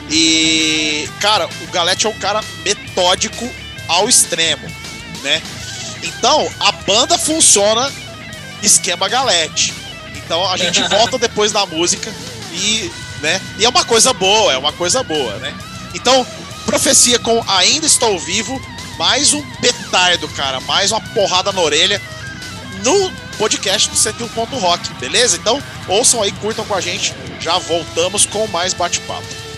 E, 0.09 1.07
cara, 1.19 1.47
o 1.47 1.67
Galete 1.71 2.07
é 2.07 2.09
um 2.09 2.17
cara 2.17 2.41
metódico 2.63 3.47
ao 3.87 4.09
extremo, 4.09 4.67
né? 5.21 5.41
Então, 6.03 6.51
a 6.59 6.71
banda 6.71 7.17
funciona 7.17 7.91
esquema 8.63 9.07
Galete. 9.07 9.73
Então 10.29 10.47
a 10.47 10.57
gente 10.57 10.79
volta 10.83 11.17
depois 11.17 11.51
da 11.51 11.65
música 11.65 12.13
e 12.53 12.91
né? 13.19 13.41
E 13.57 13.65
é 13.65 13.69
uma 13.69 13.83
coisa 13.83 14.13
boa, 14.13 14.53
é 14.53 14.57
uma 14.59 14.71
coisa 14.71 15.01
boa, 15.01 15.35
né? 15.37 15.51
Então, 15.93 16.23
profecia 16.67 17.17
com 17.17 17.43
Ainda 17.47 17.87
Estou 17.87 18.17
Vivo, 18.19 18.61
mais 18.99 19.33
um 19.33 19.41
petardo, 19.55 20.27
cara, 20.29 20.59
mais 20.61 20.91
uma 20.91 21.01
porrada 21.01 21.51
na 21.51 21.59
orelha 21.59 21.99
no 22.83 23.11
podcast 23.39 23.89
do 23.89 23.95
101 23.95 24.27
Rock, 24.59 24.93
beleza? 24.99 25.35
Então, 25.35 25.61
ouçam 25.87 26.21
aí, 26.21 26.31
curtam 26.33 26.63
com 26.63 26.75
a 26.75 26.81
gente, 26.81 27.11
já 27.39 27.57
voltamos 27.57 28.27
com 28.27 28.45
mais 28.47 28.71
bate-papo. 28.71 29.48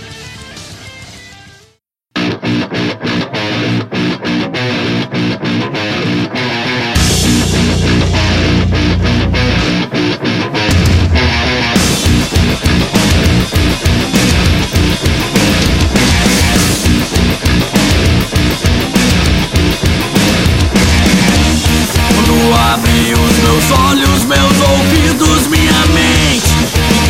Olhos, 23.91 24.23
meus 24.25 24.69
ouvidos, 24.69 25.47
minha 25.47 25.85
mente. 25.93 26.51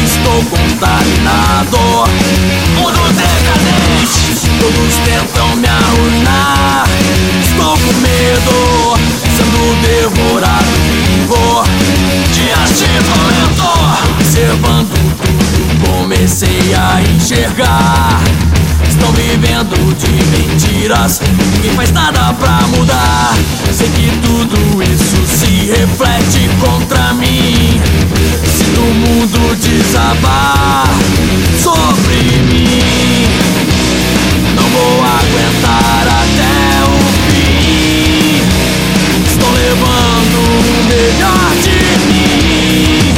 Estou 0.04 0.44
contaminado 0.46 1.78
Mundo 2.76 3.02
decadente. 3.14 4.50
Todos 4.60 4.96
tentam 5.06 5.56
me 5.56 5.68
arruinar. 5.68 6.88
Estou 7.44 7.78
com 7.78 7.94
medo 8.00 8.98
Sendo 9.36 9.82
devorado 9.82 10.72
vivo. 10.90 11.64
Dias 12.34 12.80
de 12.80 12.92
momento 13.10 13.70
Observando 14.20 14.94
tudo. 15.22 15.92
Comecei 15.92 16.74
a 16.74 17.02
enxergar 17.02 18.22
Estão 19.02 19.14
vivendo 19.14 19.98
de 19.98 20.12
mentiras. 20.30 21.22
Ninguém 21.56 21.72
faz 21.72 21.92
nada 21.92 22.32
pra 22.36 22.62
mudar. 22.68 23.34
Sei 23.74 23.90
que 23.90 24.12
tudo 24.22 24.84
isso 24.84 25.26
se 25.26 25.72
reflete 25.72 26.48
contra 26.60 27.12
mim. 27.16 27.82
Se 28.46 28.64
o 28.80 28.94
mundo 28.94 29.56
desabar 29.56 30.86
sobre 31.60 32.14
mim 32.44 33.26
Não 34.56 34.70
vou 34.70 35.04
aguentar 35.04 36.06
até 36.08 36.84
o 36.86 36.94
fim. 37.32 38.40
Estou 39.26 39.52
levando 39.52 40.38
o 40.46 40.84
melhor 40.90 41.50
de 41.64 41.80
mim. 42.06 43.16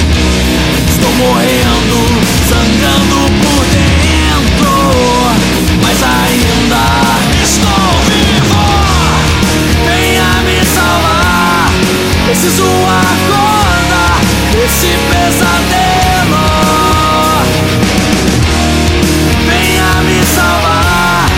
Estou 0.88 1.14
morrendo, 1.16 1.53
preciso 12.34 12.64
acordar 12.64 14.20
desse 14.52 14.88
pesadelo. 15.12 16.46
Venha 19.46 20.02
me 20.02 20.26
salvar, 20.26 21.30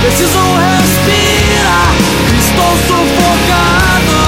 preciso 0.00 0.40
respirar, 0.58 1.94
estou 2.36 2.72
sufocado. 2.88 4.20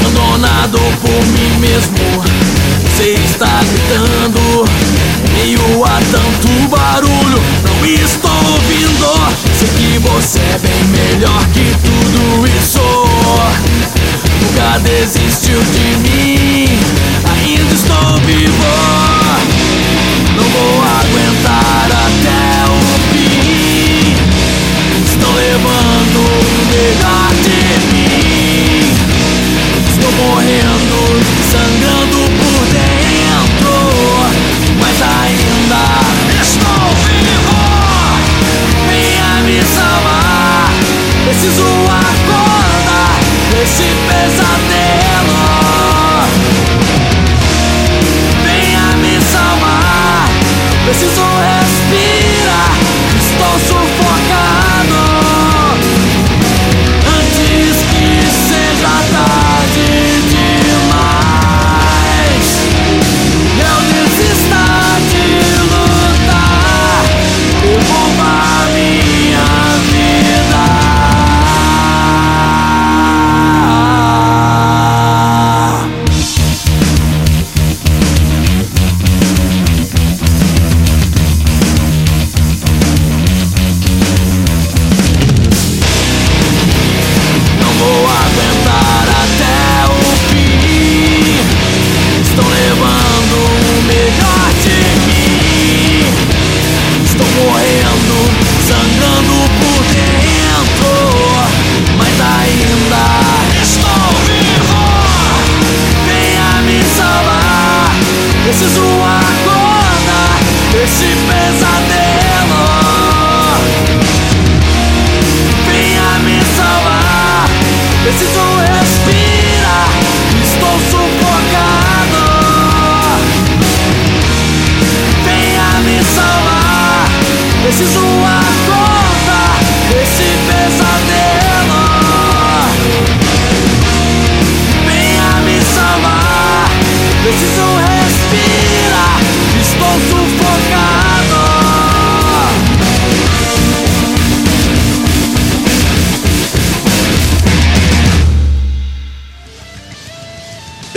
Abandonado 0.00 0.78
por 1.00 1.26
mim 1.28 1.50
mesmo 1.60 2.21
está 3.42 3.60
gritando 3.64 4.64
Meio 5.34 5.84
a 5.84 6.00
tanto 6.10 6.68
barulho 6.68 7.42
Não 7.64 7.84
estou 7.84 8.30
ouvindo. 8.30 9.10
Sei 9.58 9.68
que 9.68 9.98
você 9.98 10.38
é 10.38 10.58
bem 10.58 10.84
melhor 10.84 11.44
que 11.48 11.74
tudo 11.82 12.46
isso. 12.46 12.80
Nunca 14.40 14.78
desistiu 14.78 15.60
de 15.60 16.08
mim 16.08 16.68
Ainda 17.34 17.74
estou 17.74 18.20
vivo. 18.26 18.62
Não 20.36 20.44
vou 20.44 20.82
aguentar 20.82 21.88
até 21.90 22.70
o 22.70 22.78
fim. 23.12 24.14
Estou 25.04 25.34
levando 25.34 26.18
o 26.18 26.66
melhor 26.70 27.30
de 27.42 27.58
mim. 27.92 28.94
Estou 29.90 30.12
morrendo, 30.12 31.41
Preciso 41.32 41.64
acordar 41.64 43.18
desse 43.52 43.84
pesadelo. 44.06 45.40
Venha 48.44 48.86
me 48.98 49.18
salvar. 49.32 50.28
Preciso 50.84 51.22
respirar. 51.40 52.76
Estou 53.16 53.58
sufocado 53.60 54.11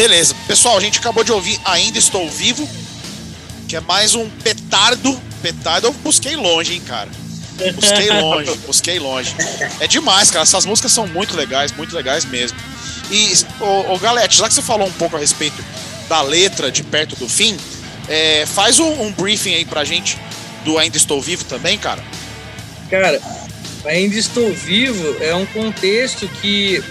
Beleza. 0.08 0.36
Pessoal, 0.46 0.78
a 0.78 0.80
gente 0.80 1.00
acabou 1.00 1.24
de 1.24 1.32
ouvir 1.32 1.60
Ainda 1.66 1.98
Estou 1.98 2.30
Vivo, 2.30 2.70
que 3.68 3.76
é 3.76 3.80
mais 3.80 4.14
um 4.14 4.30
petardo. 4.30 5.20
Petardo 5.42 5.88
eu 5.88 5.94
busquei 5.94 6.36
longe, 6.36 6.76
hein, 6.76 6.82
cara. 6.86 7.10
Busquei 7.74 8.12
longe, 8.12 8.56
busquei 8.68 9.00
longe. 9.00 9.36
É 9.80 9.88
demais, 9.88 10.30
cara. 10.30 10.44
Essas 10.44 10.64
músicas 10.64 10.92
são 10.92 11.08
muito 11.08 11.36
legais, 11.36 11.72
muito 11.72 11.96
legais 11.96 12.24
mesmo. 12.24 12.56
E, 13.10 13.34
ô, 13.60 13.96
ô 13.96 13.98
Galete, 13.98 14.38
já 14.38 14.48
que 14.48 14.54
você 14.54 14.62
falou 14.62 14.88
um 14.88 14.92
pouco 14.92 15.16
a 15.16 15.20
respeito 15.20 15.66
da 16.08 16.22
letra 16.22 16.72
de 16.72 16.84
Perto 16.84 17.16
do 17.16 17.28
Fim, 17.28 17.58
é, 18.08 18.46
faz 18.46 18.78
um, 18.78 19.02
um 19.02 19.12
briefing 19.12 19.56
aí 19.56 19.66
pra 19.66 19.84
gente 19.84 20.20
do 20.64 20.78
Ainda 20.78 20.98
Estou 20.98 21.20
Vivo 21.20 21.46
também, 21.46 21.80
cara. 21.80 22.04
Cara, 22.92 23.20
ainda 23.84 24.16
estou 24.16 24.54
vivo 24.54 25.18
é 25.20 25.34
um 25.34 25.48
contexto 25.48 26.28
que 26.28 26.84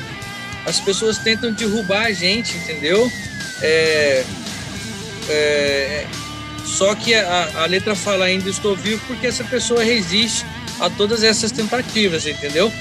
as 0.66 0.80
pessoas 0.80 1.18
tentam 1.18 1.52
derrubar 1.52 2.06
a 2.06 2.12
gente, 2.12 2.56
entendeu? 2.56 3.10
É, 3.60 4.24
é, 5.28 6.06
só 6.64 6.94
que 6.94 7.14
a, 7.14 7.62
a 7.62 7.66
letra 7.66 7.94
fala 7.94 8.24
ainda 8.24 8.48
estou 8.48 8.74
vivo 8.74 9.02
porque 9.06 9.26
essa 9.26 9.44
pessoa 9.44 9.82
resiste 9.82 10.44
a 10.80 10.90
todas 10.90 11.22
essas 11.22 11.52
tentativas, 11.52 12.26
entendeu? 12.26 12.72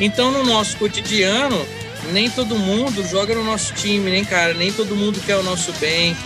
Então 0.00 0.30
no 0.30 0.44
nosso 0.44 0.76
cotidiano, 0.76 1.66
nem 2.12 2.28
todo 2.30 2.56
mundo 2.56 3.06
joga 3.08 3.34
no 3.34 3.44
nosso 3.44 3.72
time, 3.74 4.10
nem 4.10 4.24
cara, 4.24 4.54
nem 4.54 4.72
todo 4.72 4.94
mundo 4.94 5.20
quer 5.24 5.36
o 5.36 5.42
nosso 5.42 5.72
bem. 5.74 6.16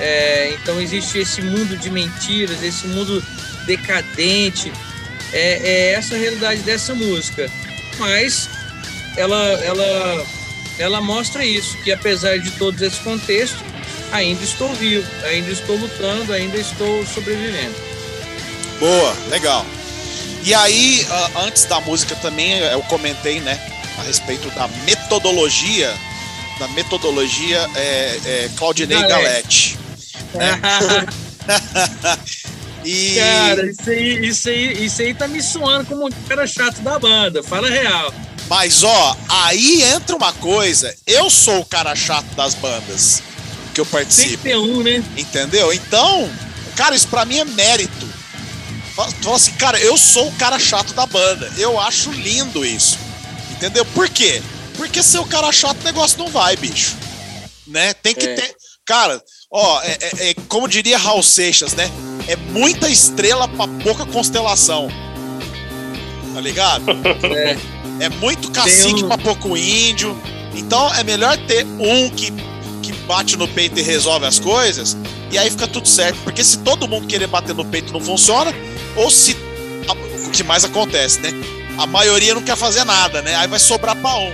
É, 0.00 0.54
então 0.54 0.80
existe 0.80 1.18
esse 1.18 1.42
mundo 1.42 1.76
de 1.76 1.90
mentiras, 1.90 2.62
esse 2.62 2.86
mundo 2.86 3.22
decadente. 3.66 4.72
É, 5.32 5.60
é 5.62 5.92
essa 5.92 6.14
a 6.14 6.18
realidade 6.18 6.62
dessa 6.62 6.94
música. 6.94 7.50
Mas 7.98 8.48
ela, 9.16 9.42
ela, 9.64 10.26
ela 10.82 11.00
mostra 11.00 11.44
isso, 11.44 11.76
que 11.78 11.92
apesar 11.92 12.38
de 12.38 12.50
todos 12.52 12.82
esses 12.82 12.98
contextos, 12.98 13.60
ainda 14.10 14.42
estou 14.42 14.68
vivo, 14.74 15.08
ainda 15.24 15.50
estou 15.50 15.76
lutando, 15.76 16.32
ainda 16.32 16.58
estou 16.58 17.06
sobrevivendo. 17.06 17.74
Boa, 18.78 19.16
legal. 19.30 19.64
E 20.44 20.52
aí, 20.52 21.06
antes 21.44 21.64
da 21.64 21.80
música 21.80 22.16
também, 22.16 22.58
eu 22.58 22.82
comentei, 22.82 23.40
né, 23.40 23.58
a 23.98 24.02
respeito 24.02 24.50
da 24.50 24.66
metodologia, 24.84 25.94
da 26.58 26.66
metodologia 26.68 27.70
é, 27.76 28.20
é, 28.24 28.50
Claudinei 28.56 29.00
Galete. 29.02 29.78
Galete. 30.34 30.72
e 32.84 33.14
Cara, 33.16 33.70
isso 33.70 33.90
aí, 33.90 34.26
isso, 34.26 34.48
aí, 34.48 34.84
isso 34.84 35.02
aí 35.02 35.14
tá 35.14 35.28
me 35.28 35.42
suando 35.42 35.86
como 35.86 36.06
um 36.06 36.10
cara 36.26 36.46
chato 36.46 36.80
da 36.82 36.98
banda, 36.98 37.42
fala 37.42 37.70
real. 37.70 38.12
Mas 38.52 38.82
ó, 38.82 39.16
aí 39.30 39.82
entra 39.82 40.14
uma 40.14 40.30
coisa. 40.34 40.94
Eu 41.06 41.30
sou 41.30 41.60
o 41.60 41.64
cara 41.64 41.96
chato 41.96 42.26
das 42.34 42.54
bandas 42.54 43.22
que 43.72 43.80
eu 43.80 43.84
Tem 43.86 43.90
que 44.00 44.04
participo. 44.04 44.42
ter 44.42 44.58
um, 44.58 44.82
né? 44.82 45.02
Entendeu? 45.16 45.72
Então, 45.72 46.30
cara, 46.76 46.94
isso 46.94 47.08
pra 47.08 47.24
mim 47.24 47.38
é 47.38 47.46
mérito. 47.46 48.06
Fala 48.94 49.10
fala 49.22 49.36
assim, 49.36 49.52
cara, 49.52 49.80
eu 49.80 49.96
sou 49.96 50.28
o 50.28 50.32
cara 50.32 50.58
chato 50.58 50.92
da 50.92 51.06
banda. 51.06 51.50
Eu 51.56 51.80
acho 51.80 52.12
lindo 52.12 52.62
isso. 52.62 52.98
Entendeu? 53.52 53.86
Por 53.86 54.06
quê? 54.10 54.42
Porque 54.76 55.02
ser 55.02 55.20
o 55.20 55.24
cara 55.24 55.50
chato, 55.50 55.80
o 55.80 55.84
negócio 55.84 56.18
não 56.18 56.28
vai, 56.28 56.54
bicho. 56.54 56.94
Né? 57.66 57.94
Tem 57.94 58.14
que 58.14 58.26
É. 58.26 58.34
ter. 58.34 58.54
Cara, 58.84 59.18
ó, 59.50 59.80
é, 59.80 59.96
é- 59.98 60.28
é 60.28 60.34
como 60.46 60.68
diria 60.68 60.98
Raul 60.98 61.22
Seixas, 61.22 61.72
né? 61.72 61.90
É 62.28 62.36
muita 62.36 62.86
estrela 62.90 63.48
pra 63.48 63.66
pouca 63.82 64.04
constelação. 64.04 64.90
Tá 66.34 66.40
ligado? 66.40 66.84
É, 67.36 67.56
É 68.00 68.08
muito 68.08 68.50
cacique 68.50 69.04
um- 69.04 69.08
pra 69.08 69.18
pouco 69.18 69.56
índio. 69.56 70.16
Então 70.54 70.92
é 70.94 71.04
melhor 71.04 71.36
ter 71.46 71.64
um 71.64 72.10
que, 72.10 72.32
que 72.82 72.92
bate 73.06 73.36
no 73.36 73.46
peito 73.48 73.78
e 73.78 73.82
resolve 73.82 74.26
as 74.26 74.38
coisas. 74.38 74.96
E 75.30 75.38
aí 75.38 75.50
fica 75.50 75.66
tudo 75.68 75.86
certo. 75.88 76.18
Porque 76.24 76.42
se 76.42 76.58
todo 76.58 76.88
mundo 76.88 77.06
querer 77.06 77.26
bater 77.26 77.54
no 77.54 77.64
peito 77.64 77.92
não 77.92 78.00
funciona, 78.00 78.52
ou 78.96 79.10
se. 79.10 79.36
O 80.26 80.30
que 80.32 80.42
mais 80.42 80.64
acontece, 80.64 81.20
né? 81.20 81.30
A 81.78 81.86
maioria 81.86 82.34
não 82.34 82.42
quer 82.42 82.56
fazer 82.56 82.84
nada, 82.84 83.20
né? 83.22 83.34
Aí 83.36 83.46
vai 83.46 83.58
sobrar 83.58 83.94
pra 83.96 84.14
um. 84.16 84.32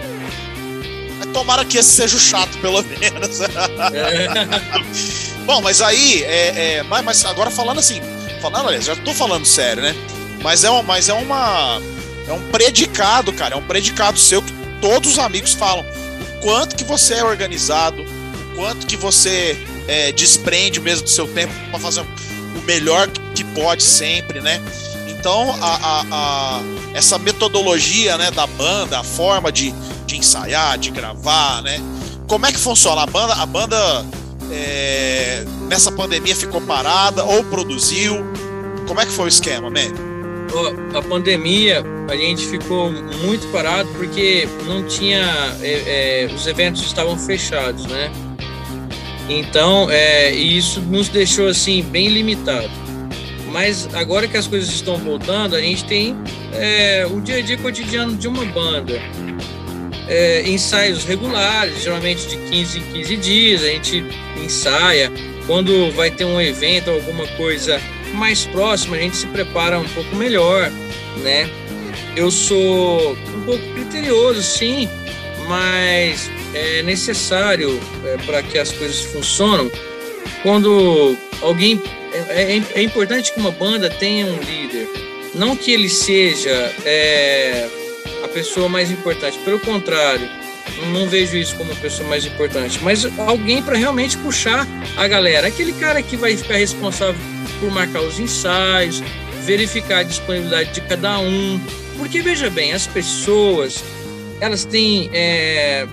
Mas 1.18 1.28
tomara 1.32 1.64
que 1.64 1.76
esse 1.78 1.90
seja 1.90 2.16
o 2.16 2.20
chato, 2.20 2.56
pelo 2.58 2.82
menos. 3.00 3.40
é. 3.40 4.28
Bom, 5.44 5.60
mas 5.62 5.80
aí, 5.80 6.22
é, 6.24 6.76
é, 6.78 6.82
mas, 6.84 7.04
mas 7.04 7.24
agora 7.24 7.50
falando 7.50 7.78
assim, 7.78 8.00
falando, 8.40 8.66
aliás, 8.68 8.84
já 8.84 8.96
tô 8.96 9.12
falando 9.14 9.44
sério, 9.44 9.82
né? 9.82 9.94
Mas 10.48 10.64
é, 10.64 10.70
um, 10.70 10.82
mas 10.82 11.10
é 11.10 11.12
uma. 11.12 11.78
É 12.26 12.32
um 12.32 12.40
predicado, 12.50 13.34
cara. 13.34 13.54
É 13.54 13.58
um 13.58 13.62
predicado 13.62 14.18
seu 14.18 14.40
que 14.40 14.50
todos 14.80 15.12
os 15.12 15.18
amigos 15.18 15.52
falam. 15.52 15.84
O 15.84 16.40
quanto 16.40 16.74
que 16.74 16.84
você 16.84 17.16
é 17.16 17.22
organizado, 17.22 18.00
o 18.00 18.56
quanto 18.56 18.86
que 18.86 18.96
você 18.96 19.62
é, 19.86 20.10
desprende 20.10 20.80
mesmo 20.80 21.04
do 21.04 21.10
seu 21.10 21.28
tempo 21.28 21.52
para 21.70 21.78
fazer 21.78 22.00
o 22.00 22.62
melhor 22.64 23.08
que 23.34 23.44
pode 23.44 23.82
sempre, 23.82 24.40
né? 24.40 24.58
Então, 25.06 25.54
a, 25.60 25.76
a, 25.76 26.06
a, 26.10 26.60
essa 26.94 27.18
metodologia 27.18 28.16
né, 28.16 28.30
da 28.30 28.46
banda, 28.46 29.00
a 29.00 29.04
forma 29.04 29.52
de, 29.52 29.74
de 30.06 30.16
ensaiar, 30.16 30.78
de 30.78 30.90
gravar, 30.90 31.60
né? 31.60 31.78
Como 32.26 32.46
é 32.46 32.52
que 32.52 32.58
funciona? 32.58 33.02
A 33.02 33.06
banda, 33.06 33.34
a 33.34 33.44
banda 33.44 34.06
é, 34.50 35.44
nessa 35.68 35.92
pandemia 35.92 36.34
ficou 36.34 36.62
parada 36.62 37.22
ou 37.22 37.44
produziu? 37.44 38.16
Como 38.86 38.98
é 38.98 39.04
que 39.04 39.12
foi 39.12 39.26
o 39.26 39.28
esquema, 39.28 39.68
man? 39.68 40.07
A 40.94 41.02
pandemia, 41.02 41.84
a 42.08 42.16
gente 42.16 42.46
ficou 42.46 42.90
muito 42.90 43.46
parado 43.52 43.88
porque 43.90 44.48
não 44.66 44.82
tinha. 44.84 45.24
É, 45.60 46.26
é, 46.26 46.34
os 46.34 46.46
eventos 46.46 46.82
estavam 46.82 47.18
fechados, 47.18 47.86
né? 47.86 48.10
Então, 49.28 49.90
é, 49.90 50.32
isso 50.32 50.80
nos 50.80 51.08
deixou 51.08 51.48
assim 51.48 51.82
bem 51.82 52.08
limitado. 52.08 52.70
Mas 53.52 53.88
agora 53.94 54.26
que 54.26 54.36
as 54.36 54.46
coisas 54.46 54.68
estão 54.70 54.96
voltando, 54.96 55.54
a 55.54 55.60
gente 55.60 55.84
tem 55.84 56.16
é, 56.52 57.06
o 57.06 57.20
dia 57.20 57.36
a 57.36 57.42
dia 57.42 57.58
cotidiano 57.58 58.16
de 58.16 58.26
uma 58.26 58.44
banda. 58.44 59.00
É, 60.08 60.48
ensaios 60.48 61.04
regulares, 61.04 61.82
geralmente 61.82 62.26
de 62.26 62.36
15 62.36 62.78
em 62.78 62.82
15 62.92 63.16
dias, 63.16 63.62
a 63.62 63.66
gente 63.66 64.04
ensaia. 64.42 65.12
Quando 65.46 65.90
vai 65.92 66.10
ter 66.10 66.24
um 66.24 66.40
evento, 66.40 66.90
alguma 66.90 67.26
coisa 67.28 67.80
mais 68.14 68.44
próxima, 68.46 68.96
a 68.96 69.00
gente 69.00 69.16
se 69.16 69.26
prepara 69.26 69.78
um 69.78 69.88
pouco 69.88 70.14
melhor, 70.16 70.70
né? 71.18 71.48
Eu 72.16 72.30
sou 72.30 73.12
um 73.12 73.42
pouco 73.44 73.64
criterioso, 73.74 74.42
sim, 74.42 74.88
mas 75.46 76.30
é 76.54 76.82
necessário 76.82 77.80
é, 78.04 78.16
para 78.24 78.42
que 78.42 78.58
as 78.58 78.72
coisas 78.72 79.00
funcionem. 79.00 79.70
Quando 80.42 81.16
alguém 81.40 81.80
é, 82.12 82.56
é, 82.56 82.62
é, 82.74 82.82
importante 82.82 83.32
que 83.32 83.40
uma 83.40 83.50
banda 83.50 83.90
tenha 83.90 84.26
um 84.26 84.38
líder, 84.38 84.88
não 85.34 85.56
que 85.56 85.72
ele 85.72 85.88
seja 85.88 86.50
é, 86.84 87.68
a 88.24 88.28
pessoa 88.28 88.68
mais 88.68 88.90
importante, 88.90 89.38
pelo 89.38 89.58
contrário, 89.60 90.28
não 90.92 91.08
vejo 91.08 91.36
isso 91.36 91.56
como 91.56 91.72
a 91.72 91.76
pessoa 91.76 92.08
mais 92.08 92.24
importante, 92.24 92.78
mas 92.82 93.04
alguém 93.18 93.62
para 93.62 93.76
realmente 93.76 94.16
puxar 94.18 94.66
a 94.96 95.08
galera, 95.08 95.48
aquele 95.48 95.72
cara 95.72 96.02
que 96.02 96.16
vai 96.16 96.36
ficar 96.36 96.56
responsável 96.56 97.20
por 97.60 97.70
marcar 97.70 98.00
os 98.02 98.18
ensaios, 98.18 99.02
verificar 99.44 99.98
a 99.98 100.02
disponibilidade 100.02 100.72
de 100.72 100.80
cada 100.82 101.18
um, 101.18 101.60
porque 101.96 102.20
veja 102.22 102.48
bem, 102.48 102.72
as 102.72 102.86
pessoas 102.86 103.82
elas 104.40 104.64
têm 104.64 105.10
é, 105.12 105.86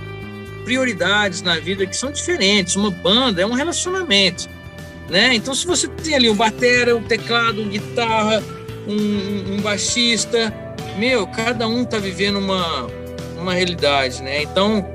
prioridades 0.63 1.41
na 1.41 1.57
vida 1.57 1.85
que 1.85 1.95
são 1.95 2.11
diferentes. 2.11 2.75
Uma 2.75 2.91
banda 2.91 3.41
é 3.41 3.45
um 3.45 3.53
relacionamento, 3.53 4.47
né? 5.09 5.33
Então, 5.33 5.53
se 5.53 5.65
você 5.65 5.87
tem 5.87 6.15
ali 6.15 6.29
um 6.29 6.35
batera, 6.35 6.95
um 6.95 7.03
teclado, 7.03 7.61
um 7.61 7.69
guitarra, 7.69 8.43
um, 8.87 9.55
um 9.55 9.61
baixista, 9.61 10.53
meu, 10.97 11.25
cada 11.27 11.67
um 11.67 11.83
tá 11.83 11.97
vivendo 11.97 12.37
uma, 12.37 12.87
uma 13.37 13.53
realidade, 13.53 14.21
né? 14.21 14.43
Então, 14.43 14.85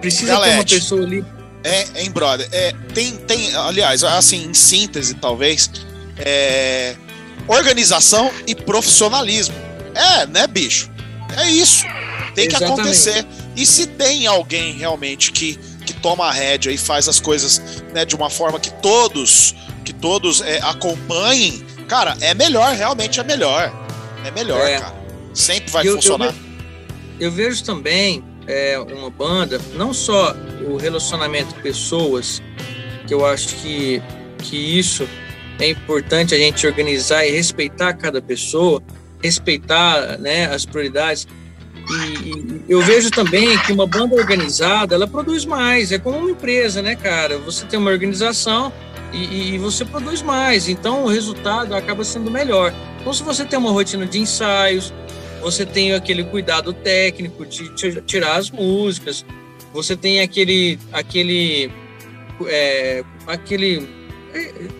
precisa 0.00 0.32
Galete, 0.32 0.50
ter 0.50 0.56
uma 0.56 0.80
pessoa 0.80 1.02
ali. 1.02 1.24
É, 1.64 2.02
em 2.02 2.10
brother, 2.10 2.48
é, 2.52 2.72
tem, 2.94 3.16
tem, 3.16 3.54
aliás, 3.56 4.04
assim, 4.04 4.46
em 4.46 4.54
síntese, 4.54 5.14
talvez, 5.14 5.68
é, 6.18 6.96
organização 7.46 8.30
e 8.46 8.54
profissionalismo. 8.54 9.54
É, 9.94 10.26
né, 10.26 10.46
bicho? 10.46 10.90
É 11.36 11.50
isso. 11.50 11.84
Tem 12.34 12.48
que 12.48 12.54
Exatamente. 12.54 12.80
acontecer. 12.80 13.26
E 13.54 13.64
se 13.64 13.86
tem 13.86 14.26
alguém 14.26 14.72
realmente 14.72 15.32
que, 15.32 15.56
que 15.84 15.94
toma 15.94 16.26
a 16.26 16.32
rédea 16.32 16.70
e 16.70 16.76
faz 16.76 17.08
as 17.08 17.18
coisas 17.18 17.60
né, 17.94 18.04
de 18.04 18.14
uma 18.14 18.28
forma 18.28 18.60
que 18.60 18.70
todos 18.70 19.54
que 19.86 19.92
todos 19.92 20.40
é, 20.40 20.58
acompanhem, 20.62 21.64
cara, 21.86 22.16
é 22.20 22.34
melhor, 22.34 22.74
realmente 22.74 23.20
é 23.20 23.22
melhor. 23.22 23.72
É 24.24 24.30
melhor, 24.32 24.60
é. 24.60 24.80
cara. 24.80 24.94
Sempre 25.32 25.70
vai 25.70 25.86
eu, 25.86 25.94
funcionar. 25.94 26.34
Eu, 27.20 27.28
eu, 27.28 27.30
vejo 27.30 27.62
também 27.62 28.24
é, 28.48 28.76
uma 28.78 29.08
banda, 29.08 29.60
não 29.74 29.94
só 29.94 30.34
o 30.68 30.76
relacionamento 30.76 31.54
pessoas, 31.62 32.42
que 33.06 33.14
eu 33.14 33.24
acho 33.24 33.54
que, 33.56 34.02
que 34.38 34.56
isso 34.56 35.08
é 35.58 35.68
importante 35.68 36.34
a 36.34 36.38
gente 36.38 36.66
organizar 36.66 37.26
e 37.26 37.30
respeitar 37.30 37.94
cada 37.94 38.20
pessoa, 38.20 38.82
respeitar 39.22 40.18
né, 40.18 40.46
as 40.46 40.64
prioridades, 40.66 41.26
e, 41.88 42.62
eu 42.68 42.80
vejo 42.82 43.10
também 43.10 43.56
que 43.58 43.72
uma 43.72 43.86
banda 43.86 44.16
organizada, 44.16 44.94
ela 44.94 45.06
produz 45.06 45.44
mais. 45.44 45.92
É 45.92 45.98
como 45.98 46.18
uma 46.18 46.30
empresa, 46.30 46.82
né, 46.82 46.96
cara? 46.96 47.38
Você 47.38 47.64
tem 47.64 47.78
uma 47.78 47.90
organização 47.90 48.72
e, 49.12 49.54
e, 49.54 49.58
você 49.58 49.84
produz 49.84 50.20
mais. 50.22 50.68
Então, 50.68 51.04
o 51.04 51.06
resultado 51.06 51.74
acaba 51.74 52.02
sendo 52.02 52.30
melhor. 52.30 52.74
Então, 53.00 53.12
se 53.12 53.22
você 53.22 53.44
tem 53.44 53.58
uma 53.58 53.70
rotina 53.70 54.04
de 54.04 54.18
ensaios, 54.18 54.92
você 55.40 55.64
tem 55.64 55.94
aquele 55.94 56.24
cuidado 56.24 56.72
técnico 56.72 57.46
de 57.46 57.70
tirar 58.02 58.36
as 58.36 58.50
músicas, 58.50 59.24
você 59.72 59.94
tem 59.94 60.20
aquele, 60.20 60.78
aquele, 60.92 61.70
é, 62.46 63.04
aquele 63.26 63.88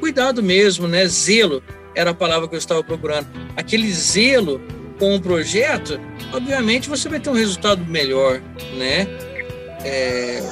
cuidado 0.00 0.42
mesmo, 0.42 0.86
né? 0.86 1.06
Zelo 1.06 1.62
era 1.94 2.10
a 2.10 2.14
palavra 2.14 2.48
que 2.48 2.54
eu 2.54 2.58
estava 2.58 2.84
procurando. 2.84 3.26
Aquele 3.56 3.90
zelo 3.92 4.60
com 4.98 5.14
o 5.14 5.20
projeto, 5.20 6.00
obviamente 6.32 6.88
você 6.88 7.08
vai 7.08 7.20
ter 7.20 7.30
um 7.30 7.34
resultado 7.34 7.84
melhor, 7.86 8.40
né? 8.76 9.06
É, 9.84 10.42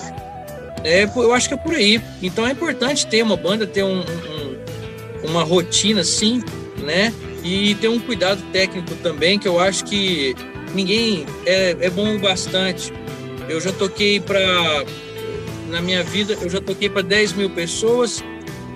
é, 0.85 1.05
eu 1.05 1.33
acho 1.33 1.49
que 1.49 1.55
é 1.55 1.57
por 1.57 1.75
aí. 1.75 2.01
Então 2.23 2.47
é 2.47 2.53
importante 2.53 3.07
ter 3.07 3.23
uma 3.23 3.37
banda, 3.37 3.67
ter 3.67 3.83
um, 3.83 4.01
um, 4.01 5.29
uma 5.29 5.43
rotina, 5.43 6.05
sim, 6.05 6.43
né? 6.79 7.13
E 7.43 7.75
ter 7.77 7.89
um 7.89 7.99
cuidado 7.99 8.43
técnico 8.53 8.95
também, 8.97 9.39
que 9.39 9.49
eu 9.49 9.59
acho 9.59 9.85
que 9.85 10.35
ninguém 10.75 11.27
é, 11.47 11.77
é 11.81 11.91
bom 11.91 12.19
bastante. 12.19 12.93
Eu 13.49 13.61
já 13.61 13.73
toquei 13.73 14.21
para 14.21 14.85
na 15.71 15.81
minha 15.83 16.03
vida, 16.03 16.37
eu 16.41 16.49
já 16.49 16.61
toquei 16.61 16.89
para 16.89 17.03
10 17.03 17.33
mil 17.33 17.51
pessoas 17.51 18.23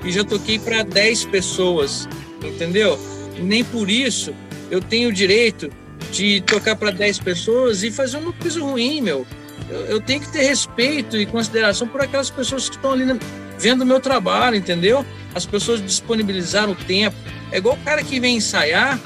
e 0.05 0.13
já 0.13 0.25
toquei 0.25 0.59
para 0.59 0.83
10 0.83 1.27
pessoas, 1.27 2.09
entendeu? 2.43 2.99
nem 3.41 3.65
por 3.65 3.89
isso 3.89 4.35
eu 4.71 4.81
tenho 4.81 5.09
o 5.09 5.13
direito 5.13 5.71
de 6.13 6.41
tocar 6.43 6.77
para 6.77 6.91
10 6.91 7.21
pessoas 7.21 7.83
e 7.83 7.91
fazer 7.91 8.19
uma 8.19 8.33
coisa 8.33 8.61
ruim, 8.61 9.01
meu. 9.01 9.27
Eu, 9.69 9.81
eu, 9.81 10.01
tenho 10.01 10.21
que 10.21 10.31
ter 10.31 10.43
respeito 10.43 11.17
e 11.17 11.27
consideração 11.27 11.87
por 11.87 12.01
aquelas 12.01 12.31
pessoas 12.31 12.69
que 12.69 12.77
estão 12.77 12.93
ali 12.93 13.05
vendo 13.59 13.83
o 13.83 13.87
meu 13.87 14.01
trabalho, 14.01 14.57
entendeu? 14.57 15.05
As 15.35 15.45
pessoas 15.45 15.83
disponibilizaram 15.83 16.73
o 16.73 16.75
tempo. 16.75 17.17
É 17.51 17.59
igual 17.59 17.77
o 17.77 17.85
cara 17.85 18.03
que 18.03 18.19
vem 18.21 18.37
ensaiar, 18.37 18.99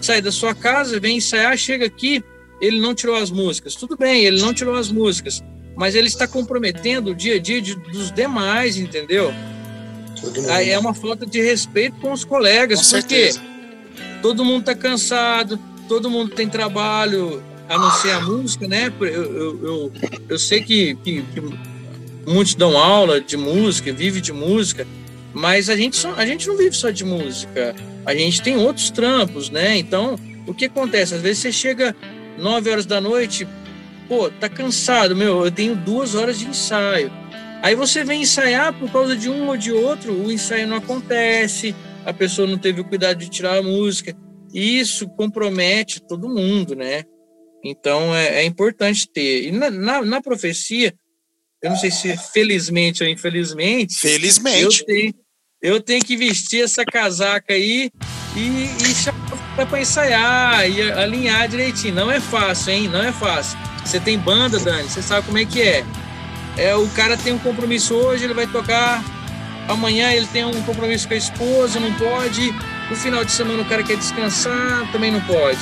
sai 0.00 0.20
da 0.20 0.32
sua 0.32 0.54
casa, 0.54 1.00
vem 1.00 1.18
ensaiar, 1.18 1.56
chega 1.56 1.86
aqui, 1.86 2.22
ele 2.60 2.80
não 2.80 2.94
tirou 2.94 3.16
as 3.16 3.30
músicas. 3.30 3.74
Tudo 3.74 3.96
bem, 3.96 4.24
ele 4.24 4.40
não 4.40 4.52
tirou 4.52 4.74
as 4.74 4.90
músicas, 4.90 5.42
mas 5.76 5.94
ele 5.94 6.08
está 6.08 6.26
comprometendo 6.26 7.12
o 7.12 7.14
dia 7.14 7.36
a 7.36 7.38
dia 7.38 7.60
de, 7.60 7.74
dos 7.74 8.10
demais, 8.10 8.76
entendeu? 8.76 9.32
Aí 10.50 10.70
é 10.70 10.78
uma 10.78 10.94
falta 10.94 11.26
de 11.26 11.40
respeito 11.42 11.96
com 12.00 12.12
os 12.12 12.24
colegas, 12.24 12.78
com 12.78 12.98
porque 12.98 13.30
certeza 13.32 13.54
todo 14.24 14.42
mundo 14.42 14.60
está 14.60 14.74
cansado, 14.74 15.60
todo 15.86 16.08
mundo 16.08 16.34
tem 16.34 16.48
trabalho, 16.48 17.42
a 17.68 17.76
não 17.76 17.90
ser 17.90 18.12
a 18.12 18.20
música, 18.22 18.66
né? 18.66 18.90
Eu, 18.98 19.06
eu, 19.06 19.64
eu, 19.66 19.92
eu 20.30 20.38
sei 20.38 20.62
que, 20.62 20.94
que, 21.04 21.20
que, 21.20 21.42
muitos 22.26 22.54
dão 22.54 22.78
aula 22.78 23.20
de 23.20 23.36
música, 23.36 23.92
vive 23.92 24.22
de 24.22 24.32
música, 24.32 24.86
mas 25.34 25.68
a 25.68 25.76
gente, 25.76 25.96
só, 25.96 26.14
a 26.14 26.24
gente 26.24 26.48
não 26.48 26.56
vive 26.56 26.74
só 26.74 26.88
de 26.88 27.04
música, 27.04 27.76
a 28.06 28.14
gente 28.14 28.40
tem 28.40 28.56
outros 28.56 28.90
trampos, 28.90 29.50
né? 29.50 29.76
Então, 29.76 30.18
o 30.46 30.54
que 30.54 30.64
acontece? 30.64 31.14
Às 31.14 31.20
vezes 31.20 31.42
você 31.42 31.52
chega 31.52 31.94
9 32.38 32.70
horas 32.70 32.86
da 32.86 33.02
noite, 33.02 33.46
pô, 34.08 34.30
tá 34.30 34.48
cansado, 34.48 35.14
meu, 35.14 35.44
eu 35.44 35.50
tenho 35.50 35.76
duas 35.76 36.14
horas 36.14 36.38
de 36.38 36.46
ensaio. 36.46 37.12
Aí 37.64 37.74
você 37.74 38.04
vem 38.04 38.20
ensaiar 38.20 38.78
por 38.78 38.92
causa 38.92 39.16
de 39.16 39.30
um 39.30 39.48
ou 39.48 39.56
de 39.56 39.72
outro, 39.72 40.12
o 40.12 40.30
ensaio 40.30 40.68
não 40.68 40.76
acontece, 40.76 41.74
a 42.04 42.12
pessoa 42.12 42.46
não 42.46 42.58
teve 42.58 42.82
o 42.82 42.84
cuidado 42.84 43.16
de 43.16 43.30
tirar 43.30 43.56
a 43.56 43.62
música. 43.62 44.14
E 44.52 44.78
isso 44.78 45.08
compromete 45.08 45.98
todo 46.06 46.28
mundo, 46.28 46.76
né? 46.76 47.04
Então 47.64 48.14
é, 48.14 48.42
é 48.42 48.44
importante 48.44 49.08
ter. 49.10 49.44
E 49.44 49.50
na, 49.50 49.70
na, 49.70 50.02
na, 50.02 50.20
profecia, 50.20 50.94
eu 51.62 51.70
não 51.70 51.76
sei 51.78 51.90
se 51.90 52.14
felizmente 52.34 53.02
ou 53.02 53.08
infelizmente. 53.08 53.98
Felizmente. 53.98 54.60
Eu 54.60 54.84
tenho, 54.84 55.14
eu 55.62 55.80
tenho 55.80 56.04
que 56.04 56.18
vestir 56.18 56.64
essa 56.64 56.84
casaca 56.84 57.54
aí 57.54 57.90
e, 58.36 58.84
e 58.84 58.94
chamar 58.94 59.66
para 59.66 59.80
ensaiar 59.80 60.70
e 60.70 60.82
alinhar 60.82 61.48
direitinho. 61.48 61.94
Não 61.94 62.10
é 62.10 62.20
fácil, 62.20 62.74
hein? 62.74 62.88
Não 62.88 63.02
é 63.02 63.10
fácil. 63.10 63.58
Você 63.82 63.98
tem 63.98 64.18
banda, 64.18 64.58
Dani, 64.58 64.86
você 64.86 65.00
sabe 65.00 65.24
como 65.26 65.38
é 65.38 65.46
que 65.46 65.62
é. 65.62 65.82
É, 66.56 66.74
o 66.76 66.88
cara 66.90 67.16
tem 67.16 67.32
um 67.32 67.38
compromisso 67.38 67.94
hoje, 67.94 68.24
ele 68.24 68.34
vai 68.34 68.46
tocar 68.46 69.02
amanhã 69.68 70.12
ele 70.12 70.26
tem 70.26 70.44
um 70.44 70.62
compromisso 70.62 71.08
com 71.08 71.14
a 71.14 71.16
esposa, 71.16 71.80
não 71.80 71.92
pode. 71.94 72.52
No 72.90 72.96
final 72.96 73.24
de 73.24 73.32
semana 73.32 73.62
o 73.62 73.64
cara 73.64 73.82
quer 73.82 73.96
descansar, 73.96 74.86
também 74.92 75.10
não 75.10 75.20
pode. 75.22 75.58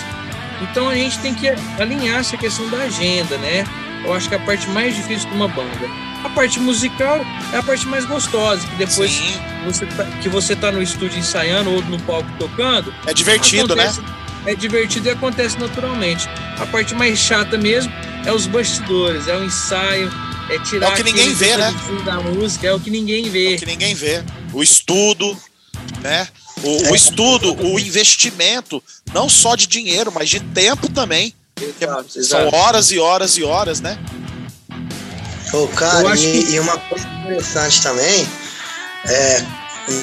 Então 0.60 0.88
a 0.88 0.94
gente 0.94 1.18
tem 1.20 1.34
que 1.34 1.48
alinhar 1.80 2.18
essa 2.20 2.36
questão 2.36 2.68
da 2.68 2.78
agenda, 2.78 3.36
né? 3.38 3.64
Eu 4.04 4.12
acho 4.12 4.28
que 4.28 4.34
é 4.34 4.38
a 4.38 4.40
parte 4.40 4.68
mais 4.70 4.94
difícil 4.96 5.28
de 5.28 5.36
uma 5.36 5.46
banda. 5.48 5.88
A 6.24 6.28
parte 6.28 6.58
musical 6.60 7.24
é 7.52 7.56
a 7.56 7.62
parte 7.62 7.86
mais 7.86 8.04
gostosa, 8.04 8.66
que 8.66 8.76
depois 8.76 9.10
Sim, 9.10 9.40
você 9.64 9.86
tá, 9.86 10.04
que 10.20 10.28
você 10.28 10.54
tá 10.56 10.70
no 10.72 10.82
estúdio 10.82 11.18
ensaiando 11.18 11.70
ou 11.70 11.82
no 11.84 11.98
palco 12.00 12.28
tocando, 12.38 12.92
é 13.06 13.12
divertido, 13.14 13.74
né? 13.74 13.84
acontece- 13.84 14.02
É 14.44 14.54
divertido 14.56 15.06
e 15.06 15.10
acontece 15.12 15.56
naturalmente. 15.60 16.28
A 16.58 16.66
parte 16.66 16.94
mais 16.96 17.16
chata 17.18 17.56
mesmo 17.56 17.92
é 18.26 18.32
os 18.32 18.48
bastidores, 18.48 19.28
é 19.28 19.36
o 19.36 19.44
ensaio, 19.44 20.10
é 20.54 20.58
tirar 20.60 20.88
É 20.88 20.92
o 20.92 20.96
que 20.96 21.02
ninguém 21.02 21.32
vê, 21.34 21.56
né? 21.56 21.74
da 22.04 22.20
música, 22.20 22.66
é 22.66 22.72
o 22.72 22.80
que 22.80 22.90
ninguém 22.90 23.28
vê. 23.30 23.56
que 23.56 23.66
ninguém 23.66 23.94
vê. 23.94 24.22
O 24.52 24.62
estudo, 24.62 25.36
né? 26.00 26.28
O, 26.62 26.90
o 26.90 26.94
estudo, 26.94 27.54
o 27.66 27.78
investimento, 27.80 28.82
não 29.12 29.28
só 29.28 29.56
de 29.56 29.66
dinheiro, 29.66 30.12
mas 30.12 30.28
de 30.28 30.40
tempo 30.40 30.88
também. 30.88 31.34
é- 31.60 31.64
Exato, 31.84 32.10
São 32.12 32.40
exato. 32.40 32.56
horas 32.56 32.90
e 32.90 32.98
horas 32.98 33.36
e 33.36 33.42
horas, 33.44 33.80
né? 33.80 33.98
Ô, 35.52 35.66
cara, 35.68 36.14
e, 36.16 36.18
que- 36.18 36.52
e 36.54 36.60
uma 36.60 36.76
coisa 36.78 37.06
interessante 37.06 37.82
também 37.82 38.26
é 39.06 39.44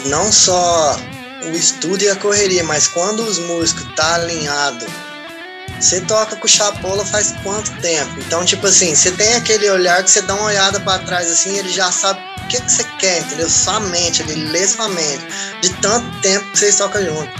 não 0.06 0.32
só 0.32 0.96
o 1.46 1.56
estudo 1.56 2.04
e 2.04 2.10
a 2.10 2.16
correria, 2.16 2.64
mas 2.64 2.88
quando 2.88 3.24
os 3.24 3.40
músicos 3.40 3.84
tá 3.96 4.16
alinhado, 4.16 4.86
você 5.80 6.02
toca 6.02 6.36
com 6.36 6.48
Chapola 6.48 7.06
faz 7.06 7.34
quanto 7.44 7.72
tempo? 7.80 8.20
Então, 8.20 8.44
tipo 8.44 8.68
assim, 8.68 8.94
você 8.94 9.12
tem 9.12 9.36
aquele 9.36 9.70
olhar 9.70 10.04
que 10.04 10.12
você 10.12 10.22
dá 10.22 10.36
uma 10.36 10.46
olhada 10.46 10.80
pra 10.80 11.00
trás 11.00 11.32
assim, 11.32 11.58
ele 11.58 11.70
já 11.70 11.92
sabe 11.92 12.20
que, 12.50 12.60
que 12.62 12.72
você 12.72 12.84
quer, 13.00 13.20
entendeu? 13.20 13.50
Sua 13.50 13.80
mente, 13.80 14.22
ele 14.24 14.50
lê 14.50 14.68
sua 14.68 14.90
mente. 14.90 15.26
De 15.62 15.70
tanto 15.76 16.10
tempo 16.22 16.46
que 16.52 16.60
vocês 16.60 16.76
tocam 16.78 17.04
junto. 17.04 17.32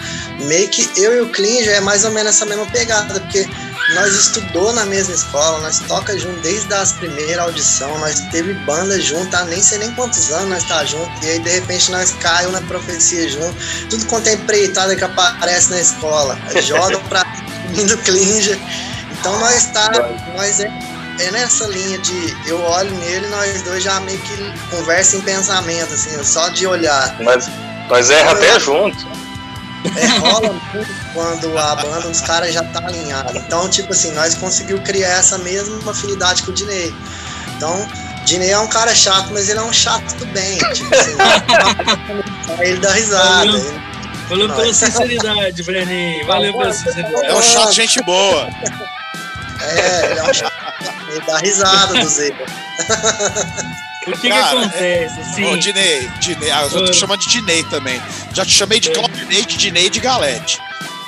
Meio 0.46 0.70
que 0.70 0.90
eu 0.96 1.14
e 1.16 1.20
o 1.22 1.64
já 1.66 1.74
é 1.74 1.82
mais 1.82 2.06
ou 2.06 2.12
menos 2.12 2.36
essa 2.36 2.46
mesma 2.46 2.66
pegada, 2.68 3.20
porque 3.20 3.50
nós 3.96 4.14
estudou 4.14 4.72
na 4.72 4.86
mesma 4.86 5.16
escola, 5.16 5.60
nós 5.62 5.80
toca 5.80 6.18
junto 6.18 6.40
desde 6.42 6.72
as 6.74 6.94
primeiras 6.94 7.40
audições, 7.40 8.00
nós 8.00 8.20
teve 8.32 8.54
banda 8.66 9.02
junto, 9.02 9.36
há 9.36 9.46
nem 9.46 9.62
sei 9.62 9.80
nem 9.80 9.92
quantos 9.96 10.32
anos 10.32 10.50
nós 10.50 10.64
tá 10.66 10.86
junto, 10.86 11.12
e 11.26 11.30
aí 11.30 11.40
de 11.40 11.50
repente 11.50 11.92
nós 11.92 12.12
caiu 12.20 12.52
na 12.52 12.62
profecia 12.62 13.28
junto, 13.28 13.56
tudo 13.90 14.06
quanto 14.06 14.28
é 14.28 14.34
empreitada 14.34 14.96
que 14.96 15.04
aparece 15.04 15.72
na 15.72 15.80
escola, 15.80 16.38
joga 16.62 17.00
pra 17.10 17.26
mim 17.76 17.86
do 17.86 17.98
Klinger. 17.98 18.60
Então 19.20 19.38
nós 19.40 19.66
tá, 19.66 19.92
nós 20.38 20.60
é, 20.60 20.68
é 21.20 21.32
nessa 21.32 21.68
linha 21.68 21.98
de 22.00 22.36
eu 22.48 22.62
olho 22.62 22.92
nele, 22.92 23.28
nós 23.28 23.62
dois 23.64 23.84
já 23.84 24.00
meio 24.00 24.20
que 24.20 24.54
conversa 24.70 25.18
em 25.18 25.22
pensamento, 25.22 25.94
assim, 25.94 26.24
só 26.24 26.50
de 26.50 26.66
olhar. 26.66 27.20
Nós, 27.20 27.50
nós 27.90 28.10
erra 28.10 28.32
até 28.32 28.60
junto. 28.60 29.08
É, 29.96 30.08
rola 30.20 30.54
muito 30.54 30.90
quando 31.14 31.58
a 31.58 31.76
banda 31.76 32.02
dos 32.02 32.22
caras 32.22 32.54
já 32.54 32.64
tá 32.64 32.80
alinhada. 32.86 33.38
Então, 33.38 33.70
tipo 33.70 33.92
assim, 33.92 34.12
nós 34.12 34.36
conseguimos 34.36 34.84
criar 34.84 35.20
essa 35.20 35.38
mesma 35.38 35.92
afinidade 35.92 36.44
com 36.44 36.52
o 36.52 36.54
Dinei. 36.54 36.94
Então, 37.56 37.88
Dinei 38.26 38.52
é 38.52 38.60
um 38.60 38.68
cara 38.68 38.94
chato, 38.94 39.30
mas 39.32 39.50
ele 39.50 39.60
é 39.60 39.64
um 39.64 39.74
chato 39.74 40.16
do 40.16 40.26
bem. 40.28 40.58
Tipo 40.74 40.94
assim, 40.96 41.16
ele 42.60 42.80
dá 42.80 42.92
risada. 42.92 43.46
Valeu. 43.46 43.56
Ele, 43.56 43.90
Valeu 44.30 44.56
pela 44.56 44.74
sinceridade, 44.74 45.64
Breninho. 45.64 46.28
Valeu 46.28 46.58
pela 46.58 46.74
sinceridade. 46.74 47.26
É 47.26 47.34
um 47.34 47.42
chato, 47.42 47.72
gente 47.72 48.02
boa. 48.04 48.48
é, 49.62 50.12
ele 50.12 50.20
é 50.20 50.24
um 50.24 50.34
chato. 50.34 50.49
Ele 51.10 51.22
dá 51.26 51.38
risada 51.38 52.00
do 52.00 52.08
Zé. 52.08 52.30
O 54.08 54.12
que, 54.12 54.18
que 54.22 54.30
Cara, 54.30 54.60
acontece? 54.62 55.20
Assim, 55.20 55.46
Ô, 55.46 55.58
Dinei, 55.58 56.08
Dinei, 56.20 56.52
ah, 56.52 56.64
eu 56.64 56.70
tô 56.70 56.86
te 56.86 56.96
chamando 56.96 57.20
de 57.20 57.30
Dinei 57.30 57.64
também. 57.66 58.02
Já 58.34 58.46
te 58.46 58.52
chamei 58.52 58.80
de 58.80 58.90
É. 58.90 58.94
Claudinei, 58.94 59.46
de 59.46 59.58
Dinei 59.58 59.86
e 59.88 59.90
de 59.90 60.00
Galete. 60.00 60.60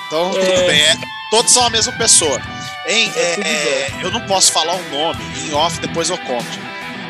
Então, 0.08 0.38
É. 0.38 0.46
tudo 0.46 0.68
bem. 0.68 0.82
é- 0.82 0.98
todos 1.30 1.52
são 1.52 1.66
a 1.66 1.70
mesma 1.70 1.94
pessoa. 1.94 2.40
Hein, 2.88 3.12
É 3.16 3.20
é, 3.20 3.40
é, 3.42 3.92
eu 4.04 4.12
não 4.12 4.22
posso 4.22 4.52
falar 4.52 4.76
o 4.76 4.90
nome, 4.90 5.22
em 5.48 5.54
off 5.54 5.80
depois 5.80 6.10
eu 6.10 6.18
conto. 6.18 6.60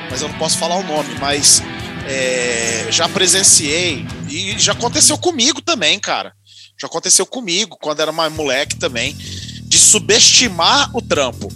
Mas 0.09 0.21
eu 0.21 0.27
não 0.27 0.37
posso 0.37 0.57
falar 0.57 0.75
o 0.75 0.83
nome, 0.83 1.15
mas 1.19 1.63
é, 2.05 2.87
já 2.91 3.07
presenciei 3.09 4.05
e 4.29 4.55
já 4.59 4.73
aconteceu 4.73 5.17
comigo 5.17 5.61
também, 5.61 5.97
cara. 5.99 6.33
Já 6.79 6.87
aconteceu 6.87 7.25
comigo 7.25 7.77
quando 7.81 8.01
era 8.01 8.11
mais 8.11 8.31
moleque 8.33 8.75
também, 8.75 9.15
de 9.63 9.77
subestimar 9.79 10.89
o 10.95 11.01
trampo. 11.01 11.47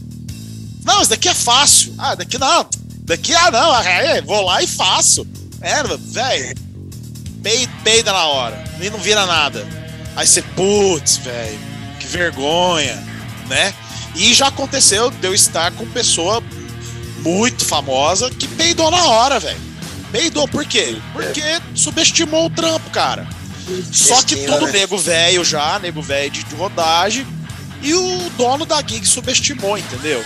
Não, 0.85 1.01
isso 1.01 1.09
daqui 1.09 1.27
é 1.27 1.33
fácil. 1.33 1.93
Ah, 1.97 2.15
daqui 2.15 2.37
não. 2.37 2.67
Daqui, 2.99 3.33
ah, 3.33 3.51
não. 3.51 3.75
É, 3.81 4.21
vou 4.21 4.45
lá 4.45 4.61
e 4.61 4.67
faço. 4.67 5.27
É, 5.59 5.83
velho. 5.83 6.55
Pei- 7.43 7.67
Peida 7.83 8.11
na 8.11 8.25
hora. 8.25 8.63
E 8.79 8.89
não 8.89 8.99
vira 8.99 9.25
nada. 9.25 9.65
Aí 10.15 10.25
você, 10.25 10.41
putz, 10.41 11.17
velho. 11.17 11.59
Que 11.99 12.07
vergonha, 12.07 12.95
né? 13.47 13.73
E 14.15 14.33
já 14.33 14.47
aconteceu 14.47 15.09
de 15.11 15.27
eu 15.27 15.33
estar 15.33 15.71
com 15.71 15.85
pessoa 15.87 16.41
muito 17.19 17.65
famosa 17.65 18.29
que 18.29 18.47
peidou 18.47 18.89
na 18.91 19.03
hora, 19.05 19.39
velho. 19.39 19.59
Peidou, 20.11 20.47
por 20.47 20.63
quê? 20.65 20.97
Porque 21.11 21.41
subestimou 21.73 22.45
o 22.45 22.49
trampo, 22.49 22.89
cara. 22.91 23.27
Só 23.91 24.21
que 24.21 24.35
tudo 24.45 24.67
né? 24.67 24.71
nego 24.73 24.97
velho 24.97 25.43
já, 25.43 25.79
nego 25.79 26.01
velho 26.01 26.29
de, 26.31 26.43
de 26.43 26.55
rodagem. 26.55 27.25
E 27.81 27.93
o 27.93 28.29
dono 28.37 28.65
da 28.65 28.77
gig 28.81 29.05
subestimou, 29.05 29.77
entendeu? 29.77 30.23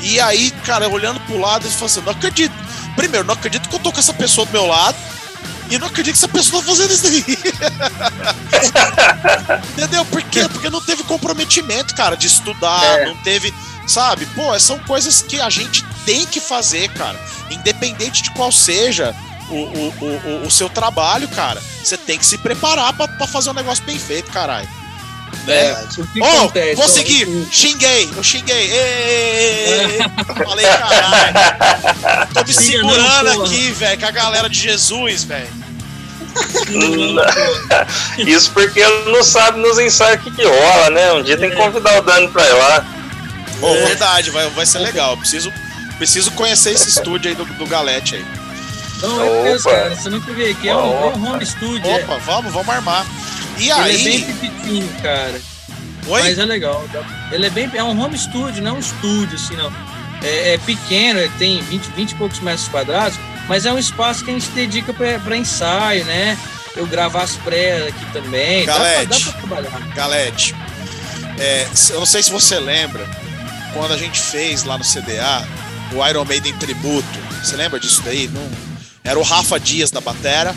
E 0.00 0.18
aí, 0.20 0.50
cara, 0.64 0.88
olhando 0.88 1.20
pro 1.20 1.38
lado, 1.38 1.66
ele 1.66 1.72
falou 1.74 1.86
assim: 1.86 2.00
não 2.02 2.12
acredito. 2.12 2.54
Primeiro, 2.96 3.26
não 3.26 3.34
acredito 3.34 3.68
que 3.68 3.74
eu 3.74 3.80
tô 3.80 3.92
com 3.92 3.98
essa 4.00 4.14
pessoa 4.14 4.46
do 4.46 4.52
meu 4.52 4.66
lado. 4.66 4.96
E 5.70 5.78
não 5.78 5.86
acredito 5.86 6.14
que 6.14 6.18
essa 6.18 6.28
pessoa 6.28 6.62
tá 6.62 6.68
fazendo 6.70 6.90
isso 6.92 7.02
daí. 7.02 7.24
Entendeu? 9.72 10.04
Por 10.06 10.22
quê? 10.22 10.48
Porque 10.48 10.70
não 10.70 10.80
teve 10.80 11.02
comprometimento, 11.04 11.94
cara, 11.94 12.16
de 12.16 12.26
estudar, 12.26 12.82
É. 12.84 13.06
não 13.06 13.16
teve. 13.18 13.52
Sabe? 13.86 14.26
Pô, 14.26 14.58
são 14.60 14.78
coisas 14.80 15.22
que 15.22 15.40
a 15.40 15.48
gente 15.48 15.82
tem 16.04 16.26
que 16.26 16.40
fazer, 16.40 16.88
cara. 16.90 17.18
Independente 17.50 18.22
de 18.22 18.30
qual 18.32 18.52
seja 18.52 19.14
o, 19.48 19.54
o, 19.54 19.94
o, 20.42 20.46
o- 20.46 20.50
seu 20.50 20.68
trabalho, 20.68 21.26
cara. 21.28 21.62
Você 21.82 21.96
tem 21.96 22.18
que 22.18 22.26
se 22.26 22.36
preparar 22.38 22.92
pra 22.92 23.26
fazer 23.26 23.48
um 23.50 23.54
negócio 23.54 23.82
bem 23.84 23.98
feito, 23.98 24.30
caralho. 24.30 24.68
Né? 25.46 25.72
o 25.98 26.06
que 26.08 26.20
Ô, 26.20 26.24
acontece? 26.24 26.78
Ó, 26.80 26.82
consegui! 26.82 27.24
o- 27.24 27.48
Xinguei, 27.50 28.10
eu 28.14 28.22
xinguei. 28.22 28.70
Ê, 28.70 29.98
Falei, 30.44 30.66
caralho. 30.68 32.28
Tô 32.34 32.40
me 32.44 32.52
Xinga 32.52 32.62
segurando 32.62 33.24
não, 33.24 33.44
aqui, 33.44 33.70
velho, 33.72 33.98
com 34.00 34.06
a 34.06 34.10
galera 34.10 34.48
de 34.48 34.58
Jesus, 34.58 35.24
velho. 35.24 35.48
Isso 38.18 38.50
porque 38.52 38.80
ele 38.80 39.10
não 39.10 39.22
sabe 39.24 39.58
nos 39.60 39.78
ensaios 39.78 40.20
o 40.20 40.24
que, 40.24 40.30
que 40.30 40.44
rola, 40.44 40.90
né? 40.90 41.12
Um 41.12 41.22
dia 41.22 41.36
tem 41.36 41.50
que 41.50 41.56
convidar 41.56 41.98
o 41.98 42.02
Dani 42.02 42.28
pra 42.28 42.46
ir 42.46 42.52
lá. 42.52 42.84
Pô, 43.60 43.72
verdade, 43.72 44.30
vai, 44.30 44.48
vai 44.50 44.66
ser 44.66 44.78
legal. 44.78 45.16
Preciso, 45.16 45.52
preciso 45.96 46.30
conhecer 46.32 46.72
esse 46.72 46.88
estúdio 46.88 47.30
aí 47.30 47.34
do, 47.34 47.44
do 47.44 47.66
Galete 47.66 48.16
aí. 48.16 48.24
Não, 49.02 49.46
é 49.46 49.54
Opa. 49.56 49.70
cara. 49.70 49.94
Você 49.96 50.10
nunca 50.10 50.32
veio 50.32 50.52
aqui. 50.52 50.68
É 50.68 50.76
um, 50.76 50.78
é 50.78 51.06
um 51.16 51.32
home 51.32 51.46
studio. 51.46 51.88
é- 51.90 51.96
Opa, 52.04 52.18
vamos, 52.18 52.52
vamos 52.52 52.68
armar. 52.68 53.06
E 53.58 53.62
Ele 53.62 53.70
é 53.70 53.74
aí. 53.74 54.04
bem 54.04 54.22
pequenininho, 54.34 54.88
cara. 55.02 55.40
Oi? 56.06 56.22
Mas 56.22 56.38
é 56.38 56.44
legal. 56.44 56.84
Ele 57.30 57.46
é 57.46 57.50
bem. 57.50 57.70
É 57.74 57.82
um 57.82 58.00
home 58.00 58.16
studio, 58.16 58.62
não 58.62 58.70
é 58.70 58.74
um 58.74 58.78
estúdio, 58.80 59.34
assim, 59.36 59.56
não. 59.56 59.72
É, 60.22 60.54
é 60.54 60.58
pequeno, 60.58 61.20
tem 61.38 61.60
20, 61.62 61.84
20 61.92 62.10
e 62.10 62.14
poucos 62.16 62.40
metros 62.40 62.66
quadrados, 62.68 63.18
mas 63.48 63.64
é 63.66 63.72
um 63.72 63.78
espaço 63.78 64.24
que 64.24 64.30
a 64.30 64.34
gente 64.34 64.48
dedica 64.50 64.92
pra 64.92 65.36
ensaio, 65.36 66.04
né? 66.04 66.36
Eu 66.74 66.86
gravar 66.86 67.22
as 67.22 67.36
pré 67.36 67.88
aqui 67.88 68.04
também. 68.12 68.66
Dá 68.66 68.74
pra, 68.74 68.84
dá 68.84 69.18
Galete. 69.18 69.32
pra. 69.48 69.80
Galete, 69.94 70.54
é, 71.38 71.68
eu 71.90 72.00
não 72.00 72.06
sei 72.06 72.22
se 72.22 72.30
você 72.30 72.58
lembra, 72.58 73.08
quando 73.72 73.94
a 73.94 73.96
gente 73.96 74.20
fez 74.20 74.64
lá 74.64 74.76
no 74.76 74.84
CDA 74.84 75.46
o 75.92 76.06
Iron 76.08 76.24
Maiden 76.24 76.52
Tributo. 76.54 77.06
Você 77.42 77.56
lembra 77.56 77.78
disso 77.78 78.02
daí? 78.04 78.28
Não, 78.28 78.48
era 79.04 79.18
o 79.18 79.22
Rafa 79.22 79.58
Dias 79.58 79.90
da 79.90 80.00
batera. 80.00 80.54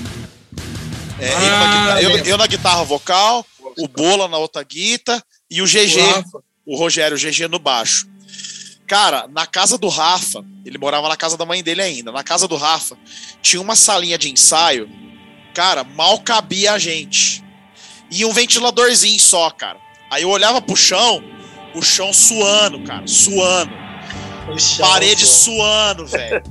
É, 1.22 1.34
eu, 1.34 1.38
na 1.40 1.48
Ah, 1.48 1.68
guitarra, 1.68 2.02
eu- 2.02 2.26
eu 2.26 2.38
na 2.38 2.48
guitarra 2.48 2.84
vocal, 2.84 3.46
o 3.78 3.88
Bola 3.88 4.28
na 4.28 4.38
outra 4.38 4.64
guita 4.64 5.24
e 5.50 5.62
o 5.62 5.66
GG, 5.68 6.00
O 6.66 6.74
o 6.74 6.78
Rogério, 6.78 7.18
o 7.18 7.20
GG 7.20 7.48
no 7.48 7.60
baixo. 7.60 8.08
Cara, 8.88 9.28
na 9.28 9.46
casa 9.46 9.78
do 9.78 9.88
Rafa, 9.88 10.44
ele 10.66 10.78
morava 10.78 11.08
na 11.10 11.16
casa 11.16 11.36
da 11.38 11.46
mãe 11.46 11.64
dele 11.64 11.82
ainda. 11.82 12.12
Na 12.12 12.24
casa 12.24 12.48
do 12.48 12.56
Rafa, 12.56 12.98
tinha 13.42 13.62
uma 13.62 13.76
salinha 13.76 14.18
de 14.18 14.30
ensaio. 14.32 14.90
Cara, 15.54 15.84
mal 15.84 16.20
cabia 16.22 16.74
a 16.74 16.78
gente. 16.80 17.44
E 18.10 18.26
um 18.26 18.32
ventiladorzinho 18.34 19.20
só, 19.20 19.50
cara. 19.50 19.80
Aí 20.10 20.24
eu 20.24 20.30
olhava 20.30 20.62
pro 20.62 20.76
chão, 20.76 21.24
o 21.74 21.82
chão 21.82 22.12
suando, 22.14 22.84
cara, 22.84 23.08
suando. 23.08 23.72
Chão, 24.60 24.86
Parede 24.86 25.26
suando, 25.26 26.06
velho. 26.06 26.44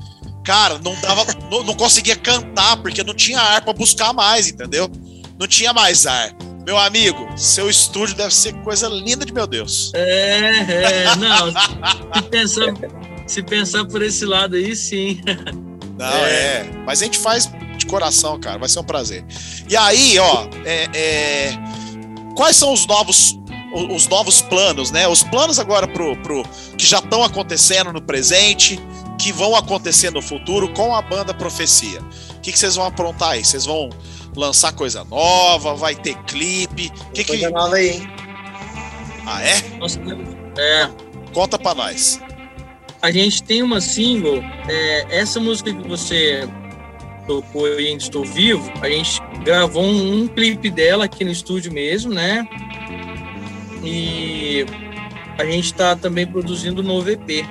Cara, 0.51 0.81
não 0.83 1.01
dava, 1.01 1.25
não, 1.49 1.63
não 1.63 1.75
conseguia 1.75 2.17
cantar 2.17 2.77
porque 2.79 3.05
não 3.05 3.15
tinha 3.15 3.39
ar 3.39 3.63
pra 3.63 3.73
buscar 3.73 4.13
mais, 4.13 4.49
entendeu? 4.49 4.91
Não 5.39 5.47
tinha 5.47 5.73
mais 5.73 6.09
ar. 6.09 6.35
Meu 6.67 6.77
amigo, 6.77 7.25
seu 7.39 7.71
estúdio 7.71 8.17
deve 8.17 8.35
ser 8.35 8.53
coisa 8.65 8.89
linda 8.89 9.25
de 9.25 9.33
meu 9.33 9.47
Deus. 9.47 9.93
É, 9.95 11.05
é, 11.05 11.05
não. 11.15 11.53
se, 11.53 12.23
pensar, 12.29 12.67
se 13.29 13.43
pensar 13.45 13.85
por 13.85 14.03
esse 14.03 14.25
lado 14.27 14.57
aí, 14.57 14.75
sim. 14.75 15.21
Não, 15.97 16.27
é. 16.27 16.69
Mas 16.85 17.01
a 17.01 17.05
gente 17.05 17.19
faz 17.19 17.49
de 17.77 17.87
coração, 17.87 18.41
cara. 18.41 18.59
Vai 18.59 18.69
ser 18.69 18.81
um 18.81 18.85
prazer. 18.85 19.25
E 19.69 19.77
aí, 19.77 20.19
ó, 20.19 20.49
é, 20.65 20.89
é, 20.93 21.53
quais 22.35 22.57
são 22.57 22.73
os 22.73 22.89
novos, 22.89 23.39
os 23.73 24.09
novos 24.09 24.43
planos, 24.43 24.91
né? 24.91 25.07
Os 25.07 25.23
planos 25.23 25.61
agora 25.61 25.87
pro, 25.87 26.17
pro 26.17 26.43
que 26.77 26.85
já 26.85 26.99
estão 26.99 27.23
acontecendo 27.23 27.93
no 27.93 28.03
presente, 28.03 28.81
que 29.21 29.33
vão 29.33 29.55
acontecer 29.55 30.11
no 30.11 30.23
futuro 30.23 30.73
com 30.73 30.95
a 30.95 31.03
banda 31.03 31.35
Profecia? 31.35 32.01
O 32.37 32.41
que, 32.41 32.53
que 32.53 32.59
vocês 32.59 32.77
vão 32.77 32.87
aprontar 32.87 33.31
aí? 33.31 33.45
Vocês 33.45 33.67
vão 33.67 33.91
lançar 34.35 34.73
coisa 34.73 35.05
nova? 35.05 35.75
Vai 35.75 35.95
ter 35.95 36.17
clipe? 36.25 36.91
Que 37.13 37.25
Coisa 37.25 37.47
que... 37.49 37.53
nova 37.53 37.77
aí, 37.77 37.91
hein? 37.91 38.09
Ah, 39.27 39.43
é? 39.43 39.61
Nossa, 39.79 40.01
é, 40.59 40.89
Conta 41.33 41.59
pra 41.59 41.75
nós. 41.75 42.21
a 43.03 43.11
gente 43.11 43.43
tem 43.43 43.63
uma 43.63 43.81
single, 43.81 44.43
é, 44.69 45.19
essa 45.19 45.39
música 45.39 45.73
que 45.73 45.87
você 45.87 46.49
tocou 47.27 47.67
aí 47.67 47.89
em 47.89 47.97
Estou 47.97 48.25
Vivo, 48.25 48.73
a 48.81 48.89
gente 48.89 49.21
gravou 49.45 49.85
um, 49.85 50.23
um 50.23 50.29
clipe 50.29 50.71
dela 50.71 51.05
aqui 51.05 51.25
no 51.25 51.31
estúdio 51.31 51.73
mesmo, 51.73 52.13
né? 52.13 52.47
E 53.85 54.67
a 55.39 55.45
gente 55.45 55.67
está 55.67 55.95
também 55.95 56.27
produzindo 56.27 56.83
um 56.83 56.85
novo 56.85 57.09
EP. 57.11 57.47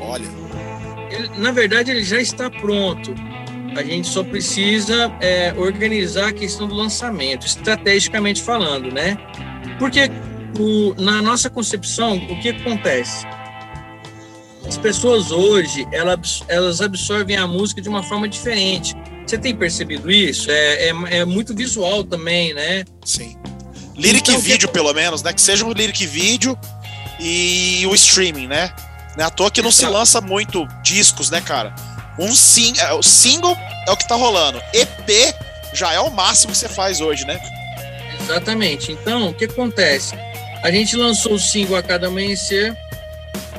Olha, 0.00 0.26
Ele- 1.10 1.30
na 1.38 1.50
verdade, 1.52 1.90
ele 1.90 2.02
já 2.04 2.20
está 2.20 2.50
pronto. 2.50 3.14
A 3.76 3.82
gente 3.82 4.08
só 4.08 4.22
precisa 4.24 5.12
é, 5.20 5.52
organizar 5.56 6.28
a 6.28 6.32
questão 6.32 6.66
do 6.66 6.74
lançamento, 6.74 7.46
estrategicamente 7.46 8.42
falando, 8.42 8.90
né? 8.92 9.16
Porque 9.78 10.10
o- 10.58 10.94
na 11.00 11.20
nossa 11.20 11.50
concepção, 11.50 12.16
o 12.16 12.40
que 12.40 12.48
acontece? 12.50 13.26
As 14.66 14.76
pessoas 14.78 15.30
hoje, 15.30 15.86
elas 15.92 16.80
absorvem 16.80 17.36
a 17.36 17.46
música 17.46 17.80
de 17.80 17.88
uma 17.88 18.02
forma 18.02 18.28
diferente. 18.28 18.94
Você 19.26 19.38
tem 19.38 19.54
percebido 19.54 20.10
isso? 20.10 20.50
É, 20.50 20.88
é, 20.88 20.92
é 21.18 21.24
muito 21.24 21.54
visual 21.54 22.02
também, 22.02 22.52
né? 22.54 22.84
sim. 23.04 23.36
Lyric 23.96 24.28
Então, 24.30 24.38
vídeo, 24.40 24.68
pelo 24.68 24.92
menos, 24.92 25.22
né? 25.22 25.32
Que 25.32 25.40
seja 25.40 25.64
o 25.64 25.72
lyric 25.72 26.04
vídeo 26.06 26.58
e 27.18 27.82
o 27.88 27.94
streaming, 27.94 28.46
né? 28.46 28.70
Não 29.16 29.24
é 29.24 29.26
à 29.26 29.30
toa 29.30 29.50
que 29.50 29.62
não 29.62 29.72
se 29.72 29.86
lança 29.86 30.20
muito 30.20 30.66
discos, 30.82 31.30
né, 31.30 31.40
cara? 31.40 31.74
Um 32.18 32.34
sing... 32.34 32.78
é, 32.78 32.92
o 32.92 33.02
single 33.02 33.56
é 33.86 33.90
o 33.90 33.96
que 33.96 34.06
tá 34.06 34.14
rolando. 34.14 34.62
EP 34.72 35.34
já 35.72 35.92
é 35.92 36.00
o 36.00 36.10
máximo 36.10 36.52
que 36.52 36.58
você 36.58 36.68
faz 36.68 37.00
hoje, 37.00 37.26
né? 37.26 37.40
Exatamente. 38.20 38.92
Então, 38.92 39.28
o 39.28 39.34
que 39.34 39.46
acontece? 39.46 40.14
A 40.62 40.70
gente 40.70 40.96
lançou 40.96 41.34
o 41.34 41.38
single 41.38 41.76
A 41.76 41.82
Cada 41.82 42.08
Amanhecer, 42.08 42.76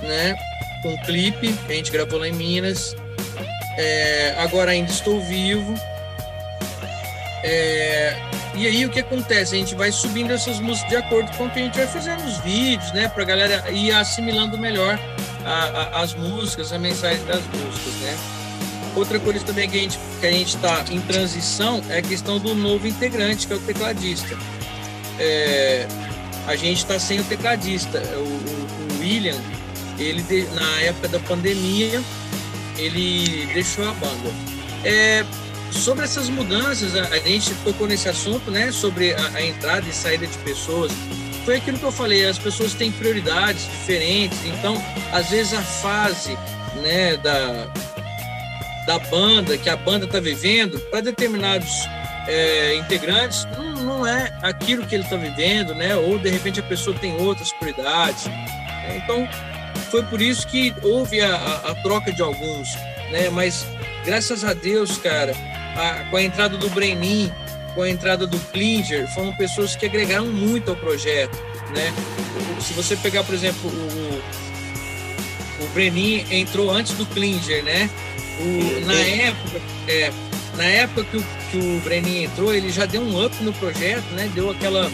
né? 0.03 0.35
Com 0.81 0.89
um 0.89 0.97
clipe, 0.97 1.53
que 1.53 1.71
a 1.71 1.75
gente 1.75 1.91
gravou 1.91 2.19
lá 2.19 2.27
em 2.27 2.34
Minas. 2.34 2.95
É, 3.77 4.35
agora 4.39 4.71
ainda 4.71 4.91
estou 4.91 5.21
vivo. 5.21 5.73
É, 7.43 8.15
e 8.55 8.67
aí 8.67 8.85
o 8.85 8.89
que 8.89 8.99
acontece? 8.99 9.55
A 9.55 9.57
gente 9.57 9.75
vai 9.75 9.91
subindo 9.91 10.34
essas 10.34 10.59
músicas 10.59 10.89
de 10.89 10.95
acordo 10.97 11.31
com 11.38 11.45
o 11.45 11.49
que 11.49 11.59
a 11.59 11.63
gente 11.63 11.77
vai 11.77 11.88
fazendo 11.88 12.23
os 12.25 12.38
vídeos, 12.39 12.91
né? 12.91 13.07
Pra 13.07 13.23
galera 13.23 13.71
ir 13.71 13.91
assimilando 13.91 14.57
melhor 14.57 14.99
a- 15.48 15.82
a- 15.99 16.02
as 16.03 16.14
músicas, 16.14 16.72
a 16.74 16.80
mensagem 16.80 17.24
das 17.26 17.41
músicas, 17.48 17.94
né? 18.02 18.18
Outra 18.95 19.19
coisa 19.19 19.40
também 19.45 19.69
que 19.69 19.78
a 19.78 19.82
gente 19.82 19.99
que 20.19 20.26
a 20.26 20.32
gente 20.32 20.56
está 20.56 20.84
em 20.90 20.99
transição 21.02 21.84
é 21.90 21.99
a 21.99 22.02
questão 22.02 22.40
do 22.40 22.56
novo 22.56 22.88
integrante, 22.88 23.45
que 23.48 23.53
é 23.53 23.56
o 23.56 23.60
tecladista. 23.60 24.36
É, 25.19 25.88
a 26.48 26.56
gente 26.56 26.78
está 26.80 26.99
sem 26.99 27.19
o 27.19 27.24
tecladista. 27.24 27.99
O, 27.99 28.19
o- 28.22 28.95
o 28.95 28.99
William, 28.99 29.36
ele 29.99 30.48
na 30.56 30.82
época 30.82 31.07
da 31.10 31.19
pandemia, 31.19 32.02
ele 32.78 33.45
deixou 33.53 33.88
a 33.88 33.94
banda. 33.94 34.32
É, 34.84 35.24
sobre 35.72 36.03
essas 36.06 36.30
mudanças, 36.30 36.95
a, 36.95 37.03
a 37.14 37.19
gente 37.19 37.53
tocou 37.64 37.88
nesse 37.88 38.10
assunto, 38.10 38.49
né? 38.49 38.72
Sobre 38.72 39.14
a, 39.14 39.28
a 39.36 39.41
entrada 39.45 39.86
e 39.88 39.94
saída 39.94 40.26
de 40.26 40.38
pessoas. 40.40 40.91
Foi 41.48 41.56
aquilo 41.56 41.80
que 41.80 41.86
eu 41.86 41.91
falei, 41.94 42.26
as 42.28 42.38
pessoas 42.38 42.74
têm 42.74 42.91
prioridades 42.91 43.64
diferentes, 43.64 44.38
então, 44.45 44.76
às 45.14 45.30
vezes 45.30 45.53
a 45.53 45.61
fase, 45.61 46.38
né, 46.84 47.15
da, 47.15 47.68
da 48.86 48.99
banda, 48.99 49.57
que 49.57 49.69
a 49.69 49.78
banda 49.78 50.03
está 50.03 50.19
vivendo, 50.19 50.78
para 50.91 50.99
determinados 50.99 51.88
é, 52.28 52.76
integrantes, 52.76 53.45
não, 53.57 53.72
não 53.82 54.06
é 54.06 54.38
aquilo 54.41 54.86
que 54.86 54.94
ele 54.94 55.06
está 55.06 55.15
vivendo, 55.15 55.74
né? 55.74 55.95
Ou 55.95 56.19
de 56.19 56.30
repente 56.30 56.60
a 56.60 56.64
pessoa 56.64 56.94
tem 56.99 57.15
outras 57.15 57.53
prioridades. 57.53 58.26
né? 58.26 59.02
Então, 59.02 59.26
foi 59.90 60.03
por 60.03 60.22
isso 60.22 60.45
que 60.48 60.74
houve 60.84 61.22
a, 61.22 61.34
a- 61.34 61.72
a 61.72 61.76
troca 61.76 62.11
de 62.11 62.22
alguns, 62.22 62.76
né? 63.10 63.30
Mas 63.32 63.65
graças 64.03 64.44
a 64.44 64.53
Deus, 64.53 64.98
cara, 64.98 65.32
a- 65.78 66.03
com 66.10 66.18
a 66.18 66.22
entrada 66.24 66.57
do 66.57 66.69
Brenin, 66.72 67.32
com 67.77 67.83
a 67.83 67.89
entrada 67.91 68.25
do 68.25 68.39
Klinger, 68.51 69.07
foram 69.13 69.31
pessoas 69.37 69.75
que 69.75 69.85
agregaram 69.85 70.25
muito 70.25 70.71
ao 70.71 70.75
projeto, 70.75 71.37
né? 71.75 71.93
Se 72.59 72.73
você 72.73 72.95
pegar, 72.95 73.23
por 73.23 73.35
exemplo, 73.35 73.69
o, 73.69 75.63
o 75.63 75.67
Brenin 75.75 76.25
entrou 76.31 76.71
antes 76.71 76.93
do 76.93 77.05
Klinger, 77.05 77.63
né? 77.63 77.87
O, 78.39 78.85
na 78.87 78.95
época, 78.95 79.61
é, 79.87 80.11
na 80.55 80.63
época 80.63 81.03
que 81.03 81.17
o, 81.17 81.25
que 81.51 81.57
o 81.57 81.79
Brenin 81.81 82.23
entrou, 82.23 82.51
ele 82.51 82.71
já 82.71 82.87
deu 82.87 83.01
um 83.03 83.23
up 83.23 83.35
no 83.43 83.53
projeto, 83.53 84.05
né? 84.13 84.27
Deu 84.33 84.49
aquela, 84.49 84.91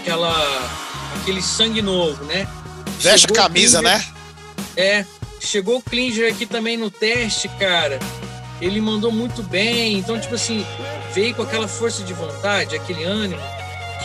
aquela, 0.00 0.70
aquele 1.20 1.42
sangue 1.42 1.82
novo, 1.82 2.24
né? 2.26 2.46
Veste 3.00 3.26
camisa, 3.26 3.80
Klinger- 3.80 3.98
né? 3.98 4.04
é, 4.76 5.04
chegou 5.40 5.78
o 5.78 5.82
Klinger 5.82 6.32
aqui 6.32 6.46
também 6.46 6.76
no 6.76 6.88
teste, 6.88 7.48
cara. 7.58 7.98
Ele 8.64 8.80
mandou 8.80 9.12
muito 9.12 9.42
bem. 9.42 9.98
Então, 9.98 10.18
tipo 10.18 10.34
assim, 10.34 10.64
veio 11.12 11.34
com 11.34 11.42
aquela 11.42 11.68
força 11.68 12.02
de 12.02 12.14
vontade, 12.14 12.74
aquele 12.74 13.04
ânimo, 13.04 13.42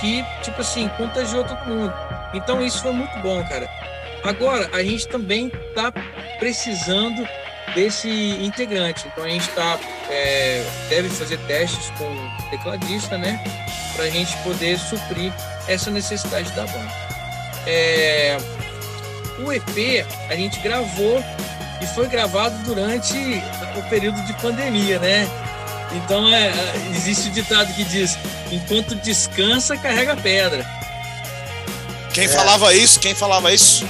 que, 0.02 0.24
tipo 0.44 0.60
assim, 0.60 0.90
contagiou 0.98 1.46
todo 1.46 1.66
mundo. 1.66 1.94
Então, 2.34 2.62
isso 2.62 2.82
foi 2.82 2.92
muito 2.92 3.18
bom, 3.20 3.42
cara. 3.48 3.70
Agora, 4.22 4.70
a 4.74 4.84
gente 4.84 5.08
também 5.08 5.50
tá 5.74 5.94
precisando 6.40 7.26
desse 7.74 8.10
integrante. 8.10 9.08
Então, 9.08 9.24
a 9.24 9.30
gente 9.30 9.48
tá, 9.52 9.80
é, 10.10 10.66
deve 10.90 11.08
fazer 11.08 11.38
testes 11.48 11.90
com 11.98 12.04
o 12.04 12.50
tecladista, 12.50 13.18
né? 13.18 13.42
Pra 13.96 14.10
gente 14.10 14.36
poder 14.40 14.78
suprir 14.78 15.32
essa 15.70 15.90
necessidade 15.90 16.52
da 16.52 16.66
banda. 16.66 16.92
É, 17.66 18.38
o 19.40 19.54
EP 19.54 20.06
a 20.30 20.36
gente 20.36 20.60
gravou 20.60 21.24
e 21.82 21.88
foi 21.88 22.08
gravado 22.08 22.56
durante 22.64 23.14
o 23.76 23.82
período 23.90 24.22
de 24.26 24.34
pandemia, 24.34 25.00
né? 25.00 25.28
Então 25.92 26.28
é, 26.30 26.48
é, 26.50 26.92
existe 26.96 27.30
o 27.30 27.32
ditado 27.32 27.74
que 27.74 27.84
diz: 27.84 28.18
enquanto 28.52 28.96
descansa, 28.96 29.76
carrega 29.78 30.16
pedra. 30.16 30.66
Quem 32.14 32.26
É. 32.26 32.28
falava 32.28 32.74
isso? 32.74 33.00
Quem 33.00 33.16
falava 33.16 33.52
isso? 33.54 33.88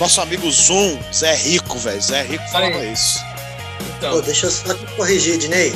Nosso 0.00 0.20
amigo 0.20 0.50
Zoom, 0.50 0.98
Zé 1.12 1.34
Rico, 1.34 1.78
velho. 1.78 2.02
Zé 2.02 2.22
Rico 2.22 2.44
falava 2.50 2.76
Aí. 2.76 2.92
isso. 2.92 3.18
Então, 3.96 4.12
Pô, 4.12 4.20
deixa 4.20 4.46
eu 4.46 4.50
só 4.50 4.74
te 4.74 4.84
corrigir, 4.94 5.38
Dinei. 5.38 5.74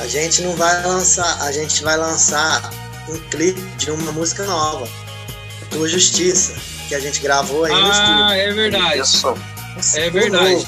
A 0.00 0.06
gente 0.06 0.42
não 0.42 0.56
vai 0.56 0.82
lançar, 0.82 1.40
a 1.42 1.52
gente 1.52 1.82
vai 1.84 1.96
lançar 1.96 2.70
um 3.08 3.18
clipe 3.28 3.60
de 3.76 3.90
uma 3.90 4.10
música 4.12 4.44
nova. 4.44 4.88
Tua 5.70 5.88
Justiça, 5.88 6.54
que 6.88 6.94
a 6.94 7.00
gente 7.00 7.20
gravou 7.20 7.64
aí 7.64 7.72
no 7.72 7.86
ah, 7.86 7.90
estúdio. 7.90 8.32
é 8.32 8.52
verdade. 8.52 9.00
É 9.94 10.10
verdade. 10.10 10.66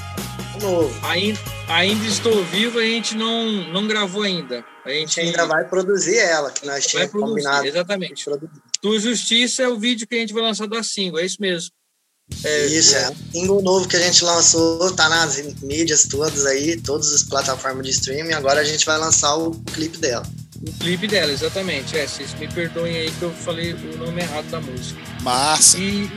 novo. 0.60 1.06
Ainda, 1.06 1.40
ainda 1.68 2.06
estou 2.06 2.44
vivo, 2.44 2.78
a 2.78 2.82
gente 2.84 3.14
não, 3.16 3.46
não 3.72 3.86
gravou 3.86 4.22
ainda. 4.22 4.64
A 4.84 4.88
A 4.88 4.92
gente 4.92 5.20
ainda 5.20 5.46
vai 5.46 5.64
produzir 5.68 6.18
ela, 6.18 6.50
que 6.50 6.66
nós 6.66 6.86
tínhamos 6.86 7.10
produzir, 7.10 7.30
combinado. 7.34 7.66
exatamente. 7.66 8.24
Tua 8.80 8.98
Justiça 8.98 9.62
é 9.62 9.68
o 9.68 9.78
vídeo 9.78 10.06
que 10.06 10.14
a 10.14 10.18
gente 10.18 10.32
vai 10.32 10.42
lançar 10.42 10.66
da 10.66 10.82
single, 10.82 11.20
é 11.20 11.26
isso 11.26 11.36
mesmo. 11.40 11.70
É, 12.44 12.66
Isso, 12.66 12.96
é. 12.96 13.10
Um 13.10 13.32
single 13.32 13.62
novo 13.62 13.88
que 13.88 13.96
a 13.96 14.00
gente 14.00 14.24
lançou, 14.24 14.90
tá 14.94 15.08
nas 15.08 15.36
mídias 15.62 16.06
todas 16.06 16.46
aí, 16.46 16.80
todas 16.80 17.12
as 17.12 17.22
plataformas 17.24 17.84
de 17.84 17.90
streaming. 17.92 18.32
Agora 18.32 18.60
a 18.60 18.64
gente 18.64 18.86
vai 18.86 18.96
lançar 18.96 19.34
o 19.36 19.50
clipe 19.72 19.98
dela. 19.98 20.24
O 20.66 20.72
clipe 20.78 21.06
dela, 21.06 21.30
exatamente. 21.30 21.96
É, 21.98 22.06
vocês 22.06 22.32
me 22.34 22.48
perdoem 22.48 22.96
aí 22.96 23.10
que 23.10 23.22
eu 23.22 23.32
falei 23.32 23.74
o 23.74 23.98
nome 23.98 24.22
errado 24.22 24.48
da 24.48 24.60
música. 24.60 25.00
Massa. 25.20 25.76
E, 25.78 26.08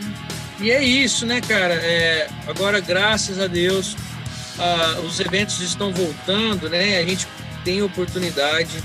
e 0.60 0.72
é 0.72 0.84
isso, 0.84 1.26
né, 1.26 1.42
cara? 1.42 1.74
É, 1.76 2.28
agora, 2.48 2.80
graças 2.80 3.40
a 3.40 3.48
Deus, 3.48 3.96
os 5.06 5.20
eventos 5.20 5.60
estão 5.60 5.92
voltando, 5.94 6.70
né? 6.70 7.00
A 7.00 7.04
gente 7.06 7.28
tem 7.64 7.82
oportunidade 7.82 8.84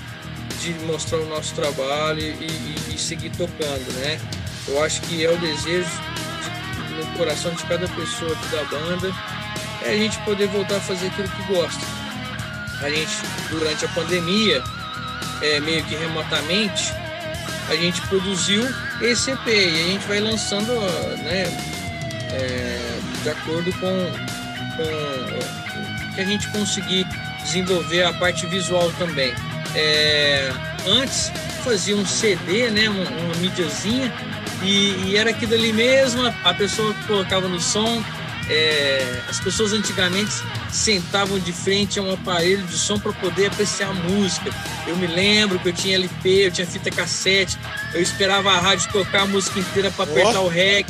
de 0.60 0.72
mostrar 0.86 1.18
o 1.18 1.26
nosso 1.26 1.54
trabalho 1.54 2.20
e, 2.20 2.24
e- 2.44 2.94
e 2.94 2.98
seguir 2.98 3.30
tocando, 3.30 3.92
né? 4.00 4.18
Eu 4.68 4.82
acho 4.84 5.00
que 5.02 5.24
é 5.24 5.30
o 5.30 5.36
desejo 5.38 5.88
de- 5.88 6.94
no 6.94 7.06
coração 7.16 7.52
de 7.54 7.62
cada 7.64 7.88
pessoa 7.88 8.32
aqui 8.32 8.48
da 8.56 8.64
banda 8.64 9.12
é 9.82 9.90
a 9.92 9.96
gente 9.96 10.18
poder 10.20 10.48
voltar 10.48 10.76
a 10.76 10.80
fazer 10.80 11.06
aquilo 11.06 11.28
que 11.28 11.42
gosta. 11.54 11.80
A 12.82 12.90
gente, 12.90 13.12
durante 13.48 13.84
a 13.84 13.88
pandemia, 13.88 14.62
é, 15.40 15.60
meio 15.60 15.82
que 15.84 15.94
remotamente, 15.94 16.92
a 17.70 17.76
gente 17.76 18.02
produziu 18.08 18.68
esse 19.00 19.30
EP 19.30 19.46
e 19.46 19.80
a 19.80 19.84
gente 19.92 20.06
vai 20.08 20.18
lançando 20.20 20.72
né, 21.22 21.44
é, 22.32 22.98
de 23.22 23.30
acordo 23.30 23.72
com, 23.74 24.10
com 24.76 26.10
o 26.10 26.14
que 26.14 26.20
a 26.20 26.24
gente 26.24 26.48
conseguir 26.48 27.06
desenvolver 27.44 28.02
a 28.02 28.12
parte 28.12 28.44
visual 28.46 28.90
também. 28.98 29.32
É, 29.76 30.52
antes 30.84 31.30
fazia 31.62 31.96
um 31.96 32.04
CD, 32.04 32.70
né, 32.70 32.88
uma, 32.88 33.08
uma 33.08 33.34
mídiazinha, 33.36 34.12
e, 34.62 35.04
e 35.06 35.16
era 35.16 35.30
aquilo 35.30 35.54
ali 35.54 35.72
mesmo, 35.72 36.22
a 36.44 36.52
pessoa 36.52 36.92
colocava 37.06 37.48
no 37.48 37.60
som, 37.60 38.02
é, 38.50 39.22
as 39.28 39.38
pessoas 39.38 39.72
antigamente 39.72 40.32
sentavam 40.70 41.38
de 41.38 41.52
frente 41.52 42.00
a 42.00 42.02
um 42.02 42.12
aparelho 42.12 42.62
de 42.66 42.76
som 42.76 42.98
para 42.98 43.12
poder 43.12 43.46
apreciar 43.46 43.90
a 43.90 43.94
música. 43.94 44.50
Eu 44.88 44.96
me 44.96 45.06
lembro 45.06 45.58
que 45.60 45.68
eu 45.68 45.72
tinha 45.72 45.94
LP, 45.94 46.46
eu 46.46 46.50
tinha 46.50 46.66
fita 46.66 46.90
cassete, 46.90 47.56
eu 47.94 48.02
esperava 48.02 48.50
a 48.50 48.58
rádio 48.58 48.90
tocar 48.92 49.22
a 49.22 49.26
música 49.26 49.60
inteira 49.60 49.90
para 49.92 50.10
apertar 50.10 50.40
oh. 50.40 50.46
o 50.46 50.48
REC. 50.48 50.84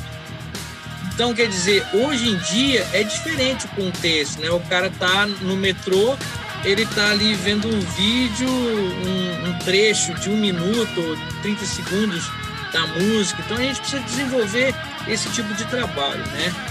Então, 1.12 1.34
quer 1.34 1.48
dizer, 1.48 1.86
hoje 1.92 2.30
em 2.30 2.36
dia 2.38 2.88
é 2.94 3.02
diferente 3.02 3.66
o 3.66 3.68
contexto, 3.68 4.40
né? 4.40 4.50
O 4.50 4.60
cara 4.60 4.90
tá 4.98 5.26
no 5.26 5.54
metrô, 5.54 6.16
ele 6.64 6.86
tá 6.86 7.10
ali 7.10 7.34
vendo 7.34 7.68
um 7.68 7.80
vídeo, 7.80 8.48
um, 8.48 9.50
um 9.50 9.58
trecho 9.58 10.14
de 10.14 10.30
um 10.30 10.36
minuto, 10.38 11.18
30 11.42 11.66
segundos 11.66 12.24
da 12.72 12.86
música. 12.86 13.42
Então 13.44 13.58
a 13.58 13.60
gente 13.60 13.80
precisa 13.80 14.02
desenvolver 14.02 14.74
esse 15.06 15.28
tipo 15.28 15.52
de 15.52 15.66
trabalho, 15.66 16.26
né? 16.28 16.69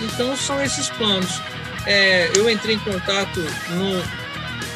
Então 0.00 0.36
são 0.36 0.62
esses 0.62 0.88
planos. 0.90 1.40
É, 1.86 2.30
eu 2.36 2.50
entrei 2.50 2.76
em 2.76 2.78
contato 2.80 3.40
no, 3.70 4.02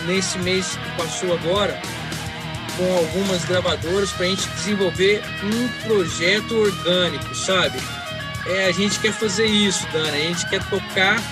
nesse 0.07 0.39
mês 0.39 0.77
que 0.77 1.03
passou 1.03 1.33
agora 1.35 1.81
com 2.77 2.97
algumas 2.97 3.45
gravadoras 3.45 4.11
para 4.13 4.27
a 4.27 4.29
gente 4.29 4.49
desenvolver 4.51 5.23
um 5.43 5.69
projeto 5.87 6.57
orgânico, 6.57 7.35
sabe? 7.35 7.79
É, 8.47 8.67
a 8.67 8.73
gente 8.73 8.99
quer 9.01 9.13
fazer 9.13 9.47
isso, 9.47 9.87
Dana. 9.93 10.13
A 10.13 10.21
gente 10.21 10.49
quer 10.49 10.65
tocar 10.69 11.23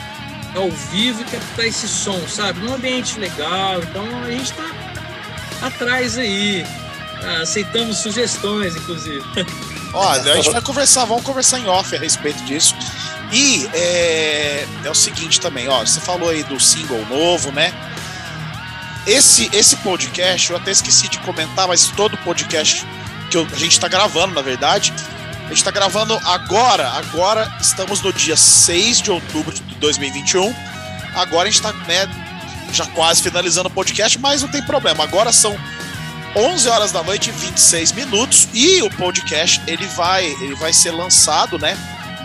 ao 0.54 0.70
vivo 0.70 1.22
e 1.22 1.24
captar 1.24 1.66
esse 1.66 1.88
som, 1.88 2.20
sabe? 2.28 2.60
Num 2.60 2.74
ambiente 2.74 3.18
legal. 3.18 3.80
Então 3.82 4.04
a 4.24 4.30
gente 4.30 4.50
está 4.50 4.70
atrás 5.62 6.18
aí. 6.18 6.66
Ah, 7.22 7.42
aceitamos 7.42 7.98
sugestões, 7.98 8.76
inclusive. 8.76 9.24
Olha, 9.92 10.32
a 10.32 10.36
gente 10.36 10.50
vai 10.50 10.60
conversar, 10.60 11.06
vamos 11.06 11.24
conversar 11.24 11.58
em 11.58 11.66
off 11.66 11.94
a 11.96 11.98
respeito 11.98 12.42
disso. 12.44 12.74
E 13.30 13.68
é, 13.74 14.66
é 14.84 14.90
o 14.90 14.94
seguinte 14.94 15.40
também, 15.40 15.68
ó, 15.68 15.80
você 15.80 16.00
falou 16.00 16.30
aí 16.30 16.42
do 16.44 16.58
single 16.58 17.04
novo, 17.06 17.52
né? 17.52 17.72
Esse, 19.06 19.50
esse 19.52 19.76
podcast, 19.76 20.50
eu 20.50 20.56
até 20.56 20.70
esqueci 20.70 21.08
de 21.08 21.18
comentar, 21.20 21.66
mas 21.66 21.88
todo 21.88 22.16
podcast 22.18 22.86
que 23.30 23.36
eu, 23.36 23.46
a 23.50 23.56
gente 23.56 23.72
está 23.72 23.88
gravando, 23.88 24.34
na 24.34 24.42
verdade, 24.42 24.92
a 25.44 25.48
gente 25.48 25.58
está 25.58 25.70
gravando 25.70 26.14
agora. 26.24 26.88
Agora 26.90 27.50
estamos 27.60 28.02
no 28.02 28.12
dia 28.12 28.36
6 28.36 29.00
de 29.00 29.10
outubro 29.10 29.54
de 29.54 29.62
2021. 29.76 30.54
Agora 31.14 31.48
a 31.48 31.50
gente 31.50 31.64
está 31.64 31.72
né, 31.72 32.06
já 32.70 32.86
quase 32.88 33.22
finalizando 33.22 33.68
o 33.68 33.72
podcast, 33.72 34.18
mas 34.18 34.42
não 34.42 34.48
tem 34.48 34.62
problema. 34.62 35.04
Agora 35.04 35.32
são 35.32 35.58
11 36.36 36.68
horas 36.68 36.92
da 36.92 37.02
noite 37.02 37.30
e 37.30 37.32
26 37.32 37.92
minutos 37.92 38.48
e 38.52 38.82
o 38.82 38.90
podcast 38.90 39.62
ele 39.66 39.86
vai 39.86 40.26
ele 40.26 40.54
vai 40.56 40.72
ser 40.72 40.90
lançado, 40.90 41.58
né? 41.58 41.76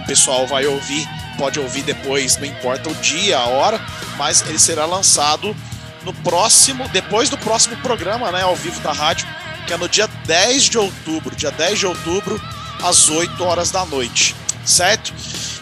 O 0.03 0.05
pessoal 0.05 0.45
vai 0.45 0.65
ouvir, 0.65 1.07
pode 1.37 1.59
ouvir 1.59 1.83
depois, 1.83 2.37
não 2.37 2.45
importa 2.45 2.89
o 2.89 2.95
dia, 2.95 3.37
a 3.37 3.45
hora, 3.45 3.79
mas 4.17 4.41
ele 4.41 4.59
será 4.59 4.85
lançado 4.85 5.55
no 6.03 6.13
próximo, 6.13 6.87
depois 6.89 7.29
do 7.29 7.37
próximo 7.37 7.77
programa, 7.77 8.31
né, 8.31 8.41
ao 8.41 8.55
vivo 8.55 8.79
da 8.81 8.91
rádio, 8.91 9.27
que 9.65 9.73
é 9.73 9.77
no 9.77 9.87
dia 9.87 10.07
10 10.25 10.63
de 10.63 10.77
outubro, 10.77 11.35
dia 11.35 11.51
10 11.51 11.79
de 11.79 11.87
outubro, 11.87 12.41
às 12.83 13.09
8 13.09 13.41
horas 13.43 13.71
da 13.71 13.85
noite, 13.85 14.35
certo? 14.65 15.13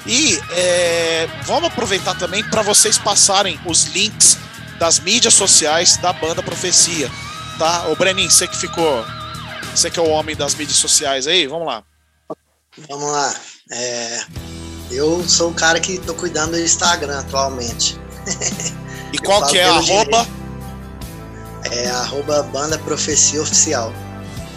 E 0.06 0.42
é, 0.52 1.30
vamos 1.44 1.70
aproveitar 1.70 2.16
também 2.16 2.44
para 2.44 2.64
vocês 2.64 2.98
passarem 2.98 3.60
os 3.66 3.86
links 3.86 4.38
das 4.80 5.00
mídias 5.00 5.36
sociais 5.36 5.98
da 5.98 6.12
banda 6.12 6.42
Profecia 6.42 7.10
tá? 7.62 7.88
Ô, 7.90 7.96
Brenin, 7.96 8.28
você 8.28 8.48
que 8.48 8.58
ficou. 8.58 9.06
Você 9.76 9.92
que 9.92 10.00
é 10.00 10.02
o 10.02 10.10
homem 10.10 10.36
das 10.36 10.56
mídias 10.56 10.78
sociais 10.78 11.28
aí, 11.28 11.46
vamos 11.46 11.68
lá. 11.68 11.84
Vamos 12.90 13.12
lá. 13.12 13.36
É, 13.72 14.20
eu 14.92 15.24
sou 15.28 15.52
o 15.52 15.54
cara 15.54 15.80
que 15.80 15.98
tô 16.00 16.14
cuidando 16.14 16.52
do 16.52 16.60
Instagram 16.60 17.20
atualmente. 17.20 17.98
E 19.14 19.18
qual 19.24 19.48
que 19.48 19.58
é 19.58 19.64
a 19.64 19.76
arroba? 19.76 20.28
É 21.72 21.90
arroba 21.90 22.44
Banda 22.44 22.78
Profecia 22.80 23.42
Oficial. 23.42 23.94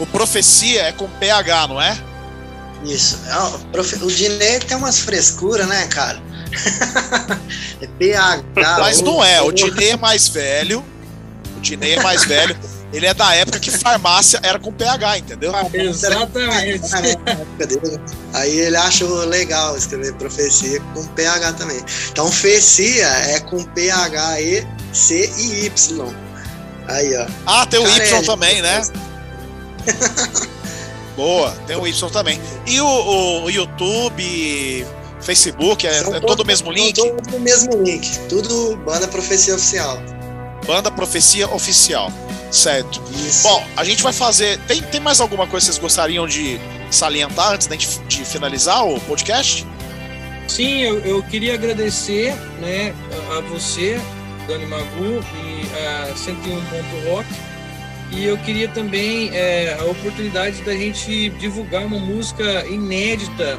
O 0.00 0.06
Profecia 0.06 0.82
é 0.82 0.92
com 0.92 1.08
PH, 1.08 1.68
não 1.68 1.80
é? 1.80 1.96
Isso. 2.84 3.18
É, 3.26 4.04
o 4.04 4.10
Dinei 4.10 4.58
tem 4.58 4.76
umas 4.76 4.98
frescuras, 4.98 5.66
né, 5.68 5.86
cara? 5.86 6.20
é 7.80 7.86
PH. 7.86 8.78
Mas 8.80 9.00
não 9.00 9.24
é, 9.24 9.40
o 9.40 9.52
Dinei 9.52 9.90
é 9.90 9.96
mais 9.96 10.26
velho. 10.28 10.84
O 11.56 11.60
Dinei 11.60 11.94
é 11.94 12.02
mais 12.02 12.24
velho. 12.24 12.58
Ele 12.94 13.06
é 13.06 13.12
da 13.12 13.34
época 13.34 13.58
que 13.58 13.72
farmácia 13.72 14.38
era 14.40 14.56
com 14.56 14.72
PH, 14.72 15.18
entendeu? 15.18 15.52
Exatamente. 15.72 16.80
Aí 18.32 18.56
ele 18.56 18.76
achou 18.76 19.24
legal 19.24 19.76
escrever 19.76 20.14
profecia 20.14 20.80
com 20.94 21.04
PH 21.08 21.54
também. 21.54 21.84
Então, 22.12 22.30
fecia 22.30 23.06
é 23.06 23.40
com 23.40 23.64
PH, 23.64 24.40
E, 24.40 24.66
C 24.92 25.28
e 25.36 25.66
Y. 25.66 26.14
Aí, 26.86 27.16
ó. 27.16 27.26
Ah, 27.46 27.66
tem 27.66 27.80
o 27.80 27.88
Y 27.88 28.00
é, 28.00 28.22
também, 28.22 28.62
né? 28.62 28.82
Boa, 31.16 31.50
tem 31.66 31.76
o 31.76 31.86
Y 31.86 32.10
também. 32.10 32.40
E 32.64 32.80
o, 32.80 33.42
o 33.42 33.50
YouTube, 33.50 34.86
Facebook, 35.20 35.84
é, 35.84 35.98
é 35.98 36.20
todo 36.20 36.40
o 36.40 36.46
mesmo 36.46 36.70
link? 36.70 36.94
Todo 36.94 37.36
o 37.36 37.40
mesmo 37.40 37.82
link. 37.82 38.20
Tudo 38.28 38.76
Banda 38.84 39.08
Profecia 39.08 39.56
Oficial. 39.56 39.98
Banda 40.64 40.92
Profecia 40.92 41.48
Oficial. 41.52 42.12
Certo. 42.50 43.02
Isso. 43.26 43.48
Bom, 43.48 43.66
a 43.76 43.84
gente 43.84 44.02
vai 44.02 44.12
fazer. 44.12 44.58
Tem, 44.60 44.80
tem 44.82 45.00
mais 45.00 45.20
alguma 45.20 45.46
coisa 45.46 45.66
que 45.66 45.72
vocês 45.72 45.82
gostariam 45.82 46.26
de 46.26 46.60
salientar 46.90 47.52
antes 47.52 47.66
de, 47.66 47.98
de 48.06 48.24
finalizar 48.24 48.86
o 48.86 49.00
podcast? 49.00 49.66
Sim, 50.46 50.82
eu, 50.82 50.98
eu 51.00 51.22
queria 51.22 51.54
agradecer 51.54 52.34
né, 52.60 52.94
a, 53.36 53.40
você, 53.40 54.00
Dani 54.46 54.66
Magu 54.66 55.24
e 55.42 56.10
a 56.10 56.16
101. 56.16 57.10
Rock. 57.10 57.26
E 58.12 58.24
eu 58.24 58.36
queria 58.38 58.68
também 58.68 59.30
é, 59.32 59.76
a 59.80 59.84
oportunidade 59.84 60.62
da 60.62 60.72
gente 60.72 61.30
divulgar 61.30 61.84
uma 61.84 61.98
música 61.98 62.64
inédita 62.66 63.58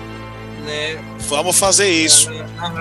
né? 0.66 0.98
Vamos 1.28 1.58
fazer 1.58 1.90
isso. 1.90 2.30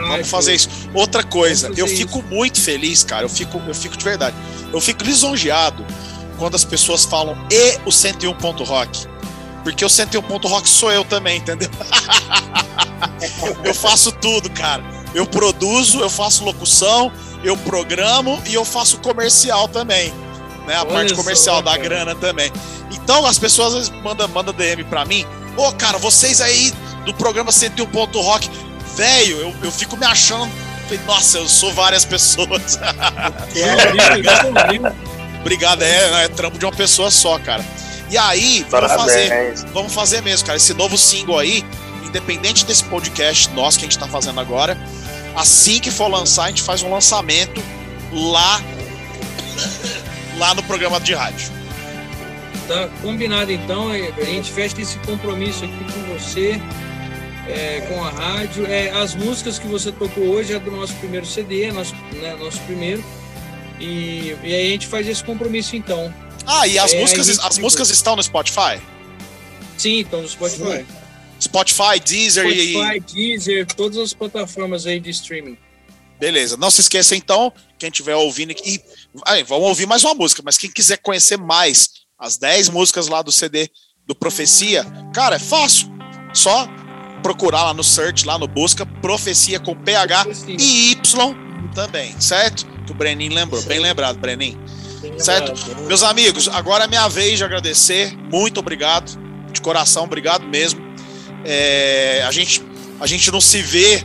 Vamos 0.09 0.29
fazer 0.29 0.55
isso. 0.55 0.69
Outra 0.93 1.23
coisa, 1.23 1.71
eu 1.77 1.87
fico 1.87 2.19
isso. 2.19 2.29
muito 2.29 2.61
feliz, 2.61 3.05
cara. 3.05 3.25
Eu 3.25 3.29
fico, 3.29 3.59
eu 3.67 3.75
fico 3.75 3.97
de 3.97 4.05
verdade. 4.05 4.37
Eu 4.73 4.81
fico 4.81 5.05
lisonjeado 5.05 5.85
quando 6.39 6.55
as 6.55 6.65
pessoas 6.65 7.05
falam 7.05 7.37
e 7.51 7.79
o 7.87 7.93
101 7.93 8.35
ponto 8.35 8.65
rock. 8.65 9.07
Porque 9.63 9.85
o 9.85 9.89
101 9.89 10.23
ponto 10.23 10.49
rock 10.49 10.69
sou 10.69 10.93
eu 10.93 11.05
também, 11.05 11.39
entendeu? 11.39 11.71
eu 13.65 13.75
faço 13.75 14.13
tudo, 14.13 14.51
cara. 14.51 14.83
Eu 15.15 15.27
produzo, 15.27 16.01
eu 16.01 16.11
faço 16.11 16.45
locução, 16.45 17.13
eu 17.43 17.57
programo 17.57 18.43
e 18.47 18.55
eu 18.55 18.65
faço 18.65 18.99
comercial 18.99 19.69
também. 19.69 20.13
Né? 20.67 20.75
A 20.75 20.83
Olha 20.83 20.93
parte 20.93 21.15
comercial 21.15 21.57
só, 21.57 21.63
da 21.63 21.77
grana 21.77 22.15
também. 22.15 22.51
Então 22.91 23.25
as 23.27 23.39
pessoas 23.39 23.91
mandam 24.03 24.27
manda 24.29 24.53
DM 24.53 24.85
pra 24.85 25.05
mim. 25.05 25.25
Ô, 25.57 25.69
oh, 25.69 25.73
cara, 25.73 25.99
vocês 25.99 26.41
aí 26.41 26.73
do 27.05 27.15
programa 27.15 27.53
101 27.53 27.87
ponto 27.87 28.21
rock, 28.21 28.51
velho, 28.97 29.39
eu, 29.39 29.55
eu 29.63 29.73
fico 29.73 29.97
me 29.97 30.07
achando. 30.07 30.51
Nossa, 31.07 31.39
eu 31.39 31.49
sou 31.49 31.73
várias 31.73 32.05
pessoas. 32.05 32.79
É, 33.57 35.41
Obrigado, 35.41 35.83
é, 35.83 36.25
é 36.25 36.29
trampo 36.29 36.59
de 36.59 36.65
uma 36.65 36.73
pessoa 36.73 37.11
só, 37.11 37.39
cara. 37.39 37.65
E 38.11 38.17
aí, 38.17 38.67
vamos 38.71 38.93
fazer, 38.93 39.55
vamos 39.73 39.93
fazer 39.93 40.23
mesmo, 40.23 40.47
cara. 40.47 40.57
Esse 40.57 40.73
novo 40.75 40.97
single 40.97 41.39
aí, 41.39 41.65
independente 42.05 42.65
desse 42.65 42.85
podcast 42.85 43.51
nosso 43.51 43.79
que 43.79 43.85
a 43.85 43.89
gente 43.89 43.99
tá 43.99 44.07
fazendo 44.07 44.41
agora, 44.41 44.79
assim 45.37 45.81
que 45.81 45.91
for 45.91 46.09
lançar, 46.09 46.45
a 46.45 46.49
gente 46.49 46.63
faz 46.63 46.83
um 46.83 46.91
lançamento 46.91 47.63
lá, 48.13 48.63
lá 50.39 50.55
no 50.55 50.63
programa 50.63 51.01
de 51.01 51.15
rádio. 51.15 51.53
Tá 52.69 52.89
combinado 53.03 53.53
então, 53.53 53.91
a 53.91 54.25
gente 54.25 54.51
fecha 54.51 54.81
esse 54.81 54.99
compromisso 55.01 55.65
aqui 55.65 55.85
com 55.93 56.15
você 56.15 56.61
é, 57.49 57.81
com 57.83 58.03
a 58.03 58.11
rádio. 58.11 58.67
É, 58.67 58.91
as 58.91 59.15
músicas 59.15 59.59
que 59.59 59.67
você 59.67 59.93
tocou 59.93 60.25
hoje 60.25 60.53
é 60.53 60.59
do 60.59 60.71
nosso 60.71 60.95
primeiro 60.95 61.27
CD, 61.27 61.71
nosso, 61.73 61.95
né, 62.13 62.37
nosso 62.37 62.61
primeiro. 62.61 63.05
E, 63.81 64.37
e 64.43 64.55
aí 64.55 64.67
a 64.69 64.71
gente 64.71 64.87
faz 64.87 65.09
esse 65.09 65.23
compromisso 65.23 65.77
então. 65.77 66.13
Ah, 66.47 66.67
e 66.67 66.79
as 66.79 66.93
é, 66.93 67.01
músicas, 67.01 67.39
as 67.39 67.59
músicas 67.59 67.91
estão 67.91 68.17
no 68.17 68.23
Spotify? 68.23 68.81
Sim, 69.77 70.01
estão 70.01 70.23
no 70.23 70.29
Spotify. 70.29 70.85
Spotify, 71.41 72.01
Deezer 72.03 72.45
Spotify, 72.45 72.97
e. 72.97 73.01
Deezer, 73.01 73.67
todas 73.67 73.99
as 73.99 74.15
plataformas 74.15 74.87
aí 74.87 75.01
de 75.01 75.11
streaming. 75.11 75.59
Beleza. 76.19 76.57
Não 76.57 76.71
se 76.71 76.81
esqueça 76.81 77.17
então, 77.17 77.53
quem 77.79 77.89
estiver 77.89 78.15
ouvindo 78.15 78.53
e 78.53 78.81
aí, 79.27 79.43
vamos 79.43 79.69
ouvir 79.69 79.87
mais 79.87 80.05
uma 80.05 80.15
música, 80.15 80.43
mas 80.45 80.57
quem 80.57 80.71
quiser 80.71 80.99
conhecer 80.99 81.37
mais 81.37 81.91
as 82.19 82.37
10 82.37 82.69
músicas 82.69 83.09
lá 83.09 83.21
do 83.21 83.33
CD 83.33 83.69
do 84.07 84.15
Profecia, 84.15 84.85
cara, 85.13 85.37
é 85.37 85.39
fácil. 85.39 85.93
Só 86.33 86.69
procurar 87.25 87.65
lá 87.65 87.75
no 87.75 87.83
search, 87.83 88.27
lá 88.27 88.39
no 88.39 88.47
busca, 88.47 88.85
profecia 88.85 89.59
com 89.59 89.75
PH 89.75 90.27
e 90.47 90.91
Y 90.93 91.35
também, 91.75 92.15
certo? 92.21 92.67
Que 92.85 92.93
o 92.93 92.95
Brenin 92.95 93.31
lembrou. 93.31 93.63
Bem 93.63 93.81
lembrado, 93.81 94.19
Brenin. 94.19 94.59
Certo? 95.19 95.55
Meus 95.87 96.03
amigos, 96.03 96.49
agora 96.49 96.85
é 96.85 96.87
minha 96.87 97.09
vez 97.09 97.39
de 97.39 97.45
agradecer. 97.45 98.15
Muito 98.31 98.61
obrigado. 98.61 99.19
De 99.51 99.61
coração, 99.63 100.05
obrigado 100.05 100.47
mesmo. 100.47 100.81
É, 101.47 102.23
a, 102.27 102.31
gente, 102.31 102.63
a 103.01 103.07
gente 103.07 103.31
não 103.31 103.41
se 103.41 103.63
vê 103.63 104.05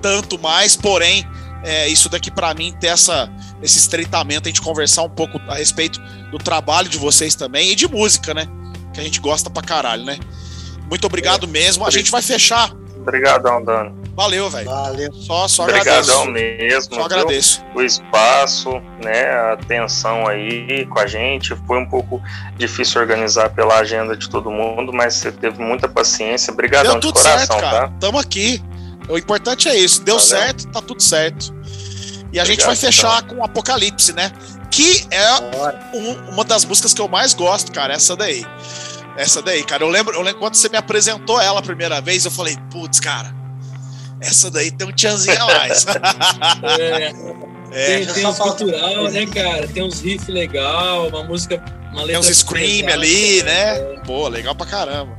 tanto 0.00 0.38
mais, 0.38 0.76
porém, 0.76 1.26
é, 1.64 1.88
isso 1.88 2.08
daqui 2.08 2.30
para 2.30 2.54
mim 2.54 2.72
ter 2.78 2.88
essa, 2.88 3.28
esse 3.60 3.78
estreitamento, 3.78 4.48
a 4.48 4.50
gente 4.50 4.62
conversar 4.62 5.02
um 5.02 5.10
pouco 5.10 5.40
a 5.48 5.56
respeito 5.56 6.00
do 6.30 6.38
trabalho 6.38 6.88
de 6.88 6.98
vocês 6.98 7.34
também 7.34 7.72
e 7.72 7.74
de 7.74 7.88
música, 7.88 8.32
né? 8.32 8.46
Que 8.94 9.00
a 9.00 9.02
gente 9.02 9.18
gosta 9.18 9.50
pra 9.50 9.62
caralho, 9.62 10.04
né? 10.04 10.16
Muito 10.92 11.06
obrigado 11.06 11.48
mesmo. 11.48 11.86
A 11.86 11.90
gente 11.90 12.10
vai 12.10 12.20
fechar. 12.20 12.70
Obrigadão, 13.00 13.64
Dani. 13.64 13.94
Valeu, 14.14 14.50
velho. 14.50 14.68
Valeu. 14.68 15.10
Só, 15.14 15.48
só 15.48 15.62
Obrigadão 15.62 16.20
agradeço. 16.24 16.30
mesmo. 16.30 16.94
Só 16.94 17.04
agradeço. 17.06 17.64
o 17.74 17.80
espaço, 17.82 18.70
né, 19.02 19.30
a 19.30 19.52
atenção 19.54 20.28
aí 20.28 20.84
com 20.90 20.98
a 20.98 21.06
gente. 21.06 21.56
Foi 21.66 21.78
um 21.78 21.88
pouco 21.88 22.20
difícil 22.58 23.00
organizar 23.00 23.48
pela 23.54 23.78
agenda 23.78 24.14
de 24.14 24.28
todo 24.28 24.50
mundo, 24.50 24.92
mas 24.92 25.14
você 25.14 25.32
teve 25.32 25.62
muita 25.62 25.88
paciência. 25.88 26.52
Obrigadão 26.52 26.96
de 26.96 27.00
tudo 27.00 27.14
coração, 27.14 27.38
certo, 27.38 27.58
cara. 27.58 27.88
tá? 27.88 27.94
Tamo 27.98 28.18
aqui. 28.18 28.62
O 29.08 29.16
importante 29.16 29.70
é 29.70 29.74
isso. 29.74 30.02
Deu 30.02 30.16
Valeu. 30.18 30.28
certo, 30.28 30.66
tá 30.68 30.82
tudo 30.82 31.02
certo. 31.02 31.54
E 32.34 32.38
a 32.38 32.44
gente 32.44 32.60
vai 32.66 32.74
Obrigado, 32.74 32.92
fechar 32.92 33.22
com 33.22 33.42
Apocalipse, 33.42 34.12
né? 34.12 34.30
Que 34.70 35.06
é 35.10 35.32
um- 35.96 36.32
uma 36.34 36.44
das 36.44 36.66
músicas 36.66 36.92
que 36.92 37.00
eu 37.00 37.08
mais 37.08 37.32
gosto, 37.32 37.72
cara. 37.72 37.94
Essa 37.94 38.14
daí. 38.14 38.44
Essa 39.16 39.42
daí, 39.42 39.62
cara. 39.64 39.82
Eu 39.84 39.88
lembro, 39.88 40.14
eu 40.14 40.22
lembro 40.22 40.40
quando 40.40 40.54
você 40.54 40.68
me 40.68 40.76
apresentou 40.76 41.40
ela 41.40 41.58
a 41.60 41.62
primeira 41.62 42.00
vez, 42.00 42.24
eu 42.24 42.30
falei, 42.30 42.56
putz, 42.70 42.98
cara, 43.00 43.34
essa 44.20 44.50
daí 44.50 44.70
tem 44.70 44.86
um 44.88 44.92
tchanzinho 44.92 45.42
a 45.42 45.46
mais. 45.46 45.84
É, 46.78 47.12
é, 47.74 47.96
tem, 47.96 48.04
já 48.04 48.12
tem 48.14 48.26
uns 48.26 48.38
cultural, 48.38 49.04
né, 49.10 49.26
cara? 49.26 49.66
Tem 49.68 49.82
uns 49.82 50.00
riffs 50.00 50.28
legal, 50.28 51.08
uma 51.08 51.24
música, 51.24 51.62
uma 51.92 52.04
tem 52.06 52.18
uns 52.18 52.26
scream 52.26 52.84
pesada, 52.84 52.92
ali, 52.92 53.42
né? 53.42 53.78
é. 53.78 54.00
Pô, 54.04 54.28
legal 54.28 54.54
pra 54.54 54.66
caramba. 54.66 55.16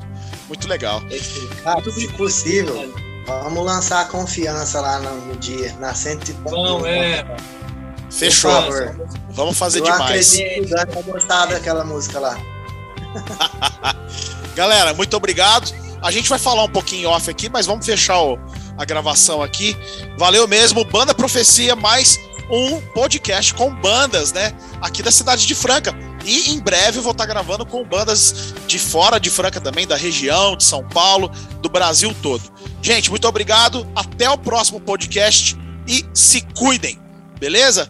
Muito 0.47 0.67
legal. 0.67 1.01
Esse- 1.09 1.47
Cara, 1.63 1.81
Muito 1.81 1.91
se 1.93 2.07
possível, 2.09 2.93
vamos 3.25 3.65
lançar 3.65 4.01
a 4.01 4.05
confiança 4.05 4.79
lá 4.81 4.99
no, 4.99 5.15
no 5.27 5.35
dia, 5.37 5.73
na 5.79 5.93
100 5.95 6.19
e. 6.29 6.33
Bom, 6.33 6.85
é. 6.85 7.25
Fechou. 8.11 8.51
Vamos 9.31 9.57
fazer 9.57 9.79
Eu 9.79 9.85
demais. 9.85 10.01
acredito 10.35 10.53
que 10.53 10.61
o 10.61 10.69
Dani 10.75 10.91
vai 10.93 11.03
gostar 11.03 11.45
daquela 11.47 11.83
música 11.83 12.19
lá. 12.19 12.37
Galera, 14.55 14.93
muito 14.93 15.15
obrigado. 15.15 15.73
A 16.01 16.11
gente 16.11 16.29
vai 16.29 16.37
falar 16.39 16.63
um 16.63 16.69
pouquinho 16.69 17.09
off 17.09 17.29
aqui, 17.29 17.49
mas 17.49 17.65
vamos 17.65 17.85
fechar 17.85 18.19
o- 18.21 18.37
a 18.77 18.85
gravação 18.85 19.41
aqui. 19.41 19.75
Valeu 20.17 20.47
mesmo, 20.47 20.83
Banda 20.83 21.13
Profecia, 21.13 21.75
mais 21.75 22.19
um 22.51 22.81
podcast 22.93 23.53
com 23.53 23.73
bandas, 23.73 24.33
né? 24.33 24.53
Aqui 24.81 25.01
da 25.01 25.11
cidade 25.11 25.47
de 25.47 25.55
Franca. 25.55 25.93
E 26.25 26.51
em 26.51 26.59
breve 26.59 26.99
eu 26.99 27.03
vou 27.03 27.11
estar 27.13 27.25
gravando 27.25 27.65
com 27.65 27.83
bandas 27.85 28.53
de 28.67 28.77
fora 28.77 29.19
de 29.19 29.29
Franca 29.29 29.59
também, 29.61 29.87
da 29.87 29.95
região, 29.95 30.55
de 30.55 30.63
São 30.63 30.83
Paulo, 30.87 31.29
do 31.61 31.69
Brasil 31.69 32.13
todo. 32.21 32.43
Gente, 32.81 33.09
muito 33.09 33.27
obrigado. 33.27 33.87
Até 33.95 34.29
o 34.29 34.37
próximo 34.37 34.79
podcast 34.79 35.57
e 35.87 36.05
se 36.13 36.41
cuidem, 36.57 36.99
beleza? 37.39 37.89